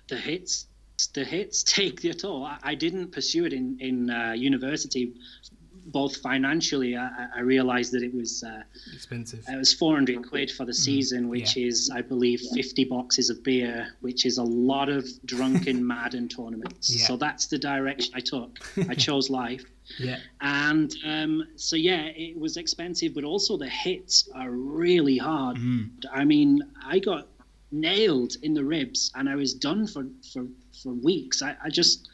the 0.08 0.16
hits 0.16 0.68
the 1.14 1.26
hits 1.26 1.62
take 1.64 2.02
the 2.02 2.14
toll. 2.14 2.46
I, 2.46 2.58
I 2.64 2.76
didn't 2.76 3.12
pursue 3.12 3.46
it 3.46 3.52
in 3.52 3.78
in 3.82 4.10
uh, 4.10 4.32
university, 4.32 5.14
both 5.86 6.18
financially. 6.18 6.96
I, 6.98 7.28
I, 7.36 7.40
realized 7.42 7.92
that 7.94 8.02
it 8.02 8.14
was 8.14 8.44
uh, 8.44 8.64
expensive. 8.94 9.44
It 9.48 9.56
was 9.56 9.74
four 9.74 9.94
hundred 9.94 10.28
quid 10.28 10.52
for 10.52 10.66
the 10.66 10.72
mm, 10.72 10.76
season, 10.76 11.30
which 11.30 11.56
yeah. 11.56 11.68
is, 11.68 11.92
I 11.94 12.02
believe, 12.02 12.42
fifty 12.54 12.84
boxes 12.84 13.30
of 13.30 13.44
beer, 13.44 13.88
which 14.02 14.26
is 14.26 14.38
a 14.38 14.44
lot 14.44 14.90
of 14.90 15.08
drunken 15.26 15.86
Madden 15.96 16.28
tournaments. 16.28 16.96
Yeah. 16.96 17.06
So 17.06 17.18
that's 17.18 17.48
the 17.48 17.58
direction 17.58 18.14
I 18.16 18.20
took. 18.20 18.60
I 18.90 18.94
chose 19.08 19.30
life. 19.30 19.64
Yeah. 20.00 20.18
And 20.42 20.94
um, 21.06 21.48
so 21.56 21.76
yeah, 21.76 22.06
it 22.16 22.38
was 22.38 22.58
expensive, 22.58 23.14
but 23.14 23.24
also 23.24 23.58
the 23.58 23.70
hits 23.70 24.28
are 24.34 24.50
really 24.50 25.18
hard. 25.18 25.58
Mm. 25.58 25.90
I 26.12 26.26
mean, 26.26 26.62
I 26.84 27.00
got 27.00 27.28
nailed 27.72 28.38
in 28.42 28.54
the 28.54 28.64
ribs, 28.64 29.12
and 29.16 29.30
I 29.30 29.36
was 29.36 29.54
done 29.54 29.88
for 29.88 30.08
for 30.34 30.48
for 30.82 30.94
weeks. 30.94 31.42
I, 31.42 31.56
I 31.64 31.70
just 31.70 32.10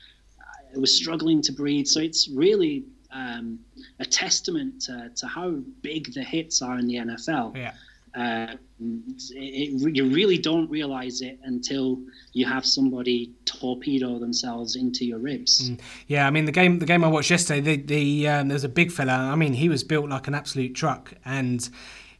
I 0.76 0.78
was 0.78 0.95
struggling 0.95 1.41
to 1.43 1.51
breathe. 1.51 1.88
So 1.88 1.99
it's 1.99 2.30
really 2.30 2.86
um, 3.12 3.59
a 3.99 4.05
testament 4.05 4.82
to, 4.84 5.12
to 5.16 5.28
how 5.28 5.51
big 5.82 6.14
the 6.14 6.24
hits 6.24 6.62
are 6.62 6.78
in 6.78 6.88
the 6.88 6.95
NFL. 6.95 7.55
Yeah. 7.55 7.74
Uh, 8.14 8.55
it, 8.80 9.36
it, 9.36 9.95
you 9.95 10.09
really 10.09 10.38
don't 10.38 10.70
realize 10.70 11.22
it 11.22 11.39
until 11.43 11.97
you 12.34 12.45
have 12.45 12.66
somebody 12.66 13.32
torpedo 13.45 14.20
themselves 14.20 14.76
into 14.76 15.05
your 15.05 15.20
ribs. 15.20 15.70
Mm. 15.70 15.80
Yeah, 16.07 16.28
I 16.28 16.30
mean 16.30 16.43
the 16.43 16.51
game 16.51 16.80
the 16.80 16.86
game 16.86 17.05
I 17.05 17.07
watched 17.07 17.32
yesterday, 17.32 17.62
the 17.62 17.78
the 17.78 18.28
um, 18.28 18.47
there's 18.49 18.66
a 18.66 18.70
big 18.70 18.91
fella. 18.91 19.14
I 19.14 19.36
mean 19.36 19.53
he 19.53 19.70
was 19.70 19.86
built 19.86 20.09
like 20.09 20.28
an 20.28 20.36
absolute 20.36 20.76
truck, 20.76 21.14
and 21.24 21.70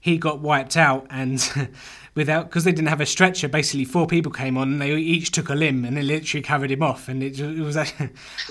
he 0.02 0.18
got 0.18 0.40
wiped 0.40 0.76
out 0.76 1.06
and 1.12 1.48
without 2.16 2.50
because 2.50 2.64
they 2.64 2.72
didn't 2.72 2.90
have 2.90 3.02
a 3.02 3.06
stretcher. 3.06 3.48
Basically, 3.48 3.86
four 3.86 4.08
people 4.08 4.32
came 4.32 4.58
on 4.58 4.74
and 4.74 4.82
they 4.82 4.92
each 4.96 5.32
took 5.32 5.50
a 5.50 5.56
limb 5.56 5.86
and 5.86 5.96
they 5.96 6.02
literally 6.02 6.42
carried 6.42 6.72
him 6.72 6.82
off. 6.82 7.08
And 7.08 7.22
it, 7.22 7.40
it 7.40 7.60
was, 7.60 7.78
I 7.78 8.10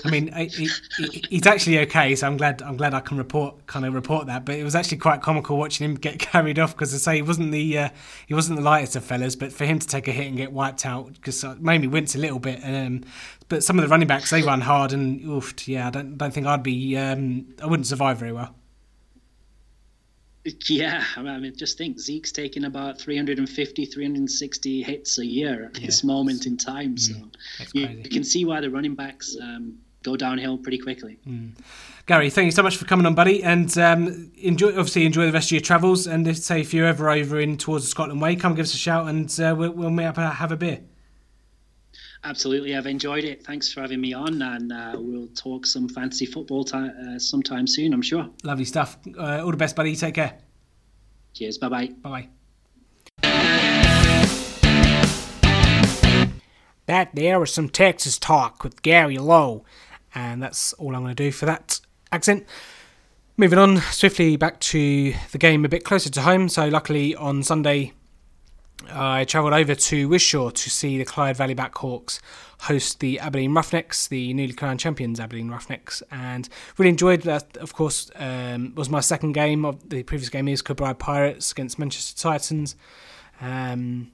mean, 0.09 0.31
he's 0.33 1.45
actually 1.45 1.79
okay. 1.79 2.15
So 2.15 2.25
I'm 2.25 2.37
glad 2.37 2.61
I'm 2.61 2.77
glad 2.77 2.93
I 2.93 3.01
can 3.01 3.17
report 3.17 3.67
kind 3.67 3.85
of 3.85 3.93
report 3.93 4.27
that. 4.27 4.45
But 4.45 4.55
it 4.55 4.63
was 4.63 4.75
actually 4.75 4.99
quite 4.99 5.21
comical 5.21 5.57
watching 5.57 5.85
him 5.85 5.95
get 5.95 6.19
carried 6.31 6.57
off 6.57 6.73
because 6.73 6.93
I 6.93 6.97
say 6.97 7.15
he 7.17 7.21
wasn't 7.21 7.51
the 7.51 7.77
uh, 7.77 7.89
he 8.27 8.33
wasn't 8.33 8.57
the 8.57 8.63
lightest 8.63 8.95
of 8.95 9.03
fellas, 9.03 9.35
but 9.35 9.51
for 9.51 9.65
him 9.65 9.77
to 9.77 9.87
take 9.87 10.07
a 10.07 10.11
hit 10.11 10.27
and 10.27 10.37
get 10.37 10.53
wiped 10.53 10.85
out 10.85 11.13
because 11.13 11.43
it 11.43 11.61
made 11.61 11.81
me 11.81 11.87
wince 11.87 12.15
a 12.15 12.19
little 12.19 12.39
bit. 12.39 12.61
Um, 12.63 13.03
but 13.49 13.61
some 13.61 13.77
of 13.77 13.83
the 13.83 13.89
running 13.89 14.07
backs 14.07 14.29
they 14.29 14.41
run 14.41 14.61
hard 14.61 14.93
and 14.93 15.21
oof, 15.25 15.67
yeah, 15.67 15.87
I 15.87 15.89
don't 15.89 16.17
don't 16.17 16.33
think 16.33 16.47
I'd 16.47 16.63
be 16.63 16.95
um, 16.97 17.47
I 17.61 17.65
wouldn't 17.65 17.87
survive 17.87 18.17
very 18.17 18.31
well. 18.31 18.55
Yeah, 20.67 21.03
I 21.15 21.21
mean, 21.21 21.55
just 21.55 21.77
think 21.77 21.99
Zeke's 21.99 22.31
taking 22.31 22.65
about 22.65 22.99
350, 22.99 23.85
360 23.85 24.83
hits 24.83 25.19
a 25.19 25.25
year 25.25 25.65
at 25.65 25.79
yeah. 25.79 25.85
this 25.85 26.03
moment 26.03 26.45
in 26.45 26.57
time. 26.57 26.97
So 26.97 27.13
mm, 27.13 27.29
you, 27.73 27.87
you, 27.87 28.09
can 28.09 28.23
see 28.23 28.45
why 28.45 28.59
the 28.61 28.69
running 28.69 28.95
backs 28.95 29.37
um, 29.39 29.77
go 30.03 30.15
downhill 30.17 30.57
pretty 30.57 30.79
quickly. 30.79 31.19
Mm. 31.27 31.51
Gary, 32.07 32.29
thank 32.29 32.45
you 32.45 32.51
so 32.51 32.63
much 32.63 32.77
for 32.77 32.85
coming 32.85 33.05
on, 33.05 33.13
buddy, 33.13 33.43
and 33.43 33.77
um, 33.77 34.31
enjoy. 34.37 34.69
Obviously, 34.69 35.05
enjoy 35.05 35.27
the 35.27 35.31
rest 35.31 35.47
of 35.47 35.51
your 35.53 35.61
travels. 35.61 36.07
And 36.07 36.27
if, 36.27 36.37
say 36.37 36.61
if 36.61 36.73
you're 36.73 36.87
ever 36.87 37.09
over 37.09 37.39
in 37.39 37.57
towards 37.57 37.85
the 37.85 37.91
Scotland 37.91 38.21
way, 38.21 38.35
come 38.35 38.55
give 38.55 38.63
us 38.63 38.73
a 38.73 38.77
shout, 38.77 39.07
and 39.07 39.39
uh, 39.39 39.55
we'll, 39.55 39.71
we'll 39.71 39.89
meet 39.91 40.05
up 40.05 40.17
and 40.17 40.33
have 40.33 40.51
a 40.51 40.57
beer. 40.57 40.81
Absolutely, 42.23 42.75
I've 42.75 42.85
enjoyed 42.85 43.23
it. 43.23 43.43
Thanks 43.43 43.73
for 43.73 43.81
having 43.81 43.99
me 43.99 44.13
on, 44.13 44.41
and 44.41 44.71
uh, 44.71 44.93
we'll 44.95 45.27
talk 45.29 45.65
some 45.65 45.89
fantasy 45.89 46.25
football 46.27 46.63
t- 46.63 46.77
uh, 46.77 47.17
sometime 47.17 47.65
soon, 47.65 47.93
I'm 47.93 48.01
sure. 48.03 48.29
Lovely 48.43 48.65
stuff. 48.65 48.97
Uh, 49.17 49.43
all 49.43 49.49
the 49.51 49.57
best, 49.57 49.75
buddy. 49.75 49.95
Take 49.95 50.15
care. 50.15 50.37
Cheers. 51.33 51.57
Bye 51.57 51.69
bye. 51.69 51.87
Bye 52.03 52.27
bye. 53.23 53.31
That 56.87 57.15
there 57.15 57.39
was 57.39 57.53
some 57.53 57.69
Texas 57.69 58.17
talk 58.17 58.63
with 58.63 58.81
Gary 58.81 59.17
Lowe. 59.17 59.63
and 60.13 60.43
that's 60.43 60.73
all 60.73 60.93
I'm 60.95 61.03
going 61.03 61.15
to 61.15 61.23
do 61.23 61.31
for 61.31 61.45
that 61.45 61.79
accent. 62.11 62.45
Moving 63.37 63.57
on 63.59 63.77
swiftly 63.77 64.35
back 64.35 64.59
to 64.59 65.13
the 65.31 65.37
game 65.37 65.63
a 65.63 65.69
bit 65.69 65.85
closer 65.85 66.09
to 66.09 66.21
home. 66.21 66.49
So, 66.49 66.67
luckily, 66.67 67.15
on 67.15 67.43
Sunday, 67.43 67.93
I 68.89 69.25
travelled 69.25 69.53
over 69.53 69.75
to 69.75 70.09
Wishaw 70.09 70.49
to 70.49 70.69
see 70.69 70.97
the 70.97 71.05
Clyde 71.05 71.37
Valley 71.37 71.55
Blackhawks 71.55 72.19
host 72.61 72.99
the 72.99 73.19
Aberdeen 73.19 73.53
Roughnecks, 73.53 74.07
the 74.07 74.33
newly 74.33 74.53
crowned 74.53 74.79
champions 74.79 75.19
Aberdeen 75.19 75.49
Roughnecks, 75.49 76.03
and 76.11 76.47
really 76.77 76.89
enjoyed 76.89 77.21
that. 77.23 77.57
Of 77.57 77.73
course, 77.73 78.11
um, 78.15 78.73
was 78.75 78.89
my 78.89 78.99
second 78.99 79.33
game 79.33 79.65
of 79.65 79.89
the 79.89 80.03
previous 80.03 80.29
game 80.29 80.47
is 80.47 80.61
Kilbride 80.61 80.99
Pirates 80.99 81.51
against 81.51 81.79
Manchester 81.79 82.19
Titans. 82.19 82.75
Um, 83.39 84.11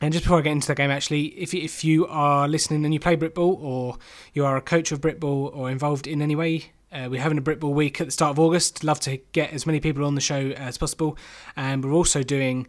and 0.00 0.12
just 0.12 0.24
before 0.24 0.38
I 0.38 0.42
get 0.42 0.52
into 0.52 0.68
the 0.68 0.74
game, 0.74 0.90
actually, 0.90 1.26
if 1.26 1.52
if 1.52 1.82
you 1.82 2.06
are 2.06 2.46
listening 2.46 2.84
and 2.84 2.94
you 2.94 3.00
play 3.00 3.16
Britball 3.16 3.60
or 3.60 3.98
you 4.32 4.44
are 4.44 4.56
a 4.56 4.60
coach 4.60 4.92
of 4.92 5.00
Britball 5.00 5.54
or 5.54 5.70
involved 5.70 6.06
in 6.06 6.22
any 6.22 6.36
way, 6.36 6.72
uh, 6.92 7.08
we're 7.10 7.20
having 7.20 7.38
a 7.38 7.42
Britball 7.42 7.74
week 7.74 8.00
at 8.00 8.06
the 8.06 8.12
start 8.12 8.30
of 8.30 8.38
August. 8.38 8.84
Love 8.84 9.00
to 9.00 9.16
get 9.32 9.52
as 9.52 9.66
many 9.66 9.80
people 9.80 10.04
on 10.04 10.14
the 10.14 10.20
show 10.20 10.50
as 10.50 10.78
possible, 10.78 11.18
and 11.56 11.84
we're 11.84 11.92
also 11.92 12.22
doing. 12.22 12.66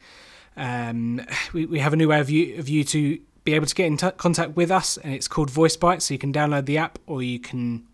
Um, 0.60 1.22
we, 1.54 1.66
we 1.66 1.80
have 1.80 1.94
a 1.94 1.96
new 1.96 2.10
way 2.10 2.20
of 2.20 2.30
you, 2.30 2.60
of 2.60 2.70
you 2.70 2.84
to 2.84 3.18
be 3.46 3.54
able 3.54 3.66
to 3.66 3.74
get 3.74 3.88
in 3.88 3.98
t- 3.98 4.12
contact 4.12 4.56
with 4.56 4.70
us, 4.70 4.98
and 4.98 5.14
it's 5.14 5.28
called 5.28 5.50
Voice 5.50 5.78
Bite. 5.78 6.02
So 6.04 6.14
you 6.14 6.20
can 6.20 6.34
download 6.34 6.66
the 6.66 6.78
app, 6.78 7.00
or 7.08 7.24
you 7.24 7.40
can 7.40 7.88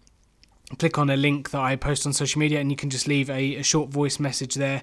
click 0.80 0.98
on 0.98 1.10
a 1.10 1.16
link 1.16 1.52
that 1.52 1.62
I 1.62 1.76
post 1.76 2.06
on 2.06 2.14
social 2.14 2.40
media, 2.40 2.60
and 2.60 2.72
you 2.72 2.76
can 2.76 2.90
just 2.90 3.08
leave 3.08 3.30
a, 3.30 3.58
a 3.58 3.64
short 3.64 3.92
voice 3.92 4.20
message 4.20 4.56
there, 4.56 4.82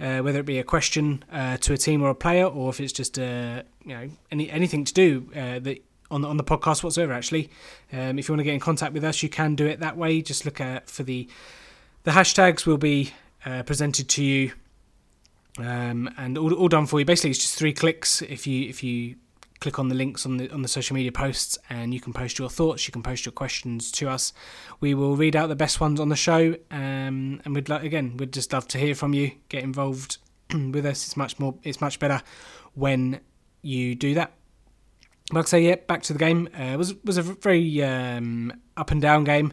uh, 0.00 0.20
whether 0.20 0.38
it 0.38 0.46
be 0.46 0.58
a 0.58 0.64
question 0.64 1.24
uh, 1.32 1.56
to 1.58 1.72
a 1.72 1.76
team 1.76 2.02
or 2.02 2.10
a 2.10 2.14
player, 2.14 2.46
or 2.46 2.70
if 2.70 2.80
it's 2.80 2.92
just 2.92 3.18
uh, 3.18 3.62
you 3.84 3.94
know 3.94 4.08
any 4.30 4.48
anything 4.50 4.84
to 4.84 4.94
do 4.94 5.28
uh, 5.34 5.58
that 5.58 5.84
on 6.10 6.22
the, 6.22 6.28
on 6.28 6.36
the 6.36 6.44
podcast 6.44 6.84
whatsoever. 6.84 7.12
Actually, 7.12 7.50
um, 7.92 8.18
if 8.18 8.28
you 8.28 8.32
want 8.32 8.40
to 8.40 8.44
get 8.44 8.54
in 8.54 8.60
contact 8.60 8.92
with 8.92 9.04
us, 9.04 9.22
you 9.22 9.28
can 9.28 9.56
do 9.56 9.66
it 9.66 9.80
that 9.80 9.96
way. 9.96 10.22
Just 10.22 10.44
look 10.44 10.60
at 10.60 10.88
for 10.88 11.02
the 11.02 11.28
the 12.04 12.12
hashtags 12.12 12.64
will 12.64 12.78
be 12.78 13.12
uh, 13.44 13.64
presented 13.64 14.08
to 14.10 14.22
you. 14.22 14.52
Um, 15.58 16.08
and 16.16 16.38
all, 16.38 16.52
all 16.54 16.68
done 16.68 16.86
for 16.86 16.98
you. 16.98 17.04
Basically, 17.04 17.30
it's 17.30 17.40
just 17.40 17.58
three 17.58 17.72
clicks. 17.72 18.22
If 18.22 18.46
you 18.46 18.68
if 18.68 18.82
you 18.82 19.16
click 19.60 19.78
on 19.78 19.88
the 19.88 19.94
links 19.94 20.24
on 20.24 20.36
the 20.36 20.50
on 20.50 20.62
the 20.62 20.68
social 20.68 20.94
media 20.94 21.10
posts 21.10 21.58
and 21.68 21.92
you 21.92 22.00
can 22.00 22.12
post 22.12 22.38
your 22.38 22.48
thoughts 22.48 22.86
you 22.86 22.92
can 22.92 23.02
post 23.02 23.26
your 23.26 23.32
questions 23.32 23.90
to 23.90 24.08
us 24.08 24.32
we 24.78 24.94
will 24.94 25.16
read 25.16 25.34
out 25.34 25.48
the 25.48 25.56
best 25.56 25.80
ones 25.80 25.98
on 25.98 26.08
the 26.08 26.16
show. 26.16 26.54
Um, 26.70 27.40
and 27.44 27.54
we'd 27.54 27.68
like 27.68 27.82
again 27.82 28.16
we'd 28.16 28.32
just 28.32 28.52
love 28.52 28.68
to 28.68 28.78
hear 28.78 28.94
from 28.94 29.14
you. 29.14 29.32
Get 29.48 29.64
involved 29.64 30.18
with 30.52 30.86
us. 30.86 31.06
It's 31.06 31.16
much 31.16 31.38
more 31.38 31.54
it's 31.62 31.80
much 31.80 31.98
better 31.98 32.22
when 32.74 33.20
you 33.62 33.94
do 33.94 34.14
that. 34.14 34.32
Like 35.32 35.46
I 35.46 35.48
say 35.48 35.60
yeah 35.62 35.76
back 35.76 36.02
to 36.04 36.12
the 36.12 36.18
game. 36.18 36.48
Uh, 36.56 36.76
was 36.78 36.94
was 37.04 37.16
a 37.16 37.22
very 37.22 37.82
um, 37.82 38.52
up 38.76 38.90
and 38.90 39.02
down 39.02 39.24
game 39.24 39.52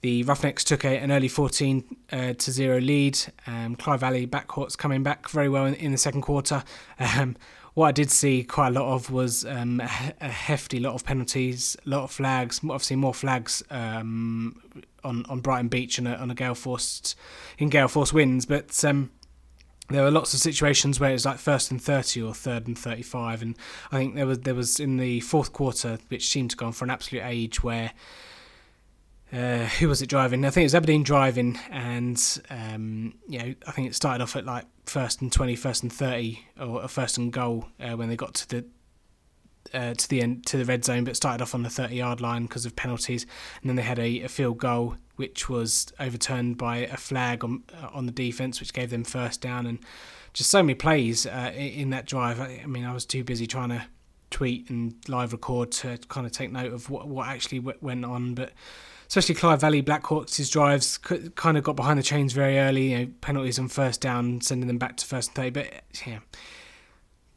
the 0.00 0.22
Roughnecks 0.22 0.64
took 0.64 0.84
a, 0.84 0.98
an 0.98 1.10
early 1.10 1.28
14 1.28 1.96
uh, 2.12 2.32
to 2.34 2.52
0 2.52 2.80
lead. 2.80 3.18
Um, 3.46 3.74
Clyde 3.74 4.00
Valley 4.00 4.26
Blackhawks 4.26 4.76
coming 4.76 5.02
back 5.02 5.28
very 5.28 5.48
well 5.48 5.66
in, 5.66 5.74
in 5.74 5.92
the 5.92 5.98
second 5.98 6.22
quarter. 6.22 6.62
Um, 6.98 7.36
what 7.74 7.86
I 7.86 7.92
did 7.92 8.10
see 8.10 8.42
quite 8.42 8.68
a 8.68 8.70
lot 8.70 8.92
of 8.92 9.10
was 9.10 9.44
um, 9.44 9.80
a 9.80 9.86
hefty 10.28 10.80
lot 10.80 10.94
of 10.94 11.04
penalties, 11.04 11.76
a 11.86 11.88
lot 11.88 12.02
of 12.02 12.10
flags. 12.10 12.60
Obviously, 12.64 12.96
more 12.96 13.14
flags 13.14 13.62
um, 13.70 14.60
on 15.04 15.24
on 15.28 15.40
Brighton 15.40 15.68
Beach 15.68 15.96
and 15.98 16.08
on 16.08 16.28
a 16.28 16.34
gale 16.34 16.56
force 16.56 17.14
in 17.56 17.68
gale 17.68 17.88
force 17.88 18.12
winds, 18.12 18.46
but. 18.46 18.84
Um, 18.84 19.10
there 19.90 20.02
were 20.02 20.10
lots 20.10 20.34
of 20.34 20.40
situations 20.40 21.00
where 21.00 21.08
it 21.08 21.14
was 21.14 21.24
like 21.24 21.38
first 21.38 21.70
and 21.70 21.80
thirty 21.80 22.20
or 22.20 22.34
third 22.34 22.66
and 22.66 22.78
thirty-five, 22.78 23.40
and 23.40 23.56
I 23.90 23.96
think 23.96 24.16
there 24.16 24.26
was 24.26 24.40
there 24.40 24.54
was 24.54 24.78
in 24.78 24.98
the 24.98 25.20
fourth 25.20 25.54
quarter, 25.54 25.98
which 26.08 26.28
seemed 26.28 26.50
to 26.50 26.56
go 26.56 26.66
on 26.66 26.72
for 26.72 26.84
an 26.84 26.90
absolute 26.90 27.22
age, 27.24 27.62
where 27.62 27.92
uh, 29.32 29.66
who 29.66 29.88
was 29.88 30.00
it 30.00 30.08
driving? 30.08 30.44
I 30.44 30.50
think 30.50 30.62
it 30.62 30.66
was 30.66 30.74
Aberdeen 30.74 31.02
driving, 31.02 31.58
and 31.70 32.42
um, 32.50 33.14
you 33.28 33.38
know, 33.38 33.54
I 33.66 33.70
think 33.72 33.88
it 33.88 33.94
started 33.94 34.22
off 34.22 34.36
at 34.36 34.46
like 34.46 34.64
first 34.86 35.20
and 35.20 35.30
20, 35.30 35.54
first 35.56 35.82
and 35.82 35.92
thirty, 35.92 36.46
or 36.58 36.86
first 36.88 37.18
and 37.18 37.32
goal 37.32 37.66
uh, 37.78 37.96
when 37.96 38.08
they 38.08 38.16
got 38.16 38.34
to 38.34 38.48
the 38.48 38.64
uh, 39.74 39.94
to 39.94 40.08
the 40.08 40.22
end 40.22 40.46
to 40.46 40.56
the 40.56 40.64
red 40.64 40.84
zone, 40.84 41.04
but 41.04 41.16
started 41.16 41.42
off 41.42 41.54
on 41.54 41.62
the 41.62 41.70
thirty 41.70 41.96
yard 41.96 42.20
line 42.20 42.44
because 42.44 42.64
of 42.64 42.74
penalties, 42.74 43.26
and 43.60 43.68
then 43.68 43.76
they 43.76 43.82
had 43.82 43.98
a, 43.98 44.22
a, 44.22 44.28
field 44.28 44.58
goal 44.58 44.96
which 45.16 45.48
was 45.48 45.92
overturned 45.98 46.56
by 46.56 46.78
a 46.78 46.96
flag 46.96 47.44
on 47.44 47.62
uh, 47.82 47.88
on 47.92 48.06
the 48.06 48.12
defense, 48.12 48.60
which 48.60 48.72
gave 48.72 48.90
them 48.90 49.04
first 49.04 49.40
down, 49.40 49.66
and 49.66 49.78
just 50.32 50.50
so 50.50 50.62
many 50.62 50.74
plays 50.74 51.26
uh, 51.26 51.52
in 51.54 51.90
that 51.90 52.06
drive. 52.06 52.40
I, 52.40 52.60
I 52.62 52.66
mean, 52.66 52.84
I 52.84 52.94
was 52.94 53.04
too 53.04 53.24
busy 53.24 53.46
trying 53.46 53.70
to 53.70 53.84
tweet 54.30 54.70
and 54.70 54.94
live 55.08 55.32
record 55.32 55.72
to 55.72 55.98
kind 56.08 56.26
of 56.26 56.32
take 56.32 56.52
note 56.52 56.72
of 56.72 56.88
what 56.88 57.08
what 57.08 57.28
actually 57.28 57.60
went 57.60 58.04
on, 58.04 58.34
but 58.34 58.52
especially 59.08 59.34
Clyde 59.34 59.60
Valley 59.60 59.82
Blackhawks, 59.82 60.50
drives 60.50 60.98
kind 60.98 61.56
of 61.56 61.64
got 61.64 61.76
behind 61.76 61.98
the 61.98 62.02
chains 62.02 62.32
very 62.32 62.58
early. 62.58 62.92
You 62.92 62.98
know, 62.98 63.12
penalties 63.20 63.58
on 63.58 63.68
first 63.68 64.00
down, 64.00 64.40
sending 64.40 64.68
them 64.68 64.78
back 64.78 64.96
to 64.98 65.06
first 65.06 65.30
and 65.30 65.36
thirty. 65.36 65.50
But 65.50 65.82
yeah, 66.06 66.18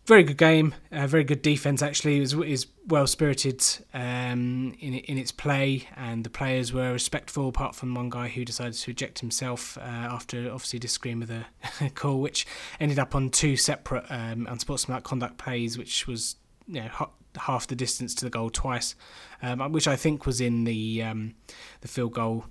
very 0.06 0.24
good 0.24 0.38
game, 0.38 0.76
uh, 0.92 1.08
very 1.08 1.24
good 1.24 1.42
defense. 1.42 1.82
Actually, 1.82 2.18
it 2.18 2.22
was 2.22 2.34
is 2.34 2.68
well 2.88 3.08
spirited 3.08 3.64
um, 3.94 4.76
in 4.80 4.96
in 4.96 5.18
its 5.18 5.32
play, 5.32 5.88
and 5.96 6.24
the 6.24 6.30
players 6.30 6.74
were 6.74 6.92
respectful. 6.92 7.48
Apart 7.48 7.76
from 7.76 7.96
one 7.96 8.10
guy 8.10 8.28
who 8.28 8.44
decided 8.44 8.74
to 8.74 8.92
eject 8.92 9.20
himself 9.20 9.78
uh, 9.78 9.82
after 9.82 10.52
obviously 10.52 10.80
disagreeing 10.80 11.20
with 11.20 11.32
a 11.32 11.46
call, 11.92 12.20
which 12.20 12.46
ended 12.80 13.00
up 13.00 13.16
on 13.16 13.30
two 13.30 13.56
separate 13.56 14.06
um, 14.10 14.48
unsportsmanlike 14.50 15.04
conduct 15.04 15.38
plays, 15.38 15.78
which 15.78 16.08
was 16.08 16.36
you 16.68 16.82
know, 16.82 17.10
half 17.38 17.68
the 17.68 17.76
distance 17.76 18.14
to 18.16 18.26
the 18.26 18.32
goal 18.32 18.50
twice, 18.50 18.96
um, 19.42 19.72
which 19.72 19.88
I 19.88 19.96
think 19.96 20.26
was 20.26 20.42
in 20.42 20.64
the 20.64 21.04
um, 21.04 21.36
the 21.82 21.88
field 21.88 22.14
goal 22.14 22.46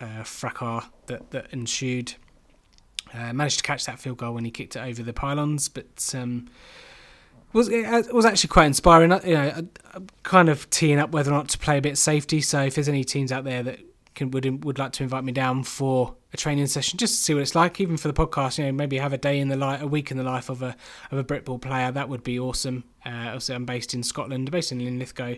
uh, 0.00 0.22
fracas 0.22 0.84
that 1.06 1.30
that 1.30 1.46
ensued. 1.52 2.14
Uh, 3.14 3.32
managed 3.32 3.56
to 3.56 3.62
catch 3.62 3.86
that 3.86 3.98
field 3.98 4.18
goal 4.18 4.34
when 4.34 4.44
he 4.44 4.50
kicked 4.50 4.76
it 4.76 4.80
over 4.80 5.02
the 5.02 5.14
pylons, 5.14 5.70
but 5.70 6.14
um, 6.14 6.46
was 7.52 7.68
it 7.68 8.12
was 8.12 8.26
actually 8.26 8.48
quite 8.48 8.66
inspiring. 8.66 9.10
You 9.24 9.34
know, 9.34 9.68
kind 10.22 10.48
of 10.48 10.68
teeing 10.68 10.98
up 10.98 11.10
whether 11.10 11.30
or 11.30 11.34
not 11.34 11.48
to 11.50 11.58
play 11.58 11.78
a 11.78 11.80
bit 11.80 11.96
safety. 11.96 12.40
So 12.42 12.64
if 12.64 12.74
there's 12.74 12.88
any 12.88 13.04
teams 13.04 13.32
out 13.32 13.44
there 13.44 13.62
that 13.62 13.80
can 14.14 14.30
would 14.32 14.64
would 14.64 14.78
like 14.78 14.92
to 14.92 15.02
invite 15.02 15.24
me 15.24 15.32
down 15.32 15.64
for 15.64 16.16
a 16.32 16.36
training 16.36 16.66
session 16.66 16.98
just 16.98 17.16
to 17.16 17.22
see 17.22 17.34
what 17.34 17.42
it's 17.42 17.54
like, 17.54 17.80
even 17.80 17.96
for 17.96 18.08
the 18.08 18.14
podcast. 18.14 18.58
You 18.58 18.64
know, 18.64 18.72
maybe 18.72 18.98
have 18.98 19.12
a 19.12 19.18
day 19.18 19.38
in 19.38 19.48
the 19.48 19.56
life, 19.56 19.82
a 19.82 19.86
week 19.86 20.10
in 20.10 20.16
the 20.16 20.24
life 20.24 20.48
of 20.48 20.62
a 20.62 20.76
of 21.10 21.18
a 21.18 21.24
Britball 21.24 21.60
player. 21.60 21.90
That 21.90 22.08
would 22.08 22.22
be 22.22 22.38
awesome. 22.38 22.84
Uh, 23.04 23.38
I'm 23.48 23.64
based 23.64 23.94
in 23.94 24.02
Scotland, 24.02 24.50
based 24.50 24.72
in 24.72 24.84
Linlithgow. 24.84 25.36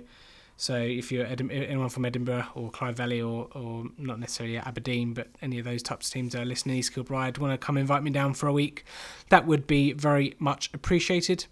So 0.57 0.77
if 0.77 1.11
you're 1.11 1.25
Edim- 1.25 1.51
anyone 1.51 1.89
from 1.89 2.05
Edinburgh 2.05 2.49
or 2.55 2.71
Clyde 2.71 2.95
Valley 2.95 3.23
or, 3.23 3.49
or 3.53 3.85
not 3.97 4.21
necessarily 4.21 4.59
Aberdeen, 4.59 5.15
but 5.15 5.29
any 5.41 5.59
of 5.59 5.65
those 5.65 5.83
types 5.83 6.09
of 6.09 6.13
teams 6.13 6.35
that 6.35 6.43
are 6.43 6.45
listening, 6.45 6.77
East 6.77 6.93
Kilbride, 6.93 7.39
want 7.39 7.59
to 7.59 7.59
come 7.59 7.79
invite 7.79 8.03
me 8.03 8.11
down 8.11 8.35
for 8.35 8.47
a 8.47 8.53
week, 8.53 8.85
that 9.31 9.47
would 9.47 9.67
be 9.67 9.95
very 9.95 10.35
much 10.39 10.69
appreciated 10.75 11.47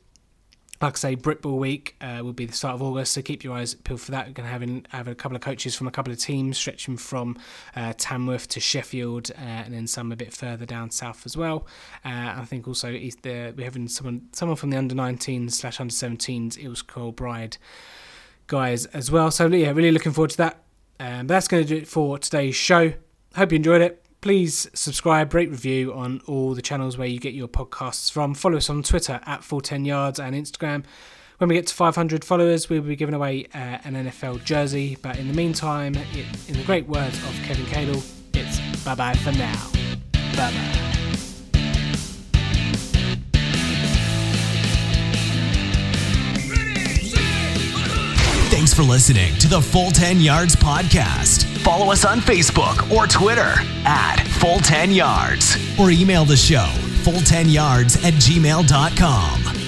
like 0.81 0.95
I 0.95 0.97
say, 0.97 1.17
Britball 1.17 1.59
Week 1.59 1.97
uh, 2.01 2.21
will 2.23 2.33
be 2.33 2.47
the 2.47 2.53
start 2.53 2.75
of 2.75 2.83
August, 2.83 3.13
so 3.13 3.23
keep 3.23 3.43
your 3.43 3.55
eyes 3.55 3.75
peeled 3.75 4.01
for 4.01 4.13
that. 4.13 4.29
We're 4.29 4.33
going 4.35 4.47
to 4.47 4.53
have, 4.53 4.63
in, 4.63 4.87
have 4.91 5.09
a 5.09 5.15
couple 5.15 5.35
of 5.35 5.43
coaches 5.43 5.75
from 5.75 5.89
a 5.89 5.91
couple 5.91 6.13
of 6.13 6.21
teams, 6.21 6.57
stretching 6.57 6.97
from 6.97 7.37
uh, 7.75 7.95
Tamworth 7.97 8.47
to 8.49 8.61
Sheffield, 8.61 9.33
uh, 9.33 9.41
and 9.41 9.75
then 9.75 9.89
some 9.89 10.13
a 10.13 10.17
bit 10.17 10.33
further 10.33 10.65
down 10.65 10.91
south 10.91 11.27
as 11.27 11.37
well. 11.37 11.67
Uh, 12.05 12.35
I 12.37 12.45
think 12.45 12.69
also 12.69 12.93
the, 12.93 13.55
we're 13.57 13.65
having 13.65 13.89
someone 13.89 14.29
someone 14.33 14.57
from 14.57 14.71
the 14.71 14.77
under 14.77 14.95
19s 14.95 15.53
slash 15.53 15.81
under 15.81 15.93
17s, 15.93 16.65
Earls 16.65 16.83
Bride 17.13 17.57
guys 18.47 18.87
as 18.87 19.11
well. 19.11 19.31
So 19.31 19.49
yeah, 19.49 19.71
really 19.73 19.91
looking 19.91 20.13
forward 20.13 20.31
to 20.31 20.37
that. 20.39 20.63
Um, 21.01 21.27
that's 21.27 21.49
going 21.49 21.63
to 21.65 21.69
do 21.69 21.77
it 21.77 21.89
for 21.89 22.19
today's 22.19 22.57
show. 22.57 22.93
Hope 23.35 23.53
you 23.53 23.57
enjoyed 23.57 23.81
it 23.81 24.05
please 24.21 24.69
subscribe, 24.75 25.33
rate, 25.35 25.51
review 25.51 25.93
on 25.93 26.21
all 26.27 26.55
the 26.55 26.63
channels 26.63 26.99
where 26.99 27.09
you 27.09 27.19
get 27.21 27.35
your 27.35 27.49
podcasts 27.49 28.11
from. 28.11 28.35
Follow 28.35 28.57
us 28.57 28.69
on 28.69 28.83
Twitter 28.83 29.21
at 29.27 29.45
Full 29.45 29.61
10 29.61 29.85
Yards 29.85 30.19
and 30.19 30.35
Instagram. 30.35 30.85
When 31.39 31.49
we 31.49 31.55
get 31.55 31.69
to 31.69 31.75
500 31.75 32.25
followers, 32.25 32.69
we'll 32.69 32.83
be 32.83 32.97
giving 32.97 33.15
away 33.15 33.47
uh, 33.55 33.79
an 33.85 33.95
NFL 33.95 34.45
jersey. 34.45 34.99
But 35.01 35.19
in 35.19 35.29
the 35.29 35.35
meantime, 35.35 35.95
it, 35.95 36.27
in 36.49 36.57
the 36.57 36.65
great 36.65 36.89
words 36.89 37.17
of 37.25 37.33
Kevin 37.45 37.65
Cadle, 37.67 38.03
it's 38.35 38.85
bye 38.85 38.95
bye 38.97 39.15
for 39.15 39.33
now. 39.33 39.71
Bye 40.35 40.51
bye. 40.51 40.75
Thanks 48.51 48.75
for 48.75 48.83
listening 48.83 49.37
to 49.37 49.47
the 49.47 49.61
Full 49.61 49.93
10 49.93 50.21
Yards 50.21 50.57
podcast. 50.57 51.58
Follow 51.69 51.93
us 51.93 52.07
on 52.07 52.21
Facebook 52.21 52.91
or 52.91 53.07
Twitter 53.07 53.53
at 53.85 54.27
Full 54.41 54.59
10 54.59 54.91
Yards 54.91 55.59
or 55.79 55.91
email 55.91 56.25
the 56.25 56.35
show 56.35 56.65
full10yards 57.05 58.03
at 58.05 58.15
gmail.com. 58.15 59.68